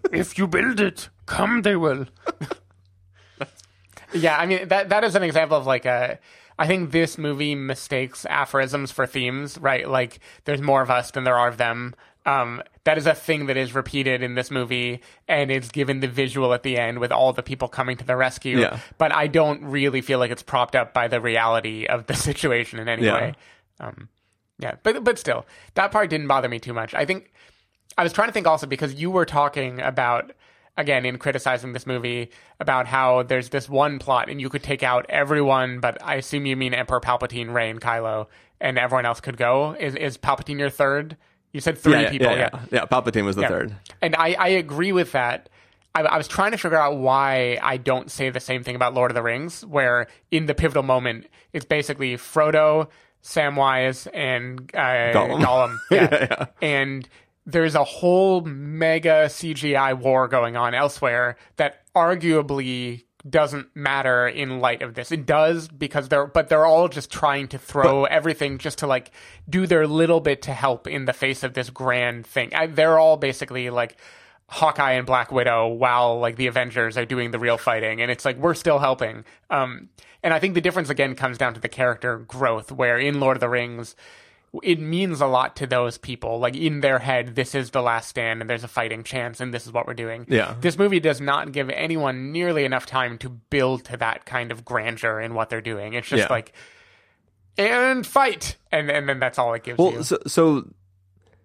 if 0.12 0.38
you 0.38 0.46
build 0.46 0.80
it, 0.80 1.10
come 1.26 1.62
they 1.62 1.76
will. 1.76 2.06
yeah, 4.14 4.38
I 4.38 4.46
mean 4.46 4.68
that 4.68 4.88
that 4.88 5.04
is 5.04 5.14
an 5.14 5.22
example 5.22 5.56
of 5.56 5.66
like 5.66 5.84
a. 5.84 6.18
I 6.62 6.66
think 6.68 6.92
this 6.92 7.18
movie 7.18 7.54
mistakes 7.56 8.24
aphorisms 8.30 8.92
for 8.92 9.04
themes, 9.06 9.58
right? 9.58 9.88
Like 9.88 10.20
there's 10.44 10.62
more 10.62 10.80
of 10.80 10.90
us 10.90 11.10
than 11.10 11.24
there 11.24 11.36
are 11.36 11.48
of 11.48 11.56
them. 11.56 11.94
Um, 12.24 12.62
that 12.84 12.98
is 12.98 13.06
a 13.06 13.14
thing 13.14 13.46
that 13.46 13.56
is 13.56 13.74
repeated 13.74 14.22
in 14.22 14.36
this 14.36 14.48
movie, 14.48 15.00
and 15.26 15.50
it's 15.50 15.70
given 15.72 15.98
the 15.98 16.06
visual 16.06 16.54
at 16.54 16.62
the 16.62 16.78
end 16.78 17.00
with 17.00 17.10
all 17.10 17.32
the 17.32 17.42
people 17.42 17.66
coming 17.66 17.96
to 17.96 18.04
the 18.04 18.14
rescue. 18.14 18.60
Yeah. 18.60 18.78
But 18.96 19.12
I 19.12 19.26
don't 19.26 19.64
really 19.64 20.00
feel 20.02 20.20
like 20.20 20.30
it's 20.30 20.42
propped 20.44 20.76
up 20.76 20.94
by 20.94 21.08
the 21.08 21.20
reality 21.20 21.86
of 21.86 22.06
the 22.06 22.14
situation 22.28 22.78
in 22.78 22.88
any 22.88 23.06
Yeah. 23.06 23.14
way. 23.14 23.34
Um, 23.80 24.08
yeah, 24.60 24.76
but 24.84 25.02
but 25.02 25.18
still, 25.18 25.44
that 25.74 25.90
part 25.90 26.10
didn't 26.10 26.28
bother 26.28 26.48
me 26.48 26.60
too 26.60 26.72
much. 26.72 26.94
I 26.94 27.04
think 27.04 27.32
I 27.98 28.04
was 28.04 28.12
trying 28.12 28.28
to 28.28 28.32
think 28.32 28.46
also 28.46 28.68
because 28.68 28.94
you 28.94 29.10
were 29.10 29.26
talking 29.26 29.80
about 29.80 30.30
again 30.76 31.04
in 31.04 31.18
criticizing 31.18 31.72
this 31.72 31.86
movie 31.86 32.30
about 32.60 32.86
how 32.86 33.22
there's 33.22 33.50
this 33.50 33.68
one 33.68 33.98
plot 33.98 34.28
and 34.30 34.40
you 34.40 34.48
could 34.48 34.62
take 34.62 34.82
out 34.82 35.04
everyone, 35.08 35.80
but 35.80 36.02
I 36.02 36.14
assume 36.14 36.46
you 36.46 36.56
mean 36.56 36.72
Emperor 36.74 37.00
Palpatine, 37.00 37.52
Rey, 37.52 37.70
and 37.70 37.80
Kylo, 37.80 38.26
and 38.60 38.78
everyone 38.78 39.04
else 39.06 39.20
could 39.20 39.36
go. 39.36 39.76
Is 39.78 39.94
is 39.94 40.16
Palpatine 40.18 40.58
your 40.58 40.70
third? 40.70 41.16
You 41.52 41.60
said 41.60 41.76
three 41.76 42.00
yeah, 42.00 42.10
people. 42.10 42.28
yeah, 42.28 42.48
yeah, 42.54 42.60
yeah. 42.72 42.84
Palpatine 42.86 43.24
was 43.24 43.36
the 43.36 43.42
Yeah. 43.42 43.48
third. 43.48 43.76
And 44.00 44.16
I, 44.16 44.32
I 44.38 44.48
agree 44.48 44.92
with 44.92 45.12
that. 45.12 45.50
I, 45.94 46.00
I 46.00 46.16
was 46.16 46.26
trying 46.26 46.52
to 46.52 46.56
figure 46.56 46.78
out 46.78 46.96
why 46.96 47.58
I 47.62 47.76
don't 47.76 48.10
say 48.10 48.30
the 48.30 48.40
same 48.40 48.62
thing 48.64 48.74
about 48.74 48.94
Lord 48.94 49.10
of 49.10 49.14
the 49.14 49.22
Rings, 49.22 49.62
where 49.66 50.06
in 50.30 50.46
the 50.46 50.54
pivotal 50.54 50.82
moment, 50.82 51.26
it's 51.52 51.66
basically 51.66 52.16
Frodo, 52.16 52.88
Samwise, 53.22 54.08
and 54.14 54.70
uh, 54.74 55.12
Gollum. 55.12 55.42
Gollum. 55.44 55.78
Yeah. 55.90 56.46
And 56.62 57.06
there's 57.46 57.74
a 57.74 57.84
whole 57.84 58.42
mega 58.42 59.26
CGI 59.26 59.98
war 59.98 60.28
going 60.28 60.56
on 60.56 60.74
elsewhere 60.74 61.36
that 61.56 61.82
arguably 61.94 63.04
doesn't 63.28 63.74
matter 63.74 64.26
in 64.26 64.60
light 64.60 64.82
of 64.82 64.94
this. 64.94 65.12
It 65.12 65.26
does 65.26 65.68
because 65.68 66.08
they're 66.08 66.26
but 66.26 66.48
they're 66.48 66.66
all 66.66 66.88
just 66.88 67.10
trying 67.10 67.48
to 67.48 67.58
throw 67.58 68.04
everything 68.04 68.58
just 68.58 68.78
to 68.78 68.86
like 68.86 69.12
do 69.48 69.66
their 69.66 69.86
little 69.86 70.20
bit 70.20 70.42
to 70.42 70.52
help 70.52 70.86
in 70.86 71.04
the 71.04 71.12
face 71.12 71.42
of 71.42 71.54
this 71.54 71.70
grand 71.70 72.26
thing. 72.26 72.52
I, 72.54 72.66
they're 72.66 72.98
all 72.98 73.16
basically 73.16 73.70
like 73.70 73.96
Hawkeye 74.48 74.92
and 74.92 75.06
Black 75.06 75.30
Widow 75.30 75.68
while 75.68 76.18
like 76.18 76.36
the 76.36 76.48
Avengers 76.48 76.98
are 76.98 77.04
doing 77.04 77.30
the 77.30 77.38
real 77.38 77.58
fighting 77.58 78.02
and 78.02 78.10
it's 78.10 78.24
like 78.24 78.36
we're 78.38 78.54
still 78.54 78.78
helping. 78.78 79.24
Um 79.50 79.88
and 80.24 80.34
I 80.34 80.38
think 80.38 80.54
the 80.54 80.60
difference 80.60 80.90
again 80.90 81.14
comes 81.14 81.38
down 81.38 81.54
to 81.54 81.60
the 81.60 81.68
character 81.68 82.18
growth 82.18 82.72
where 82.72 82.98
in 82.98 83.20
Lord 83.20 83.36
of 83.36 83.40
the 83.40 83.48
Rings 83.48 83.94
it 84.62 84.78
means 84.78 85.20
a 85.20 85.26
lot 85.26 85.56
to 85.56 85.66
those 85.66 85.96
people. 85.96 86.38
Like 86.38 86.54
in 86.56 86.80
their 86.80 86.98
head, 86.98 87.34
this 87.34 87.54
is 87.54 87.70
the 87.70 87.80
last 87.80 88.08
stand 88.08 88.40
and 88.42 88.50
there's 88.50 88.64
a 88.64 88.68
fighting 88.68 89.02
chance 89.02 89.40
and 89.40 89.52
this 89.54 89.66
is 89.66 89.72
what 89.72 89.86
we're 89.86 89.94
doing. 89.94 90.26
Yeah. 90.28 90.56
This 90.60 90.76
movie 90.76 91.00
does 91.00 91.20
not 91.22 91.52
give 91.52 91.70
anyone 91.70 92.32
nearly 92.32 92.64
enough 92.64 92.84
time 92.84 93.16
to 93.18 93.30
build 93.30 93.84
to 93.86 93.96
that 93.96 94.26
kind 94.26 94.52
of 94.52 94.64
grandeur 94.64 95.20
in 95.20 95.32
what 95.34 95.48
they're 95.48 95.62
doing. 95.62 95.94
It's 95.94 96.08
just 96.08 96.24
Yeah. 96.24 96.26
like 96.30 96.52
and 97.58 98.06
fight 98.06 98.56
and 98.70 98.90
and 98.90 99.08
then 99.08 99.18
that's 99.20 99.38
all 99.38 99.54
it 99.54 99.62
gives 99.62 99.78
Well, 99.78 99.92
you. 99.92 100.02
so, 100.02 100.18
so 100.26 100.68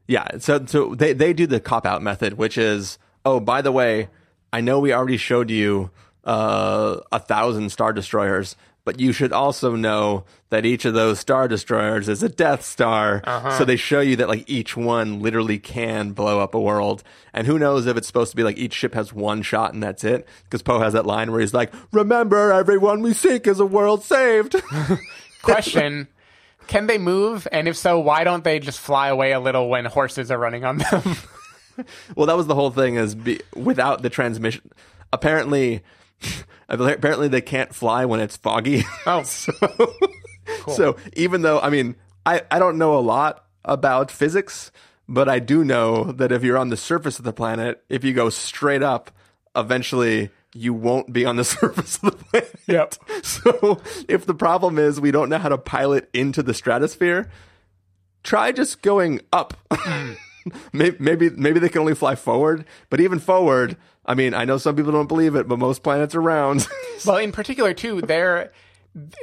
yeah, 0.08 0.38
so 0.39 0.66
so 0.66 0.95
they 0.95 1.14
they 1.14 1.34
do 1.34 1.47
the 1.47 1.60
cop 1.60 1.86
out 1.86 2.01
method, 2.01 2.34
which 2.34 2.58
is 2.58 2.97
oh 3.26 3.39
by 3.39 3.62
the 3.62 3.72
way, 3.72 4.10
I 4.53 4.62
know 4.62 4.80
we 4.80 4.93
already 4.93 5.18
showed 5.18 5.49
you 5.49 5.91
uh, 6.24 6.99
a 7.12 7.20
thousand 7.20 7.70
star 7.72 7.93
destroyers, 7.93 8.55
but 8.88 9.02
you 9.02 9.12
should 9.12 9.34
also 9.34 9.76
know 9.76 10.24
that 10.50 10.66
each 10.66 10.86
of 10.86 10.94
those 10.94 11.20
star 11.20 11.50
destroyers 11.50 12.08
is 12.08 12.24
a 12.24 12.30
Death 12.30 12.64
Star. 12.64 13.22
Uh-huh. 13.26 13.58
So 13.58 13.66
they 13.66 13.76
show 13.76 14.00
you 14.00 14.16
that 14.16 14.30
like 14.30 14.50
each 14.50 14.78
one 14.78 15.20
literally 15.20 15.60
can 15.60 16.14
blow 16.14 16.40
up 16.40 16.56
a 16.56 16.60
world, 16.62 17.04
and 17.34 17.46
who 17.46 17.60
knows 17.60 17.86
if 17.86 17.98
it's 17.98 18.08
supposed 18.08 18.32
to 18.32 18.38
be 18.38 18.46
like 18.46 18.58
each 18.58 18.72
ship 18.72 18.94
has 18.94 19.12
one 19.12 19.42
shot 19.42 19.74
and 19.74 19.84
that's 19.84 20.06
it? 20.06 20.26
Because 20.46 20.62
Poe 20.62 20.80
has 20.80 20.94
that 20.94 21.06
line 21.06 21.34
where 21.34 21.42
he's 21.42 21.54
like, 21.54 21.74
"Remember, 21.92 22.54
everyone 22.54 23.02
we 23.02 23.12
seek 23.12 23.46
is 23.46 23.60
a 23.60 23.66
world 23.66 24.06
saved." 24.06 24.56
Question 25.42 26.08
Can 26.68 26.88
they 26.88 26.98
move? 26.98 27.46
And 27.52 27.68
if 27.68 27.76
so, 27.76 28.00
why 28.00 28.24
don't 28.24 28.46
they 28.46 28.60
just 28.60 28.80
fly 28.80 29.10
away 29.10 29.34
a 29.34 29.42
little 29.42 29.68
when 29.68 29.84
horses 29.84 30.32
are 30.32 30.40
running 30.40 30.64
on 30.64 30.78
them? 30.78 31.04
Well, 32.16 32.26
that 32.26 32.38
was 32.38 32.48
the 32.48 32.56
whole 32.56 32.72
thing. 32.72 32.96
Is 32.96 33.14
be, 33.14 33.40
without 33.54 34.02
the 34.02 34.10
transmission, 34.10 34.72
apparently, 35.14 35.84
apparently 36.70 37.28
they 37.28 37.41
can't 37.41 37.74
fly 37.74 38.05
when 38.05 38.20
it's 38.20 38.37
foggy. 38.37 38.83
Oh. 39.05 39.24
so, 39.24 39.54
so 40.67 40.97
even 41.13 41.42
though 41.42 41.59
I 41.59 41.70
mean, 41.70 41.96
I 42.25 42.42
I 42.51 42.59
don't 42.59 42.78
know 42.78 42.97
a 42.97 43.01
lot 43.01 43.46
about 43.63 44.12
physics, 44.12 44.71
but 45.08 45.29
I 45.29 45.39
do 45.39 45.63
know 45.63 46.12
that 46.13 46.32
if 46.32 46.43
you're 46.43 46.58
on 46.58 46.70
the 46.70 46.78
surface 46.78 47.20
of 47.20 47.25
the 47.25 47.33
planet, 47.33 47.83
if 47.89 48.04
you 48.04 48.13
go 48.13 48.29
straight 48.29 48.83
up, 48.83 49.12
eventually 49.55 50.29
you 50.54 50.74
won't 50.74 51.12
be 51.13 51.25
on 51.25 51.36
the 51.36 51.43
surface 51.46 52.00
of 52.01 52.12
the 52.12 52.24
planet. 52.25 52.55
Yep. 52.67 52.96
So 53.24 53.82
if 54.08 54.25
the 54.25 54.33
problem 54.33 54.78
is 54.78 55.00
we 55.00 55.12
don't 55.12 55.29
know 55.29 55.37
how 55.37 55.50
to 55.50 55.58
pilot 55.58 56.09
into 56.13 56.43
the 56.43 56.54
stratosphere, 56.54 57.29
try 58.24 58.51
just 58.51 58.82
going 58.82 59.21
up. 59.32 59.54
Mm. 59.71 60.17
maybe, 60.74 61.29
maybe 61.29 61.59
they 61.59 61.69
can 61.69 61.82
only 61.82 61.95
fly 61.95 62.15
forward, 62.15 62.65
but 62.89 62.99
even 62.99 63.19
forward, 63.19 63.78
I 64.05 64.13
mean, 64.13 64.33
I 64.33 64.45
know 64.45 64.57
some 64.57 64.75
people 64.75 64.91
don't 64.91 65.07
believe 65.07 65.36
it, 65.36 65.47
but 65.47 65.59
most 65.59 65.83
planets 65.83 66.15
are 66.15 66.21
round. 66.21 66.67
well, 67.05 67.17
in 67.17 67.32
particular, 67.32 67.74
too, 67.74 68.01
they're 68.01 68.51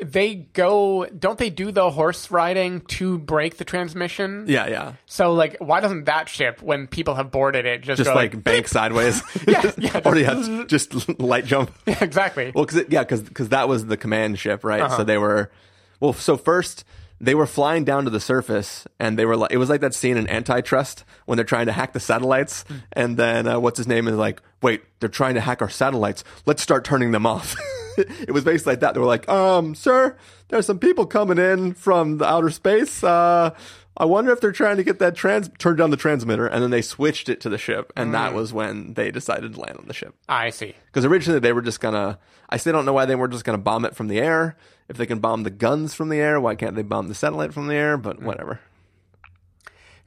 they 0.03 0.37
go 0.53 1.05
don't 1.07 1.39
they 1.39 1.51
do 1.51 1.73
the 1.73 1.91
horse 1.91 2.31
riding 2.31 2.81
to 2.83 3.19
break 3.19 3.57
the 3.57 3.65
transmission 3.65 4.45
yeah, 4.47 4.69
yeah. 4.69 4.93
so 5.07 5.33
like 5.33 5.57
why 5.59 5.81
doesn't 5.81 6.05
that 6.05 6.29
ship 6.29 6.63
when 6.63 6.87
people 6.87 7.15
have 7.17 7.33
boarded 7.33 7.67
it 7.67 7.83
just, 7.83 7.99
Just 7.99 8.09
go 8.11 8.15
like 8.15 8.41
bank 8.45 8.69
sideways. 8.69 9.21
Yeah, 9.49 9.73
yeah, 9.77 10.01
or 10.05 10.15
just- 10.15 10.51
yeah, 10.51 10.65
just 10.67 11.21
light 11.21 11.45
jump. 11.45 11.73
exactly 11.87 12.53
Well, 12.55 12.65
cause 12.67 12.77
it, 12.77 12.93
yeah, 12.93 13.03
because 13.03 13.49
that 13.49 13.69
was 13.69 13.87
the 13.87 13.97
command 13.97 14.39
ship, 14.39 14.63
right? 14.63 14.81
Uh-huh. 14.83 14.99
So 14.99 15.05
they 15.05 15.19
were, 15.19 15.51
well, 15.99 16.13
so 16.13 16.37
first 16.37 16.85
they 17.21 17.35
were 17.35 17.47
flying 17.47 17.85
down 17.85 18.05
to 18.05 18.11
the 18.11 18.21
surface 18.21 18.87
and 18.99 19.19
they 19.19 19.25
were 19.25 19.37
like 19.37 19.53
it 19.53 19.57
was 19.57 19.71
like 19.71 19.81
that 19.81 19.95
scene 19.95 20.17
in 20.17 20.29
antitrust 20.29 21.05
when 21.27 21.37
they're 21.37 21.45
trying 21.45 21.67
to 21.67 21.73
hack 21.73 21.93
the 21.93 22.01
satellites. 22.01 22.65
And 22.93 23.17
then 23.17 23.47
uh, 23.47 23.59
what's 23.61 23.79
his 23.79 23.87
name 23.89 24.09
is 24.09 24.17
like 24.17 24.43
wait 24.63 24.83
they're 25.01 25.09
trying 25.09 25.35
to 25.35 25.41
hack 25.41 25.63
our 25.63 25.71
satellites. 25.71 26.25
Let's 26.47 26.63
start 26.63 26.85
turning 26.85 27.13
them 27.13 27.27
off. 27.27 27.57
It 27.97 28.33
was 28.33 28.43
basically 28.43 28.73
like 28.73 28.81
that. 28.81 28.95
They 28.95 29.01
were 29.01 29.07
like 29.07 29.29
um 29.29 29.77
sir 29.77 30.17
there's 30.49 30.67
some 30.67 30.81
people 30.81 31.07
coming 31.07 31.39
in 31.39 31.75
from 31.75 32.19
the 32.19 32.25
outer 32.25 32.51
space. 32.51 33.05
Uh 33.05 33.55
I 33.97 34.07
wonder 34.07 34.33
if 34.33 34.41
they're 34.41 34.53
trying 34.53 34.77
to 34.77 34.85
get 34.85 34.99
that 34.99 35.15
trans 35.15 35.49
turned 35.59 35.79
down 35.79 35.91
the 35.91 35.97
transmitter 35.97 36.47
and 36.47 36.63
then 36.63 36.71
they 36.71 36.83
switched 36.83 37.29
it 37.29 37.41
to 37.43 37.49
the 37.49 37.59
ship 37.59 37.93
and 37.95 38.13
that 38.13 38.33
mm. 38.33 38.35
was 38.35 38.53
when 38.53 38.95
they 38.95 39.13
decided 39.13 39.55
to 39.55 39.61
land 39.61 39.79
on 39.79 39.87
the 39.87 39.95
ship 39.95 40.17
I 40.29 40.51
see. 40.51 40.75
because 40.87 41.05
originally 41.05 41.39
they 41.39 41.53
were 41.53 41.63
just 41.63 41.81
gonna. 41.81 42.19
I 42.49 42.57
still 42.57 42.73
don't 42.73 42.85
know 42.85 42.93
why 42.93 43.07
they 43.07 43.15
were 43.15 43.29
just 43.29 43.45
gonna 43.45 43.59
bomb 43.59 43.85
it 43.85 43.95
from 43.95 44.09
the 44.09 44.19
air. 44.19 44.57
If 44.89 44.97
they 44.97 45.07
can 45.07 45.21
bomb 45.21 45.45
the 45.45 45.51
guns 45.51 45.95
from 45.95 46.09
the 46.09 46.19
air, 46.19 46.41
why 46.41 46.57
can't 46.57 46.75
they 46.75 46.83
bomb 46.83 47.09
the 47.09 47.15
satellite 47.15 47.55
from 47.55 47.69
the 47.69 47.75
air? 47.75 47.97
But 47.97 48.21
mm. 48.21 48.25
whatever. 48.25 48.61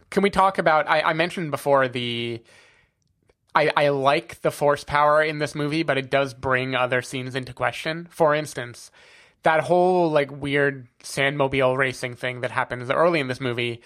Can 0.09 0.23
we 0.23 0.29
talk 0.29 0.57
about? 0.57 0.87
I, 0.87 1.01
I 1.01 1.13
mentioned 1.13 1.51
before 1.51 1.87
the. 1.87 2.41
I, 3.55 3.71
I 3.75 3.89
like 3.89 4.41
the 4.41 4.51
force 4.51 4.83
power 4.83 5.23
in 5.23 5.39
this 5.39 5.55
movie, 5.55 5.81
but 5.81 5.97
it 5.97 6.11
does 6.11 6.35
bring 6.35 6.75
other 6.75 7.01
scenes 7.01 7.33
into 7.33 7.53
question. 7.53 8.07
For 8.11 8.35
instance, 8.35 8.91
that 9.43 9.61
whole 9.61 10.09
like 10.11 10.31
weird 10.31 10.87
sandmobile 11.03 11.77
racing 11.77 12.15
thing 12.15 12.41
that 12.41 12.51
happens 12.51 12.89
early 12.89 13.19
in 13.19 13.27
this 13.27 13.41
movie. 13.41 13.81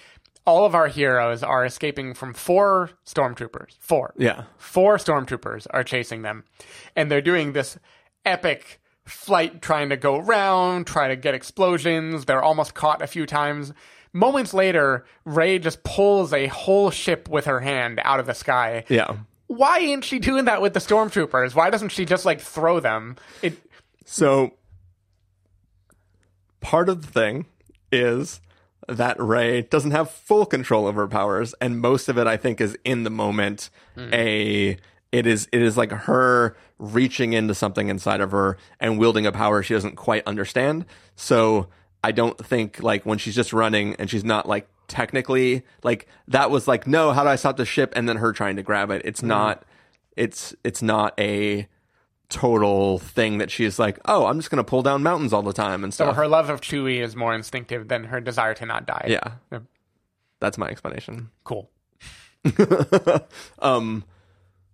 All 0.45 0.65
of 0.65 0.73
our 0.73 0.87
heroes 0.87 1.43
are 1.43 1.63
escaping 1.65 2.15
from 2.15 2.33
four 2.33 2.89
stormtroopers. 3.05 3.77
Four. 3.79 4.13
Yeah. 4.17 4.45
Four 4.57 4.97
stormtroopers 4.97 5.67
are 5.69 5.83
chasing 5.83 6.23
them, 6.23 6.45
and 6.95 7.11
they're 7.11 7.21
doing 7.21 7.53
this 7.53 7.77
epic 8.25 8.81
flight 9.05 9.61
trying 9.61 9.89
to 9.89 9.97
go 9.97 10.17
around, 10.17 10.87
try 10.87 11.09
to 11.09 11.15
get 11.15 11.35
explosions. 11.35 12.25
They're 12.25 12.41
almost 12.41 12.73
caught 12.73 13.01
a 13.01 13.07
few 13.07 13.25
times. 13.25 13.73
Moments 14.13 14.53
later, 14.53 15.05
Rey 15.25 15.59
just 15.59 15.83
pulls 15.83 16.33
a 16.33 16.47
whole 16.47 16.91
ship 16.91 17.29
with 17.29 17.45
her 17.45 17.59
hand 17.59 18.01
out 18.03 18.19
of 18.19 18.25
the 18.25 18.33
sky. 18.33 18.83
Yeah. 18.89 19.17
Why 19.47 19.79
ain't 19.79 20.05
she 20.05 20.19
doing 20.19 20.45
that 20.45 20.61
with 20.61 20.73
the 20.73 20.79
stormtroopers? 20.79 21.55
Why 21.55 21.69
doesn't 21.69 21.89
she 21.89 22.05
just 22.05 22.25
like 22.25 22.41
throw 22.41 22.79
them? 22.79 23.17
It 23.41 23.57
So 24.05 24.53
part 26.61 26.89
of 26.89 27.01
the 27.01 27.11
thing 27.11 27.45
is 27.91 28.39
that 28.87 29.19
Rey 29.21 29.63
doesn't 29.63 29.91
have 29.91 30.09
full 30.09 30.45
control 30.45 30.87
over 30.87 31.01
her 31.01 31.07
powers, 31.07 31.53
and 31.61 31.79
most 31.79 32.09
of 32.09 32.17
it 32.17 32.27
I 32.27 32.37
think 32.37 32.61
is 32.61 32.77
in 32.83 33.03
the 33.03 33.09
moment. 33.09 33.69
Hmm. 33.95 34.13
A 34.13 34.77
it 35.11 35.27
is 35.27 35.47
it 35.51 35.61
is 35.61 35.77
like 35.77 35.91
her 35.91 36.55
reaching 36.79 37.33
into 37.33 37.53
something 37.53 37.89
inside 37.89 38.21
of 38.21 38.31
her 38.31 38.57
and 38.79 38.97
wielding 38.97 39.25
a 39.25 39.31
power 39.31 39.61
she 39.61 39.73
doesn't 39.73 39.95
quite 39.95 40.25
understand. 40.25 40.85
So 41.15 41.67
I 42.03 42.11
don't 42.11 42.37
think 42.43 42.81
like 42.81 43.05
when 43.05 43.17
she's 43.17 43.35
just 43.35 43.53
running 43.53 43.95
and 43.95 44.09
she's 44.09 44.23
not 44.23 44.47
like 44.47 44.67
technically 44.87 45.63
like 45.83 46.07
that 46.27 46.49
was 46.49 46.67
like 46.67 46.87
no 46.87 47.11
how 47.11 47.23
do 47.23 47.29
I 47.29 47.35
stop 47.35 47.57
the 47.57 47.65
ship 47.65 47.93
and 47.95 48.09
then 48.09 48.17
her 48.17 48.31
trying 48.31 48.55
to 48.55 48.63
grab 48.63 48.89
it. 48.89 49.01
It's 49.05 49.21
hmm. 49.21 49.27
not 49.27 49.63
it's 50.15 50.55
it's 50.63 50.81
not 50.81 51.13
a 51.19 51.67
total 52.31 52.97
thing 52.97 53.37
that 53.37 53.51
she's 53.51 53.77
like, 53.77 53.99
oh, 54.05 54.25
I'm 54.25 54.39
just 54.39 54.49
gonna 54.49 54.63
pull 54.63 54.81
down 54.81 55.03
mountains 55.03 55.33
all 55.33 55.43
the 55.43 55.53
time 55.53 55.83
and 55.83 55.93
stuff. 55.93 56.09
so 56.09 56.13
her 56.13 56.27
love 56.27 56.49
of 56.49 56.61
Chewie 56.61 56.99
is 57.01 57.15
more 57.15 57.35
instinctive 57.35 57.87
than 57.87 58.05
her 58.05 58.19
desire 58.19 58.53
to 58.55 58.65
not 58.65 58.85
die. 58.87 59.05
yeah, 59.09 59.33
Yeah. 59.51 59.59
that's 60.39 60.57
my 60.57 60.67
explanation. 60.67 61.29
Cool. 61.43 61.69
Um, 63.59 64.03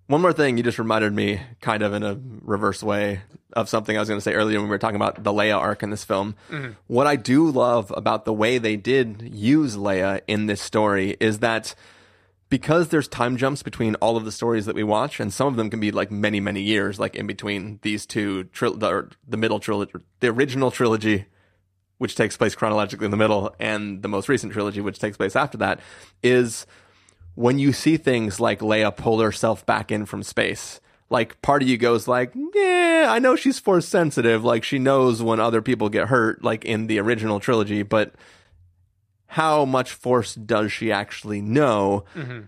one 0.07 0.21
more 0.21 0.31
thing, 0.31 0.55
you 0.57 0.63
just 0.63 0.79
reminded 0.79 1.11
me, 1.13 1.41
kind 1.59 1.83
of 1.83 1.93
in 1.93 2.01
a 2.03 2.17
reverse 2.41 2.81
way, 2.81 3.21
of 3.53 3.67
something 3.67 3.97
I 3.97 3.99
was 3.99 4.07
going 4.07 4.17
to 4.19 4.23
say 4.23 4.33
earlier 4.35 4.57
when 4.59 4.67
we 4.67 4.73
were 4.73 4.77
talking 4.77 4.95
about 4.95 5.21
the 5.23 5.33
Leia 5.33 5.57
arc 5.57 5.83
in 5.83 5.89
this 5.89 6.05
film. 6.05 6.35
What 6.87 7.07
I 7.07 7.17
do 7.17 7.49
love 7.49 7.91
about 7.95 8.23
the 8.23 8.31
way 8.33 8.57
they 8.57 8.77
did 8.77 9.21
use 9.33 9.75
Leia 9.75 10.21
in 10.27 10.45
this 10.45 10.61
story 10.61 11.17
is 11.19 11.39
that 11.39 11.75
because 12.49 12.89
there's 12.89 13.07
time 13.07 13.37
jumps 13.37 13.61
between 13.63 13.95
all 13.95 14.15
of 14.15 14.25
the 14.25 14.31
stories 14.31 14.65
that 14.65 14.75
we 14.75 14.83
watch, 14.83 15.19
and 15.19 15.33
some 15.33 15.47
of 15.47 15.55
them 15.55 15.69
can 15.69 15.79
be 15.79 15.91
like 15.91 16.11
many, 16.11 16.39
many 16.39 16.61
years, 16.61 16.99
like 16.99 17.15
in 17.15 17.27
between 17.27 17.79
these 17.81 18.05
two, 18.05 18.45
tril- 18.45 18.79
the, 18.79 19.09
the 19.27 19.37
middle 19.37 19.59
trilogy, 19.59 19.93
the 20.19 20.27
original 20.27 20.71
trilogy, 20.71 21.25
which 21.97 22.15
takes 22.15 22.37
place 22.37 22.55
chronologically 22.55 23.05
in 23.05 23.11
the 23.11 23.17
middle, 23.17 23.53
and 23.59 24.01
the 24.01 24.07
most 24.07 24.29
recent 24.29 24.53
trilogy, 24.53 24.81
which 24.81 24.99
takes 24.99 25.17
place 25.17 25.35
after 25.35 25.57
that, 25.57 25.79
is 26.23 26.65
when 27.35 27.59
you 27.59 27.73
see 27.73 27.97
things 27.97 28.39
like 28.39 28.59
Leia 28.59 28.95
pull 28.95 29.19
herself 29.19 29.65
back 29.65 29.91
in 29.91 30.05
from 30.05 30.23
space. 30.23 30.79
Like 31.09 31.41
part 31.41 31.61
of 31.61 31.69
you 31.69 31.77
goes 31.77 32.07
like, 32.07 32.33
yeah, 32.53 33.07
I 33.09 33.19
know 33.19 33.35
she's 33.35 33.59
force 33.59 33.87
sensitive. 33.87 34.43
Like 34.43 34.63
she 34.63 34.77
knows 34.77 35.21
when 35.21 35.39
other 35.39 35.61
people 35.61 35.87
get 35.87 36.07
hurt, 36.09 36.43
like 36.43 36.65
in 36.65 36.87
the 36.87 36.99
original 36.99 37.39
trilogy, 37.39 37.83
but 37.83 38.13
how 39.27 39.65
much 39.65 39.91
force 39.91 40.35
does 40.35 40.71
she 40.71 40.91
actually 40.91 41.41
know? 41.41 42.05
Mm-hmm. 42.15 42.39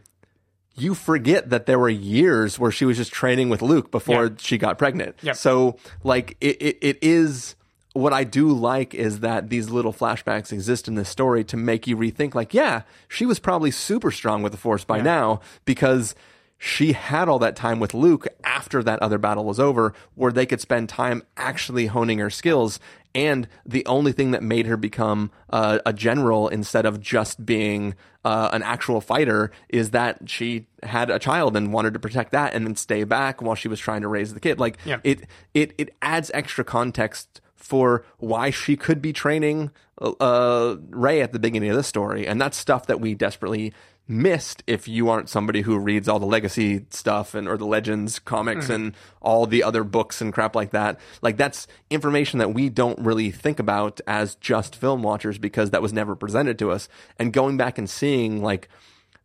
You 0.76 0.94
forget 0.96 1.50
that 1.50 1.66
there 1.66 1.78
were 1.78 1.90
years 1.90 2.58
where 2.58 2.72
she 2.72 2.86
was 2.86 2.96
just 2.98 3.12
training 3.12 3.50
with 3.50 3.62
Luke 3.62 3.92
before 3.92 4.26
Yeah. 4.28 4.34
she 4.38 4.58
got 4.58 4.78
pregnant. 4.78 5.18
Yep. 5.22 5.36
So 5.36 5.78
like 6.04 6.38
it, 6.40 6.62
it, 6.62 6.78
it 6.82 6.98
is 7.02 7.56
what 7.94 8.14
I 8.14 8.24
do 8.24 8.48
like 8.54 8.94
is 8.94 9.20
that 9.20 9.50
these 9.50 9.70
little 9.70 9.92
flashbacks 9.92 10.54
exist 10.54 10.88
in 10.88 10.96
this 10.96 11.10
story 11.10 11.44
to 11.46 11.58
make 11.58 11.86
you 11.86 11.98
rethink 11.98 12.34
like, 12.34 12.54
yeah, 12.54 12.84
she 13.10 13.26
was 13.26 13.40
probably 13.40 13.72
super 13.72 14.10
strong 14.12 14.42
with 14.42 14.54
the 14.54 14.58
force 14.58 14.86
by 14.86 15.02
now 15.02 15.42
because 15.66 16.16
she 16.62 16.92
had 16.92 17.30
all 17.30 17.40
that 17.40 17.56
time 17.56 17.80
with 17.80 17.94
Luke 17.94 18.28
after 18.44 18.84
that 18.84 19.02
other 19.02 19.18
battle 19.18 19.46
was 19.46 19.60
over 19.62 19.94
where 20.16 20.32
they 20.32 20.46
could 20.46 20.60
spend 20.60 20.90
time 20.90 21.24
actually 21.38 21.86
honing 21.88 22.20
her 22.20 22.30
skills. 22.30 22.80
And 23.16 23.48
the 23.66 23.84
only 23.86 24.12
thing 24.12 24.32
that 24.32 24.44
made 24.44 24.66
her 24.68 24.76
become 24.78 25.32
uh, 25.50 25.80
a 25.86 25.94
general 25.94 26.50
instead 26.50 26.86
of 26.86 27.00
just 27.00 27.46
being 27.46 27.96
uh, 28.26 28.50
an 28.52 28.62
actual 28.62 29.00
fighter 29.00 29.52
is 29.70 29.92
that 29.92 30.30
she 30.30 30.68
had 30.84 31.10
a 31.10 31.18
child 31.18 31.56
and 31.56 31.72
wanted 31.72 31.94
to 31.94 32.00
protect 32.00 32.34
that 32.34 32.54
and 32.54 32.68
then 32.68 32.76
stay 32.76 33.06
back 33.06 33.42
while 33.42 33.56
she 33.56 33.70
was 33.70 33.80
trying 33.80 34.02
to 34.02 34.10
raise 34.10 34.34
the 34.34 34.40
kid. 34.42 34.60
Like 34.60 34.78
Yeah. 34.86 35.00
it, 35.06 35.22
it, 35.54 35.74
it 35.78 35.96
adds 36.02 36.30
extra 36.34 36.66
context 36.66 37.40
for 37.60 38.06
why 38.18 38.50
she 38.50 38.76
could 38.76 39.02
be 39.02 39.14
training 39.14 39.72
uh, 40.02 40.78
Rey 40.90 41.22
at 41.22 41.34
the 41.34 41.40
beginning 41.40 41.70
of 41.70 41.76
the 41.76 41.84
story, 41.84 42.26
and 42.26 42.40
that's 42.40 42.58
stuff 42.58 42.88
that 42.88 43.00
we 43.00 43.14
desperately 43.14 43.74
missed 44.10 44.64
if 44.66 44.88
you 44.88 45.08
aren't 45.08 45.30
somebody 45.30 45.62
who 45.62 45.78
reads 45.78 46.10
all 46.10 46.18
the 46.18 46.26
legacy 46.26 46.84
stuff 46.90 47.36
and 47.36 47.48
or 47.48 47.58
the 47.58 47.66
legends 47.66 48.18
comics 48.18 48.68
and 48.68 48.96
all 49.22 49.46
the 49.46 49.62
other 49.62 49.84
books 49.84 50.20
and 50.20 50.34
crap 50.34 50.56
like 50.56 50.72
that. 50.72 51.00
Like 51.22 51.38
that's 51.38 51.68
information 51.92 52.40
that 52.40 52.52
we 52.52 52.70
don't 52.70 52.98
really 52.98 53.30
think 53.30 53.60
about 53.60 54.02
as 54.08 54.34
just 54.36 54.76
film 54.76 55.04
watchers 55.04 55.38
because 55.38 55.70
that 55.70 55.84
was 55.84 55.94
never 55.94 56.16
presented 56.16 56.58
to 56.58 56.72
us. 56.72 56.90
And 57.20 57.32
going 57.32 57.56
back 57.56 57.78
and 57.78 57.88
seeing 57.88 58.42
like 58.42 58.68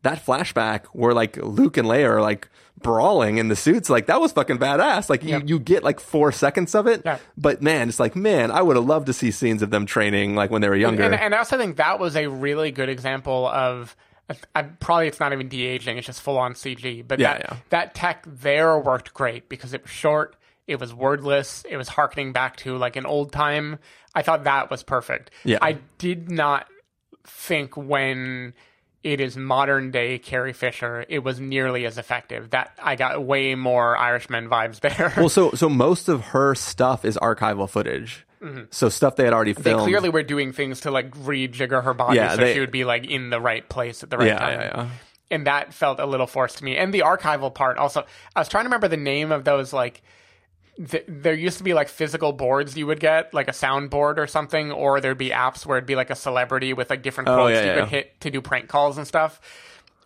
that 0.05 0.25
flashback 0.25 0.85
where 0.93 1.13
like 1.13 1.37
Luke 1.37 1.77
and 1.77 1.87
Leia 1.89 2.09
are 2.09 2.23
like 2.23 2.49
brawling 2.81 3.39
in 3.39 3.49
the 3.49 3.57
suits, 3.57 3.91
like 3.91 4.07
that 4.07 4.21
was 4.21 4.33
fucking 4.33 4.59
badass. 4.59 5.11
Like 5.11 5.25
you, 5.25 5.43
you 5.45 5.59
get 5.59 5.83
like 5.83 5.99
four 6.01 6.31
seconds 6.33 6.75
of 6.75 6.87
it, 6.87 7.03
Yeah. 7.05 7.19
but 7.37 7.61
man, 7.63 7.89
it's 7.89 7.99
like 8.01 8.15
man, 8.15 8.51
I 8.51 8.63
would 8.63 8.77
have 8.77 8.85
loved 8.85 9.07
to 9.07 9.13
see 9.13 9.31
scenes 9.31 9.63
of 9.63 9.71
them 9.71 9.85
training 9.87 10.35
like 10.37 10.51
when 10.51 10.63
they 10.63 10.69
were 10.69 10.77
younger. 10.77 11.03
And, 11.03 11.15
and 11.15 11.35
I 11.35 11.39
also 11.39 11.59
think 11.59 11.77
that 11.77 11.99
was 11.99 12.17
a 12.17 12.29
really 12.29 12.71
good 12.71 12.89
example 12.89 13.47
of. 13.49 13.97
I, 14.55 14.63
probably 14.63 15.07
it's 15.07 15.21
not 15.21 15.35
even 15.35 15.49
de 15.49 15.67
aging; 15.67 15.99
it's 15.99 16.07
just 16.07 16.23
full 16.23 16.39
on 16.39 16.55
CG. 16.55 17.07
But 17.07 17.19
Yeah, 17.19 17.33
that 17.35 17.41
yeah. 17.51 17.57
that 17.69 17.95
tech 17.95 18.25
there 18.27 18.79
worked 18.79 19.13
great 19.13 19.51
because 19.51 19.75
it 19.75 19.83
was 19.83 19.91
short, 19.91 20.37
it 20.67 20.81
was 20.81 20.95
wordless, 20.95 21.63
it 21.69 21.77
was 21.77 21.89
harkening 21.89 22.33
back 22.33 22.57
to 22.59 22.79
like 22.79 22.97
an 22.97 23.05
old 23.05 23.33
time. 23.33 23.79
I 24.15 24.23
thought 24.23 24.45
that 24.45 24.71
was 24.71 24.83
perfect. 24.83 25.31
Yeah. 25.45 25.59
I 25.61 25.77
did 25.99 26.31
not 26.31 26.69
think 27.25 27.77
when 27.77 28.55
it 29.05 29.21
is 29.21 29.37
modern 29.37 29.91
day 29.93 30.19
Carrie 30.19 30.53
Fisher, 30.55 31.05
it 31.09 31.21
was 31.21 31.39
nearly 31.39 31.87
as 31.87 31.99
effective. 31.99 32.51
That 32.51 32.73
I 32.83 32.97
got 32.97 33.23
way 33.23 33.55
more 33.55 33.97
Irishman 33.97 34.49
vibes 34.49 34.81
there. 34.81 35.13
well, 35.17 35.29
so 35.29 35.51
so 35.55 35.69
most 35.69 36.09
of 36.09 36.23
her 36.29 36.55
stuff 36.57 37.05
is 37.05 37.17
archival 37.19 37.69
footage. 37.71 38.27
So 38.71 38.91
stuff 38.91 39.17
they 39.17 39.25
had 39.25 39.33
already 39.33 39.53
Mm-hmm. 39.55 39.63
they 39.63 39.71
filmed. 39.71 39.85
clearly 39.85 40.09
were 40.11 40.23
doing 40.23 40.53
things 40.53 40.81
to 40.83 40.91
like 40.91 41.11
rejigger 41.17 41.83
her 41.83 41.95
body 41.95 42.17
Yeah, 42.17 42.33
so 42.35 42.37
they- 42.43 42.53
she 42.53 42.61
would 42.61 42.71
be 42.73 42.85
like 42.85 43.07
in 43.07 43.31
the 43.31 43.41
right 43.41 43.67
place 43.67 44.03
at 44.03 44.11
the 44.11 44.19
right 44.19 44.27
yeah, 44.27 44.39
time. 44.39 44.61
yeah. 44.61 44.89
and 45.31 45.47
that 45.47 45.73
felt 45.73 45.99
a 45.99 46.05
little 46.05 46.27
forced 46.27 46.59
to 46.59 46.65
me. 46.65 46.77
And 46.77 46.93
the 46.93 47.01
archival 47.07 47.55
part 47.55 47.79
also. 47.79 48.05
I 48.37 48.41
was 48.41 48.49
trying 48.51 48.65
to 48.65 48.67
remember 48.69 48.89
the 48.89 48.99
name 48.99 49.33
of 49.33 49.45
those 49.45 49.73
like. 49.73 50.03
Th- 50.91 51.05
there 51.07 51.35
used 51.35 51.59
to 51.59 51.65
be 51.65 51.73
like 51.75 51.89
physical 51.89 52.33
boards 52.33 52.77
you 52.77 52.87
would 52.87 52.99
get, 53.01 53.33
like 53.33 53.47
a 53.49 53.53
soundboard 53.53 54.19
or 54.19 54.27
something, 54.27 54.73
or 54.73 55.01
there'd 55.01 55.17
be 55.19 55.31
apps 55.31 55.65
where 55.65 55.79
it'd 55.79 55.87
be 55.87 55.95
like 55.95 56.11
a 56.11 56.17
celebrity 56.17 56.73
with 56.73 56.91
like 56.91 57.03
different 57.03 57.29
Oh, 57.29 57.37
quotes 57.37 57.55
yeah, 57.55 57.61
you 57.63 57.67
yeah. 57.69 57.81
could 57.81 57.89
hit 57.91 58.21
to 58.23 58.31
do 58.31 58.41
prank 58.41 58.69
calls 58.69 58.99
and 58.99 59.07
stuff. 59.07 59.41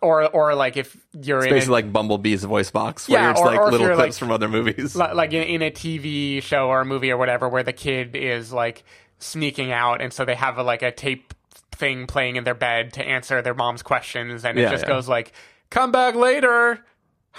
Or, 0.01 0.29
or 0.29 0.53
like 0.55 0.77
if 0.77 0.95
you're 1.11 1.39
It's 1.39 1.47
in 1.47 1.51
a, 1.51 1.55
basically 1.55 1.73
like 1.73 1.91
Bumblebee's 1.91 2.43
voice 2.43 2.71
box, 2.71 3.09
where 3.09 3.19
Yeah, 3.19 3.31
it's 3.31 3.39
or- 3.41 3.45
like 3.47 3.59
or 3.59 3.71
little 3.71 3.87
clips 3.87 3.99
like- 3.99 4.13
from 4.13 4.31
other 4.31 4.47
movies. 4.47 4.95
like 4.95 5.33
in, 5.33 5.43
in 5.43 5.61
a 5.61 5.71
TV 5.71 6.41
show 6.41 6.67
or 6.69 6.81
a 6.81 6.85
movie 6.85 7.11
or 7.11 7.17
whatever, 7.17 7.49
where 7.49 7.63
the 7.63 7.73
kid 7.73 8.15
is 8.15 8.53
like 8.53 8.83
sneaking 9.17 9.71
out, 9.71 10.01
and 10.01 10.13
so 10.13 10.23
they 10.23 10.35
have 10.35 10.57
a, 10.57 10.63
like 10.63 10.83
a 10.83 10.91
tape 10.91 11.33
thing 11.71 12.05
playing 12.07 12.35
in 12.35 12.43
their 12.43 12.53
bed 12.53 12.93
to 12.93 13.03
answer 13.03 13.41
their 13.41 13.53
mom's 13.55 13.81
questions, 13.81 14.45
and 14.45 14.57
it 14.57 14.61
Yeah, 14.61 14.69
just 14.71 14.85
goes 14.85 15.09
like, 15.09 15.33
"Come 15.69 15.91
back 15.91 16.15
later." 16.15 16.79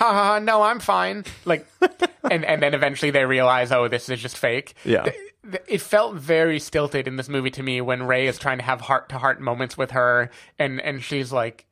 Ha 0.01 0.13
ha 0.13 0.25
ha! 0.25 0.39
No, 0.39 0.63
I'm 0.63 0.81
fine. 0.81 1.25
Like, 1.45 1.67
and 2.31 2.43
and 2.45 2.63
then 2.63 2.73
eventually 2.73 3.11
they 3.11 3.27
realize, 3.27 3.71
oh, 3.71 3.87
this 3.87 4.09
is 4.09 4.19
just 4.19 4.39
fake. 4.39 4.75
Yeah. 4.83 5.03
Th- 5.03 5.17
th- 5.51 5.65
it 5.69 5.81
felt 5.83 6.15
very 6.17 6.59
stilted 6.59 7.07
in 7.07 7.17
this 7.17 7.29
movie 7.29 7.51
to 7.51 7.63
me 7.63 7.83
when 7.83 8.05
Rey 8.05 8.27
is 8.27 8.39
trying 8.39 8.57
to 8.59 8.65
have 8.65 8.81
heart 8.81 9.11
to 9.11 9.19
heart 9.19 9.41
moments 9.43 9.77
with 9.77 9.91
her, 9.91 10.31
and 10.59 10.81
and 10.81 11.03
she's 11.03 11.33
like, 11.33 11.67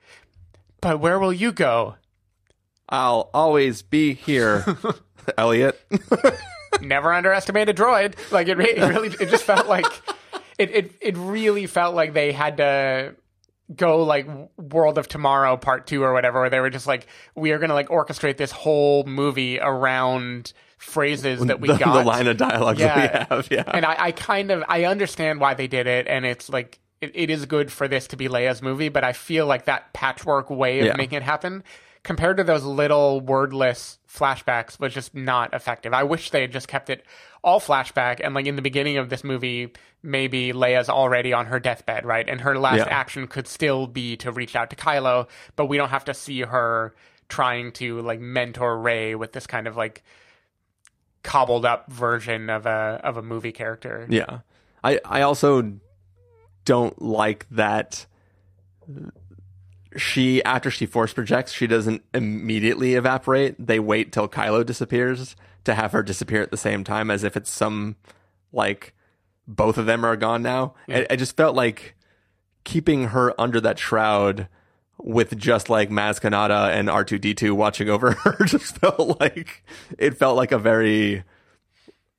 "But 0.83 1.01
where 1.01 1.19
will 1.19 1.33
you 1.33 1.53
go?" 1.53 1.97
I'll 2.91 3.31
always 3.33 3.81
be 3.81 4.13
here, 4.13 4.65
Elliot. 5.39 5.81
Never 6.83 7.13
underestimate 7.13 7.71
a 7.71 7.75
droid. 7.75 8.15
Like 8.31 8.49
it, 8.49 8.57
re- 8.59 8.75
it 8.77 8.89
really, 8.89 9.09
it 9.09 9.31
just 9.31 9.45
felt 9.45 9.69
like 9.69 9.87
it, 10.59 10.71
it. 10.71 10.93
It 11.01 11.17
really 11.17 11.67
felt 11.67 11.95
like 11.95 12.13
they 12.13 12.33
had 12.33 12.59
to 12.59 13.15
go 13.75 14.03
like 14.03 14.27
World 14.57 14.99
of 14.99 15.09
Tomorrow 15.09 15.57
Part 15.57 15.87
Two 15.87 16.03
or 16.03 16.13
whatever, 16.13 16.41
where 16.41 16.51
they 16.51 16.61
were 16.61 16.71
just 16.71 16.87
like, 16.87 17.07
we 17.35 17.53
are 17.53 17.59
going 17.59 17.69
to 17.69 17.75
like 17.75 17.89
orchestrate 17.89 18.37
this 18.37 18.51
whole 18.51 19.05
movie 19.05 19.59
around 19.61 20.53
phrases 20.79 21.45
that 21.47 21.61
we 21.61 21.69
the, 21.69 21.77
got 21.77 21.93
the 21.95 22.05
line 22.05 22.27
of 22.29 22.37
dialogue 22.37 22.77
that 22.79 23.29
we 23.31 23.37
have. 23.37 23.49
Yeah. 23.51 23.65
and 23.67 23.85
I, 23.85 23.97
I 24.07 24.13
kind 24.13 24.51
of 24.51 24.63
I 24.69 24.85
understand 24.85 25.41
why 25.41 25.55
they 25.55 25.67
did 25.67 25.87
it, 25.87 26.07
and 26.07 26.25
it's 26.25 26.49
like 26.49 26.79
it, 27.01 27.13
it 27.15 27.31
is 27.31 27.47
good 27.47 27.71
for 27.71 27.89
this 27.89 28.07
to 28.09 28.17
be 28.17 28.29
Leia's 28.29 28.63
movie, 28.63 28.89
but 28.89 29.05
I 29.05 29.13
feel 29.13 29.47
like 29.47 29.65
that 29.67 29.93
patchwork 29.93 30.51
way 30.51 30.81
of 30.81 30.87
Yeah. 30.87 30.97
making 30.97 31.17
it 31.19 31.23
happen 31.23 31.63
compared 32.09 32.39
to 32.39 32.43
those 32.43 32.65
little 32.65 33.21
wordless 33.21 33.99
flashbacks 34.09 34.81
was 34.81 34.95
just 34.95 35.15
not 35.15 35.53
effective. 35.53 35.93
I 35.93 36.05
wish 36.05 36.31
they 36.31 36.41
had 36.41 36.51
just 36.51 36.67
kept 36.67 36.89
it 36.89 37.05
all 37.45 37.61
flashback 37.61 38.21
and 38.25 38.35
like 38.35 38.47
in 38.47 38.57
the 38.57 38.63
beginning 38.63 38.97
of 38.97 39.11
this 39.11 39.23
movie 39.23 39.75
maybe 40.03 40.55
Leia's 40.55 40.89
already 40.89 41.35
on 41.35 41.45
her 41.45 41.61
deathbed, 41.61 42.07
right? 42.07 42.27
And 42.27 42.41
her 42.41 42.59
last 42.59 42.79
Yeah. 42.79 42.85
action 42.89 43.27
could 43.27 43.47
still 43.47 43.87
be 43.87 44.17
to 44.17 44.33
reach 44.33 44.57
out 44.57 44.71
to 44.71 44.77
Kylo, 44.77 45.29
but 45.55 45.67
we 45.67 45.77
don't 45.77 45.91
have 45.91 46.07
to 46.07 46.15
see 46.15 46.41
her 46.41 46.95
trying 47.29 47.73
to 47.73 48.01
like 48.01 48.21
mentor 48.21 48.79
Rey 48.79 49.15
with 49.15 49.35
this 49.35 49.47
kind 49.47 49.67
of 49.67 49.77
like 49.77 50.03
cobbled 51.23 51.67
up 51.67 51.93
version 51.93 52.49
of 52.49 52.65
a 52.65 53.03
of 53.05 53.19
a 53.19 53.23
movie 53.23 53.53
character. 53.53 54.07
Yeah. 54.09 54.39
I 54.83 54.99
I 55.05 55.21
also 55.21 55.75
don't 56.65 57.03
like 57.03 57.45
that 57.51 58.07
she 59.97 60.43
after 60.45 60.71
she 60.71 60.87
force 60.87 61.13
projects, 61.13 61.53
she 61.53 61.67
doesn't 61.67 62.03
immediately 62.15 62.95
evaporate. 62.95 63.55
They 63.59 63.81
wait 63.81 64.13
till 64.13 64.29
Kylo 64.29 64.65
disappears 64.65 65.37
to 65.65 65.75
have 65.75 65.93
her 65.93 66.03
disappear 66.03 66.43
at 66.43 66.51
the 66.51 66.57
same 66.57 66.85
time 66.85 67.11
as 67.11 67.25
if 67.25 67.37
it's 67.37 67.51
some 67.51 67.97
like 68.53 68.95
both 69.47 69.79
of 69.79 69.87
them 69.87 70.05
are 70.05 70.17
gone 70.17 70.43
now. 70.43 70.75
I, 70.89 71.07
I 71.11 71.17
just 71.17 71.37
felt 71.37 71.55
like 71.55 71.95
keeping 72.65 73.09
her 73.09 73.39
under 73.41 73.61
that 73.61 73.79
shroud 73.79 74.49
with 74.99 75.37
just 75.39 75.71
like 75.71 75.91
Maz 75.91 76.21
Kanata 76.21 76.71
and 76.71 76.89
R2D2 76.89 77.53
watching 77.53 77.89
over 77.89 78.13
her 78.25 78.45
just 78.45 78.77
felt 78.79 79.21
like 79.21 79.65
it 79.99 80.19
felt 80.19 80.37
like 80.37 80.53
a 80.53 80.59
very 80.59 81.25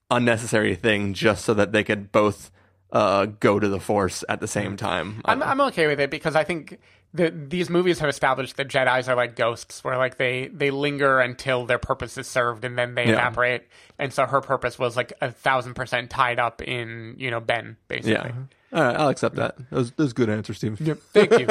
unnecessary 0.10 0.76
thing 0.76 1.14
just 1.14 1.46
so 1.46 1.54
that 1.54 1.72
they 1.72 1.84
could 1.84 2.12
both 2.12 2.52
uh, 2.92 3.26
go 3.26 3.60
to 3.60 3.68
the 3.68 3.80
force 3.80 4.24
at 4.28 4.40
the 4.40 4.48
same 4.48 4.76
time. 4.76 5.22
I'm 5.26 5.44
I'm 5.44 5.62
okay 5.62 5.88
with 5.88 6.00
it 6.00 6.10
because 6.10 6.36
I 6.36 6.44
think 6.44 6.80
the, 7.14 7.32
these 7.32 7.70
movies 7.70 8.00
have 8.00 8.10
established 8.10 8.58
that 8.58 8.68
Jedi's 8.68 9.10
are 9.10 9.16
like 9.16 9.36
ghosts, 9.36 9.84
where 9.84 9.98
like 9.98 10.18
they 10.18 10.48
they 10.54 10.70
linger 10.72 11.20
until 11.20 11.66
their 11.66 11.80
purpose 11.80 12.18
is 12.18 12.28
served 12.28 12.64
and 12.66 12.78
then 12.78 12.96
they 12.96 13.06
Yeah. 13.06 13.14
evaporate. 13.14 13.64
And 13.98 14.14
so 14.14 14.26
her 14.26 14.42
purpose 14.42 14.78
was 14.78 14.96
like 14.96 15.14
a 15.22 15.32
thousand 15.32 15.74
percent 15.74 16.10
tied 16.10 16.40
up 16.40 16.62
in 16.62 17.16
you 17.18 17.32
know 17.32 17.40
Ben, 17.40 17.78
basically. 17.88 18.12
yeah. 18.14 18.32
All 18.72 18.84
right, 18.84 18.96
I'll 18.96 19.10
accept 19.10 19.36
that. 19.38 19.58
That 19.58 19.72
was, 19.72 19.90
that 19.92 19.98
was 20.04 20.12
a 20.12 20.14
good 20.16 20.30
answer, 20.30 20.54
Steve. 20.54 20.80
Yep. 20.80 21.00
Thank 21.14 21.40
you. 21.40 21.48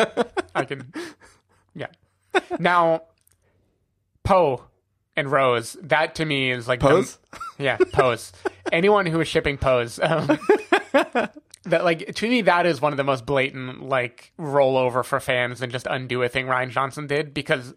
I 0.55 0.65
can. 0.65 0.93
Yeah. 1.75 1.89
Now, 2.61 3.03
Poe 4.23 4.63
and 5.17 5.31
Rose. 5.33 5.77
That 5.83 6.15
to 6.17 6.25
me 6.25 6.53
is 6.53 6.69
like 6.69 6.79
the- 6.79 6.87
Pose? 6.89 7.19
yeah, 7.59 7.77
Pose. 7.93 8.33
Anyone 8.71 9.07
who 9.07 9.21
is 9.21 9.27
shipping 9.27 9.59
Pose. 9.59 9.99
Um, 10.01 10.39
that 11.69 11.85
like 11.85 12.15
to 12.15 12.29
me 12.29 12.43
that 12.43 12.67
is 12.67 12.81
one 12.81 12.93
of 12.93 12.97
the 12.97 13.05
most 13.05 13.25
blatant 13.27 13.83
like 13.89 14.33
rollover 14.39 15.05
for 15.05 15.21
fans 15.21 15.63
and 15.63 15.71
just 15.73 15.87
undo 15.89 16.23
a 16.23 16.29
thing 16.29 16.47
Rian 16.47 16.71
Johnson 16.71 17.07
did 17.07 17.33
because 17.35 17.75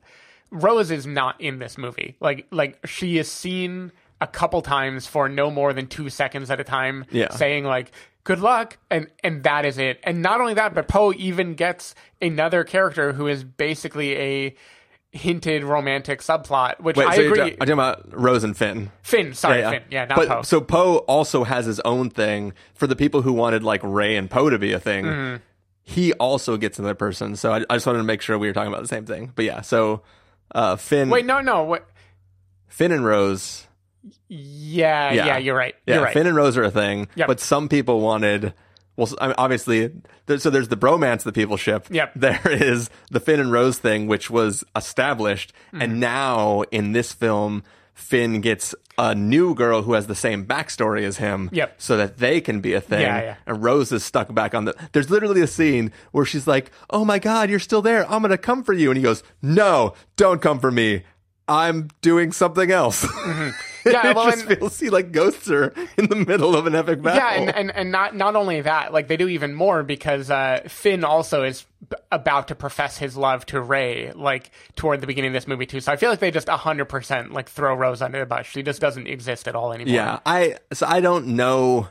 Rose 0.50 0.92
is 0.92 1.06
not 1.06 1.40
in 1.40 1.60
this 1.60 1.78
movie. 1.78 2.16
Like 2.20 2.46
like 2.52 2.80
she 2.86 3.18
is 3.18 3.32
seen 3.32 3.92
a 4.20 4.28
couple 4.28 4.62
times 4.62 5.08
for 5.08 5.30
no 5.30 5.50
more 5.50 5.74
than 5.74 5.88
two 5.88 6.10
seconds 6.10 6.52
at 6.52 6.60
a 6.60 6.64
time, 6.64 7.06
Yeah. 7.12 7.30
saying 7.32 7.64
like 7.64 7.92
"good 8.24 8.40
luck" 8.40 8.78
and 8.90 9.08
and 9.24 9.44
that 9.44 9.66
is 9.66 9.78
it. 9.78 10.00
And 10.04 10.22
not 10.22 10.42
only 10.42 10.54
that, 10.56 10.74
but 10.74 10.88
Poe 10.88 11.14
even 11.14 11.54
gets 11.56 11.96
another 12.22 12.64
character 12.64 13.14
who 13.14 13.28
is 13.28 13.44
basically 13.44 14.16
a 14.18 14.56
hinted 15.12 15.64
romantic 15.64 16.22
subplot, 16.22 16.80
which 16.80 16.96
Wait, 16.96 17.08
I 17.08 17.16
so 17.16 17.22
agree. 17.26 17.42
I'm 17.42 17.58
talking 17.58 17.74
about 17.74 18.18
Rose 18.18 18.44
and 18.44 18.56
Finn. 18.56 18.92
Finn, 19.02 19.34
sorry, 19.34 19.62
Finn, 19.62 19.84
yeah, 19.90 20.06
not 20.06 20.16
but, 20.16 20.28
Poe. 20.28 20.42
So 20.44 20.62
Poe 20.62 20.98
also 21.00 21.44
has 21.44 21.66
his 21.66 21.80
own 21.82 22.10
thing 22.10 22.54
for 22.74 22.88
the 22.88 22.96
people 22.96 23.22
who 23.22 23.34
wanted 23.34 23.64
like 23.64 23.82
Rey 23.84 24.16
and 24.16 24.30
Poe 24.30 24.50
to 24.50 24.58
be 24.58 24.72
a 24.72 24.80
thing. 24.80 25.06
Mm-hmm. 25.06 25.36
He 25.84 26.14
also 26.14 26.56
gets 26.58 26.80
another 26.80 26.96
person. 26.96 27.36
So 27.36 27.52
I, 27.52 27.66
I 27.70 27.76
just 27.76 27.86
wanted 27.86 28.00
to 28.00 28.06
make 28.06 28.22
sure 28.22 28.38
we 28.38 28.48
were 28.48 28.54
talking 28.54 28.72
about 28.72 28.84
the 28.84 28.88
same 28.88 29.06
thing. 29.06 29.34
But 29.36 29.46
yeah, 29.46 29.62
so 29.62 30.02
uh, 30.56 30.78
Finn, 30.78 31.10
Wait, 31.10 31.26
no, 31.26 31.42
no, 31.42 31.64
what? 31.64 31.90
Finn 32.68 32.92
and 32.92 33.04
Rose. 33.04 33.68
Yeah, 34.30 35.12
Yeah. 35.12 35.26
yeah, 35.26 35.38
you're 35.38 35.56
right. 35.56 35.76
Yeah, 35.86 35.96
you're 35.96 36.04
right. 36.06 36.14
Finn 36.14 36.28
and 36.28 36.36
Rose 36.36 36.56
are 36.56 36.64
a 36.64 36.72
thing. 36.72 37.10
Yep. 37.16 37.28
But 37.28 37.40
some 37.40 37.68
people 37.68 38.00
wanted. 38.00 38.54
Well, 38.98 39.08
I 39.20 39.28
mean, 39.28 39.36
obviously, 39.38 39.92
there, 40.26 40.38
so 40.38 40.50
there's 40.50 40.68
the 40.68 40.78
bromance 40.78 41.24
that 41.24 41.34
people 41.34 41.58
ship. 41.58 41.88
Yep. 41.90 42.12
There 42.16 42.42
is 42.46 42.90
the 43.10 43.20
Finn 43.20 43.40
and 43.40 43.52
Rose 43.52 43.78
thing, 43.80 44.08
which 44.08 44.30
was 44.30 44.64
established, 44.76 45.54
Mm-hmm. 45.74 45.82
and 45.82 46.00
now 46.00 46.64
in 46.72 46.92
this 46.92 47.14
film, 47.14 47.64
Finn 47.94 48.42
gets 48.42 48.74
a 48.98 49.16
new 49.16 49.54
girl 49.56 49.84
who 49.84 49.94
has 49.94 50.08
the 50.08 50.16
same 50.16 50.46
backstory 50.46 51.04
as 51.04 51.18
him. 51.18 51.50
Yep. 51.54 51.76
So 51.82 51.98
that 51.98 52.18
they 52.18 52.42
can 52.42 52.60
be 52.62 52.74
a 52.74 52.82
thing. 52.82 53.02
Yeah, 53.02 53.22
yeah. 53.22 53.36
And 53.48 53.64
Rose 53.64 53.92
is 53.92 54.04
stuck 54.04 54.34
back 54.34 54.54
on 54.56 54.66
the. 54.66 54.76
There's 54.92 55.10
literally 55.10 55.42
a 55.42 55.48
scene 55.48 55.92
where 56.12 56.26
she's 56.26 56.48
like, 56.48 56.72
"Oh 56.90 57.06
my 57.06 57.20
God, 57.20 57.50
you're 57.50 57.60
still 57.60 57.82
there! 57.82 58.10
I'm 58.12 58.22
gonna 58.22 58.38
come 58.38 58.64
for 58.64 58.74
you," 58.74 58.90
and 58.92 58.98
he 58.98 59.04
goes, 59.04 59.24
"No, 59.42 59.94
don't 60.18 60.42
come 60.42 60.60
for 60.60 60.72
me." 60.72 61.04
I'm 61.48 61.90
doing 62.02 62.32
something 62.32 62.72
else. 62.72 63.06
Yeah, 63.86 64.14
well, 64.14 64.32
just 64.32 64.46
and- 64.46 64.60
feels 64.60 64.76
see 64.76 64.90
like 64.90 65.12
ghosts 65.12 65.50
are 65.50 65.74
in 65.98 66.08
the 66.08 66.16
middle 66.16 66.56
of 66.56 66.68
an 66.68 66.76
epic 66.76 67.02
battle. 67.02 67.20
Yeah, 67.20 67.42
and, 67.42 67.56
and, 67.56 67.76
and 67.76 67.92
not 67.92 68.16
not 68.16 68.36
only 68.36 68.62
that, 68.62 68.94
like 68.94 69.08
they 69.08 69.18
do 69.18 69.28
even 69.28 69.54
more 69.54 69.84
because 69.84 70.30
uh, 70.30 70.62
Finn 70.68 71.04
also 71.04 71.44
is 71.44 71.66
about 72.12 72.48
to 72.50 72.56
profess 72.56 72.98
his 72.98 73.18
love 73.18 73.46
to 73.48 73.60
Rey, 73.60 74.12
like 74.14 74.52
toward 74.76 75.02
the 75.02 75.08
beginning 75.08 75.30
of 75.30 75.34
this 75.34 75.48
movie 75.48 75.66
too. 75.66 75.80
So 75.80 75.92
I 75.92 75.96
feel 75.96 76.10
like 76.10 76.20
they 76.20 76.32
just 76.32 76.50
hundred 76.50 76.86
percent 76.86 77.34
like 77.34 77.50
throw 77.50 77.74
Rose 77.76 78.02
under 78.02 78.20
the 78.20 78.26
bus. 78.26 78.46
She 78.46 78.64
just 78.64 78.82
doesn't 78.82 79.08
exist 79.08 79.48
at 79.48 79.56
all 79.56 79.74
anymore. 79.74 79.94
yeah, 79.96 80.20
I 80.26 80.58
so 80.74 80.86
I 80.88 81.02
don't 81.02 81.28
know. 81.28 81.88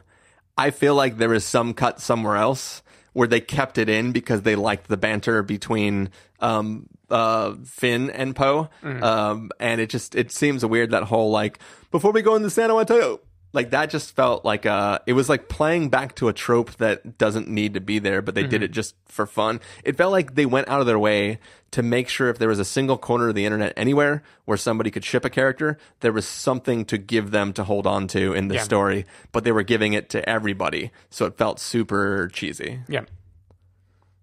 I 0.56 0.70
feel 0.70 0.94
like 0.94 1.16
there 1.16 1.32
is 1.32 1.44
some 1.44 1.72
cut 1.74 2.00
somewhere 2.00 2.36
else 2.36 2.82
where 3.12 3.28
they 3.28 3.40
kept 3.40 3.78
it 3.78 3.88
in 3.88 4.12
because 4.12 4.42
they 4.42 4.56
liked 4.56 4.88
the 4.88 4.96
banter 4.96 5.42
between 5.42 6.10
um 6.40 6.86
uh 7.10 7.54
Finn 7.64 8.10
and 8.10 8.34
Poe. 8.34 8.68
Mm-hmm. 8.82 9.02
Um 9.02 9.50
and 9.58 9.80
it 9.80 9.90
just 9.90 10.14
it 10.14 10.30
seems 10.32 10.64
weird 10.64 10.90
that 10.90 11.04
whole 11.04 11.30
like 11.30 11.58
before 11.90 12.12
we 12.12 12.22
go 12.22 12.34
into 12.34 12.50
San 12.50 12.70
Antonio 12.70 13.20
like 13.52 13.70
that 13.70 13.90
just 13.90 14.14
felt 14.14 14.44
like 14.44 14.64
uh 14.66 14.98
it 15.06 15.12
was 15.14 15.28
like 15.28 15.48
playing 15.48 15.88
back 15.88 16.14
to 16.16 16.28
a 16.28 16.32
trope 16.32 16.70
that 16.76 17.18
doesn't 17.18 17.48
need 17.48 17.74
to 17.74 17.80
be 17.80 17.98
there 17.98 18.22
but 18.22 18.34
they 18.34 18.42
Mm-hmm. 18.42 18.50
did 18.50 18.62
it 18.62 18.70
just 18.70 18.94
for 19.06 19.26
fun 19.26 19.60
it 19.84 19.96
felt 19.96 20.12
like 20.12 20.34
they 20.34 20.46
went 20.46 20.68
out 20.68 20.80
of 20.80 20.86
their 20.86 20.98
way 20.98 21.38
to 21.72 21.82
make 21.82 22.08
sure 22.08 22.28
if 22.30 22.38
there 22.38 22.48
was 22.48 22.58
a 22.58 22.64
single 22.64 22.98
corner 22.98 23.28
of 23.28 23.34
the 23.34 23.44
internet 23.44 23.72
anywhere 23.76 24.22
where 24.44 24.56
somebody 24.56 24.90
could 24.90 25.04
ship 25.04 25.24
a 25.24 25.30
character 25.30 25.78
there 26.00 26.12
was 26.12 26.26
something 26.26 26.84
to 26.84 26.96
give 26.98 27.30
them 27.32 27.52
to 27.52 27.64
hold 27.64 27.86
on 27.86 28.06
to 28.08 28.32
in 28.34 28.48
the 28.48 28.54
Yeah. 28.56 28.62
story 28.62 29.04
but 29.32 29.44
they 29.44 29.52
were 29.52 29.62
giving 29.64 29.92
it 29.94 30.10
to 30.10 30.28
everybody 30.28 30.90
so 31.10 31.26
it 31.26 31.36
felt 31.36 31.58
super 31.60 32.28
cheesy 32.32 32.80
yeah, 32.88 33.02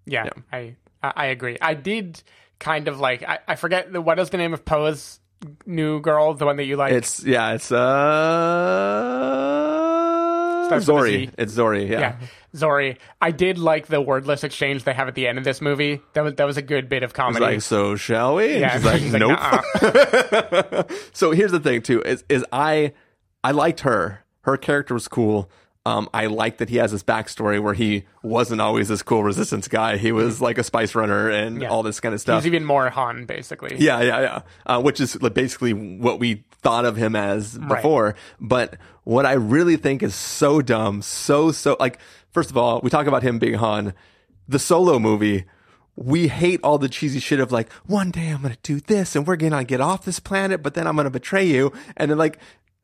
yeah. 0.06 0.26
Yeah. 0.26 0.32
I 0.52 0.76
I 1.04 1.14
I 1.16 1.26
agree. 1.28 1.58
I 1.62 1.74
did 1.74 2.22
kind 2.60 2.88
of 2.88 2.99
like 2.99 3.24
I, 3.24 3.40
I 3.48 3.56
forget 3.56 3.91
the, 3.91 4.02
what 4.02 4.18
is 4.20 4.30
the 4.30 4.38
name 4.38 4.54
of 4.54 4.66
Poe's 4.66 5.20
new 5.65 5.99
girl, 6.01 6.34
the 6.34 6.45
one 6.45 6.57
that 6.57 6.65
you 6.65 6.76
like. 6.77 6.93
it's 6.93 7.23
yeah 7.23 7.53
it's 7.53 7.72
uh 9.57 10.65
Starts 10.68 10.85
with 10.88 10.95
a 10.97 10.99
Zorii 10.99 11.26
Z. 11.27 11.30
it's 11.38 11.53
Zorii 11.53 11.89
yeah. 11.89 11.99
yeah, 11.99 12.15
Zorii. 12.53 12.97
I 13.22 13.31
did 13.31 13.57
like 13.57 13.88
the 13.88 14.01
wordless 14.01 14.43
exchange 14.43 14.84
they 14.84 14.93
have 14.93 15.07
at 15.07 15.15
the 15.15 15.27
end 15.27 15.38
of 15.38 15.43
this 15.45 15.61
movie. 15.61 16.01
That 16.14 16.23
was 16.23 16.34
that 16.35 16.43
was 16.45 16.57
a 16.57 16.61
good 16.61 16.89
bit 16.89 17.03
of 17.03 17.14
comedy. 17.14 17.45
like 17.45 17.61
so 17.61 17.95
shall 17.95 18.35
we 18.35 18.51
and 18.53 18.61
yeah, 18.61 18.73
she's 18.76 18.85
like 18.85 19.01
she's 19.03 19.14
nope 19.14 19.39
"Nuh-uh." 19.39 20.84
so 21.14 21.31
here's 21.31 21.51
the 21.51 21.59
thing 21.59 21.81
too 21.81 22.01
is 22.01 22.23
is 22.30 22.43
I 22.51 22.93
I 23.43 23.51
liked 23.51 23.81
her. 23.81 24.23
Her 24.41 24.57
character 24.57 24.93
was 24.93 25.07
cool. 25.07 25.49
Um, 25.88 26.09
I 26.14 26.26
like 26.27 26.57
that 26.57 26.69
he 26.69 26.77
has 26.77 26.91
this 26.91 27.03
backstory 27.03 27.61
where 27.61 27.73
he 27.73 28.03
wasn't 28.23 28.61
always 28.61 28.88
this 28.89 29.01
cool 29.03 29.23
resistance 29.23 29.68
guy. 29.68 29.97
He 29.97 30.11
was 30.11 30.41
like 30.41 30.57
a 30.57 30.64
spice 30.64 30.95
runner 30.95 31.30
and 31.30 31.55
Mm-hmm. 31.55 31.61
Yeah. 31.64 31.69
all 31.69 31.84
this 31.84 31.99
kind 31.99 32.14
of 32.14 32.22
stuff. 32.22 32.43
He's 32.43 32.47
even 32.47 32.65
more 32.65 32.89
Han, 32.89 33.26
basically. 33.26 33.76
yeah, 33.80 34.01
yeah, 34.01 34.19
yeah. 34.22 34.41
Uh, 34.65 34.81
which 34.81 34.99
is 34.99 35.15
basically 35.34 35.73
what 35.73 36.19
we 36.19 36.43
thought 36.61 36.85
of 36.85 36.95
him 36.97 37.15
as 37.15 37.57
Right. 37.57 37.77
before. 37.77 38.15
But 38.39 38.76
what 39.03 39.26
I 39.26 39.34
really 39.34 39.77
think 39.77 40.03
is 40.03 40.14
so 40.15 40.61
dumb, 40.61 41.01
so 41.01 41.51
so 41.51 41.77
like. 41.80 41.99
First 42.31 42.51
of 42.51 42.57
all, 42.57 42.81
we 42.84 42.91
talk 42.91 43.07
about 43.07 43.23
him 43.23 43.39
being 43.39 43.55
Han. 43.55 43.93
The 44.47 44.59
solo 44.59 44.99
movie 44.99 45.45
we 45.95 46.27
hate 46.27 46.59
all 46.64 46.77
the 46.77 46.88
cheesy 46.89 47.19
shit 47.19 47.39
of 47.39 47.51
like, 47.51 47.72
one 47.88 48.11
day 48.11 48.27
I'm 48.30 48.43
going 48.43 48.53
to 48.53 48.59
do 48.61 48.80
this 48.80 49.15
and 49.15 49.26
we're 49.26 49.35
going 49.35 49.53
to 49.53 49.64
get 49.64 49.81
off 49.81 50.05
this 50.05 50.19
planet, 50.19 50.61
but 50.61 50.76
then 50.76 50.85
I'm 50.85 50.95
going 50.95 51.05
to 51.05 51.09
betray 51.09 51.45
you. 51.47 51.73
And 51.95 52.11
then 52.11 52.19
like, 52.19 52.38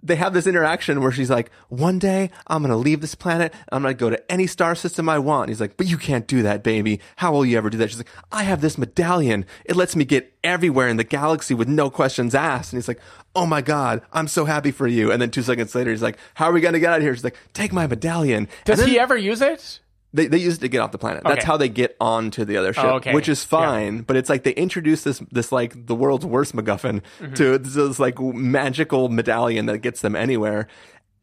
they 0.03 0.17
have 0.17 0.33
this 0.33 0.45
interaction 0.45 1.01
where 1.01 1.11
she's 1.11 1.29
like, 1.29 1.49
one 1.69 1.97
day 1.97 2.29
I'm 2.47 2.61
going 2.61 2.71
to 2.71 2.77
leave 2.77 3.01
this 3.01 3.15
planet. 3.15 3.53
I'm 3.71 3.81
going 3.81 3.95
to 3.95 3.99
go 3.99 4.09
to 4.09 4.31
any 4.31 4.47
star 4.47 4.75
system 4.75 5.07
I 5.07 5.17
want. 5.17 5.43
And 5.43 5.49
he's 5.49 5.61
like, 5.61 5.77
but 5.77 5.87
you 5.87 5.97
can't 5.97 6.27
do 6.27 6.43
that, 6.43 6.61
baby. 6.61 6.99
How 7.15 7.31
will 7.31 7.45
you 7.45 7.57
ever 7.57 7.69
do 7.69 7.77
that? 7.77 7.89
She's 7.89 7.99
like, 7.99 8.09
I 8.31 8.43
have 8.43 8.61
this 8.61 8.77
medallion. 8.77 9.45
It 9.65 9.75
lets 9.75 9.95
me 9.95 10.03
get 10.03 10.33
everywhere 10.43 10.89
in 10.89 10.97
the 10.97 11.03
galaxy 11.03 11.53
with 11.53 11.69
no 11.69 11.89
questions 11.89 12.35
asked. 12.35 12.73
And 12.73 12.77
he's 12.77 12.87
like, 12.87 12.99
oh 13.35 13.45
my 13.45 13.61
God, 13.61 14.01
I'm 14.11 14.27
so 14.27 14.45
happy 14.45 14.71
for 14.71 14.87
you. 14.87 15.11
And 15.11 15.21
then 15.21 15.31
two 15.31 15.41
seconds 15.41 15.73
later, 15.73 15.91
he's 15.91 16.03
like, 16.03 16.17
how 16.33 16.49
are 16.49 16.53
we 16.53 16.61
going 16.61 16.73
to 16.73 16.79
get 16.79 16.91
out 16.91 16.97
of 16.97 17.03
here? 17.03 17.15
She's 17.15 17.23
like, 17.23 17.37
take 17.53 17.71
my 17.71 17.87
medallion. 17.87 18.49
Does 18.65 18.79
then- 18.79 18.89
he 18.89 18.99
ever 18.99 19.17
use 19.17 19.41
it? 19.41 19.79
They, 20.13 20.27
they 20.27 20.37
use 20.37 20.57
it 20.57 20.61
to 20.61 20.67
get 20.67 20.79
off 20.79 20.91
the 20.91 20.97
planet. 20.97 21.23
That's 21.23 21.39
Okay. 21.39 21.45
how 21.47 21.57
they 21.57 21.69
get 21.69 21.95
onto 21.99 22.45
the 22.45 22.57
other 22.57 22.71
ship, 22.73 22.83
Oh, 22.85 22.95
okay. 22.95 23.13
which 23.13 23.27
is 23.27 23.43
fine. 23.43 24.01
But 24.01 24.15
it's 24.15 24.29
like 24.29 24.43
they 24.43 24.53
introduce 24.53 25.03
this 25.03 25.19
this 25.31 25.51
like 25.51 25.87
the 25.87 25.95
world's 25.95 26.25
worst 26.25 26.55
MacGuffin 26.55 27.01
mm-hmm. 27.19 27.33
to 27.33 27.57
this, 27.57 27.73
this 27.73 27.99
like 27.99 28.19
magical 28.19 29.09
medallion 29.09 29.65
that 29.65 29.79
gets 29.79 30.01
them 30.01 30.15
anywhere. 30.15 30.67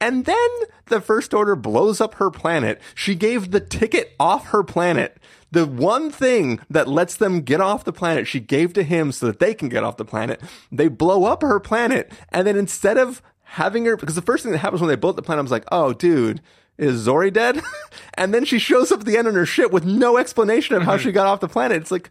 And 0.00 0.24
then 0.24 0.48
the 0.86 1.00
First 1.00 1.34
Order 1.34 1.54
blows 1.54 2.00
up 2.00 2.14
her 2.14 2.30
planet. 2.30 2.80
She 2.94 3.14
gave 3.14 3.50
the 3.50 3.60
ticket 3.60 4.14
off 4.18 4.46
her 4.48 4.62
planet. 4.62 5.18
The 5.52 5.66
one 5.66 6.10
thing 6.10 6.60
that 6.70 6.88
lets 6.88 7.16
them 7.16 7.42
get 7.42 7.60
off 7.60 7.84
the 7.84 7.92
planet, 7.92 8.26
she 8.26 8.40
gave 8.40 8.72
to 8.74 8.82
him 8.82 9.12
so 9.12 9.26
that 9.26 9.40
they 9.40 9.52
can 9.52 9.68
get 9.68 9.84
off 9.84 9.98
the 9.98 10.04
planet. 10.04 10.40
They 10.72 10.88
blow 10.88 11.24
up 11.24 11.42
her 11.42 11.60
planet. 11.60 12.10
And 12.30 12.46
then 12.46 12.56
instead 12.56 12.96
of 12.96 13.20
having 13.42 13.84
her, 13.84 13.96
because 13.96 14.14
the 14.14 14.22
first 14.22 14.42
thing 14.42 14.52
that 14.52 14.58
happens 14.58 14.80
when 14.80 14.88
they 14.88 14.96
blow 14.96 15.10
up 15.10 15.16
the 15.16 15.22
planet, 15.22 15.40
I 15.40 15.42
was 15.42 15.50
like, 15.50 15.66
oh, 15.70 15.92
dude, 15.92 16.40
is 16.80 17.06
Zorii 17.06 17.32
dead? 17.32 17.60
and 18.14 18.32
then 18.34 18.44
she 18.44 18.58
shows 18.58 18.90
up 18.90 19.00
at 19.00 19.06
the 19.06 19.16
end 19.16 19.28
on 19.28 19.34
her 19.34 19.46
ship 19.46 19.70
with 19.70 19.84
no 19.84 20.16
explanation 20.16 20.76
of 20.76 20.82
how 20.82 20.96
she 20.96 21.12
got 21.12 21.26
off 21.26 21.40
the 21.40 21.48
planet. 21.48 21.76
It's 21.76 21.90
like 21.90 22.10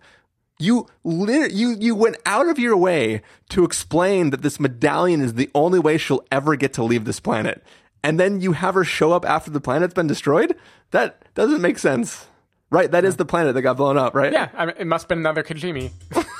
you 0.59 0.87
you 1.03 1.75
you 1.79 1.95
went 1.95 2.17
out 2.25 2.47
of 2.47 2.59
your 2.59 2.77
way 2.77 3.21
to 3.49 3.63
explain 3.63 4.29
that 4.29 4.41
this 4.41 4.59
medallion 4.59 5.21
is 5.21 5.33
the 5.33 5.49
only 5.55 5.79
way 5.79 5.97
she'll 5.97 6.25
ever 6.31 6.55
get 6.55 6.73
to 6.73 6.83
leave 6.83 7.05
this 7.05 7.19
planet. 7.19 7.63
And 8.03 8.19
then 8.19 8.41
you 8.41 8.53
have 8.53 8.75
her 8.75 8.83
show 8.83 9.11
up 9.11 9.25
after 9.25 9.51
the 9.51 9.59
planet's 9.59 9.93
been 9.93 10.07
destroyed? 10.07 10.55
That 10.91 11.23
doesn't 11.33 11.61
make 11.61 11.79
sense. 11.79 12.27
Right, 12.71 12.91
that 12.91 13.03
is 13.03 13.15
the 13.15 13.25
planet 13.25 13.55
that 13.55 13.63
got 13.63 13.77
blown 13.77 13.97
up, 13.97 14.13
right? 14.13 14.31
Yeah, 14.31 14.49
I 14.53 14.67
mean, 14.67 14.75
it 14.77 14.85
must 14.85 15.05
have 15.05 15.09
been 15.09 15.17
another 15.19 15.41
Kijimi. 15.41 15.91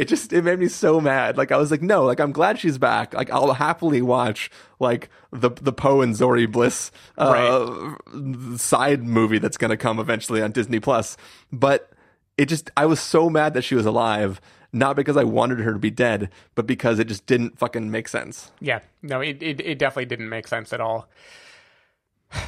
it 0.00 0.08
just 0.08 0.32
it 0.32 0.42
made 0.42 0.58
me 0.58 0.68
so 0.68 0.98
mad. 0.98 1.36
Like 1.36 1.52
I 1.52 1.58
was 1.58 1.70
like, 1.70 1.82
no, 1.82 2.04
like 2.04 2.20
I'm 2.20 2.32
glad 2.32 2.58
she's 2.58 2.78
back. 2.78 3.12
Like 3.12 3.28
I'll 3.30 3.52
happily 3.52 4.00
watch 4.00 4.50
like 4.78 5.10
the 5.30 5.50
the 5.50 5.74
Poe 5.74 6.00
and 6.00 6.14
Zorii 6.14 6.50
Bliss 6.50 6.90
uh, 7.18 7.96
side 8.56 9.02
movie 9.02 9.38
that's 9.38 9.58
gonna 9.58 9.76
come 9.76 9.98
eventually 9.98 10.40
on 10.40 10.52
Disney 10.52 10.80
Plus. 10.80 11.18
But 11.52 11.92
it 12.38 12.46
just 12.46 12.70
I 12.78 12.86
was 12.86 12.98
so 12.98 13.28
mad 13.28 13.52
that 13.52 13.60
she 13.60 13.74
was 13.74 13.84
alive, 13.84 14.40
not 14.72 14.96
because 14.96 15.18
I 15.18 15.24
wanted 15.24 15.58
her 15.58 15.74
to 15.74 15.78
be 15.78 15.90
dead, 15.90 16.30
but 16.54 16.66
because 16.66 16.98
it 16.98 17.06
just 17.06 17.26
didn't 17.26 17.58
fucking 17.58 17.90
make 17.90 18.08
sense. 18.08 18.52
Yeah, 18.58 18.80
no, 19.02 19.20
it, 19.20 19.42
it 19.42 19.60
it 19.60 19.78
definitely 19.78 20.06
didn't 20.06 20.30
make 20.30 20.48
sense 20.48 20.72
at 20.72 20.80
all. 20.80 21.08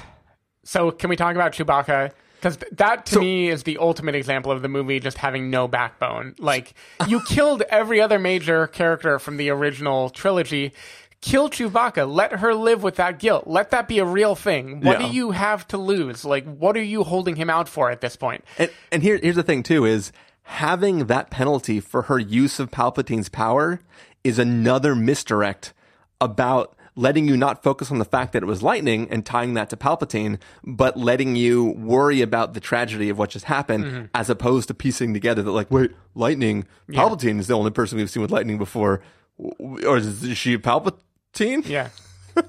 So, 0.64 0.92
can 0.92 1.10
we 1.10 1.16
talk 1.16 1.34
about 1.34 1.50
Chewbacca? 1.50 2.12
Because 2.42 2.58
that 2.72 3.06
to 3.06 3.20
me 3.20 3.50
is 3.50 3.62
the 3.62 3.78
ultimate 3.78 4.16
example 4.16 4.50
of 4.50 4.62
the 4.62 4.68
movie 4.68 4.98
just 4.98 5.16
having 5.16 5.48
no 5.48 5.68
backbone. 5.68 6.34
Like, 6.40 6.74
you 7.06 7.20
killed 7.28 7.62
every 7.70 8.00
other 8.00 8.18
major 8.18 8.66
character 8.66 9.20
from 9.20 9.36
the 9.36 9.50
original 9.50 10.10
trilogy. 10.10 10.72
Kill 11.20 11.48
Chewbacca. 11.48 12.12
Let 12.12 12.32
her 12.40 12.52
live 12.52 12.82
with 12.82 12.96
that 12.96 13.20
guilt. 13.20 13.46
Let 13.46 13.70
that 13.70 13.86
be 13.86 14.00
a 14.00 14.04
real 14.04 14.34
thing. 14.34 14.80
What 14.80 15.00
Yeah. 15.00 15.06
do 15.08 15.14
you 15.14 15.30
have 15.30 15.68
to 15.68 15.78
lose? 15.78 16.24
Like, 16.24 16.44
what 16.56 16.76
are 16.76 16.82
you 16.82 17.04
holding 17.04 17.36
him 17.36 17.48
out 17.48 17.68
for 17.68 17.92
at 17.92 18.00
this 18.00 18.16
point? 18.16 18.44
And 18.58 18.72
and 18.90 19.04
here 19.04 19.20
here's 19.22 19.36
the 19.36 19.44
thing 19.44 19.62
too 19.62 19.84
is 19.84 20.10
having 20.42 21.06
that 21.06 21.30
penalty 21.30 21.78
for 21.78 22.02
her 22.02 22.18
use 22.18 22.58
of 22.58 22.72
Palpatine's 22.72 23.28
power 23.28 23.78
is 24.24 24.40
another 24.40 24.96
misdirect 24.96 25.72
about 26.20 26.74
letting 26.94 27.26
you 27.26 27.36
not 27.36 27.62
focus 27.62 27.90
on 27.90 27.98
the 27.98 28.04
fact 28.04 28.32
that 28.32 28.42
it 28.42 28.46
was 28.46 28.62
lightning 28.62 29.08
and 29.10 29.24
tying 29.24 29.54
that 29.54 29.70
to 29.70 29.76
Palpatine, 29.76 30.38
but 30.62 30.96
letting 30.96 31.36
you 31.36 31.70
worry 31.70 32.20
about 32.20 32.54
the 32.54 32.60
tragedy 32.60 33.08
of 33.08 33.18
what 33.18 33.30
just 33.30 33.46
happened 33.46 33.84
mm-hmm. 33.84 34.04
as 34.14 34.28
opposed 34.28 34.68
to 34.68 34.74
piecing 34.74 35.14
together 35.14 35.42
that 35.42 35.50
like, 35.52 35.70
wait, 35.70 35.92
lightning, 36.14 36.66
Palpatine 36.90 37.38
is 37.38 37.46
the 37.46 37.54
only 37.54 37.70
person 37.70 37.98
we've 37.98 38.10
seen 38.10 38.22
with 38.22 38.30
lightning 38.30 38.58
before. 38.58 39.02
Or 39.38 39.96
is 39.96 40.36
she 40.36 40.58
Palpatine? 40.58 41.66
Yeah. 41.66 41.88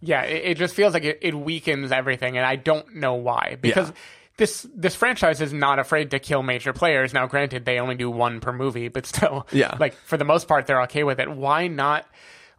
yeah, 0.00 0.22
it, 0.22 0.52
it 0.52 0.58
just 0.58 0.74
feels 0.74 0.94
like 0.94 1.04
it, 1.04 1.18
it 1.20 1.34
weakens 1.34 1.90
everything, 1.90 2.36
and 2.36 2.46
I 2.46 2.56
don't 2.56 2.96
know 2.96 3.14
why. 3.14 3.56
Because 3.60 3.88
Yeah. 3.88 3.94
this 4.36 4.66
this 4.74 4.94
franchise 4.94 5.40
is 5.40 5.52
not 5.52 5.78
afraid 5.78 6.12
to 6.12 6.18
kill 6.18 6.42
major 6.42 6.72
players. 6.72 7.12
Now, 7.12 7.26
granted, 7.26 7.64
they 7.64 7.80
only 7.80 7.96
do 7.96 8.10
one 8.10 8.40
per 8.40 8.52
movie, 8.52 8.88
but 8.88 9.06
still, 9.06 9.46
Yeah. 9.50 9.76
like 9.80 9.94
for 9.94 10.16
the 10.16 10.24
most 10.24 10.46
part, 10.46 10.66
they're 10.66 10.82
okay 10.82 11.02
with 11.04 11.18
it. 11.18 11.30
Why 11.30 11.66
not? 11.66 12.06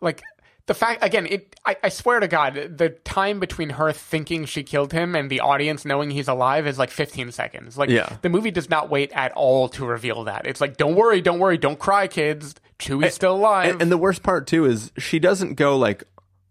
Like 0.02 0.22
the 0.68 0.73
fact 0.73 1.03
again, 1.03 1.26
it. 1.26 1.56
I, 1.65 1.76
I 1.84 1.89
swear 1.89 2.19
to 2.19 2.27
God, 2.27 2.53
the 2.77 2.89
time 2.89 3.39
between 3.39 3.72
her 3.72 3.91
thinking 3.91 4.45
she 4.45 4.64
killed 4.64 4.94
him 4.94 5.15
and 5.15 5.30
the 5.30 5.39
audience 5.41 5.84
knowing 5.84 6.11
he's 6.11 6.27
alive 6.27 6.68
is 6.68 6.77
like 6.77 6.91
15 6.91 7.31
seconds. 7.31 7.77
Like 7.77 7.89
Yeah. 7.89 8.18
the 8.22 8.30
movie 8.30 8.52
does 8.52 8.69
not 8.69 8.89
wait 8.89 9.11
at 9.14 9.31
all 9.34 9.68
to 9.69 9.85
reveal 9.85 10.23
that. 10.26 10.45
It's 10.45 10.61
like, 10.61 10.77
don't 10.77 10.95
worry, 10.95 11.19
don't 11.22 11.39
worry, 11.39 11.57
don't 11.57 11.80
cry, 11.80 12.07
kids. 12.07 12.56
Chewie's 12.80 13.15
still 13.15 13.35
alive. 13.35 13.72
And, 13.72 13.81
and 13.81 13.91
the 13.91 13.98
worst 13.98 14.22
part 14.23 14.45
too 14.45 14.65
is 14.65 14.91
she 14.98 15.18
doesn't 15.19 15.56
go 15.56 15.76
like, 15.77 16.03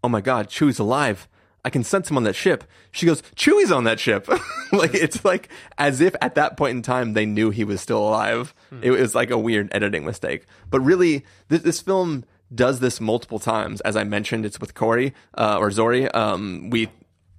"Oh 0.03 0.09
my 0.09 0.19
god, 0.21 0.49
Chewie's 0.49 0.77
alive. 0.79 1.27
I 1.63 1.69
can 1.69 1.83
sense 1.83 2.09
him 2.11 2.17
on 2.17 2.23
that 2.23 2.35
ship." 2.35 2.65
She 2.91 3.05
goes, 3.05 3.21
"Chewie's 3.35 3.71
on 3.71 3.85
that 3.85 3.97
ship." 3.99 4.27
like 4.73 4.93
it's 4.93 5.23
like 5.23 5.47
as 5.77 6.01
if 6.01 6.15
at 6.21 6.35
that 6.35 6.57
point 6.57 6.75
in 6.75 6.81
time 6.81 7.13
they 7.13 7.25
knew 7.25 7.49
he 7.49 7.63
was 7.63 7.79
still 7.79 7.99
alive. 8.05 8.53
Hmm. 8.69 8.79
It 8.83 8.91
was 8.91 9.15
like 9.15 9.31
a 9.31 9.37
weird 9.37 9.69
editing 9.71 10.03
mistake. 10.05 10.45
But 10.69 10.81
really, 10.81 11.23
this, 11.47 11.61
this 11.61 11.79
film 11.81 12.25
does 12.53 12.79
this 12.79 13.01
multiple 13.01 13.39
times. 13.39 13.81
As 13.81 13.95
I 13.95 14.03
mentioned, 14.03 14.45
it's 14.45 14.59
with 14.59 14.73
Corey 14.73 15.13
uh, 15.37 15.57
or 15.59 15.69
Zorii. 15.69 16.13
Um, 16.15 16.69
we 16.69 16.89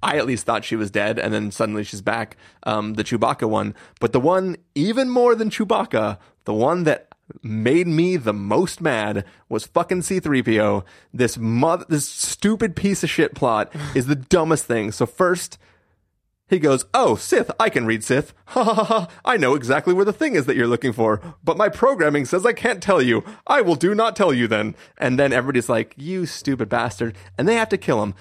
I 0.02 0.16
at 0.16 0.26
least 0.26 0.46
thought 0.46 0.64
she 0.64 0.76
was 0.76 0.90
dead, 0.90 1.18
and 1.18 1.34
then 1.34 1.50
suddenly 1.50 1.82
she's 1.82 2.02
back. 2.02 2.36
Um, 2.62 2.94
the 2.94 3.04
Chewbacca 3.04 3.48
one, 3.48 3.74
but 4.00 4.12
the 4.12 4.20
one 4.20 4.56
even 4.74 5.08
more 5.08 5.34
than 5.34 5.50
Chewbacca, 5.50 6.18
the 6.44 6.54
one 6.54 6.84
that 6.84 7.08
made 7.42 7.86
me 7.86 8.16
the 8.16 8.32
most 8.32 8.80
mad 8.80 9.24
was 9.48 9.66
fucking 9.66 10.00
C3PO. 10.00 10.84
This 11.12 11.36
mother, 11.36 11.84
this 11.88 12.08
stupid 12.08 12.74
piece 12.76 13.02
of 13.02 13.10
shit 13.10 13.34
plot 13.34 13.72
is 13.94 14.06
the 14.06 14.16
dumbest 14.16 14.64
thing. 14.64 14.92
So 14.92 15.04
first, 15.04 15.58
he 16.48 16.58
goes, 16.58 16.86
Oh, 16.94 17.16
Sith, 17.16 17.50
I 17.60 17.68
can 17.70 17.86
read 17.86 18.04
Sith. 18.04 18.34
Ha 18.48 18.64
ha 18.64 18.74
ha 18.74 18.84
ha. 18.84 19.08
I 19.24 19.36
know 19.36 19.54
exactly 19.54 19.92
where 19.92 20.04
the 20.04 20.12
thing 20.12 20.34
is 20.34 20.46
that 20.46 20.56
you're 20.56 20.66
looking 20.66 20.92
for, 20.92 21.20
but 21.44 21.58
my 21.58 21.68
programming 21.68 22.24
says 22.24 22.46
I 22.46 22.52
can't 22.52 22.82
tell 22.82 23.02
you. 23.02 23.22
I 23.46 23.60
will 23.60 23.76
do 23.76 23.94
not 23.94 24.16
tell 24.16 24.32
you 24.32 24.48
then. 24.48 24.74
And 24.96 25.18
then 25.18 25.32
everybody's 25.32 25.68
like, 25.68 25.94
You 25.96 26.26
stupid 26.26 26.68
bastard. 26.68 27.16
And 27.36 27.46
they 27.46 27.56
have 27.56 27.68
to 27.68 27.78
kill 27.78 28.02
him. 28.02 28.14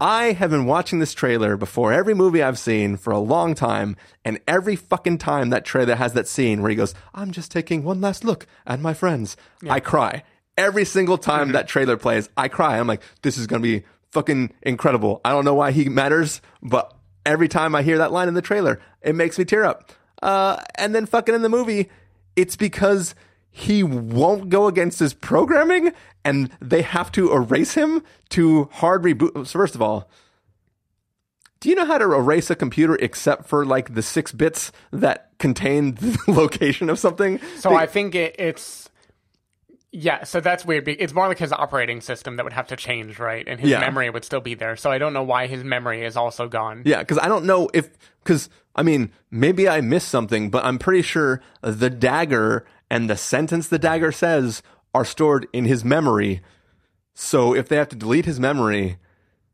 I 0.00 0.32
have 0.32 0.50
been 0.50 0.66
watching 0.66 0.98
this 0.98 1.14
trailer 1.14 1.56
before 1.56 1.90
every 1.90 2.12
movie 2.12 2.42
I've 2.42 2.58
seen 2.58 2.98
for 2.98 3.12
a 3.12 3.18
long 3.18 3.54
time, 3.54 3.96
and 4.26 4.40
every 4.46 4.76
fucking 4.76 5.16
time 5.16 5.48
that 5.48 5.64
trailer 5.64 5.94
has 5.94 6.12
that 6.12 6.28
scene 6.28 6.60
where 6.60 6.68
he 6.68 6.76
goes, 6.76 6.94
I'm 7.14 7.30
just 7.30 7.50
taking 7.50 7.82
one 7.82 8.02
last 8.02 8.22
look 8.22 8.46
at 8.66 8.78
my 8.78 8.92
friends, 8.92 9.38
I 9.70 9.80
cry. 9.80 10.22
Every 10.58 10.84
single 10.84 11.16
time 11.16 11.44
mm-hmm. 11.44 11.52
that 11.52 11.68
trailer 11.68 11.96
plays, 11.96 12.28
I 12.36 12.48
cry. 12.48 12.78
I'm 12.78 12.86
like, 12.86 13.02
this 13.22 13.38
is 13.38 13.46
gonna 13.46 13.62
be 13.62 13.84
fucking 14.10 14.52
incredible. 14.62 15.22
I 15.24 15.30
don't 15.30 15.46
know 15.46 15.54
why 15.54 15.70
he 15.70 15.88
matters, 15.88 16.42
but 16.62 16.95
every 17.26 17.48
time 17.48 17.74
I 17.74 17.82
hear 17.82 17.98
that 17.98 18.12
line 18.12 18.28
in 18.28 18.34
the 18.34 18.42
trailer, 18.42 18.80
it 19.02 19.14
makes 19.14 19.38
me 19.38 19.44
tear 19.44 19.64
up. 19.64 19.92
Uh, 20.22 20.58
and 20.76 20.94
then 20.94 21.04
fucking 21.06 21.34
in 21.34 21.42
the 21.42 21.48
movie, 21.48 21.90
it's 22.36 22.56
because 22.56 23.14
he 23.50 23.82
won't 23.82 24.48
go 24.48 24.66
against 24.66 24.98
his 24.98 25.12
programming 25.14 25.92
and 26.24 26.50
they 26.60 26.82
have 26.82 27.10
to 27.12 27.32
erase 27.32 27.74
him 27.74 28.02
to 28.30 28.64
hard 28.72 29.02
reboot. 29.02 29.46
So 29.46 29.58
first 29.58 29.74
of 29.74 29.82
all, 29.82 30.08
do 31.60 31.68
you 31.70 31.74
know 31.74 31.86
how 31.86 31.98
to 31.98 32.12
erase 32.12 32.50
a 32.50 32.54
computer 32.54 32.96
except 32.96 33.46
for 33.46 33.64
like 33.64 33.94
the 33.94 34.02
six 34.02 34.30
bits 34.32 34.72
that 34.92 35.30
contain 35.38 35.94
the 35.94 36.18
location 36.28 36.90
of 36.90 36.98
something? 36.98 37.40
So 37.58 37.70
They- 37.70 37.76
I 37.76 37.86
think 37.86 38.14
it, 38.14 38.36
it's 38.38 38.85
yeah. 39.98 40.24
So 40.24 40.40
that's 40.40 40.64
weird. 40.64 40.86
It's 40.88 41.14
more 41.14 41.26
like 41.26 41.38
his 41.38 41.52
operating 41.52 42.00
system 42.00 42.36
that 42.36 42.44
would 42.44 42.52
have 42.52 42.66
to 42.68 42.76
change, 42.76 43.18
right? 43.18 43.46
And 43.48 43.58
his 43.58 43.70
Yeah. 43.70 43.80
memory 43.80 44.10
would 44.10 44.24
still 44.24 44.40
be 44.40 44.54
there. 44.54 44.76
So 44.76 44.90
I 44.90 44.98
don't 44.98 45.12
know 45.12 45.22
why 45.22 45.46
his 45.46 45.64
memory 45.64 46.04
is 46.04 46.16
also 46.16 46.48
gone. 46.48 46.82
Yeah, 46.84 46.98
because 46.98 47.18
I 47.18 47.28
don't 47.28 47.44
know 47.46 47.68
if 47.72 47.90
because 48.22 48.50
I 48.74 48.82
mean 48.82 49.10
maybe 49.30 49.68
I 49.68 49.80
missed 49.80 50.08
something, 50.08 50.50
but 50.50 50.64
I'm 50.64 50.78
pretty 50.78 51.02
sure 51.02 51.40
the 51.62 51.88
dagger 51.90 52.66
and 52.90 53.08
the 53.08 53.16
sentence 53.16 53.68
the 53.68 53.78
dagger 53.78 54.12
says 54.12 54.62
are 54.94 55.04
stored 55.04 55.46
in 55.52 55.64
his 55.64 55.84
memory. 55.84 56.42
So 57.14 57.54
if 57.54 57.68
they 57.68 57.76
have 57.76 57.88
to 57.88 57.96
delete 57.96 58.26
his 58.26 58.38
memory 58.38 58.98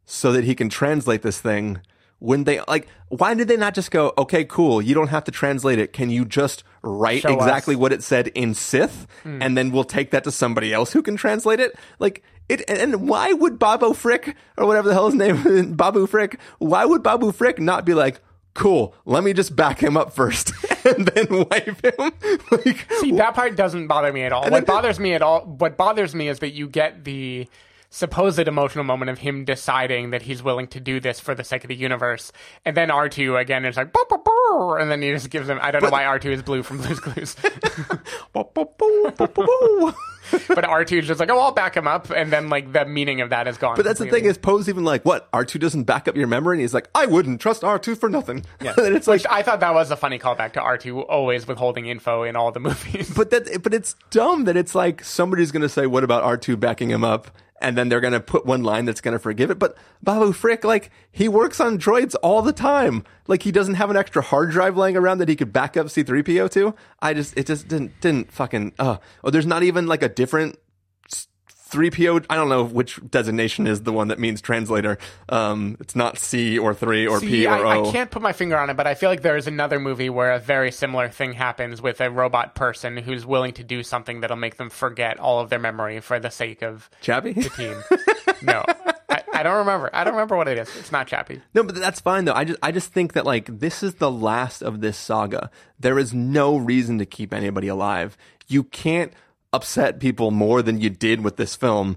so 0.04 0.32
that 0.32 0.44
he 0.44 0.54
can 0.56 0.68
translate 0.68 1.22
this 1.22 1.40
thing, 1.40 1.80
when 2.22 2.44
they 2.44 2.60
like, 2.68 2.86
why 3.08 3.34
did 3.34 3.48
they 3.48 3.56
not 3.56 3.74
just 3.74 3.90
go, 3.90 4.12
okay, 4.16 4.44
cool, 4.44 4.80
you 4.80 4.94
don't 4.94 5.08
have 5.08 5.24
to 5.24 5.32
translate 5.32 5.80
it. 5.80 5.92
Can 5.92 6.08
you 6.08 6.24
just 6.24 6.62
write 6.82 7.22
Show 7.22 7.34
exactly 7.34 7.74
us. 7.74 7.80
what 7.80 7.92
it 7.92 8.02
said 8.02 8.28
in 8.28 8.54
Sith, 8.54 9.08
hmm. 9.24 9.42
and 9.42 9.58
then 9.58 9.72
we'll 9.72 9.82
take 9.82 10.12
that 10.12 10.22
to 10.24 10.30
somebody 10.30 10.72
else 10.72 10.92
who 10.92 11.02
can 11.02 11.16
translate 11.16 11.58
it? 11.58 11.74
Like 11.98 12.22
it, 12.48 12.62
and- 12.68 12.78
and 12.78 13.08
why 13.08 13.32
would 13.32 13.58
Babu 13.58 13.88
Frik 13.88 14.34
or 14.56 14.66
whatever 14.66 14.88
the 14.88 14.94
hell 14.94 15.06
his 15.06 15.16
name, 15.16 15.36
is, 15.46 15.66
Babu 15.76 16.06
Frik? 16.06 16.38
Why 16.58 16.84
would 16.84 17.02
Babu 17.02 17.32
Frik 17.32 17.58
not 17.58 17.84
be 17.84 17.92
like, 17.92 18.20
cool, 18.54 18.94
let 19.04 19.24
me 19.24 19.32
just 19.32 19.56
back 19.56 19.82
him 19.82 19.96
up 19.96 20.12
first 20.14 20.52
and 20.84 21.06
then 21.06 21.46
wipe 21.50 21.84
him. 21.84 22.12
like, 22.52 22.86
See, 23.00 23.12
that 23.12 23.34
part 23.34 23.56
doesn't 23.56 23.88
bother 23.88 24.12
me 24.12 24.22
at 24.22 24.32
all. 24.32 24.48
What 24.48 24.66
bothers 24.66 25.00
me 25.00 25.14
at 25.14 25.22
all, 25.22 25.40
what 25.40 25.76
bothers 25.76 26.14
me 26.14 26.28
is 26.28 26.38
that 26.38 26.50
you 26.50 26.68
get 26.68 27.04
the 27.04 27.48
supposed 27.92 28.40
emotional 28.40 28.84
moment 28.84 29.10
of 29.10 29.18
him 29.18 29.44
deciding 29.44 30.10
that 30.10 30.22
he's 30.22 30.42
willing 30.42 30.66
to 30.66 30.80
do 30.80 30.98
this 30.98 31.20
for 31.20 31.34
the 31.34 31.44
sake 31.44 31.62
of 31.62 31.68
the 31.68 31.76
universe, 31.76 32.32
and 32.64 32.76
then 32.76 32.90
R 32.90 33.08
two 33.08 33.36
again 33.36 33.64
is 33.64 33.76
like, 33.76 33.92
"Boo, 33.92 34.04
boo, 34.08 34.18
boo," 34.24 34.74
and 34.74 34.90
then 34.90 35.02
he 35.02 35.10
just 35.12 35.30
gives 35.30 35.48
him. 35.48 35.58
I 35.60 35.70
don't 35.70 35.82
know 35.82 35.90
why 35.90 36.06
R 36.06 36.18
two 36.18 36.32
is 36.32 36.42
blue 36.42 36.62
from 36.62 36.78
Blue's 36.82 36.98
Clues, 36.98 37.36
but 40.48 40.64
R 40.64 40.84
two 40.84 40.98
is 40.98 41.06
just 41.06 41.20
like, 41.20 41.30
oh, 41.30 41.38
I'll 41.38 41.52
back 41.52 41.76
him 41.76 41.86
up, 41.86 42.10
and 42.10 42.32
then 42.32 42.48
like 42.48 42.72
the 42.72 42.84
meaning 42.86 43.20
of 43.20 43.30
that 43.30 43.46
is 43.46 43.58
gone. 43.58 43.76
But 43.76 43.84
that's 43.84 43.98
the 43.98 44.06
thing 44.06 44.24
is 44.24 44.38
Poe's 44.38 44.68
even 44.68 44.84
like, 44.84 45.04
what? 45.04 45.30
R2 45.32 45.60
doesn't 45.60 45.84
back 45.84 46.08
up 46.08 46.16
your 46.16 46.26
memory? 46.26 46.56
And 46.56 46.60
he's 46.62 46.74
like, 46.74 46.88
I 46.94 47.06
wouldn't 47.06 47.40
trust 47.40 47.62
R2 47.62 47.98
for 47.98 48.08
nothing. 48.08 48.44
Yeah. 48.62 48.74
and 48.78 48.94
it's 48.96 49.06
like, 49.06 49.24
I 49.30 49.42
thought 49.42 49.60
that 49.60 49.74
was 49.74 49.90
a 49.90 49.96
funny 49.96 50.18
callback 50.18 50.52
to 50.54 50.60
R 50.60 50.78
two 50.78 51.02
always 51.02 51.46
withholding 51.46 51.86
info 51.86 52.22
in 52.22 52.36
all 52.36 52.52
the 52.52 52.60
movies. 52.60 53.12
but 53.14 53.30
that, 53.30 53.62
but 53.62 53.74
it's 53.74 53.94
dumb 54.10 54.44
that 54.44 54.56
it's 54.56 54.74
like 54.74 55.04
somebody's 55.04 55.52
going 55.52 55.62
to 55.62 55.68
say, 55.68 55.86
what 55.86 56.04
about 56.04 56.22
R2 56.24 56.58
backing 56.58 56.90
him 56.90 57.04
up? 57.04 57.30
And 57.62 57.78
then 57.78 57.88
they're 57.88 58.00
going 58.00 58.12
to 58.12 58.20
put 58.20 58.44
one 58.44 58.62
line 58.62 58.84
that's 58.84 59.00
going 59.00 59.12
to 59.12 59.18
forgive 59.18 59.50
it. 59.50 59.58
But 59.58 59.76
Babu 60.02 60.32
Frik, 60.32 60.64
like, 60.64 60.90
he 61.10 61.28
works 61.28 61.60
on 61.60 61.78
droids 61.78 62.14
all 62.22 62.42
the 62.42 62.52
time. 62.52 63.04
Like, 63.28 63.44
he 63.44 63.52
doesn't 63.52 63.74
have 63.74 63.88
an 63.88 63.96
extra 63.96 64.20
hard 64.20 64.50
drive 64.50 64.76
laying 64.76 64.96
around 64.96 65.18
that 65.18 65.28
he 65.28 65.36
could 65.36 65.52
back 65.52 65.76
up 65.76 65.86
C3PO 65.86 66.50
to. 66.50 66.74
I 67.00 67.14
just, 67.14 67.38
it 67.38 67.46
just 67.46 67.68
didn't, 67.68 67.98
didn't 68.00 68.32
fucking, 68.32 68.72
uh, 68.78 68.98
oh, 69.22 69.30
there's 69.30 69.46
not 69.46 69.62
even 69.62 69.86
like 69.86 70.02
a 70.02 70.08
different 70.08 70.58
3PO, 71.72 72.26
I 72.28 72.36
don't 72.36 72.48
know 72.48 72.64
which 72.64 73.00
designation 73.10 73.66
is 73.66 73.82
the 73.82 73.92
one 73.92 74.08
that 74.08 74.18
means 74.18 74.40
translator. 74.40 74.98
Um, 75.28 75.76
it's 75.80 75.96
not 75.96 76.18
C 76.18 76.58
or 76.58 76.74
3 76.74 77.06
or 77.06 77.18
P 77.18 77.26
See, 77.26 77.46
or 77.46 77.66
I, 77.66 77.78
O. 77.78 77.88
I 77.88 77.92
can't 77.92 78.10
put 78.10 78.20
my 78.20 78.32
finger 78.32 78.58
on 78.58 78.68
it, 78.68 78.74
but 78.74 78.86
I 78.86 78.94
feel 78.94 79.08
like 79.08 79.22
there 79.22 79.36
is 79.36 79.46
another 79.46 79.80
movie 79.80 80.10
where 80.10 80.32
a 80.32 80.38
very 80.38 80.70
similar 80.70 81.08
thing 81.08 81.32
happens 81.32 81.80
with 81.80 82.00
a 82.00 82.10
robot 82.10 82.54
person 82.54 82.98
who's 82.98 83.24
willing 83.24 83.52
to 83.54 83.64
do 83.64 83.82
something 83.82 84.20
that'll 84.20 84.36
make 84.36 84.58
them 84.58 84.68
forget 84.68 85.18
all 85.18 85.40
of 85.40 85.48
their 85.48 85.58
memory 85.58 86.00
for 86.00 86.20
the 86.20 86.30
sake 86.30 86.62
of 86.62 86.90
Chappie? 87.00 87.32
the 87.32 87.48
team. 87.50 87.82
no, 88.42 88.64
I, 89.08 89.22
I 89.32 89.42
don't 89.42 89.56
remember. 89.58 89.88
I 89.94 90.04
don't 90.04 90.12
remember 90.12 90.36
what 90.36 90.48
it 90.48 90.58
is. 90.58 90.68
It's 90.76 90.92
not 90.92 91.06
Chappie. 91.06 91.40
No, 91.54 91.62
but 91.62 91.74
that's 91.74 92.00
fine 92.00 92.26
though. 92.26 92.34
I 92.34 92.44
just 92.44 92.58
I 92.62 92.70
just 92.70 92.92
think 92.92 93.14
that 93.14 93.24
like 93.24 93.60
this 93.60 93.82
is 93.82 93.94
the 93.94 94.10
last 94.10 94.62
of 94.62 94.80
this 94.82 94.98
saga. 94.98 95.50
There 95.80 95.98
is 95.98 96.12
no 96.12 96.56
reason 96.56 96.98
to 96.98 97.06
keep 97.06 97.32
anybody 97.32 97.68
alive. 97.68 98.16
You 98.48 98.64
can't 98.64 99.12
upset 99.52 100.00
people 100.00 100.30
more 100.30 100.62
than 100.62 100.80
you 100.80 100.90
did 100.90 101.22
with 101.22 101.36
this 101.36 101.54
film. 101.56 101.96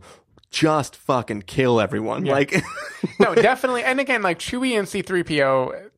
Just 0.52 0.96
fucking 0.96 1.44
kill 1.44 1.82
everyone. 1.82 2.24
Like 2.26 2.64
No, 3.20 3.36
definitely. 3.36 3.84
And 3.84 4.00
again, 4.00 4.22
like 4.22 4.40
Chewie 4.40 4.78
and 4.78 4.88
C3PO, 4.88 5.90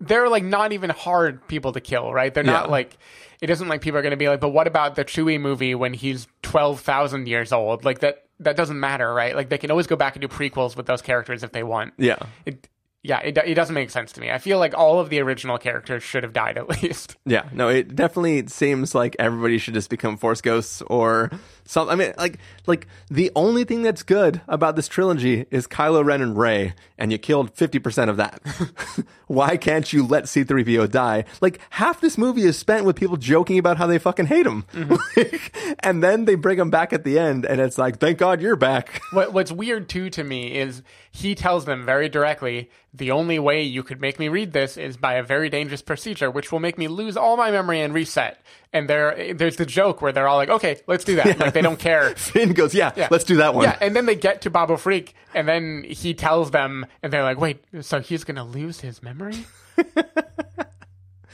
they're 0.00 0.28
like 0.28 0.44
not 0.44 0.72
even 0.72 0.90
hard 0.90 1.46
people 1.48 1.72
to 1.72 1.80
kill, 1.80 2.12
right? 2.12 2.32
They're 2.32 2.42
not 2.44 2.66
Yeah. 2.66 2.70
like. 2.72 2.96
It 3.40 3.50
isn't 3.50 3.68
like 3.68 3.82
people 3.82 3.98
are 3.98 4.02
going 4.02 4.10
to 4.10 4.16
be 4.16 4.28
like, 4.28 4.40
but 4.40 4.48
what 4.48 4.66
about 4.66 4.96
the 4.96 5.04
Chewie 5.04 5.40
movie 5.40 5.72
when 5.76 5.94
he's 5.94 6.26
twelve 6.42 6.80
thousand 6.80 7.28
years 7.28 7.52
old? 7.52 7.84
Like 7.84 8.00
that. 8.00 8.24
That 8.40 8.56
doesn't 8.56 8.78
matter, 8.78 9.12
right? 9.12 9.34
Like 9.34 9.48
they 9.48 9.58
can 9.58 9.70
always 9.70 9.86
go 9.88 9.96
back 9.96 10.14
and 10.14 10.20
do 10.22 10.28
prequels 10.28 10.76
with 10.76 10.86
those 10.86 11.02
characters 11.02 11.42
if 11.42 11.50
they 11.52 11.62
want. 11.64 11.94
yeah. 11.98 12.18
It, 12.46 12.68
yeah, 13.08 13.20
it, 13.20 13.38
it 13.38 13.54
doesn't 13.54 13.74
make 13.74 13.88
sense 13.88 14.12
to 14.12 14.20
me. 14.20 14.30
I 14.30 14.36
feel 14.36 14.58
like 14.58 14.76
all 14.76 15.00
of 15.00 15.08
the 15.08 15.18
original 15.20 15.56
characters 15.56 16.02
should 16.02 16.24
have 16.24 16.34
died 16.34 16.58
at 16.58 16.68
least. 16.82 17.16
Yeah, 17.24 17.48
no, 17.54 17.68
it 17.70 17.96
definitely 17.96 18.46
seems 18.48 18.94
like 18.94 19.16
everybody 19.18 19.56
should 19.56 19.72
just 19.72 19.88
become 19.88 20.18
force 20.18 20.42
ghosts 20.42 20.82
or 20.82 21.30
something. 21.64 21.98
I 21.98 22.04
mean, 22.04 22.12
like, 22.18 22.38
like 22.66 22.86
the 23.10 23.32
only 23.34 23.64
thing 23.64 23.80
that's 23.80 24.02
good 24.02 24.42
about 24.46 24.76
this 24.76 24.88
trilogy 24.88 25.46
is 25.50 25.66
Kylo 25.66 26.04
Ren 26.04 26.20
and 26.20 26.36
Rey, 26.36 26.74
and 26.98 27.10
you 27.10 27.16
killed 27.16 27.54
fifty 27.54 27.78
percent 27.78 28.10
of 28.10 28.18
that. 28.18 28.42
Why 29.28 29.56
can't 29.56 29.90
you 29.92 30.06
let 30.06 30.28
C-3PO 30.28 30.90
die? 30.90 31.24
Like 31.40 31.60
half 31.70 32.00
this 32.00 32.18
movie 32.18 32.42
is 32.42 32.58
spent 32.58 32.84
with 32.84 32.96
people 32.96 33.16
joking 33.16 33.58
about 33.58 33.76
how 33.76 33.86
they 33.86 33.98
fucking 33.98 34.26
hate 34.26 34.46
him, 34.46 34.64
mm-hmm. 34.72 35.74
and 35.80 36.02
then 36.02 36.24
they 36.24 36.34
bring 36.34 36.58
him 36.58 36.70
back 36.70 36.92
at 36.92 37.04
the 37.04 37.18
end, 37.18 37.44
and 37.44 37.60
it's 37.60 37.78
like, 37.78 37.98
thank 37.98 38.18
God 38.18 38.40
you're 38.40 38.56
back. 38.56 39.00
What, 39.12 39.32
what's 39.32 39.50
weird 39.50 39.88
too 39.88 40.10
to 40.10 40.22
me 40.22 40.54
is 40.58 40.82
he 41.10 41.34
tells 41.34 41.64
them 41.64 41.84
very 41.84 42.08
directly, 42.08 42.70
the 42.92 43.10
only 43.10 43.38
way 43.38 43.62
you 43.62 43.82
could 43.82 44.00
make 44.00 44.18
me 44.18 44.28
read 44.28 44.52
this 44.52 44.76
is 44.76 44.96
by 44.96 45.14
a 45.14 45.22
very 45.22 45.48
dangerous 45.48 45.82
procedure, 45.82 46.30
which 46.30 46.52
will 46.52 46.60
make 46.60 46.78
me 46.78 46.88
lose 46.88 47.16
all 47.16 47.36
my 47.36 47.50
memory 47.50 47.80
and 47.80 47.94
reset. 47.94 48.40
And 48.72 48.86
there, 48.88 49.32
there's 49.32 49.56
the 49.56 49.64
joke 49.64 50.02
where 50.02 50.12
they're 50.12 50.28
all 50.28 50.36
like, 50.36 50.50
okay, 50.50 50.80
let's 50.86 51.02
do 51.04 51.16
that. 51.16 51.38
Like 51.40 51.54
they 51.54 51.62
don't 51.62 51.78
care. 51.78 52.10
Finn 52.16 52.52
goes, 52.52 52.74
yeah, 52.74 52.92
Yeah. 52.96 53.08
let's 53.10 53.24
do 53.24 53.36
that 53.36 53.54
one. 53.54 53.64
Yeah, 53.64 53.78
and 53.80 53.96
then 53.96 54.04
they 54.04 54.14
get 54.14 54.42
to 54.42 54.50
Babu 54.50 54.74
Frik, 54.74 55.14
and 55.34 55.48
then 55.48 55.84
he 55.88 56.12
tells 56.12 56.50
them, 56.50 56.84
and 57.02 57.10
they're 57.10 57.22
like, 57.22 57.38
"Wait, 57.40 57.64
so 57.80 58.00
he's 58.00 58.24
gonna 58.24 58.44
lose 58.44 58.80
his 58.80 59.02
memory?" 59.02 59.46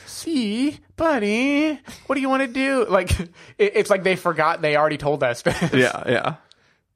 See, 0.06 0.78
buddy, 0.96 1.78
what 2.06 2.14
do 2.14 2.20
you 2.20 2.28
want 2.28 2.42
to 2.42 2.48
do? 2.48 2.86
Like, 2.88 3.18
it, 3.18 3.32
it's 3.58 3.90
like 3.90 4.02
they 4.02 4.16
forgot 4.16 4.62
they 4.62 4.76
already 4.76 4.96
told 4.98 5.22
us. 5.22 5.42
This. 5.42 5.56
yeah, 5.72 6.02
yeah. 6.06 6.34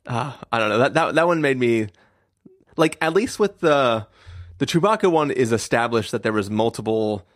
Uh, 0.07 0.33
I 0.53 0.59
don't 0.59 0.69
know. 0.69 0.79
That 0.79 0.95
that 0.95 1.15
that 1.17 1.27
one 1.27 1.41
made 1.41 1.59
me 1.59 1.89
like 2.77 2.97
at 3.01 3.13
least 3.13 3.39
with 3.39 3.59
the 3.61 4.07
the 4.59 4.67
Chewbacca 4.67 5.11
one 5.11 5.31
is 5.31 5.53
established 5.53 6.13
that 6.13 6.23
there 6.23 6.33
was 6.33 6.51
multiple 6.51 7.27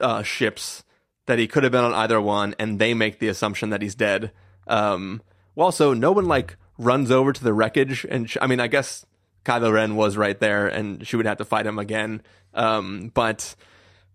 uh, 0.00 0.22
ships 0.22 0.82
that 1.26 1.38
he 1.38 1.46
could 1.46 1.62
have 1.62 1.72
been 1.72 1.84
on 1.84 1.94
either 1.94 2.20
one, 2.20 2.54
and 2.58 2.78
they 2.78 2.94
make 2.94 3.18
the 3.18 3.28
assumption 3.28 3.70
that 3.70 3.82
he's 3.82 3.94
dead. 3.94 4.32
Um, 4.66 5.22
well, 5.54 5.66
also 5.66 5.94
no 5.94 6.12
one 6.12 6.26
like 6.26 6.56
runs 6.78 7.10
over 7.10 7.32
to 7.32 7.44
the 7.44 7.52
wreckage, 7.52 8.04
and 8.08 8.28
sh- 8.28 8.36
I 8.40 8.46
mean, 8.46 8.60
I 8.60 8.66
guess 8.66 9.04
Kylo 9.44 9.72
Ren 9.72 9.96
was 9.96 10.16
right 10.16 10.38
there, 10.38 10.66
and 10.66 11.06
she 11.06 11.16
would 11.16 11.26
have 11.26 11.38
to 11.38 11.44
fight 11.44 11.66
him 11.66 11.78
again. 11.78 12.22
Um, 12.54 13.10
but 13.14 13.54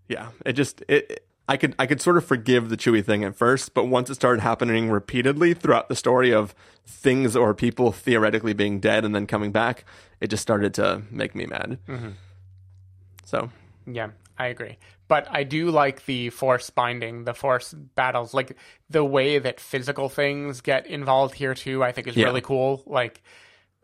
yeah, 0.08 0.30
it 0.46 0.54
just 0.54 0.84
it. 0.88 1.24
I 1.50 1.56
could 1.56 1.76
I 1.80 1.86
could 1.86 2.02
sort 2.02 2.18
of 2.18 2.26
forgive 2.26 2.68
the 2.68 2.76
Chewie 2.76 3.06
thing 3.06 3.24
at 3.24 3.36
first, 3.36 3.74
but 3.74 3.86
once 3.86 4.10
it 4.10 4.16
started 4.16 4.42
happening 4.42 4.90
repeatedly 4.90 5.54
throughout 5.54 5.88
the 5.88 5.96
story 5.96 6.34
of 6.34 6.54
things 6.86 7.38
or 7.38 7.54
people 7.54 7.94
theoretically 7.94 8.54
being 8.54 8.82
dead 8.82 9.06
and 9.06 9.16
then 9.16 9.26
coming 9.28 9.54
back, 9.54 9.86
it 10.20 10.28
just 10.28 10.42
started 10.42 10.74
to 10.74 11.04
make 11.10 11.36
me 11.36 11.46
mad. 11.46 11.78
So 13.24 13.50
Yeah, 13.86 14.10
I 14.38 14.48
agree. 14.48 14.78
But 15.08 15.28
I 15.30 15.44
do 15.44 15.72
like 15.72 16.06
the 16.06 16.30
force 16.32 16.70
binding, 16.70 17.24
the 17.24 17.34
force 17.34 17.74
battles, 17.74 18.34
like 18.34 18.58
the 18.90 19.06
way 19.06 19.40
that 19.40 19.60
physical 19.60 20.10
things 20.10 20.62
get 20.62 20.86
involved 20.88 21.36
here 21.36 21.54
too. 21.54 21.84
I 21.84 21.92
think 21.92 22.08
is 22.08 22.16
Yeah. 22.16 22.26
really 22.26 22.42
cool. 22.42 22.84
Like 22.86 23.22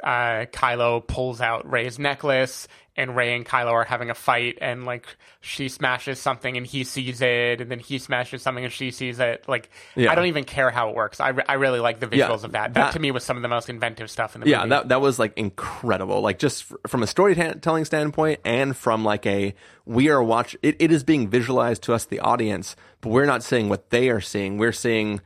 uh, 0.02 0.46
Kylo 0.52 1.06
pulls 1.06 1.42
out 1.42 1.70
Rey's 1.70 2.00
necklace, 2.00 2.68
and 2.96 3.16
Rey 3.16 3.36
and 3.36 3.46
Kylo 3.46 3.72
are 3.72 3.84
having 3.86 4.10
a 4.10 4.14
fight, 4.16 4.58
and 4.62 4.86
like 4.86 5.06
she 5.42 5.68
smashes 5.70 6.20
something, 6.20 6.58
and 6.58 6.66
he 6.66 6.84
sees 6.84 7.22
it, 7.22 7.60
and 7.62 7.72
then 7.72 7.80
he 7.80 7.98
smashes 8.00 8.42
something, 8.42 8.64
and 8.64 8.72
she 8.74 8.92
sees 8.92 9.20
it. 9.20 9.46
Like 9.48 9.70
Yeah. 9.96 10.12
I 10.12 10.16
don't 10.16 10.28
even 10.28 10.44
care 10.44 10.70
how 10.72 10.90
it 10.90 10.96
works. 10.96 11.20
I, 11.20 11.30
re- 11.30 11.44
I 11.48 11.54
really 11.54 11.80
like 11.80 12.00
the 12.00 12.08
visuals 12.08 12.18
Yeah, 12.18 12.28
of 12.34 12.42
that. 12.42 12.52
that. 12.52 12.74
that- 12.74 12.94
to 12.94 13.00
me 13.00 13.12
was 13.12 13.24
some 13.24 13.36
of 13.38 13.44
the 13.44 13.50
most 13.50 13.70
inventive 13.70 14.10
stuff 14.12 14.36
in 14.36 14.42
the 14.42 14.50
yeah, 14.50 14.58
movie. 14.60 14.70
Yeah, 14.70 14.76
that 14.82 14.90
that 14.90 15.02
was 15.02 15.20
like 15.20 15.34
incredible. 15.38 16.22
Like 16.22 16.38
just 16.40 16.72
f- 16.72 16.78
from 16.88 17.02
a 17.04 17.08
storytelling 17.08 17.86
standpoint, 17.86 18.40
and 18.46 18.76
from 18.78 19.04
like 19.04 19.26
a 19.26 19.56
we 19.86 20.10
are 20.10 20.22
watch. 20.22 20.56
It, 20.62 20.76
it 20.80 20.92
is 20.92 21.04
being 21.04 21.30
visualized 21.30 21.84
to 21.84 21.94
us, 21.94 22.06
the 22.06 22.20
audience, 22.20 22.76
but 23.02 23.10
we're 23.10 23.26
not 23.26 23.42
seeing 23.44 23.70
what 23.70 23.90
they 23.90 24.10
are 24.10 24.22
seeing. 24.22 24.58
We're 24.58 24.72
seeing 24.72 25.22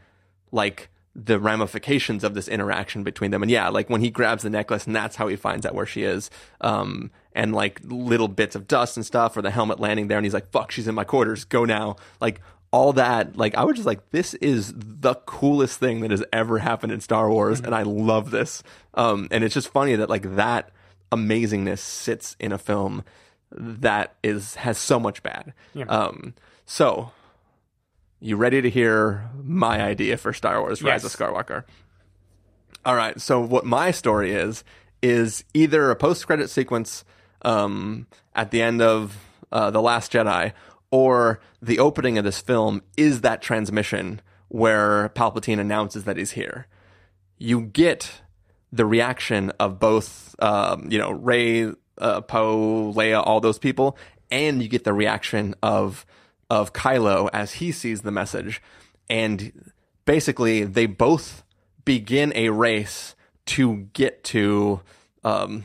like 0.52 0.90
the 1.18 1.40
ramifications 1.40 2.24
of 2.24 2.36
this 2.36 2.48
interaction 2.48 3.04
between 3.04 3.32
them. 3.32 3.42
And 3.42 3.52
yeah, 3.52 3.70
like 3.70 3.90
when 3.90 4.02
he 4.02 4.12
grabs 4.12 4.44
the 4.44 4.52
necklace, 4.52 4.86
and 4.86 4.96
that's 4.96 5.16
how 5.16 5.28
he 5.28 5.36
finds 5.36 5.66
out 5.66 5.74
where 5.74 5.88
she 5.88 6.04
is. 6.04 6.30
Um, 6.62 7.10
and 7.34 7.54
like 7.54 7.82
little 7.84 8.28
bits 8.28 8.56
of 8.56 8.68
dust 8.68 8.98
and 8.98 9.06
stuff, 9.06 9.36
or 9.36 9.42
the 9.42 9.52
helmet 9.52 9.80
landing 9.80 10.08
there, 10.08 10.18
and 10.18 10.26
he's 10.26 10.34
like, 10.34 10.52
"Fuck, 10.52 10.72
she's 10.72 10.88
in 10.88 10.96
my 10.96 11.04
quarters. 11.04 11.44
Go 11.44 11.66
now." 11.66 11.96
Like 12.22 12.40
all 12.72 12.94
that. 12.94 13.36
Like 13.36 13.56
I 13.56 13.64
was 13.64 13.76
just 13.76 13.88
like, 13.88 14.12
this 14.12 14.36
is 14.36 14.74
the 14.76 15.16
coolest 15.26 15.80
thing 15.80 16.02
that 16.02 16.12
has 16.12 16.24
ever 16.32 16.60
happened 16.60 16.92
in 16.94 17.02
Star 17.02 17.30
Wars, 17.30 17.60
and 17.60 17.74
I 17.74 17.84
love 17.84 18.32
this. 18.32 18.62
Um, 18.94 19.28
and 19.32 19.44
it's 19.44 19.54
just 19.54 19.70
funny 19.70 19.96
that 19.96 20.10
like 20.10 20.36
that 20.36 20.72
amazingness 21.12 21.80
sits 21.80 22.36
in 22.40 22.52
a 22.52 22.58
film 22.58 23.04
that 23.52 24.16
is 24.24 24.56
has 24.56 24.78
so 24.78 25.00
much 25.00 25.24
bad. 25.24 25.54
Um, 25.88 26.34
so 26.66 27.12
you 28.20 28.36
ready 28.36 28.62
to 28.62 28.70
hear 28.70 29.30
my 29.44 29.82
idea 29.82 30.18
for 30.18 30.34
Star 30.34 30.60
Wars 30.62 30.82
Rise 30.82 31.04
Yes. 31.04 31.14
of 31.14 31.20
Skywalker? 31.20 31.64
All 32.86 32.96
right. 32.96 33.20
So 33.20 33.40
what 33.42 33.66
my 33.66 33.92
story 33.92 34.32
is 34.32 34.64
is 35.02 35.44
either 35.54 35.92
a 35.92 35.96
post 35.96 36.26
credit 36.26 36.50
sequence 36.50 37.04
um, 37.44 38.08
at 38.36 38.52
the 38.52 38.62
end 38.62 38.82
of 38.82 39.18
uh, 39.52 39.70
the 39.72 39.82
Last 39.82 40.12
Jedi, 40.12 40.54
or 40.90 41.40
the 41.62 41.80
opening 41.80 42.18
of 42.18 42.24
this 42.24 42.40
film 42.42 42.82
is 42.98 43.22
that 43.22 43.42
transmission 43.42 44.22
where 44.48 45.10
Palpatine 45.10 45.60
announces 45.60 46.06
that 46.06 46.18
he's 46.18 46.32
here. 46.32 46.66
You 47.38 47.62
get 47.62 48.22
the 48.72 48.86
reaction 48.86 49.52
of 49.60 49.80
both, 49.80 50.36
um, 50.40 50.88
you 50.90 50.98
know, 50.98 51.12
Rey, 51.12 51.72
uh, 52.00 52.22
Poe, 52.22 52.92
Leia, 52.96 53.22
all 53.26 53.40
those 53.40 53.60
people, 53.60 53.98
and 54.32 54.62
you 54.62 54.68
get 54.68 54.84
the 54.84 54.94
reaction 54.94 55.54
of 55.62 56.06
of 56.50 56.74
Kylo 56.74 57.30
as 57.34 57.54
he 57.54 57.72
sees 57.72 58.02
the 58.02 58.12
message, 58.12 58.62
and 59.10 59.72
basically 60.06 60.64
they 60.64 60.86
both 60.86 61.44
begin 61.86 62.32
a 62.36 62.50
race 62.50 63.16
to 63.48 63.88
get 63.94 64.24
to 64.26 64.82
um, 65.24 65.64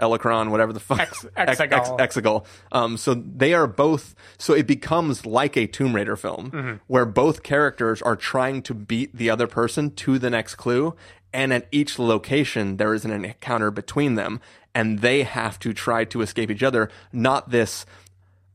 Elecron, 0.00 0.50
whatever 0.50 0.72
the 0.72 0.80
fuck, 0.80 1.00
Ex- 1.00 1.24
Exegol. 1.36 2.00
Ex- 2.00 2.16
Exegol. 2.16 2.44
Um, 2.72 2.96
so 2.96 3.14
they 3.14 3.54
are 3.54 3.66
both. 3.68 4.14
So 4.38 4.52
it 4.52 4.66
becomes 4.66 5.24
like 5.24 5.56
a 5.56 5.66
Tomb 5.68 5.94
Raider 5.94 6.16
film 6.16 6.50
Mm-hmm. 6.50 6.72
where 6.88 7.04
both 7.06 7.42
characters 7.44 8.02
are 8.02 8.16
trying 8.16 8.62
to 8.62 8.74
beat 8.74 9.14
the 9.16 9.30
other 9.30 9.46
person 9.46 9.92
to 9.92 10.18
the 10.18 10.30
next 10.30 10.56
clue, 10.56 10.94
and 11.32 11.52
at 11.52 11.68
each 11.70 11.98
location 11.98 12.76
there 12.76 12.92
is 12.92 13.04
an 13.04 13.12
encounter 13.12 13.70
between 13.70 14.16
them, 14.16 14.40
and 14.74 14.98
they 14.98 15.22
have 15.22 15.60
to 15.60 15.72
try 15.72 16.04
to 16.06 16.22
escape 16.22 16.50
each 16.50 16.62
other. 16.64 16.90
Not 17.12 17.50
this. 17.50 17.86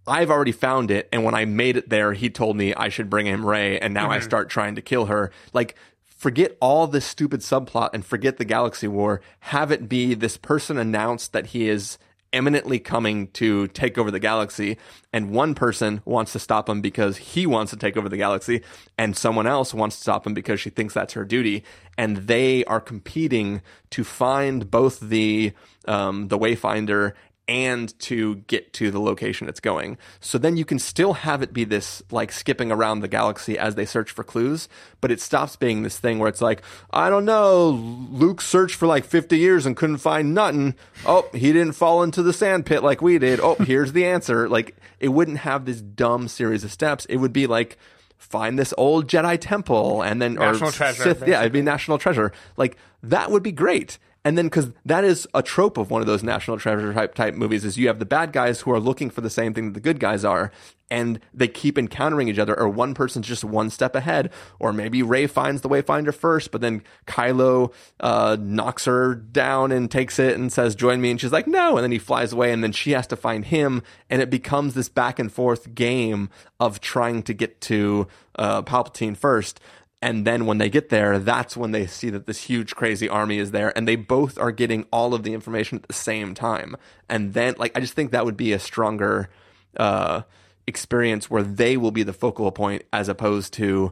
I've 0.09 0.31
already 0.31 0.51
found 0.51 0.89
it, 0.89 1.07
and 1.13 1.23
when 1.23 1.35
I 1.35 1.45
made 1.45 1.77
it 1.77 1.89
there, 1.89 2.13
he 2.13 2.29
told 2.29 2.57
me 2.57 2.73
I 2.73 2.89
should 2.89 3.09
bring 3.09 3.27
him 3.27 3.45
Rey, 3.45 3.79
and 3.79 3.93
now 3.93 4.09
I 4.09 4.19
start 4.19 4.49
trying 4.49 4.75
to 4.75 4.81
kill 4.81 5.05
her. 5.05 5.31
Like, 5.53 5.75
forget 6.03 6.57
all 6.59 6.87
this 6.87 7.05
stupid 7.05 7.41
subplot 7.41 7.91
and 7.93 8.03
forget 8.03 8.37
the 8.37 8.45
Galaxy 8.45 8.87
War. 8.87 9.21
Have 9.41 9.71
it 9.71 9.87
be 9.87 10.15
this 10.15 10.35
person 10.35 10.77
announced 10.77 11.31
that 11.33 11.47
he 11.47 11.69
is 11.69 11.99
eminently 12.33 12.79
coming 12.79 13.27
to 13.29 13.67
take 13.69 13.97
over 13.97 14.11
the 14.11 14.19
galaxy, 14.19 14.77
and 15.11 15.31
one 15.31 15.55
person 15.55 16.01
wants 16.05 16.31
to 16.33 16.39
stop 16.39 16.69
him 16.69 16.81
because 16.81 17.17
he 17.17 17.45
wants 17.45 17.71
to 17.71 17.77
take 17.77 17.97
over 17.97 18.09
the 18.09 18.17
galaxy, 18.17 18.61
and 18.97 19.15
someone 19.15 19.47
else 19.47 19.73
wants 19.73 19.95
to 19.95 20.01
stop 20.01 20.25
him 20.25 20.33
because 20.33 20.59
she 20.59 20.69
thinks 20.69 20.93
that's 20.93 21.13
her 21.13 21.25
duty, 21.25 21.63
and 21.97 22.17
they 22.17 22.63
are 22.65 22.81
competing 22.81 23.61
to 23.91 24.03
find 24.03 24.69
both 24.69 24.99
the 24.99 25.53
um, 25.87 26.27
the 26.27 26.37
Wayfinder 26.37 27.13
and 27.49 27.97
to 27.97 28.35
get 28.45 28.71
to 28.73 28.91
the 28.91 28.99
location 28.99 29.49
it's 29.49 29.59
going. 29.59 29.97
So 30.19 30.37
then 30.37 30.55
you 30.55 30.63
can 30.63 30.77
still 30.77 31.13
have 31.13 31.41
it 31.41 31.51
be 31.51 31.63
this 31.63 32.03
like 32.11 32.31
skipping 32.31 32.71
around 32.71 32.99
the 32.99 33.07
galaxy 33.07 33.57
as 33.57 33.73
they 33.73 33.87
search 33.87 34.11
for 34.11 34.23
clues, 34.23 34.69
but 35.01 35.09
it 35.09 35.19
stops 35.19 35.55
being 35.55 35.81
this 35.81 35.97
thing 35.97 36.19
where 36.19 36.29
it's 36.29 36.43
like, 36.43 36.61
I 36.91 37.09
don't 37.09 37.25
know, 37.25 37.69
Luke 38.11 38.39
searched 38.39 38.75
for 38.75 38.85
like 38.85 39.03
50 39.03 39.35
years 39.35 39.65
and 39.65 39.75
couldn't 39.75 39.97
find 39.97 40.35
nothing. 40.35 40.75
Oh, 41.07 41.27
he 41.33 41.51
didn't 41.51 41.73
fall 41.73 42.03
into 42.03 42.21
the 42.21 42.33
sand 42.33 42.67
pit 42.67 42.83
like 42.83 43.01
we 43.01 43.17
did. 43.17 43.39
Oh, 43.39 43.55
here's 43.55 43.93
the 43.93 44.05
answer. 44.05 44.47
Like 44.59 44.75
it 44.99 45.09
wouldn't 45.09 45.39
have 45.39 45.65
this 45.65 45.79
dumb 45.79 46.27
series 46.27 46.63
of 46.63 46.71
steps. 46.71 47.05
It 47.05 47.17
would 47.17 47.31
be 47.31 47.47
like 47.47 47.77
find 48.17 48.59
this 48.59 48.73
old 48.77 49.07
Jedi 49.07 49.37
temple 49.39 50.01
and 50.01 50.21
then 50.21 50.33
National 50.35 50.69
or 50.69 50.71
treasure, 50.71 51.03
Sith, 51.03 51.27
yeah, 51.27 51.39
it'd 51.39 51.53
be 51.53 51.61
national 51.61 51.97
treasure. 51.97 52.31
Like 52.57 52.77
that 53.03 53.31
would 53.31 53.43
be 53.43 53.51
great. 53.51 53.97
And 54.25 54.37
then 54.37 54.47
because 54.47 54.71
that 54.85 55.03
is 55.03 55.27
a 55.33 55.41
trope 55.41 55.77
of 55.77 55.89
one 55.89 56.01
of 56.01 56.07
those 56.07 56.23
national 56.23 56.57
treasure 56.57 56.93
type 56.93 57.15
type 57.15 57.35
movies 57.35 57.63
is 57.63 57.77
you 57.77 57.87
have 57.87 57.99
the 57.99 58.05
bad 58.05 58.33
guys 58.33 58.61
who 58.61 58.71
are 58.71 58.79
looking 58.79 59.09
for 59.09 59.21
the 59.21 59.29
same 59.29 59.53
thing 59.53 59.67
that 59.67 59.73
the 59.73 59.79
good 59.79 59.99
guys 59.99 60.25
are, 60.25 60.51
and 60.91 61.19
they 61.33 61.47
keep 61.47 61.77
encountering 61.77 62.27
each 62.27 62.39
other, 62.39 62.57
or 62.59 62.67
one 62.67 62.93
person's 62.93 63.27
just 63.27 63.43
one 63.43 63.69
step 63.69 63.95
ahead, 63.95 64.31
or 64.59 64.73
maybe 64.73 65.01
Rey 65.01 65.25
finds 65.27 65.61
the 65.61 65.69
Wayfinder 65.69 66.13
first, 66.13 66.51
but 66.51 66.61
then 66.61 66.81
Kylo 67.07 67.71
uh, 67.99 68.35
knocks 68.39 68.85
her 68.85 69.15
down 69.15 69.71
and 69.71 69.89
takes 69.89 70.19
it 70.19 70.35
and 70.35 70.51
says, 70.51 70.75
"Join 70.75 70.99
me," 70.99 71.11
and 71.11 71.21
she's 71.21 71.31
like, 71.31 71.47
"No," 71.47 71.77
and 71.77 71.83
then 71.83 71.91
he 71.91 71.99
flies 71.99 72.33
away, 72.33 72.51
and 72.51 72.61
then 72.61 72.71
she 72.73 72.91
has 72.91 73.07
to 73.07 73.15
find 73.15 73.45
him, 73.45 73.83
and 74.09 74.21
it 74.21 74.29
becomes 74.29 74.73
this 74.73 74.89
back 74.89 75.17
and 75.19 75.31
forth 75.31 75.73
game 75.75 76.29
of 76.59 76.81
trying 76.81 77.23
to 77.23 77.33
get 77.33 77.61
to 77.61 78.07
uh, 78.35 78.63
Palpatine 78.63 79.15
first. 79.15 79.59
And 80.01 80.25
then 80.25 80.45
when 80.45 80.59
they 80.59 80.69
get 80.69 80.89
there, 80.89 81.19
that's 81.19 81.57
when 81.57 81.71
they 81.71 81.85
see 81.85 82.09
that 82.09 82.25
this 82.25 82.43
huge 82.43 82.75
crazy 82.75 83.09
army 83.09 83.37
is 83.37 83.51
there 83.51 83.77
and 83.77 83.87
they 83.87 83.97
both 83.97 84.37
are 84.37 84.51
getting 84.51 84.85
all 84.91 85.13
of 85.13 85.23
the 85.23 85.33
information 85.33 85.77
at 85.77 85.87
the 85.87 85.93
same 85.93 86.33
time. 86.33 86.77
And 87.09 87.33
then 87.33 87.55
like 87.57 87.75
I 87.75 87.81
just 87.81 87.93
think 87.93 88.11
that 88.11 88.25
would 88.25 88.37
be 88.37 88.53
a 88.53 88.59
stronger 88.59 89.29
uh 89.77 90.21
experience 90.67 91.29
where 91.29 91.43
they 91.43 91.75
will 91.75 91.91
be 91.91 92.03
the 92.03 92.13
focal 92.13 92.51
point 92.51 92.83
as 92.93 93.09
opposed 93.09 93.53
to 93.53 93.91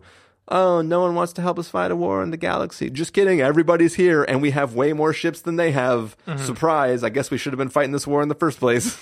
oh, 0.50 0.82
no 0.82 1.02
one 1.02 1.14
wants 1.14 1.34
to 1.34 1.42
help 1.42 1.60
us 1.60 1.68
fight 1.68 1.92
a 1.92 1.96
war 1.96 2.24
in 2.24 2.32
the 2.32 2.38
galaxy. 2.38 2.90
Just 2.90 3.12
kidding, 3.12 3.42
everybody's 3.42 3.96
here 3.96 4.24
and 4.24 4.42
we 4.42 4.52
have 4.52 4.74
way 4.76 4.94
more 4.94 5.12
ships 5.12 5.42
than 5.42 5.58
they 5.58 5.72
have. 5.72 6.16
Surprise, 6.38 7.04
I 7.04 7.10
guess 7.10 7.30
we 7.30 7.38
should 7.38 7.52
have 7.52 7.58
been 7.58 7.68
fighting 7.68 7.92
this 7.92 8.08
war 8.08 8.22
in 8.22 8.30
the 8.30 8.36
first 8.36 8.60
place. 8.60 8.98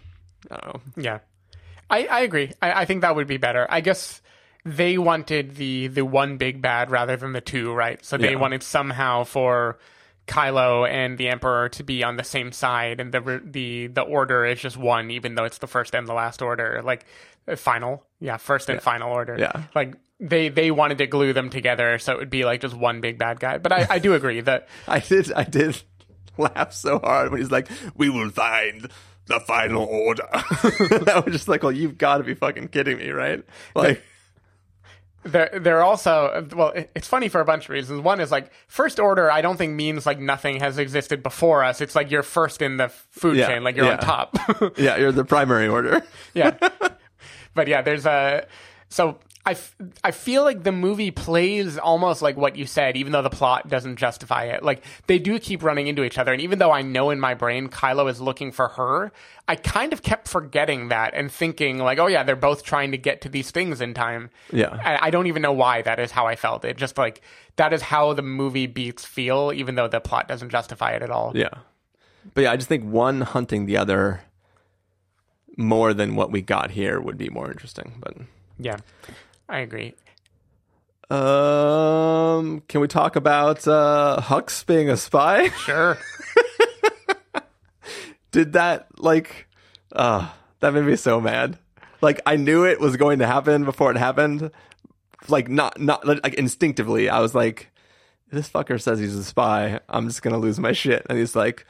I. 0.50 0.80
Yeah, 0.96 1.20
I, 1.88 2.06
I 2.06 2.20
agree. 2.20 2.52
I, 2.60 2.82
I 2.82 2.84
think 2.86 3.02
that 3.02 3.14
would 3.14 3.28
be 3.28 3.36
better. 3.36 3.68
I 3.70 3.80
guess 3.82 4.20
they 4.64 4.98
wanted 4.98 5.56
the 5.56 5.86
the 5.88 6.04
one 6.04 6.36
big 6.36 6.60
bad 6.62 6.90
rather 6.90 7.16
than 7.16 7.32
the 7.32 7.40
two, 7.40 7.72
right? 7.72 8.04
So 8.04 8.16
they 8.16 8.32
Yeah. 8.32 8.36
wanted 8.38 8.62
somehow 8.62 9.24
for 9.24 9.78
Kylo 10.26 10.88
and 10.88 11.18
the 11.18 11.28
Emperor 11.28 11.68
to 11.70 11.82
be 11.82 12.04
on 12.04 12.16
the 12.16 12.24
same 12.24 12.52
side, 12.52 13.00
and 13.00 13.12
the 13.12 13.40
the 13.44 13.88
the 13.88 14.02
order 14.02 14.44
is 14.44 14.60
just 14.60 14.76
one, 14.76 15.10
even 15.10 15.34
though 15.34 15.44
it's 15.44 15.58
the 15.58 15.66
first 15.66 15.94
and 15.94 16.06
the 16.06 16.12
last 16.14 16.40
order, 16.42 16.80
like 16.84 17.04
uh, 17.48 17.56
final, 17.56 18.04
yeah, 18.20 18.36
first 18.36 18.68
and 18.68 18.80
final 18.80 19.10
order. 19.12 19.36
Yeah. 19.38 19.62
like 19.74 19.94
they 20.20 20.48
they 20.50 20.70
wanted 20.70 20.98
to 20.98 21.06
glue 21.06 21.32
them 21.32 21.50
together, 21.50 21.98
so 21.98 22.12
it 22.12 22.18
would 22.18 22.30
be 22.30 22.44
like 22.44 22.60
just 22.60 22.76
one 22.76 23.00
big 23.00 23.18
bad 23.18 23.40
guy. 23.40 23.58
But 23.58 23.72
I, 23.72 23.86
I 23.90 23.98
do 23.98 24.14
agree 24.14 24.40
that 24.42 24.68
I 24.88 25.00
did 25.00 25.32
I 25.32 25.44
did 25.44 25.82
laugh 26.36 26.72
so 26.74 26.98
hard 27.00 27.32
when 27.32 27.40
he's 27.40 27.50
like, 27.50 27.68
"We 27.96 28.08
will 28.10 28.30
find 28.30 28.88
the 29.26 29.40
final 29.40 29.84
order." 29.84 30.28
I 30.32 31.22
was 31.24 31.32
just 31.32 31.48
like, 31.48 31.62
"Well, 31.62 31.72
you've 31.72 31.98
got 31.98 32.18
to 32.18 32.24
be 32.24 32.34
fucking 32.34 32.68
kidding 32.68 32.98
me, 32.98 33.10
right?" 33.10 33.42
Like, 33.74 34.02
They're, 35.22 35.50
they're 35.60 35.82
also 35.82 36.46
well. 36.56 36.72
It's 36.94 37.06
funny 37.06 37.28
for 37.28 37.40
a 37.42 37.44
bunch 37.44 37.64
of 37.64 37.70
reasons. 37.70 38.00
One 38.00 38.20
is 38.20 38.30
like 38.30 38.50
first 38.68 38.98
order. 38.98 39.30
I 39.30 39.42
don't 39.42 39.58
think 39.58 39.74
means 39.74 40.06
like 40.06 40.18
nothing 40.18 40.60
has 40.60 40.78
existed 40.78 41.22
before 41.22 41.62
us. 41.62 41.82
It's 41.82 41.94
like 41.94 42.10
you're 42.10 42.22
first 42.22 42.62
in 42.62 42.78
the 42.78 42.88
food 42.88 43.36
Yeah, 43.36 43.48
chain, 43.48 43.62
like 43.62 43.76
you're 43.76 43.84
yeah. 43.84 43.92
on 43.92 43.98
top. 43.98 44.38
yeah, 44.78 44.96
you're 44.96 45.12
the 45.12 45.24
primary 45.26 45.68
order. 45.68 46.02
yeah, 46.32 46.56
but 47.54 47.68
yeah, 47.68 47.82
there's 47.82 48.06
a 48.06 48.46
so 48.88 49.18
I, 49.50 49.52
f- 49.52 49.76
I 50.04 50.10
feel 50.12 50.44
like 50.44 50.62
the 50.62 50.72
movie 50.72 51.10
plays 51.10 51.76
almost 51.76 52.22
like 52.22 52.36
what 52.36 52.54
you 52.56 52.66
said, 52.66 52.96
even 52.96 53.12
though 53.12 53.22
the 53.22 53.30
plot 53.30 53.68
doesn't 53.68 53.96
justify 53.96 54.44
it. 54.44 54.62
Like 54.62 54.84
they 55.08 55.18
do 55.18 55.38
keep 55.38 55.62
running 55.62 55.88
into 55.88 56.04
each 56.04 56.18
other, 56.18 56.32
and 56.32 56.40
even 56.40 56.58
though 56.58 56.70
I 56.70 56.82
know 56.82 57.10
in 57.10 57.18
my 57.18 57.34
brain 57.34 57.68
Kylo 57.68 58.08
is 58.08 58.20
looking 58.20 58.52
for 58.52 58.68
her, 58.68 59.10
I 59.48 59.56
kind 59.56 59.92
of 59.92 60.02
kept 60.02 60.28
forgetting 60.28 60.88
that 60.88 61.14
and 61.14 61.32
thinking 61.32 61.78
like, 61.78 61.98
oh 61.98 62.06
yeah, 62.06 62.22
they're 62.22 62.36
both 62.36 62.62
trying 62.62 62.92
to 62.92 62.98
get 62.98 63.20
to 63.22 63.28
these 63.28 63.50
things 63.50 63.80
in 63.80 63.92
time. 63.92 64.30
Yeah. 64.52 64.78
I, 64.82 65.08
I 65.08 65.10
don't 65.10 65.26
even 65.26 65.42
know 65.42 65.52
why 65.52 65.82
that 65.82 65.98
is 65.98 66.12
how 66.12 66.26
I 66.28 66.36
felt. 66.36 66.64
It 66.64 66.76
just 66.76 66.96
like 66.96 67.20
that 67.56 67.72
is 67.72 67.82
how 67.82 68.12
the 68.12 68.22
movie 68.22 68.66
beats 68.68 69.04
feel, 69.04 69.52
even 69.52 69.74
though 69.74 69.88
the 69.88 70.00
plot 70.00 70.28
doesn't 70.28 70.50
justify 70.50 70.92
it 70.92 71.02
at 71.02 71.10
all. 71.10 71.32
Yeah, 71.34 71.50
but 72.34 72.42
yeah, 72.42 72.52
I 72.52 72.56
just 72.56 72.68
think 72.68 72.84
one 72.84 73.22
hunting 73.22 73.66
the 73.66 73.76
other 73.76 74.20
more 75.56 75.92
than 75.92 76.14
what 76.14 76.30
we 76.30 76.40
got 76.40 76.70
here 76.70 77.00
would 77.00 77.18
be 77.18 77.28
more 77.28 77.50
interesting. 77.50 77.94
But 78.00 78.16
Yeah, 78.58 78.76
I 79.50 79.58
agree. 79.58 79.94
um, 81.10 82.62
can 82.68 82.80
we 82.80 82.86
talk 82.88 83.16
about 83.16 83.66
uh, 83.66 84.18
Hux 84.22 84.64
being 84.64 84.88
a 84.88 84.96
spy? 84.96 85.48
Sure. 85.66 85.98
did 88.32 88.52
that 88.52 88.86
like 89.00 89.48
uh 89.92 90.28
that 90.60 90.72
made 90.72 90.84
me 90.84 90.94
so 90.94 91.20
mad 91.20 91.58
like 92.00 92.20
i 92.26 92.36
knew 92.36 92.64
it 92.64 92.78
was 92.78 92.96
going 92.96 93.18
to 93.18 93.26
happen 93.26 93.64
before 93.64 93.90
it 93.90 93.96
happened 93.96 94.52
like 95.26 95.48
not 95.48 95.80
not 95.80 96.06
like 96.06 96.34
instinctively 96.34 97.08
i 97.08 97.18
was 97.18 97.34
like 97.34 97.72
this 98.30 98.48
fucker 98.48 98.80
says 98.80 99.00
he's 99.00 99.16
a 99.16 99.24
spy 99.24 99.80
i'm 99.88 100.06
just 100.06 100.22
gonna 100.22 100.38
lose 100.38 100.60
my 100.60 100.70
shit 100.70 101.04
and 101.10 101.18
he's 101.18 101.34
like 101.34 101.66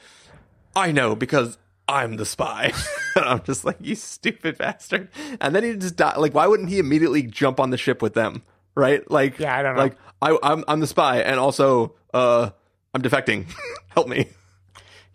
i 0.75 0.91
know 0.91 1.15
because 1.15 1.57
i'm 1.91 2.15
the 2.17 2.25
spy 2.25 2.73
and 3.15 3.25
i'm 3.25 3.43
just 3.43 3.65
like 3.65 3.77
you 3.79 3.95
stupid 3.95 4.57
bastard 4.57 5.09
and 5.39 5.53
then 5.55 5.63
he 5.63 5.75
just 5.75 5.95
died 5.95 6.17
like 6.17 6.33
why 6.33 6.47
wouldn't 6.47 6.69
he 6.69 6.79
immediately 6.79 7.21
jump 7.23 7.59
on 7.59 7.69
the 7.69 7.77
ship 7.77 8.01
with 8.01 8.13
them 8.13 8.41
right 8.75 9.09
like 9.11 9.37
Yeah, 9.39 9.55
I 9.57 9.61
don't 9.61 9.75
know. 9.75 9.81
like 9.81 9.97
I, 10.21 10.37
I'm, 10.41 10.63
I'm 10.67 10.79
the 10.79 10.87
spy 10.87 11.19
and 11.21 11.39
also 11.39 11.93
uh 12.13 12.49
i'm 12.93 13.01
defecting 13.01 13.45
help 13.89 14.07
me 14.07 14.27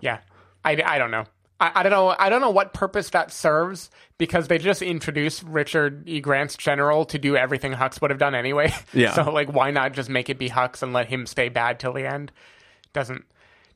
Yeah, 0.01 0.19
I, 0.65 0.83
I 0.85 0.99
don't 0.99 1.11
know. 1.11 1.25
I, 1.59 1.73
I 1.77 1.83
don't 1.83 1.91
know. 1.93 2.15
I 2.19 2.29
don't 2.29 2.43
know 2.43 2.51
what 2.51 2.75
purpose 2.75 3.09
that 3.11 3.33
serves 3.33 3.89
because 4.19 4.49
they 4.49 4.59
just 4.59 4.83
introduced 4.83 5.43
Richard 5.45 6.07
E. 6.07 6.21
Grant's 6.21 6.55
general 6.57 7.07
to 7.07 7.19
do 7.19 7.35
everything 7.35 7.73
Hux 7.73 7.99
would 8.03 8.11
have 8.11 8.19
done 8.19 8.35
anyway. 8.35 8.75
Yeah. 8.93 9.13
so 9.15 9.31
like, 9.33 9.51
why 9.51 9.71
not 9.71 9.93
just 9.95 10.11
make 10.11 10.29
it 10.29 10.39
be 10.39 10.51
Hux 10.51 10.83
and 10.83 10.93
let 10.93 11.09
him 11.09 11.25
stay 11.25 11.49
bad 11.49 11.81
till 11.81 11.95
the 11.95 12.07
end? 12.07 12.31
Doesn't 12.93 13.25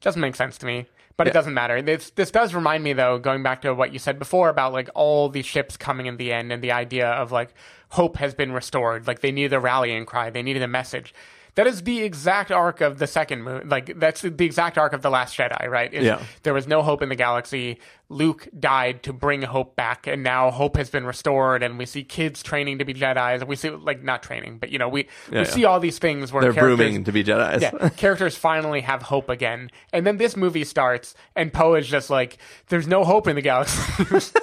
doesn't 0.02 0.20
make 0.20 0.36
sense 0.36 0.59
to 0.59 0.66
me. 0.66 0.86
But 1.20 1.28
it 1.28 1.34
doesn't 1.34 1.52
matter. 1.55 1.82
This 1.82 2.10
this 2.10 2.30
does 2.30 2.55
remind 2.55 2.82
me 2.82 2.94
though, 2.94 3.18
going 3.18 3.42
back 3.42 3.60
to 3.62 3.74
what 3.74 3.92
you 3.92 3.98
said 3.98 4.18
before 4.18 4.48
about 4.48 4.72
like 4.72 4.88
all 4.94 5.28
these 5.28 5.44
ships 5.44 5.76
coming 5.76 6.06
in 6.06 6.16
the 6.16 6.32
end 6.32 6.51
and 6.51 6.62
the 6.62 6.72
idea 6.72 7.09
of 7.09 7.30
like 7.30 7.52
hope 7.90 8.16
has 8.16 8.34
been 8.34 8.52
restored. 8.52 9.06
Like 9.06 9.20
they 9.20 9.30
needed 9.30 9.52
a 9.52 9.60
rallying 9.60 10.06
cry. 10.06 10.30
They 10.30 10.42
needed 10.42 10.62
a 10.62 10.68
message. 10.68 11.12
That 11.60 11.66
is 11.66 11.82
the 11.82 12.00
exact 12.00 12.50
arc 12.50 12.80
of 12.80 12.98
the 12.98 13.06
second 13.06 13.42
movie. 13.42 13.66
Like 13.66 13.98
that's 14.00 14.22
the 14.22 14.46
exact 14.46 14.78
arc 14.78 14.94
of 14.94 15.02
the 15.02 15.10
Last 15.10 15.36
Jedi, 15.36 15.68
right? 15.68 15.92
Is 15.92 16.06
Yeah. 16.06 16.22
There 16.42 16.54
was 16.54 16.66
no 16.66 16.80
hope 16.80 17.02
in 17.02 17.10
the 17.10 17.14
galaxy. 17.14 17.80
Luke 18.08 18.48
died 18.58 19.02
to 19.02 19.12
bring 19.12 19.42
hope 19.42 19.76
back, 19.76 20.06
and 20.06 20.22
now 20.22 20.50
hope 20.50 20.78
has 20.78 20.88
been 20.88 21.04
restored. 21.04 21.62
And 21.62 21.76
we 21.76 21.84
see 21.84 22.02
kids 22.02 22.42
training 22.42 22.78
to 22.78 22.86
be 22.86 22.94
Jedi's. 22.94 23.44
We 23.44 23.56
see 23.56 23.68
like 23.68 24.02
not 24.02 24.22
training, 24.22 24.56
but 24.56 24.70
you 24.70 24.78
know 24.78 24.88
we 24.88 25.06
we 25.30 25.36
yeah. 25.36 25.44
see 25.44 25.66
all 25.66 25.80
these 25.80 25.98
things 25.98 26.32
where 26.32 26.40
they're 26.42 26.54
brooming 26.54 27.04
to 27.04 27.12
be 27.12 27.22
jedis 27.22 27.60
yeah, 27.60 27.90
characters 27.90 28.36
finally 28.36 28.80
have 28.80 29.02
hope 29.02 29.28
again. 29.28 29.70
And 29.92 30.06
then 30.06 30.16
this 30.16 30.38
movie 30.38 30.64
starts, 30.64 31.14
and 31.36 31.52
Poe 31.52 31.74
is 31.74 31.86
just 31.86 32.08
like, 32.08 32.38
"There's 32.68 32.88
no 32.88 33.04
hope 33.04 33.28
in 33.28 33.36
the 33.36 33.42
galaxy." 33.42 34.02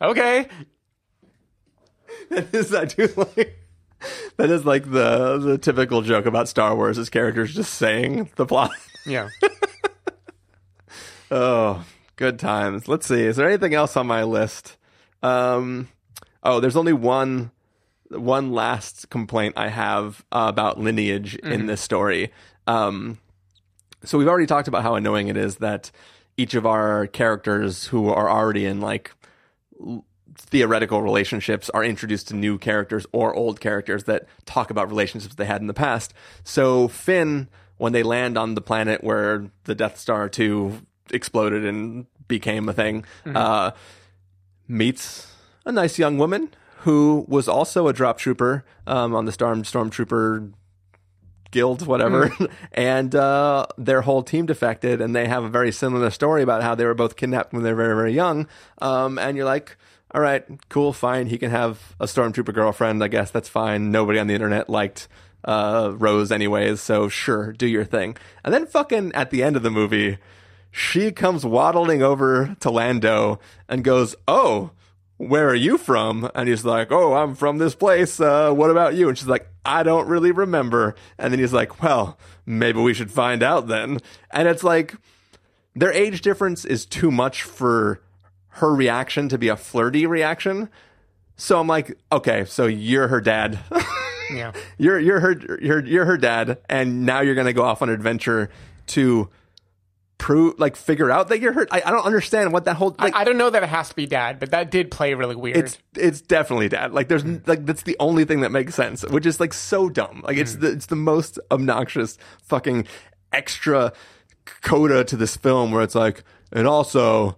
okay, 0.00 0.46
that 2.30 2.54
is 2.54 2.72
I 2.72 2.84
do 2.84 3.08
like 3.16 3.59
that 4.36 4.50
is 4.50 4.64
like 4.64 4.90
the 4.90 5.38
the 5.38 5.58
typical 5.58 6.02
joke 6.02 6.26
about 6.26 6.48
Star 6.48 6.74
Wars 6.74 6.98
is 6.98 7.10
characters 7.10 7.54
just 7.54 7.74
saying 7.74 8.30
the 8.36 8.46
plot. 8.46 8.72
yeah, 9.06 9.28
Oh, 11.30 11.84
good 12.16 12.38
times. 12.38 12.88
Let's 12.88 13.06
see. 13.06 13.22
Is 13.22 13.36
there 13.36 13.48
anything 13.48 13.72
else 13.74 13.96
on 13.96 14.06
my 14.06 14.24
list? 14.24 14.76
Um, 15.22 15.88
oh, 16.42 16.60
there's 16.60 16.76
only 16.76 16.92
one 16.92 17.52
one 18.08 18.50
last 18.52 19.08
complaint 19.10 19.54
I 19.56 19.68
have 19.68 20.24
uh, 20.32 20.46
about 20.48 20.80
lineage 20.80 21.36
in 21.36 21.66
this 21.66 21.80
story. 21.80 22.32
Um, 22.66 23.18
so 24.04 24.18
we've 24.18 24.26
already 24.26 24.46
talked 24.46 24.66
about 24.66 24.82
how 24.82 24.96
annoying 24.96 25.28
it 25.28 25.36
is 25.36 25.56
that 25.56 25.92
each 26.36 26.54
of 26.54 26.66
our 26.66 27.06
characters 27.06 27.86
who 27.86 28.08
are 28.08 28.28
already 28.28 28.64
in 28.66 28.80
like 28.80 29.12
theoretical 30.40 31.02
relationships 31.02 31.70
are 31.70 31.84
introduced 31.84 32.28
to 32.28 32.34
new 32.34 32.58
characters 32.58 33.06
or 33.12 33.34
old 33.34 33.60
characters 33.60 34.04
that 34.04 34.26
talk 34.46 34.70
about 34.70 34.88
relationships 34.88 35.34
they 35.34 35.44
had 35.44 35.60
in 35.60 35.66
the 35.66 35.74
past. 35.74 36.12
So 36.42 36.88
Finn, 36.88 37.48
when 37.76 37.92
they 37.92 38.02
land 38.02 38.36
on 38.36 38.54
the 38.54 38.60
planet 38.60 39.04
where 39.04 39.50
the 39.64 39.74
Death 39.74 39.98
Star 39.98 40.28
2 40.28 40.80
exploded 41.12 41.64
and 41.64 42.06
became 42.26 42.68
a 42.68 42.72
thing, 42.72 43.04
uh, 43.26 43.72
meets 44.66 45.32
a 45.64 45.72
nice 45.72 45.98
young 45.98 46.18
woman 46.18 46.50
who 46.80 47.24
was 47.28 47.48
also 47.48 47.88
a 47.88 47.92
drop 47.92 48.18
trooper 48.18 48.64
um, 48.86 49.14
on 49.14 49.26
the 49.26 49.32
Storm 49.32 49.62
Stormtrooper 49.62 50.52
guild, 51.50 51.86
whatever, 51.86 52.32
and 52.72 53.14
uh, 53.14 53.66
their 53.76 54.02
whole 54.02 54.22
team 54.22 54.46
defected, 54.46 55.00
and 55.00 55.14
they 55.14 55.26
have 55.26 55.44
a 55.44 55.48
very 55.48 55.72
similar 55.72 56.10
story 56.10 56.42
about 56.42 56.62
how 56.62 56.74
they 56.74 56.84
were 56.84 56.94
both 56.94 57.16
kidnapped 57.16 57.52
when 57.52 57.62
they 57.62 57.70
were 57.70 57.82
very, 57.82 57.94
very 57.94 58.12
young. 58.12 58.46
Um, 58.78 59.18
and 59.18 59.36
you're 59.36 59.46
like, 59.46 59.76
all 60.12 60.20
right, 60.20 60.44
cool, 60.68 60.92
fine. 60.92 61.26
He 61.26 61.38
can 61.38 61.50
have 61.50 61.94
a 62.00 62.06
stormtrooper 62.06 62.52
girlfriend. 62.52 63.02
I 63.02 63.08
guess 63.08 63.30
that's 63.30 63.48
fine. 63.48 63.90
Nobody 63.90 64.18
on 64.18 64.26
the 64.26 64.34
internet 64.34 64.68
liked 64.68 65.08
uh, 65.44 65.92
Rose, 65.96 66.32
anyways. 66.32 66.80
So 66.80 67.08
sure, 67.08 67.52
do 67.52 67.66
your 67.66 67.84
thing. 67.84 68.16
And 68.44 68.52
then 68.52 68.66
fucking 68.66 69.12
at 69.14 69.30
the 69.30 69.42
end 69.42 69.56
of 69.56 69.62
the 69.62 69.70
movie, 69.70 70.18
she 70.70 71.12
comes 71.12 71.44
waddling 71.44 72.02
over 72.02 72.56
to 72.60 72.70
Lando 72.70 73.38
and 73.68 73.84
goes, 73.84 74.14
"Oh." 74.26 74.70
Where 75.16 75.50
are 75.50 75.54
you 75.54 75.76
from? 75.76 76.30
And 76.34 76.48
he's 76.48 76.64
like, 76.64 76.90
Oh, 76.90 77.12
I'm 77.12 77.34
from 77.34 77.58
this 77.58 77.74
place. 77.74 78.18
Uh, 78.20 78.52
what 78.52 78.70
about 78.70 78.94
you? 78.94 79.06
And 79.06 79.18
she's 79.18 79.28
like, 79.28 79.46
I 79.66 79.82
don't 79.82 80.08
really 80.08 80.32
remember. 80.32 80.94
And 81.18 81.30
then 81.30 81.38
he's 81.38 81.52
like, 81.52 81.82
Well, 81.82 82.18
maybe 82.46 82.80
we 82.80 82.94
should 82.94 83.10
find 83.10 83.42
out 83.42 83.68
then. 83.68 83.98
And 84.30 84.48
it's 84.48 84.64
like, 84.64 84.94
their 85.74 85.92
age 85.92 86.22
difference 86.22 86.64
is 86.64 86.86
too 86.86 87.10
much 87.10 87.42
for 87.42 88.00
her 88.50 88.74
reaction 88.74 89.28
to 89.28 89.38
be 89.38 89.48
a 89.48 89.56
flirty 89.56 90.06
reaction. 90.06 90.68
So 91.36 91.58
I'm 91.58 91.66
like, 91.66 91.98
okay, 92.12 92.44
so 92.44 92.66
you're 92.66 93.08
her 93.08 93.20
dad. 93.20 93.58
Yeah. 94.32 94.52
you're 94.78 95.00
you're 95.00 95.18
her 95.18 95.58
you're 95.60 95.84
you're 95.84 96.04
her 96.04 96.16
dad, 96.16 96.58
and 96.68 97.04
now 97.04 97.20
you're 97.20 97.34
gonna 97.34 97.52
go 97.52 97.64
off 97.64 97.82
on 97.82 97.88
an 97.88 97.96
adventure 97.96 98.48
to 98.86 99.28
prove 100.20 100.60
like 100.60 100.76
figure 100.76 101.10
out 101.10 101.28
that 101.28 101.40
you're 101.40 101.52
hurt. 101.52 101.68
I, 101.72 101.82
I 101.84 101.90
don't 101.90 102.04
understand 102.04 102.52
what 102.52 102.66
that 102.66 102.76
whole 102.76 102.94
like. 102.98 103.16
I 103.16 103.24
don't 103.24 103.38
know 103.38 103.50
that 103.50 103.62
it 103.62 103.68
has 103.68 103.88
to 103.88 103.94
be 103.96 104.06
dad, 104.06 104.38
but 104.38 104.52
that 104.52 104.70
did 104.70 104.90
play 104.90 105.14
really 105.14 105.34
weird. 105.34 105.56
it's 105.56 105.78
it's 105.96 106.20
definitely 106.20 106.68
dad. 106.68 106.92
Like 106.92 107.08
there's 107.08 107.24
like 107.24 107.66
that's 107.66 107.82
the 107.82 107.96
only 107.98 108.24
thing 108.24 108.42
that 108.42 108.52
makes 108.52 108.74
sense, 108.74 109.02
which 109.02 109.26
is 109.26 109.40
like 109.40 109.52
so 109.52 109.88
dumb. 109.88 110.20
Like 110.24 110.36
it's 110.36 110.54
hmm. 110.54 110.60
the 110.60 110.70
it's 110.72 110.86
the 110.86 110.96
most 110.96 111.40
obnoxious 111.50 112.18
fucking 112.42 112.86
extra 113.32 113.92
coda 114.44 115.02
to 115.04 115.16
this 115.16 115.36
film 115.36 115.72
where 115.72 115.82
it's 115.82 115.94
like, 115.94 116.22
and 116.52 116.68
also 116.68 117.36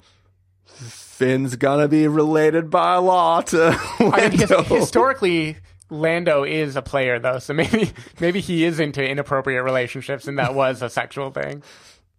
Finn's 1.13 1.57
gonna 1.57 1.89
be 1.89 2.09
related 2.09 2.71
by 2.71 2.95
uh, 2.95 3.01
law 3.03 3.41
to 3.53 3.79
I 4.01 4.29
mean, 4.29 4.39
his- 4.39 4.51
historically, 4.67 5.57
Lando 5.91 6.43
is 6.45 6.75
a 6.75 6.83
player 6.83 7.19
though, 7.19 7.39
so 7.39 7.53
maybe 7.55 7.91
maybe 8.21 8.41
he 8.41 8.65
is 8.65 8.81
into 8.81 9.07
inappropriate 9.07 9.63
relationships, 9.63 10.27
and 10.27 10.39
that 10.39 10.55
was 10.55 10.81
a 10.83 10.89
sexual 10.91 11.31
thing. 11.31 11.63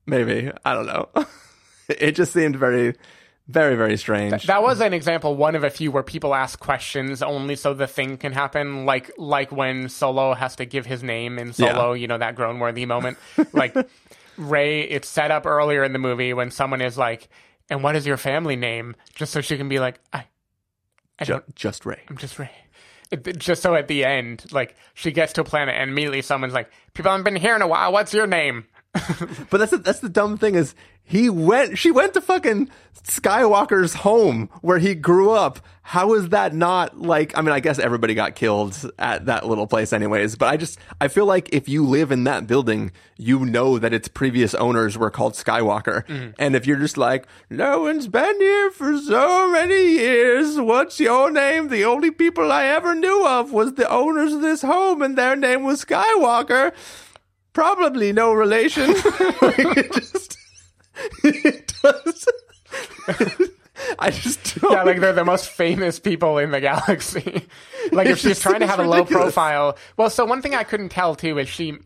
Maybe 0.05 0.51
I 0.63 0.73
don't 0.73 0.85
know. 0.85 1.09
it 1.89 2.11
just 2.11 2.33
seemed 2.33 2.55
very, 2.55 2.93
very, 3.47 3.75
very 3.75 3.97
strange. 3.97 4.45
That 4.45 4.61
was 4.61 4.79
an 4.79 4.93
example, 4.93 5.35
one 5.35 5.55
of 5.55 5.63
a 5.63 5.69
few, 5.69 5.91
where 5.91 6.03
people 6.03 6.35
ask 6.35 6.59
questions 6.59 7.23
only 7.23 7.55
so 7.55 7.73
the 7.73 7.87
thing 7.87 8.17
can 8.17 8.31
happen. 8.31 8.85
Like 8.85 9.11
like 9.17 9.51
when 9.51 9.89
Solo 9.89 10.33
has 10.35 10.55
to 10.57 10.65
give 10.65 10.85
his 10.85 11.01
name 11.01 11.39
in 11.39 11.51
Solo, 11.53 11.93
Yeah. 11.93 12.01
you 12.01 12.07
know 12.07 12.19
that 12.19 12.35
groan 12.35 12.59
worthy 12.59 12.85
moment. 12.85 13.17
Like 13.53 13.75
Rey, 14.37 14.81
it's 14.81 15.07
set 15.09 15.31
up 15.31 15.45
earlier 15.47 15.83
in 15.83 15.93
the 15.93 15.99
movie 15.99 16.33
when 16.33 16.51
someone 16.51 16.81
is 16.81 16.97
like, 16.97 17.27
"And 17.69 17.83
what 17.83 17.95
is 17.95 18.05
your 18.05 18.17
family 18.17 18.55
name?" 18.55 18.95
Just 19.15 19.33
so 19.33 19.41
she 19.41 19.57
can 19.57 19.69
be 19.69 19.79
like, 19.79 19.99
"I, 20.11 20.25
I 21.19 21.25
Ju- 21.25 21.43
just 21.55 21.85
Rey. 21.85 22.01
I'm 22.09 22.17
just 22.17 22.37
Rey." 22.39 22.51
It- 23.11 23.37
just 23.37 23.61
so 23.61 23.75
at 23.75 23.87
the 23.87 24.03
end, 24.05 24.45
like 24.51 24.75
she 24.93 25.11
gets 25.11 25.33
to 25.33 25.41
a 25.41 25.43
planet 25.43 25.75
and 25.77 25.91
immediately 25.91 26.21
someone's 26.21 26.53
like, 26.53 26.71
"People 26.93 27.11
haven't 27.11 27.23
been 27.25 27.35
here 27.35 27.55
in 27.55 27.61
a 27.61 27.67
while. 27.67 27.91
What's 27.91 28.13
your 28.13 28.27
name?" 28.27 28.65
But 29.49 29.57
that's 29.57 29.71
the, 29.71 29.77
that's 29.77 29.99
the 29.99 30.09
dumb 30.09 30.37
thing 30.37 30.55
is 30.55 30.75
he 31.03 31.29
went 31.29 31.77
she 31.77 31.91
went 31.91 32.13
to 32.13 32.21
fucking 32.21 32.69
Skywalker's 33.03 33.93
home 33.95 34.49
where 34.61 34.79
he 34.79 34.95
grew 34.95 35.31
up. 35.31 35.59
How 35.81 36.13
is 36.13 36.29
that 36.29 36.53
not 36.53 36.99
like 36.99 37.37
I 37.37 37.41
mean 37.41 37.51
I 37.51 37.59
guess 37.59 37.79
everybody 37.79 38.13
got 38.13 38.35
killed 38.35 38.91
at 38.97 39.25
that 39.25 39.45
little 39.47 39.67
place 39.67 39.93
anyways, 39.93 40.35
but 40.35 40.47
I 40.47 40.57
just 40.57 40.79
I 41.01 41.07
feel 41.07 41.25
like 41.25 41.49
if 41.51 41.67
you 41.67 41.85
live 41.85 42.11
in 42.11 42.23
that 42.25 42.47
building, 42.47 42.91
you 43.17 43.45
know 43.45 43.79
that 43.79 43.93
its 43.93 44.07
previous 44.07 44.53
owners 44.53 44.97
were 44.97 45.11
called 45.11 45.33
Skywalker. 45.33 46.05
Mm-hmm. 46.05 46.31
And 46.39 46.55
if 46.55 46.65
you're 46.65 46.77
just 46.77 46.97
like 46.97 47.27
no 47.49 47.81
one's 47.81 48.07
been 48.07 48.39
here 48.39 48.71
for 48.71 48.97
so 48.97 49.51
many 49.51 49.93
years, 49.93 50.59
what's 50.59 50.99
your 50.99 51.31
name? 51.31 51.67
The 51.69 51.83
only 51.83 52.11
people 52.11 52.51
I 52.51 52.65
ever 52.67 52.95
knew 52.95 53.27
of 53.27 53.51
was 53.51 53.73
the 53.73 53.89
owners 53.89 54.33
of 54.33 54.41
this 54.41 54.61
home 54.61 55.01
and 55.01 55.17
their 55.17 55.35
name 55.35 55.63
was 55.63 55.83
Skywalker 55.83 56.73
probably 57.53 58.11
no 58.11 58.33
relation. 58.33 58.89
it 58.95 59.93
just 59.93 60.37
it 61.23 61.73
does. 61.81 62.27
I 63.99 64.11
just 64.11 64.59
don't. 64.61 64.71
Yeah, 64.71 64.83
like 64.83 64.99
they're 64.99 65.13
the 65.13 65.25
most 65.25 65.49
famous 65.49 65.99
people 65.99 66.37
in 66.37 66.51
the 66.51 66.61
galaxy. 66.61 67.47
like 67.91 68.07
if 68.07 68.19
she's 68.19 68.39
trying 68.39 68.59
to 68.61 68.67
have 68.67 68.79
a 68.79 68.83
low 68.87 69.05
profile. 69.05 69.77
Well, 69.97 70.09
so 70.09 70.25
one 70.25 70.41
thing 70.41 70.55
I 70.55 70.63
couldn't 70.63 70.89
tell 70.89 71.15
too 71.15 71.37
is 71.37 71.49
she 71.49 71.77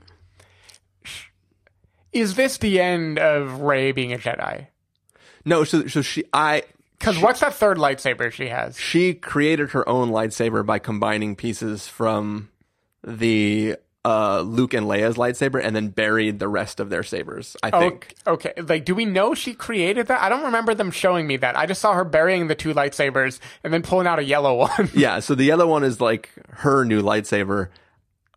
is 2.14 2.36
this 2.36 2.58
the 2.58 2.80
end 2.80 3.20
of 3.20 3.62
Rey 3.62 3.92
being 3.92 4.14
a 4.14 4.18
Jedi? 4.18 4.68
no. 5.46 5.64
So, 5.64 5.88
so 5.88 6.02
she, 6.02 6.24
I, 6.34 6.64
Because 7.00 7.20
what's 7.20 7.40
that 7.42 7.54
third 7.54 7.78
lightsaber 7.78 8.32
she 8.32 8.48
has? 8.48 8.80
she 8.80 9.14
created 9.14 9.72
her 9.72 9.88
own 9.88 10.10
lightsaber 10.10 10.66
by 10.66 10.80
combining 10.80 11.36
pieces 11.36 11.88
from 11.88 12.50
the 13.04 13.78
uh, 14.08 14.40
Luke 14.40 14.74
and 14.74 14.86
Leia's 14.86 15.18
lightsaber, 15.18 15.62
and 15.62 15.76
then 15.76 15.90
buried 15.90 16.40
the 16.40 16.48
rest 16.48 16.80
of 16.80 16.90
their 16.90 17.04
sabers. 17.04 17.58
I 17.62 17.72
think. 17.72 18.16
Okay, 18.26 18.52
okay. 18.52 18.62
Like, 18.62 18.86
do 18.86 18.96
we 18.96 19.04
know 19.04 19.34
she 19.34 19.54
created 19.54 20.08
that? 20.08 20.22
I 20.22 20.30
don't 20.30 20.46
remember 20.46 20.74
them 20.74 20.92
showing 20.92 21.28
me 21.28 21.36
that. 21.38 21.58
I 21.58 21.66
just 21.66 21.82
saw 21.82 21.92
her 21.92 22.06
burying 22.06 22.48
the 22.48 22.56
two 22.56 22.74
lightsabers 22.74 23.40
and 23.66 23.74
then 23.74 23.82
pulling 23.82 24.08
out 24.08 24.18
a 24.18 24.24
yellow 24.24 24.56
one. 24.60 24.90
Yeah, 24.94 25.20
so 25.20 25.36
the 25.36 25.44
yellow 25.44 25.68
one 25.68 25.84
is 25.84 26.00
like 26.00 26.30
her 26.52 26.86
new 26.86 27.02
lightsaber. 27.02 27.68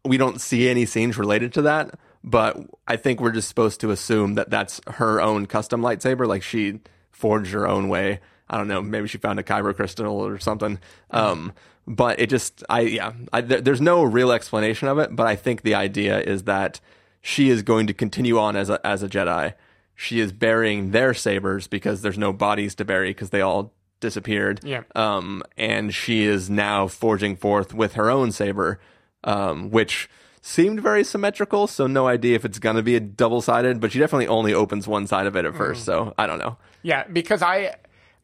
We 0.04 0.16
don't 0.16 0.40
see 0.40 0.68
any 0.68 0.86
scenes 0.86 1.16
related 1.16 1.52
to 1.54 1.62
that, 1.62 1.94
but 2.24 2.56
I 2.88 2.96
think 2.96 3.20
we're 3.20 3.30
just 3.30 3.48
supposed 3.48 3.80
to 3.82 3.92
assume 3.92 4.34
that 4.34 4.50
that's 4.50 4.80
her 4.88 5.20
own 5.20 5.46
custom 5.46 5.82
lightsaber. 5.82 6.26
Like 6.26 6.42
she 6.42 6.80
forged 7.12 7.52
her 7.52 7.68
own 7.68 7.88
way. 7.88 8.18
I 8.48 8.56
don't 8.56 8.66
know. 8.66 8.82
Maybe 8.82 9.06
she 9.06 9.18
found 9.18 9.38
a 9.38 9.44
kyber 9.44 9.76
crystal 9.76 10.16
or 10.26 10.40
something. 10.40 10.80
Um, 11.12 11.52
but 11.86 12.20
it 12.20 12.28
just, 12.28 12.62
I 12.68 12.80
yeah, 12.80 13.12
I, 13.32 13.40
there, 13.40 13.60
there's 13.60 13.80
no 13.80 14.02
real 14.02 14.32
explanation 14.32 14.88
of 14.88 14.98
it. 14.98 15.14
But 15.14 15.26
I 15.26 15.36
think 15.36 15.62
the 15.62 15.74
idea 15.74 16.20
is 16.20 16.44
that 16.44 16.80
she 17.20 17.50
is 17.50 17.62
going 17.62 17.86
to 17.86 17.94
continue 17.94 18.38
on 18.38 18.56
as 18.56 18.70
a 18.70 18.84
as 18.86 19.02
a 19.02 19.08
Jedi. 19.08 19.54
She 19.94 20.20
is 20.20 20.32
burying 20.32 20.92
their 20.92 21.12
sabers 21.12 21.66
because 21.66 22.00
there's 22.00 22.16
no 22.16 22.32
bodies 22.32 22.74
to 22.76 22.84
bury 22.84 23.10
because 23.10 23.30
they 23.30 23.42
all 23.42 23.74
disappeared. 24.00 24.60
Yeah. 24.64 24.82
Um, 24.94 25.42
and 25.58 25.94
she 25.94 26.24
is 26.24 26.48
now 26.48 26.86
forging 26.88 27.36
forth 27.36 27.74
with 27.74 27.94
her 27.94 28.10
own 28.10 28.32
saber, 28.32 28.80
um, 29.24 29.70
which 29.70 30.08
seemed 30.40 30.80
very 30.80 31.04
symmetrical. 31.04 31.66
So 31.66 31.86
no 31.86 32.06
idea 32.06 32.34
if 32.34 32.46
it's 32.46 32.58
gonna 32.58 32.82
be 32.82 32.96
a 32.96 33.00
double 33.00 33.42
sided, 33.42 33.78
but 33.78 33.92
she 33.92 33.98
definitely 33.98 34.28
only 34.28 34.54
opens 34.54 34.88
one 34.88 35.06
side 35.06 35.26
of 35.26 35.36
it 35.36 35.44
at 35.44 35.54
first. 35.54 35.84
So 35.84 36.14
I 36.16 36.26
don't 36.26 36.38
know. 36.38 36.56
Yeah, 36.82 37.06
because 37.06 37.42
I 37.42 37.74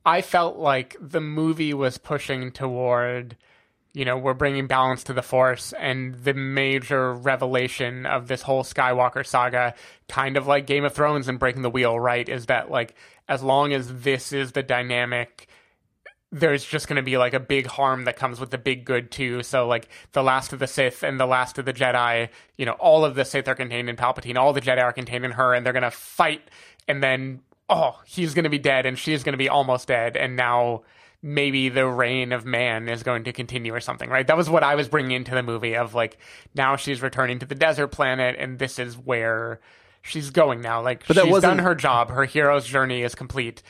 I 0.07 0.23
felt 0.23 0.57
like 0.57 0.97
the 1.01 1.21
movie 1.21 1.75
was 1.75 1.99
pushing 1.99 2.53
toward 2.53 3.37
you 3.93 4.05
know, 4.05 4.19
we're 4.19 4.35
bringing 4.35 4.67
balance 4.67 5.05
to 5.05 5.15
the 5.15 5.23
force 5.23 5.73
and 5.73 6.17
the 6.17 6.35
major 6.35 7.15
revelation 7.15 8.05
of 8.05 8.29
this 8.29 8.43
whole 8.43 8.63
Skywalker 8.63 9.27
saga, 9.27 9.75
kind 10.07 10.37
of 10.37 10.47
like 10.47 10.67
Game 10.67 10.85
of 10.85 10.93
Thrones 10.93 11.29
and 11.29 11.39
breaking 11.39 11.63
the 11.63 11.71
wheel, 11.71 11.99
right, 11.99 12.29
is 12.29 12.45
that 12.47 12.71
like 12.71 12.95
as 13.27 13.43
long 13.43 13.73
as 13.73 14.03
this 14.03 14.35
is 14.35 14.53
the 14.53 14.63
dynamic 14.63 15.49
there's 16.33 16.65
just 16.65 16.89
going 16.89 16.97
to 16.97 17.03
be 17.03 17.17
like 17.17 17.33
a 17.33 17.41
big 17.41 17.67
harm 17.67 18.05
that 18.05 18.17
comes 18.17 18.39
with 18.39 18.51
the 18.51 18.59
big 18.59 18.85
good 18.85 19.11
too. 19.11 19.43
So 19.43 19.67
like 19.67 19.89
the 20.13 20.23
last 20.23 20.53
of 20.53 20.59
the 20.59 20.67
Sith 20.67 21.03
and 21.03 21.19
the 21.19 21.25
last 21.25 21.57
of 21.57 21.65
the 21.65 21.73
Jedi, 21.73 22.29
you 22.59 22.67
know, 22.67 22.73
all 22.73 23.05
of 23.05 23.15
the 23.15 23.25
Sith 23.25 23.49
are 23.49 23.55
contained 23.55 23.89
in 23.89 23.97
Palpatine, 23.97 24.37
all 24.37 24.53
the 24.53 24.61
Jedi 24.61 24.83
are 24.83 24.93
contained 24.93 25.25
in 25.25 25.31
her, 25.31 25.55
and 25.55 25.65
they're 25.65 25.73
going 25.73 25.83
to 25.83 25.91
fight, 25.91 26.43
and 26.89 27.03
then 27.03 27.41
oh, 27.69 28.01
he's 28.07 28.35
going 28.35 28.45
to 28.45 28.51
be 28.51 28.59
dead, 28.59 28.87
and 28.87 28.99
she's 28.99 29.23
going 29.25 29.33
to 29.33 29.39
be 29.39 29.49
almost 29.49 29.89
dead, 29.89 30.17
and 30.17 30.37
now 30.37 30.83
maybe 31.23 31.69
the 31.69 31.87
reign 31.87 32.33
of 32.33 32.45
man 32.45 32.89
is 32.89 33.03
going 33.03 33.25
to 33.25 33.33
continue 33.33 33.75
or 33.75 33.81
something, 33.81 34.09
right? 34.11 34.27
That 34.27 34.37
was 34.37 34.49
what 34.49 34.63
I 34.63 34.75
was 34.77 34.89
bringing 34.89 35.13
into 35.13 35.33
the 35.35 35.43
movie 35.43 35.75
of 35.75 35.95
like 35.95 36.19
now 36.55 36.77
she's 36.77 37.03
returning 37.03 37.39
to 37.41 37.47
the 37.47 37.55
desert 37.55 37.89
planet, 37.89 38.37
and 38.39 38.59
this 38.59 38.79
is 38.79 38.97
where 38.97 39.61
she's 40.03 40.31
going 40.31 40.61
now. 40.61 40.83
Like 40.83 41.05
But 41.09 41.17
that 41.17 41.25
she's 41.25 41.33
wasn't- 41.33 41.57
done 41.57 41.65
her 41.65 41.75
job. 41.75 42.11
Her 42.11 42.25
hero's 42.27 42.67
journey 42.67 43.03
is 43.03 43.15
complete. 43.15 43.63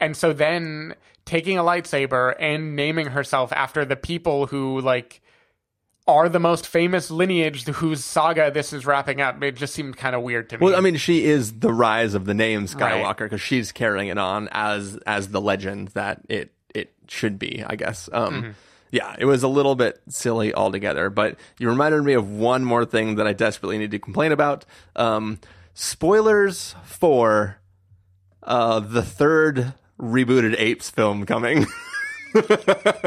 And 0.00 0.16
so 0.16 0.32
then 0.32 0.94
taking 1.24 1.56
a 1.56 1.62
lightsaber 1.62 2.34
and 2.40 2.74
naming 2.74 3.06
herself 3.08 3.52
after 3.52 3.84
the 3.84 3.96
people 3.96 4.46
who 4.46 4.80
like 4.80 5.20
are 6.06 6.28
the 6.28 6.38
most 6.40 6.66
famous 6.66 7.10
lineage 7.10 7.64
whose 7.66 8.04
saga 8.04 8.50
this 8.50 8.72
is 8.72 8.84
wrapping 8.84 9.20
up, 9.20 9.42
it 9.42 9.56
just 9.56 9.74
seemed 9.74 9.96
kind 9.96 10.14
of 10.14 10.22
weird 10.22 10.50
to 10.50 10.58
me. 10.58 10.64
Well, 10.64 10.76
I 10.76 10.80
mean, 10.80 10.96
she 10.96 11.24
is 11.24 11.60
the 11.60 11.72
rise 11.72 12.14
of 12.14 12.26
the 12.26 12.34
name 12.34 12.66
Skywalker 12.66 13.20
because 13.20 13.40
she's 13.40 13.72
carrying 13.72 14.08
it 14.08 14.18
on 14.18 14.48
as 14.52 14.98
as 15.06 15.28
the 15.28 15.40
legend 15.40 15.88
that 15.88 16.20
it 16.28 16.52
it 16.74 16.92
should 17.08 17.38
be. 17.38 17.64
I 17.66 17.76
guess. 17.76 18.08
Um, 18.12 18.34
Mm-hmm. 18.34 18.50
Yeah, 18.90 19.16
it 19.18 19.24
was 19.24 19.42
a 19.42 19.48
little 19.48 19.74
bit 19.74 20.00
silly 20.08 20.54
altogether. 20.54 21.10
But 21.10 21.36
you 21.58 21.68
reminded 21.68 22.04
me 22.04 22.12
of 22.12 22.30
one 22.30 22.64
more 22.64 22.84
thing 22.84 23.16
that 23.16 23.26
I 23.26 23.32
desperately 23.32 23.76
need 23.76 23.90
to 23.90 23.98
complain 23.98 24.30
about. 24.30 24.64
Um, 24.94 25.40
spoilers 25.72 26.76
for 26.84 27.58
uh, 28.44 28.78
the 28.78 29.02
third 29.02 29.74
rebooted 29.98 30.54
Apes 30.58 30.90
film 30.90 31.26
coming. 31.26 31.66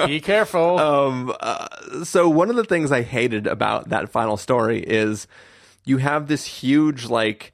be 0.06 0.20
careful. 0.20 0.80
um, 0.80 1.34
uh, 1.40 2.04
so 2.04 2.30
one 2.30 2.49
of 2.49 2.56
the 2.56 2.64
things 2.64 2.91
I 2.91 3.02
hated 3.02 3.48
about 3.48 3.90
that 3.90 4.10
final 4.10 4.38
story 4.38 4.80
is 4.80 5.28
you 5.86 5.98
have 5.98 6.28
this 6.28 6.45
huge 6.45 7.06
like 7.06 7.54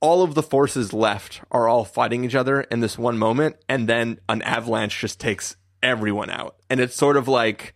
all 0.00 0.22
of 0.22 0.34
the 0.34 0.42
forces 0.42 0.92
left 0.92 1.40
are 1.50 1.68
all 1.68 1.84
fighting 1.84 2.24
each 2.24 2.34
other 2.34 2.62
in 2.62 2.80
this 2.80 2.98
one 2.98 3.18
moment 3.18 3.56
and 3.68 3.88
then 3.88 4.18
an 4.28 4.42
avalanche 4.42 5.00
just 5.00 5.20
takes 5.20 5.54
everyone 5.82 6.30
out 6.30 6.56
and 6.68 6.80
it's 6.80 6.94
sort 6.94 7.16
of 7.16 7.28
like 7.28 7.74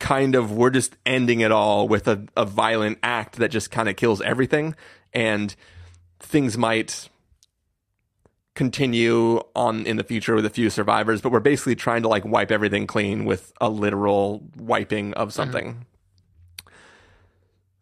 kind 0.00 0.34
of 0.34 0.50
we're 0.50 0.70
just 0.70 0.96
ending 1.06 1.40
it 1.40 1.52
all 1.52 1.86
with 1.86 2.08
a, 2.08 2.26
a 2.36 2.44
violent 2.44 2.98
act 3.02 3.36
that 3.36 3.50
just 3.50 3.70
kind 3.70 3.88
of 3.88 3.96
kills 3.96 4.20
everything 4.22 4.74
and 5.12 5.54
things 6.18 6.58
might 6.58 7.08
continue 8.54 9.40
on 9.54 9.86
in 9.86 9.96
the 9.96 10.04
future 10.04 10.34
with 10.34 10.46
a 10.46 10.50
few 10.50 10.70
survivors, 10.70 11.20
but 11.20 11.32
we're 11.32 11.40
basically 11.40 11.74
trying 11.74 12.02
to 12.02 12.08
like 12.08 12.24
wipe 12.24 12.50
everything 12.50 12.86
clean 12.86 13.24
with 13.24 13.52
a 13.60 13.68
literal 13.68 14.42
wiping 14.56 15.12
of 15.14 15.28
mm-hmm. 15.28 15.34
something. 15.34 15.86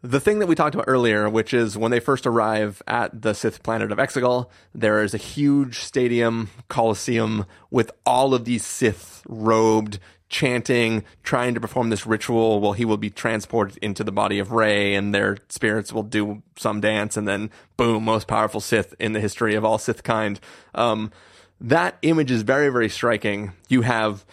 The 0.04 0.18
thing 0.18 0.40
that 0.40 0.48
we 0.48 0.56
talked 0.56 0.74
about 0.74 0.86
earlier, 0.88 1.30
which 1.30 1.54
is 1.54 1.78
when 1.78 1.92
they 1.92 2.00
first 2.00 2.26
arrive 2.26 2.82
at 2.88 3.22
the 3.22 3.34
Sith 3.34 3.62
planet 3.62 3.92
of 3.92 3.98
Exegol, 3.98 4.50
there 4.74 5.00
is 5.00 5.14
a 5.14 5.18
huge 5.18 5.78
stadium, 5.78 6.50
coliseum, 6.68 7.46
with 7.70 7.92
all 8.04 8.34
of 8.34 8.44
these 8.44 8.66
Sith 8.66 9.22
robed, 9.28 10.00
chanting, 10.32 11.04
trying 11.22 11.54
to 11.54 11.60
perform 11.60 11.90
this 11.90 12.04
ritual. 12.06 12.58
Well, 12.60 12.72
he 12.72 12.84
will 12.84 12.96
be 12.96 13.10
transported 13.10 13.76
into 13.76 14.02
the 14.02 14.10
body 14.10 14.40
of 14.40 14.50
Rey, 14.50 14.94
and 14.94 15.14
their 15.14 15.36
spirits 15.48 15.92
will 15.92 16.02
do 16.02 16.42
some 16.56 16.80
dance, 16.80 17.16
and 17.16 17.28
then 17.28 17.50
boom, 17.76 18.04
most 18.04 18.26
powerful 18.26 18.60
Sith 18.60 18.94
in 18.98 19.12
the 19.12 19.20
history 19.20 19.54
of 19.54 19.64
all 19.64 19.78
Sith 19.78 20.02
kind. 20.02 20.40
Um, 20.74 21.12
that 21.60 21.96
image 22.02 22.32
is 22.32 22.42
very, 22.42 22.70
very 22.70 22.88
striking. 22.88 23.52
You 23.68 23.82
have 23.82 24.24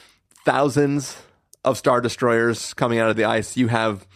thousands 0.45 1.17
of 1.63 1.77
star 1.77 2.01
destroyers 2.01 2.73
coming 2.73 2.97
out 2.97 3.09
of 3.09 3.17
the 3.17 3.25
ice. 3.25 3.55
You 3.57 3.67
have 3.67 4.07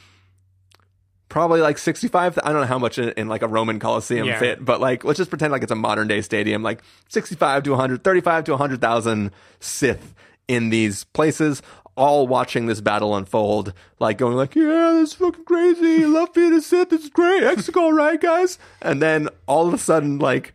probably 1.29 1.61
like 1.61 1.79
65 1.79 2.37
i 2.43 2.51
don't 2.51 2.61
know 2.61 2.67
how 2.67 2.77
much 2.77 2.99
in, 2.99 3.09
in 3.17 3.27
like 3.27 3.41
a 3.41 3.47
roman 3.47 3.79
coliseum 3.79 4.27
Yeah. 4.27 4.37
fit 4.37 4.63
but 4.63 4.79
like 4.79 5.03
let's 5.03 5.17
just 5.17 5.31
pretend 5.31 5.51
like 5.51 5.63
it's 5.63 5.71
a 5.71 5.75
modern 5.75 6.07
day 6.07 6.21
stadium 6.21 6.61
like 6.61 6.83
65 7.09 7.63
to 7.63 7.71
100 7.71 8.03
35 8.03 8.43
to 8.43 8.51
100000 8.51 9.31
sith 9.59 10.13
in 10.47 10.69
these 10.69 11.03
places 11.05 11.61
all 11.95 12.27
watching 12.27 12.65
this 12.65 12.81
battle 12.81 13.15
unfold 13.15 13.71
like 13.99 14.17
going 14.17 14.35
like 14.35 14.55
yeah 14.55 14.91
this 14.93 15.11
is 15.11 15.13
fucking 15.15 15.45
crazy 15.45 16.05
love 16.05 16.33
being 16.33 16.53
a 16.53 16.61
sith 16.61 16.89
this 16.89 17.03
is 17.03 17.09
great 17.09 17.43
exegol 17.43 17.93
right 17.93 18.19
guys 18.19 18.57
and 18.81 19.01
then 19.01 19.29
all 19.47 19.67
of 19.67 19.73
a 19.73 19.77
sudden 19.77 20.17
like 20.17 20.53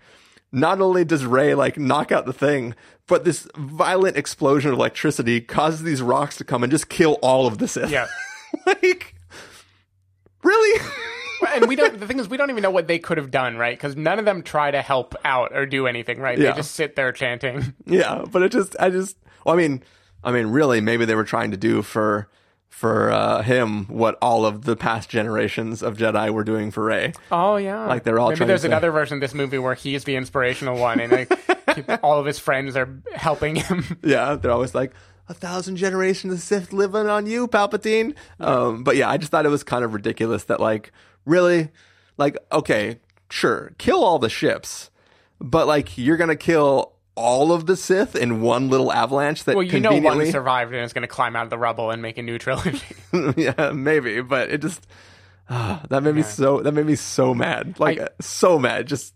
not 0.52 0.80
only 0.80 1.04
does 1.04 1.24
Rey 1.24 1.54
like 1.54 1.78
knock 1.78 2.12
out 2.12 2.26
the 2.26 2.32
thing, 2.32 2.74
but 3.06 3.24
this 3.24 3.48
violent 3.56 4.16
explosion 4.16 4.72
of 4.72 4.78
electricity 4.78 5.40
causes 5.40 5.82
these 5.82 6.02
rocks 6.02 6.36
to 6.36 6.44
come 6.44 6.62
and 6.62 6.70
just 6.70 6.88
kill 6.88 7.14
all 7.22 7.46
of 7.46 7.58
the 7.58 7.68
Sith. 7.68 7.90
yeah. 7.90 8.06
like, 8.66 9.14
really? 10.42 10.80
and 11.48 11.68
we 11.68 11.76
don't. 11.76 11.98
The 12.00 12.06
thing 12.06 12.18
is, 12.18 12.28
we 12.28 12.36
don't 12.36 12.50
even 12.50 12.62
know 12.62 12.70
what 12.70 12.86
they 12.88 12.98
could 12.98 13.18
have 13.18 13.30
done, 13.30 13.56
right? 13.56 13.76
Because 13.76 13.96
none 13.96 14.18
of 14.18 14.24
them 14.24 14.42
try 14.42 14.70
to 14.70 14.82
help 14.82 15.14
out 15.24 15.54
or 15.54 15.66
do 15.66 15.86
anything, 15.86 16.18
right? 16.18 16.38
Yeah. 16.38 16.50
They 16.50 16.56
just 16.56 16.72
sit 16.72 16.96
there 16.96 17.12
chanting. 17.12 17.74
yeah, 17.86 18.24
but 18.30 18.42
it 18.42 18.52
just, 18.52 18.76
I 18.80 18.90
just, 18.90 19.16
well, 19.48 19.56
I 19.56 19.58
mean, 19.58 19.82
I 20.22 20.32
mean, 20.32 20.48
really, 20.48 20.80
maybe 20.80 21.04
they 21.04 21.14
were 21.14 21.24
trying 21.24 21.50
to 21.52 21.56
do 21.56 21.82
for 21.82 22.28
for 22.68 23.10
uh, 23.10 23.42
him 23.42 23.86
what 23.86 24.16
all 24.22 24.46
of 24.46 24.62
the 24.64 24.76
past 24.76 25.08
generations 25.08 25.82
of 25.82 25.96
Jedi 25.96 26.30
were 26.30 26.44
doing 26.44 26.70
for 26.70 26.84
Rey. 26.84 27.12
Oh 27.32 27.56
yeah, 27.56 27.86
Like 27.86 28.04
they're 28.04 28.18
all 28.20 28.28
maybe 28.30 28.44
there's 28.44 28.60
to- 28.60 28.68
another 28.68 28.90
version 28.92 29.16
of 29.16 29.20
this 29.20 29.34
movie 29.34 29.58
where 29.58 29.74
he's 29.74 30.04
the 30.04 30.14
inspirational 30.16 30.78
one, 30.78 31.00
and 31.00 31.10
like, 31.10 32.00
all 32.04 32.20
of 32.20 32.26
his 32.26 32.38
friends 32.38 32.76
are 32.76 32.88
helping 33.14 33.56
him. 33.56 33.84
Yeah, 34.02 34.34
they're 34.36 34.52
always 34.52 34.74
like 34.74 34.92
a 35.28 35.34
thousand 35.34 35.76
generations 35.76 36.32
of 36.32 36.40
Sith 36.40 36.72
living 36.72 37.08
on 37.08 37.26
you, 37.26 37.48
Palpatine. 37.48 38.14
Um, 38.40 38.84
but 38.84 38.96
yeah, 38.96 39.10
I 39.10 39.16
just 39.16 39.30
thought 39.30 39.44
it 39.46 39.50
was 39.50 39.62
kind 39.64 39.84
of 39.84 39.92
ridiculous 39.94 40.44
that 40.44 40.60
like 40.60 40.92
really, 41.24 41.70
like 42.16 42.36
okay, 42.52 43.00
sure, 43.30 43.72
kill 43.78 44.04
all 44.04 44.18
the 44.18 44.30
ships, 44.30 44.90
but 45.40 45.66
like 45.66 45.98
you're 45.98 46.16
gonna 46.18 46.36
kill 46.36 46.92
all 47.18 47.52
of 47.52 47.66
the 47.66 47.76
Sith 47.76 48.14
in 48.14 48.40
one 48.40 48.68
little 48.70 48.92
avalanche 48.92 49.44
that 49.44 49.56
Well, 49.56 49.64
you 49.64 49.80
know, 49.80 49.90
one 49.90 50.00
conveniently, 50.02 50.30
survived 50.30 50.72
and 50.72 50.84
is 50.84 50.92
going 50.92 51.02
to 51.02 51.08
climb 51.08 51.34
out 51.34 51.44
of 51.44 51.50
the 51.50 51.58
rubble 51.58 51.90
and 51.90 52.00
make 52.00 52.16
a 52.16 52.22
new 52.22 52.38
trilogy. 52.38 52.80
yeah, 53.36 53.72
maybe, 53.72 54.20
but 54.20 54.50
it 54.50 54.62
just 54.62 54.86
ah, 55.50 55.82
that 55.90 56.02
made 56.02 56.14
me 56.14 56.22
so 56.22 56.60
that 56.62 56.72
made 56.72 56.86
me 56.86 56.94
so 56.94 57.34
mad, 57.34 57.78
like 57.80 57.98
I- 57.98 58.08
so 58.20 58.58
mad, 58.58 58.86
just 58.86 59.14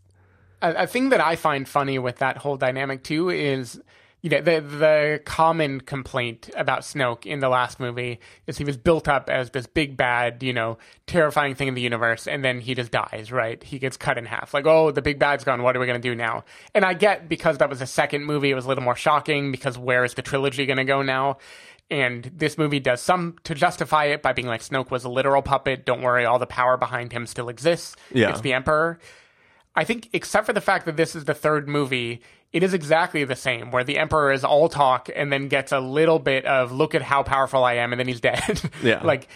a, 0.61 0.83
a 0.83 0.87
thing 0.87 1.11
that 1.11 1.21
I 1.21 1.37
find 1.37 1.69
funny 1.69 1.99
with 1.99 2.19
that 2.19 2.39
whole 2.39 2.57
dynamic 2.57 3.05
too 3.05 3.31
is 3.31 3.81
you 4.23 4.31
know 4.31 4.41
the 4.41 4.61
the 4.61 5.21
common 5.25 5.81
complaint 5.81 6.49
about 6.57 6.81
Snoke 6.81 7.27
in 7.27 7.41
the 7.41 7.49
last 7.49 7.79
movie 7.81 8.21
is 8.47 8.57
he 8.57 8.65
was 8.65 8.77
built 8.77 9.09
up 9.09 9.29
as 9.29 9.51
this 9.51 9.67
big 9.67 9.97
bad 9.97 10.43
you 10.43 10.53
know 10.53 10.79
terrifying 11.07 11.55
thing 11.55 11.69
in 11.69 11.75
the 11.75 11.83
universe 11.83 12.27
and 12.27 12.45
then 12.45 12.61
he 12.61 12.75
just 12.75 12.93
dies 12.93 13.31
right? 13.33 13.63
He 13.63 13.79
gets 13.79 13.97
cut 13.97 14.17
in 14.17 14.25
half. 14.25 14.55
Like 14.55 14.67
oh 14.67 14.93
the 14.93 15.03
big 15.03 15.19
bad's 15.19 15.45
gone. 15.45 15.63
What 15.63 15.77
are 15.77 15.81
we 15.81 15.87
going 15.87 16.01
to 16.01 16.09
do 16.09 16.15
now? 16.15 16.45
And 16.75 16.85
I 16.85 16.95
get 16.95 17.29
because 17.29 17.59
that 17.59 17.69
was 17.69 17.81
the 17.81 17.87
second 17.87 18.25
movie 18.25 18.51
it 18.51 18.55
was 18.55 18.65
a 18.65 18.69
little 18.69 18.85
more 18.85 18.97
shocking 18.97 19.51
because 19.51 19.77
where 19.77 20.05
is 20.05 20.15
the 20.15 20.23
trilogy 20.23 20.67
going 20.67 20.79
to 20.79 20.85
go 20.85 21.03
now? 21.03 21.39
And 21.91 22.31
this 22.35 22.57
movie 22.57 22.81
does 22.81 23.03
some 23.03 23.37
to 23.45 23.55
justify 23.55 24.07
it 24.07 24.23
by 24.23 24.33
being 24.33 24.49
like 24.49 24.63
Snoke 24.63 24.91
was 24.91 25.05
a 25.05 25.11
literal 25.11 25.43
puppet. 25.43 25.85
Don't 25.85 26.01
worry 26.01 26.25
all 26.25 26.39
the 26.39 26.47
power 26.47 26.79
behind 26.79 27.13
him 27.13 27.27
still 27.27 27.51
exists. 27.51 27.97
Yeah. 28.15 28.31
it's 28.31 28.41
the 28.41 28.55
emperor. 28.55 28.99
I 29.75 29.85
think, 29.85 30.11
except 30.13 30.47
for 30.47 30.53
the 30.53 30.61
fact 30.61 30.87
that 30.87 30.97
this 30.97 31.15
is 31.15 31.25
the 31.25 31.35
third 31.35 31.69
movie, 31.69 32.23
it 32.53 32.63
is 32.63 32.75
exactly 32.75 33.25
the 33.25 33.37
same, 33.37 33.71
where 33.71 33.85
the 33.85 33.99
Emperor 33.99 34.31
is 34.33 34.45
all 34.45 34.69
talk 34.69 35.09
and 35.15 35.33
then 35.33 35.49
gets 35.49 35.73
a 35.73 35.81
little 35.81 36.19
bit 36.19 36.45
of 36.45 36.71
"look 36.71 36.95
at 36.95 37.03
how 37.03 37.23
powerful 37.23 37.65
I 37.65 37.75
am," 37.75 37.93
and 37.93 38.01
then 38.01 38.09
he's 38.09 38.21
dead. 38.21 38.61
Yeah. 38.83 39.01
like, 39.03 39.29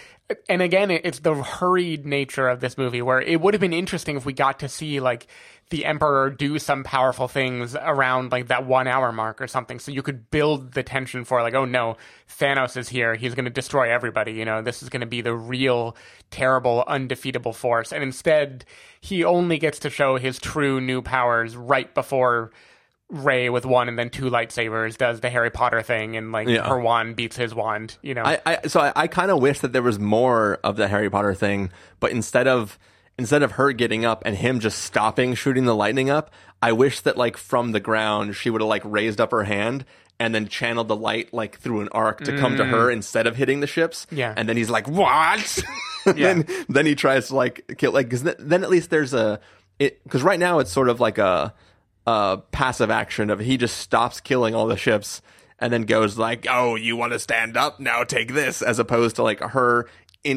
and 0.48 0.60
again, 0.60 0.90
it's 0.90 1.20
the 1.20 1.34
hurried 1.34 2.04
nature 2.04 2.48
of 2.48 2.60
this 2.60 2.76
movie, 2.76 3.00
where 3.00 3.20
it 3.20 3.40
would 3.40 3.54
have 3.54 3.60
been 3.60 3.72
interesting 3.72 4.16
if 4.16 4.26
we 4.26 4.32
got 4.32 4.58
to 4.60 4.68
see 4.68 5.00
like 5.00 5.28
the 5.70 5.84
Emperor 5.84 6.30
do 6.30 6.58
some 6.58 6.84
powerful 6.84 7.26
things 7.26 7.74
around 7.74 8.32
like 8.32 8.48
that 8.48 8.66
one 8.66 8.86
hour 8.86 9.12
mark 9.12 9.40
or 9.40 9.46
something, 9.46 9.78
so 9.78 9.90
you 9.92 10.02
could 10.02 10.30
build 10.30 10.72
the 10.72 10.82
tension 10.82 11.24
for 11.24 11.42
like, 11.42 11.54
oh 11.54 11.64
no, 11.64 11.96
Thanos 12.38 12.76
is 12.76 12.88
here, 12.88 13.14
he's 13.14 13.34
going 13.34 13.46
to 13.46 13.50
destroy 13.50 13.90
everybody. 13.90 14.32
You 14.32 14.44
know, 14.44 14.62
this 14.62 14.82
is 14.82 14.88
going 14.88 15.00
to 15.00 15.06
be 15.06 15.22
the 15.22 15.34
real 15.34 15.96
terrible, 16.30 16.84
undefeatable 16.86 17.52
force, 17.52 17.92
and 17.92 18.02
instead 18.02 18.64
he 19.00 19.24
only 19.24 19.58
gets 19.58 19.78
to 19.80 19.90
show 19.90 20.16
his 20.18 20.38
true 20.38 20.80
new 20.80 21.00
powers 21.00 21.56
right 21.56 21.92
before 21.94 22.50
Rey 23.08 23.50
with 23.50 23.64
one 23.64 23.88
and 23.88 23.96
then 23.98 24.10
two 24.10 24.24
lightsabers 24.30 24.96
does 24.98 25.20
the 25.20 25.30
Harry 25.30 25.50
Potter 25.50 25.80
thing 25.82 26.16
and 26.16 26.32
like 26.32 26.48
Yeah. 26.48 26.68
her 26.68 26.78
wand 26.80 27.14
beats 27.14 27.36
his 27.36 27.54
wand, 27.54 27.96
you 28.02 28.14
know. 28.14 28.24
I, 28.24 28.40
I 28.44 28.66
so 28.66 28.80
I, 28.80 28.92
I 28.96 29.06
kind 29.06 29.30
of 29.30 29.40
wish 29.40 29.60
that 29.60 29.72
there 29.72 29.82
was 29.82 29.98
more 30.00 30.58
of 30.64 30.76
the 30.76 30.88
Harry 30.88 31.08
Potter 31.08 31.32
thing, 31.34 31.70
but 32.00 32.10
instead 32.10 32.48
of 32.48 32.78
instead 33.18 33.42
of 33.42 33.52
her 33.52 33.72
getting 33.72 34.04
up 34.04 34.22
and 34.26 34.36
him 34.36 34.58
just 34.60 34.78
stopping 34.82 35.34
shooting 35.34 35.66
the 35.66 35.74
lightning 35.74 36.10
up, 36.10 36.32
I 36.60 36.72
wish 36.72 37.00
that 37.02 37.16
like 37.16 37.36
from 37.36 37.70
the 37.72 37.80
ground 37.80 38.34
she 38.34 38.50
would 38.50 38.60
have 38.60 38.68
like 38.68 38.82
raised 38.84 39.20
up 39.20 39.30
her 39.30 39.44
hand 39.44 39.84
and 40.18 40.34
then 40.34 40.48
channeled 40.48 40.88
the 40.88 40.96
light 40.96 41.32
like 41.32 41.58
through 41.58 41.82
an 41.82 41.88
arc 41.92 42.22
to 42.24 42.36
come 42.38 42.56
to 42.56 42.64
her 42.64 42.88
mm. 42.88 42.92
instead 42.94 43.26
of 43.28 43.36
hitting 43.36 43.60
the 43.60 43.66
ships. 43.68 44.06
Yeah. 44.10 44.34
and 44.36 44.48
then 44.48 44.56
he's 44.56 44.70
like, 44.70 44.88
"What?" 44.88 45.62
And 46.06 46.18
Yeah. 46.18 46.34
then 46.34 46.46
then 46.68 46.86
he 46.86 46.94
tries 46.96 47.28
to 47.28 47.36
like 47.36 47.76
kill 47.78 47.92
like 47.92 48.08
because 48.08 48.22
then 48.22 48.64
at 48.64 48.70
least 48.70 48.90
there's 48.90 49.14
a 49.14 49.38
it 49.78 50.02
because 50.04 50.22
right 50.22 50.38
now 50.40 50.58
it's 50.58 50.72
sort 50.72 50.88
of 50.88 50.98
like 51.00 51.18
a 51.18 51.52
uh, 52.06 52.36
passive 52.52 52.90
action 52.90 53.30
of 53.30 53.40
he 53.40 53.56
just 53.56 53.78
stops 53.78 54.20
killing 54.20 54.54
all 54.54 54.66
the 54.66 54.76
ships 54.76 55.20
and 55.58 55.72
then 55.72 55.82
goes 55.82 56.16
like, 56.18 56.46
"Oh, 56.48 56.74
you 56.76 56.96
want 56.96 57.12
to 57.14 57.18
stand 57.18 57.56
up? 57.56 57.80
Now 57.80 58.04
take 58.04 58.32
this," 58.34 58.62
as 58.62 58.78
opposed 58.78 59.16
to 59.16 59.22
like 59.22 59.40
her 59.40 59.88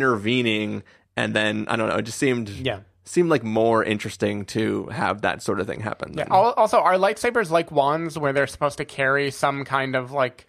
intervening 0.04 0.84
and 1.18 1.36
then 1.36 1.66
I 1.68 1.76
don't 1.76 1.90
know. 1.90 1.98
It 1.98 2.04
just 2.04 2.18
seemed 2.18 2.48
Yeah. 2.50 2.80
seemed 3.04 3.30
like 3.30 3.44
more 3.44 3.84
interesting 3.84 4.46
to 4.46 4.86
have 4.88 5.22
that 5.24 5.42
sort 5.42 5.60
of 5.60 5.68
thing 5.68 5.82
happen. 5.82 6.14
Yeah. 6.18 6.26
Al- 6.32 6.54
Also, 6.54 6.80
are 6.80 6.94
lightsabers 6.96 7.50
like 7.50 7.72
wands 7.72 8.18
where 8.18 8.32
they're 8.34 8.48
supposed 8.48 8.78
to 8.78 8.86
carry 8.86 9.30
some 9.32 9.66
kind 9.66 9.96
of 9.96 10.12
like 10.12 10.48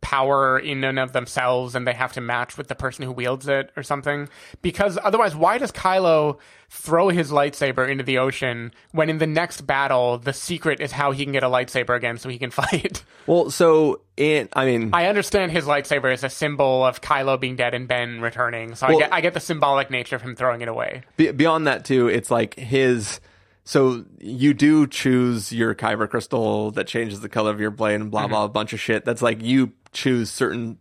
power 0.00 0.58
in 0.58 0.84
and 0.84 0.98
of 0.98 1.12
themselves 1.12 1.74
and 1.74 1.86
they 1.86 1.92
have 1.92 2.12
to 2.12 2.20
match 2.20 2.56
with 2.56 2.68
the 2.68 2.74
person 2.74 3.04
who 3.04 3.12
wields 3.12 3.48
it 3.48 3.70
or 3.76 3.82
something. 3.82 4.28
Because 4.62 4.98
otherwise, 5.02 5.34
why 5.34 5.58
does 5.58 5.72
Kylo 5.72 6.38
throw 6.70 7.08
his 7.08 7.30
lightsaber 7.30 7.88
into 7.88 8.04
the 8.04 8.18
ocean 8.18 8.72
when 8.92 9.10
in 9.10 9.18
the 9.18 9.26
next 9.26 9.62
battle, 9.66 10.18
the 10.18 10.32
secret 10.32 10.80
is 10.80 10.92
how 10.92 11.10
he 11.12 11.24
can 11.24 11.32
get 11.32 11.42
a 11.42 11.48
lightsaber 11.48 11.96
again 11.96 12.16
so 12.18 12.28
he 12.28 12.38
can 12.38 12.50
fight? 12.52 13.02
Well, 13.26 13.50
so 13.50 14.00
in 14.16 14.48
I 14.52 14.64
mean, 14.66 14.90
I 14.92 15.06
understand 15.06 15.52
his 15.52 15.64
lightsaber 15.64 16.12
is 16.12 16.22
a 16.24 16.30
symbol 16.30 16.84
of 16.84 17.00
Kylo 17.00 17.38
being 17.40 17.56
dead 17.56 17.74
and 17.74 17.88
Ben 17.88 18.20
returning. 18.20 18.74
So 18.76 18.86
Well- 18.86 18.96
I, 18.96 19.00
get, 19.00 19.12
I 19.14 19.20
get 19.20 19.34
the 19.34 19.40
symbolic 19.40 19.90
nature 19.90 20.16
of 20.16 20.22
him 20.22 20.36
throwing 20.36 20.60
it 20.60 20.68
away. 20.68 21.02
be- 21.16 21.32
beyond 21.32 21.66
that 21.66 21.84
too, 21.84 22.08
it's 22.08 22.30
like 22.30 22.54
his. 22.54 23.20
So 23.68 24.06
you 24.18 24.54
do 24.54 24.86
choose 24.86 25.52
your 25.52 25.74
kyber 25.74 26.08
crystal 26.08 26.70
that 26.70 26.86
changes 26.86 27.20
the 27.20 27.28
color 27.28 27.50
of 27.50 27.60
your 27.60 27.70
blade 27.70 27.96
and 27.96 28.10
blah 28.10 28.22
mm-hmm. 28.22 28.30
blah 28.30 28.44
a 28.44 28.48
bunch 28.48 28.72
of 28.72 28.80
shit. 28.80 29.04
That's 29.04 29.20
like 29.20 29.42
you 29.42 29.74
choose 29.92 30.30
certain 30.30 30.78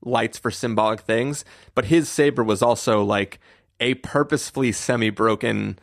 lights 0.00 0.38
for 0.38 0.52
symbolic 0.52 1.00
things, 1.00 1.44
but 1.74 1.86
his 1.86 2.08
saber 2.08 2.44
was 2.44 2.62
also 2.62 3.02
like 3.02 3.40
a 3.80 3.94
purposefully 3.94 4.70
semi 4.70 5.10
broken 5.10 5.76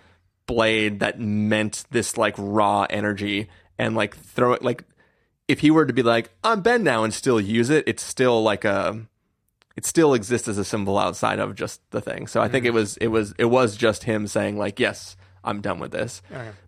blade 0.46 1.02
that 1.02 1.20
meant 1.20 1.84
this 1.92 2.16
like 2.16 2.36
raw 2.38 2.88
energy 2.90 3.50
and 3.78 3.98
like 3.98 4.16
throw 4.16 4.54
it 4.54 4.64
like 4.64 4.86
if 5.50 5.60
he 5.60 5.70
were 5.70 5.86
to 5.86 5.92
be 5.92 6.02
like 6.02 6.30
I'm 6.46 6.62
Ben 6.62 6.82
now 6.82 7.04
and 7.04 7.14
still 7.14 7.42
use 7.42 7.70
it, 7.70 7.84
it's 7.88 8.04
still 8.04 8.42
like 8.42 8.64
a 8.64 9.06
it 9.76 9.86
still 9.86 10.14
exists 10.14 10.48
as 10.48 10.58
a 10.58 10.64
symbol 10.64 10.98
outside 10.98 11.40
of 11.40 11.56
just 11.56 11.82
the 11.92 12.00
thing. 12.00 12.26
So 12.26 12.42
I 12.42 12.48
think 12.48 12.64
it 12.64 12.70
mm-hmm. 12.70 12.76
was 12.76 12.96
it 12.96 13.08
was 13.08 13.34
it 13.38 13.46
was 13.46 13.76
just 13.76 14.06
him 14.06 14.28
saying 14.28 14.58
like 14.58 14.80
yes. 14.80 15.17
I'm 15.44 15.62
done 15.62 15.80
with 15.80 15.92
this. 15.92 16.22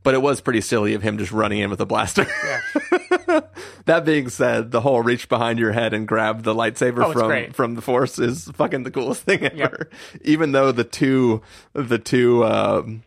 But 0.03 0.13
it 0.13 0.21
was 0.21 0.41
pretty 0.41 0.61
silly 0.61 0.93
of 0.93 1.01
him 1.01 1.17
just 1.17 1.31
running 1.31 1.59
in 1.59 1.69
with 1.69 1.81
a 1.81 1.85
blaster. 1.85 2.25
that 3.85 4.03
being 4.05 4.29
said, 4.29 4.71
the 4.71 4.81
whole 4.81 5.01
reach 5.01 5.27
behind 5.29 5.59
your 5.59 5.71
head 5.71 5.93
and 5.93 6.07
grab 6.07 6.43
the 6.43 6.53
lightsaber 6.53 7.03
Oh, 7.05 7.11
from 7.11 7.27
great. 7.27 7.55
from 7.55 7.75
the 7.75 7.81
force 7.81 8.19
is 8.19 8.49
fucking 8.53 8.83
the 8.83 8.91
coolest 8.91 9.23
thing 9.23 9.43
ever. 9.45 9.55
Yep. 9.57 9.93
Even 10.23 10.51
though 10.51 10.71
the 10.71 10.83
two 10.83 11.41
the 11.73 11.97
two 11.99 12.43
um, 12.45 13.03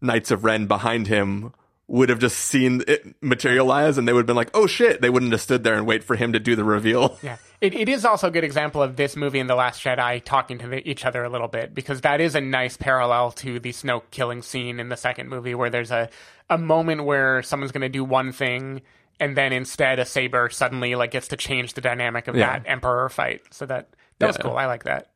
Knights 0.00 0.30
of 0.30 0.44
Ren 0.44 0.66
behind 0.66 1.06
him 1.06 1.52
would 1.92 2.08
have 2.08 2.18
just 2.18 2.38
seen 2.38 2.82
it 2.88 3.14
materialize 3.20 3.98
and 3.98 4.08
they 4.08 4.14
would 4.14 4.20
have 4.20 4.26
been 4.26 4.34
like, 4.34 4.50
"Oh 4.54 4.66
shit." 4.66 5.02
They 5.02 5.10
wouldn't 5.10 5.30
have 5.32 5.42
stood 5.42 5.62
there 5.62 5.74
and 5.74 5.86
wait 5.86 6.02
for 6.02 6.16
him 6.16 6.32
to 6.32 6.40
do 6.40 6.56
the 6.56 6.64
reveal. 6.64 7.18
Yeah. 7.22 7.36
It, 7.60 7.74
it 7.74 7.88
is 7.88 8.04
also 8.06 8.28
a 8.28 8.30
good 8.30 8.44
example 8.44 8.82
of 8.82 8.96
this 8.96 9.14
movie 9.14 9.38
and 9.38 9.48
The 9.48 9.54
Last 9.54 9.84
Jedi 9.84 10.24
talking 10.24 10.58
to 10.58 10.66
the, 10.68 10.88
each 10.88 11.04
other 11.04 11.22
a 11.22 11.28
little 11.28 11.48
bit 11.48 11.74
because 11.74 12.00
that 12.00 12.20
is 12.20 12.34
a 12.34 12.40
nice 12.40 12.76
parallel 12.78 13.30
to 13.32 13.60
the 13.60 13.70
Snoke 13.72 14.04
killing 14.10 14.40
scene 14.42 14.80
in 14.80 14.88
the 14.88 14.96
second 14.96 15.28
movie 15.28 15.54
where 15.54 15.68
there's 15.70 15.90
a, 15.90 16.08
a 16.50 16.56
moment 16.58 17.04
where 17.04 17.42
someone's 17.42 17.70
going 17.72 17.82
to 17.82 17.88
do 17.90 18.02
one 18.04 18.32
thing 18.32 18.80
and 19.20 19.36
then 19.36 19.52
instead 19.52 19.98
a 19.98 20.04
saber 20.06 20.48
suddenly 20.48 20.94
like 20.94 21.10
gets 21.12 21.28
to 21.28 21.36
change 21.36 21.74
the 21.74 21.80
dynamic 21.82 22.26
of 22.26 22.34
Yeah. 22.34 22.58
that 22.58 22.68
Emperor 22.68 23.08
fight. 23.10 23.42
So 23.50 23.66
that 23.66 23.90
that 24.18 24.26
was 24.28 24.36
Yeah. 24.38 24.42
cool. 24.42 24.56
I 24.56 24.64
like 24.66 24.84
that. 24.84 25.10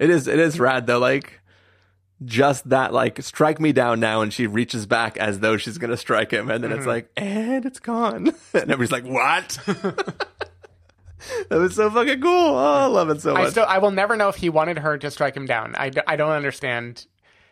It 0.00 0.10
is 0.10 0.26
it 0.26 0.40
is 0.40 0.58
rad 0.58 0.86
though, 0.88 0.98
like 0.98 1.40
just 2.24 2.68
that 2.70 2.92
like 2.92 3.20
strike 3.22 3.60
me 3.60 3.72
down 3.72 3.98
now 4.00 4.20
and 4.22 4.32
she 4.32 4.46
reaches 4.46 4.86
back 4.86 5.16
as 5.16 5.40
though 5.40 5.56
she's 5.56 5.78
gonna 5.78 5.96
strike 5.96 6.30
him 6.30 6.48
and 6.50 6.62
then 6.62 6.70
Mm-hmm. 6.70 6.78
it's 6.80 6.86
like 6.86 7.10
and 7.16 7.66
it's 7.66 7.80
gone 7.80 8.28
and 8.54 8.70
everybody's 8.70 8.92
like 8.92 9.04
what 9.04 9.58
that 11.48 11.56
was 11.56 11.74
so 11.74 11.90
fucking 11.90 12.20
cool 12.20 12.30
oh 12.54 12.56
i 12.56 12.86
love 12.86 13.10
it 13.10 13.20
so 13.20 13.34
I 13.34 13.42
much 13.42 13.50
still 13.52 13.64
I 13.66 13.78
will 13.78 13.90
never 13.90 14.16
know 14.16 14.28
if 14.28 14.36
he 14.36 14.48
wanted 14.48 14.78
her 14.78 14.98
to 14.98 15.10
strike 15.10 15.36
him 15.36 15.46
down. 15.46 15.74
i, 15.76 15.90
I 16.06 16.16
don't 16.16 16.30
understand. 16.32 17.06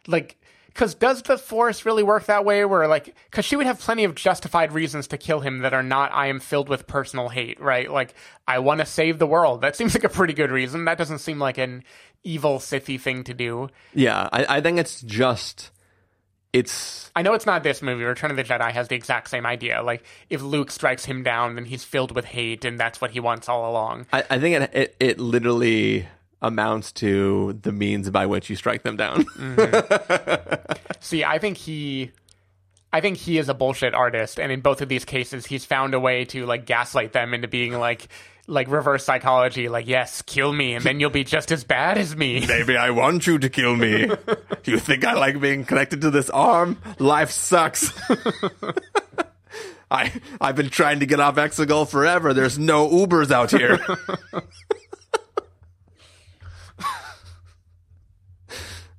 Like, 0.07 0.37
because 0.67 0.95
does 0.95 1.23
the 1.23 1.37
Force 1.39 1.85
really 1.85 2.03
work 2.03 2.25
that 2.27 2.45
way? 2.45 2.65
Where 2.65 2.89
like, 2.89 3.15
because 3.31 3.45
she 3.45 3.57
would 3.57 3.67
have 3.67 3.79
plenty 3.79 4.05
of 4.05 4.15
justified 4.15 4.73
reasons 4.73 5.07
to 5.09 5.19
kill 5.19 5.41
him 5.41 5.59
that 5.61 5.73
are 5.75 5.83
not 5.83 6.13
I 6.13 6.27
am 6.29 6.41
filled 6.41 6.69
with 6.69 6.87
personal 6.87 7.29
hate, 7.29 7.61
right? 7.61 7.91
Like, 7.91 8.15
I 8.49 8.59
want 8.59 8.81
to 8.81 8.87
save 8.87 9.19
the 9.19 9.27
world. 9.27 9.61
That 9.61 9.77
seems 9.77 9.95
like 9.95 10.03
a 10.05 10.09
pretty 10.09 10.33
good 10.35 10.51
reason. 10.51 10.87
That 10.87 10.99
doesn't 10.99 11.19
seem 11.19 11.39
like 11.39 11.59
an 11.59 11.85
evil 12.25 12.59
Sithy 12.59 13.01
thing 13.01 13.25
to 13.25 13.35
do. 13.35 13.69
yeah 13.95 14.29
I, 14.33 14.59
I 14.59 14.61
think 14.61 14.79
it's 14.79 15.01
just 15.03 15.71
it's 16.53 17.11
I 17.17 17.23
know 17.23 17.33
it's 17.33 17.47
not 17.47 17.63
this 17.63 17.81
movie. 17.81 18.05
Return 18.05 18.31
of 18.31 18.37
the 18.37 18.45
Jedi 18.45 18.71
has 18.73 18.89
the 18.89 18.95
exact 18.95 19.31
same 19.31 19.47
idea. 19.47 19.83
Like, 19.83 20.05
if 20.29 20.43
Luke 20.43 20.71
strikes 20.71 21.07
him 21.07 21.23
down, 21.23 21.55
then 21.55 21.65
he's 21.65 21.83
filled 21.83 22.15
with 22.15 22.27
hate, 22.27 22.67
and 22.67 22.79
that's 22.79 23.01
what 23.01 23.11
he 23.13 23.21
wants 23.21 23.49
all 23.49 23.71
along. 23.71 24.07
I, 24.13 24.25
I 24.29 24.39
think 24.39 24.63
it, 24.63 24.71
it 24.75 24.97
it 25.01 25.19
literally 25.19 26.07
amounts 26.43 26.93
to 26.93 27.59
the 27.63 27.73
means 27.73 28.11
by 28.11 28.27
which 28.27 28.51
you 28.51 28.57
strike 28.57 28.83
them 28.83 28.97
down 28.97 29.25
mm-hmm. 29.25 30.73
See, 31.01 31.25
I 31.25 31.39
think 31.39 31.57
he 31.57 32.11
I 32.93 33.01
think 33.01 33.17
he 33.17 33.39
is 33.39 33.49
a 33.49 33.55
bullshit 33.55 33.95
artist 33.95 34.41
and 34.41 34.51
in 34.51 34.61
both 34.61 34.83
of 34.83 34.89
these 34.89 35.05
cases 35.05 35.47
he's 35.47 35.65
found 35.65 35.95
a 35.95 36.01
way 36.01 36.25
to 36.27 36.45
like 36.45 36.67
gaslight 36.67 37.13
them 37.13 37.33
into 37.33 37.47
being 37.47 37.79
like 37.79 38.09
like 38.47 38.69
reverse 38.69 39.05
psychology 39.05 39.69
like 39.69 39.87
yes, 39.87 40.23
kill 40.23 40.53
me 40.53 40.75
and 40.75 40.85
then 40.85 41.01
you'll 41.01 41.11
be 41.11 41.25
just 41.25 41.53
as 41.53 41.65
bad 41.65 41.99
as 41.99 42.17
me. 42.17 42.47
Baby, 42.47 42.77
I 42.77 42.91
want 42.91 43.27
you 43.27 43.39
to 43.39 43.49
kill 43.49 43.77
me. 43.77 44.11
you 44.65 44.79
think 44.79 45.05
I 45.05 45.15
like 45.15 45.41
being 45.41 45.65
connected 45.65 46.01
to 46.03 46.11
this 46.11 46.31
arm? 46.31 46.79
Life 46.99 47.31
sucks. 47.31 47.93
I 49.91 50.13
I've 50.41 50.57
been 50.57 50.71
trying 50.71 51.01
to 51.01 51.07
get 51.07 51.21
off 51.21 51.37
Exegol 51.37 51.89
forever. 51.89 52.33
There's 52.35 52.59
no 52.59 52.89
Ubers 52.89 53.31
out 53.31 53.51
here. 53.51 53.79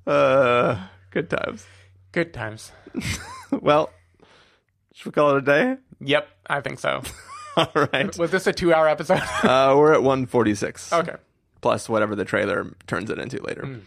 uh, 0.05 0.87
good 1.09 1.29
times. 1.29 1.65
Good 2.11 2.33
times. 2.33 2.71
Well, 3.51 3.91
should 4.93 5.07
we 5.07 5.11
call 5.11 5.31
it 5.31 5.37
a 5.37 5.41
day? 5.41 5.75
Yep, 5.99 6.27
I 6.47 6.61
think 6.61 6.79
so. 6.79 7.01
All 7.57 7.87
right. 7.93 8.17
Was 8.17 8.31
this 8.31 8.47
a 8.47 8.53
2-hour 8.53 8.87
episode? 8.87 9.21
Uh, 9.43 9.75
we're 9.77 9.93
at 9.93 10.01
146. 10.03 10.93
okay. 10.93 11.15
plus 11.61 11.87
whatever 11.89 12.15
the 12.15 12.25
trailer 12.25 12.75
turns 12.87 13.09
it 13.09 13.19
into 13.19 13.41
later. 13.43 13.81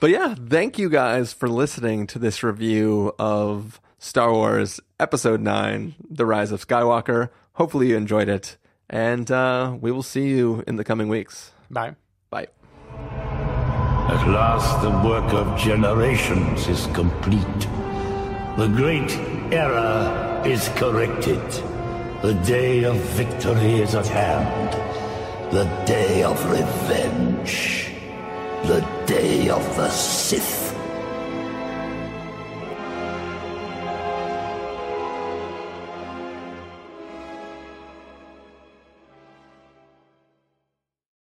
But 0.00 0.10
yeah, 0.10 0.34
thank 0.34 0.78
you 0.78 0.88
guys 0.90 1.32
for 1.32 1.48
listening 1.48 2.06
to 2.08 2.18
this 2.18 2.42
review 2.42 3.12
of 3.18 3.80
Star 3.98 4.32
Wars 4.32 4.80
Episode 4.98 5.40
9 5.40 5.94
The 6.10 6.26
Rise 6.26 6.50
of 6.50 6.66
Skywalker. 6.66 7.28
Hopefully, 7.54 7.88
you 7.90 7.96
enjoyed 7.96 8.28
it. 8.28 8.56
And 8.90 9.30
uh, 9.30 9.76
we 9.80 9.92
will 9.92 10.02
see 10.02 10.28
you 10.28 10.64
in 10.66 10.76
the 10.76 10.84
coming 10.84 11.08
weeks. 11.08 11.52
Bye. 11.70 11.94
Bye. 12.30 12.48
At 12.98 14.26
last, 14.28 14.82
the 14.82 14.90
work 15.08 15.32
of 15.32 15.56
generations 15.58 16.66
is 16.66 16.86
complete. 16.88 17.60
The 18.58 18.66
great 18.74 19.10
error 19.52 20.42
is 20.44 20.68
corrected. 20.70 21.40
The 22.22 22.34
day 22.34 22.84
of 22.84 22.94
victory 23.16 23.80
is 23.80 23.96
at 23.96 24.06
hand. 24.06 24.72
The 25.52 25.64
day 25.84 26.22
of 26.22 26.38
revenge. 26.48 27.90
The 28.62 28.86
day 29.06 29.48
of 29.48 29.64
the 29.74 29.90
Sith. 29.90 30.61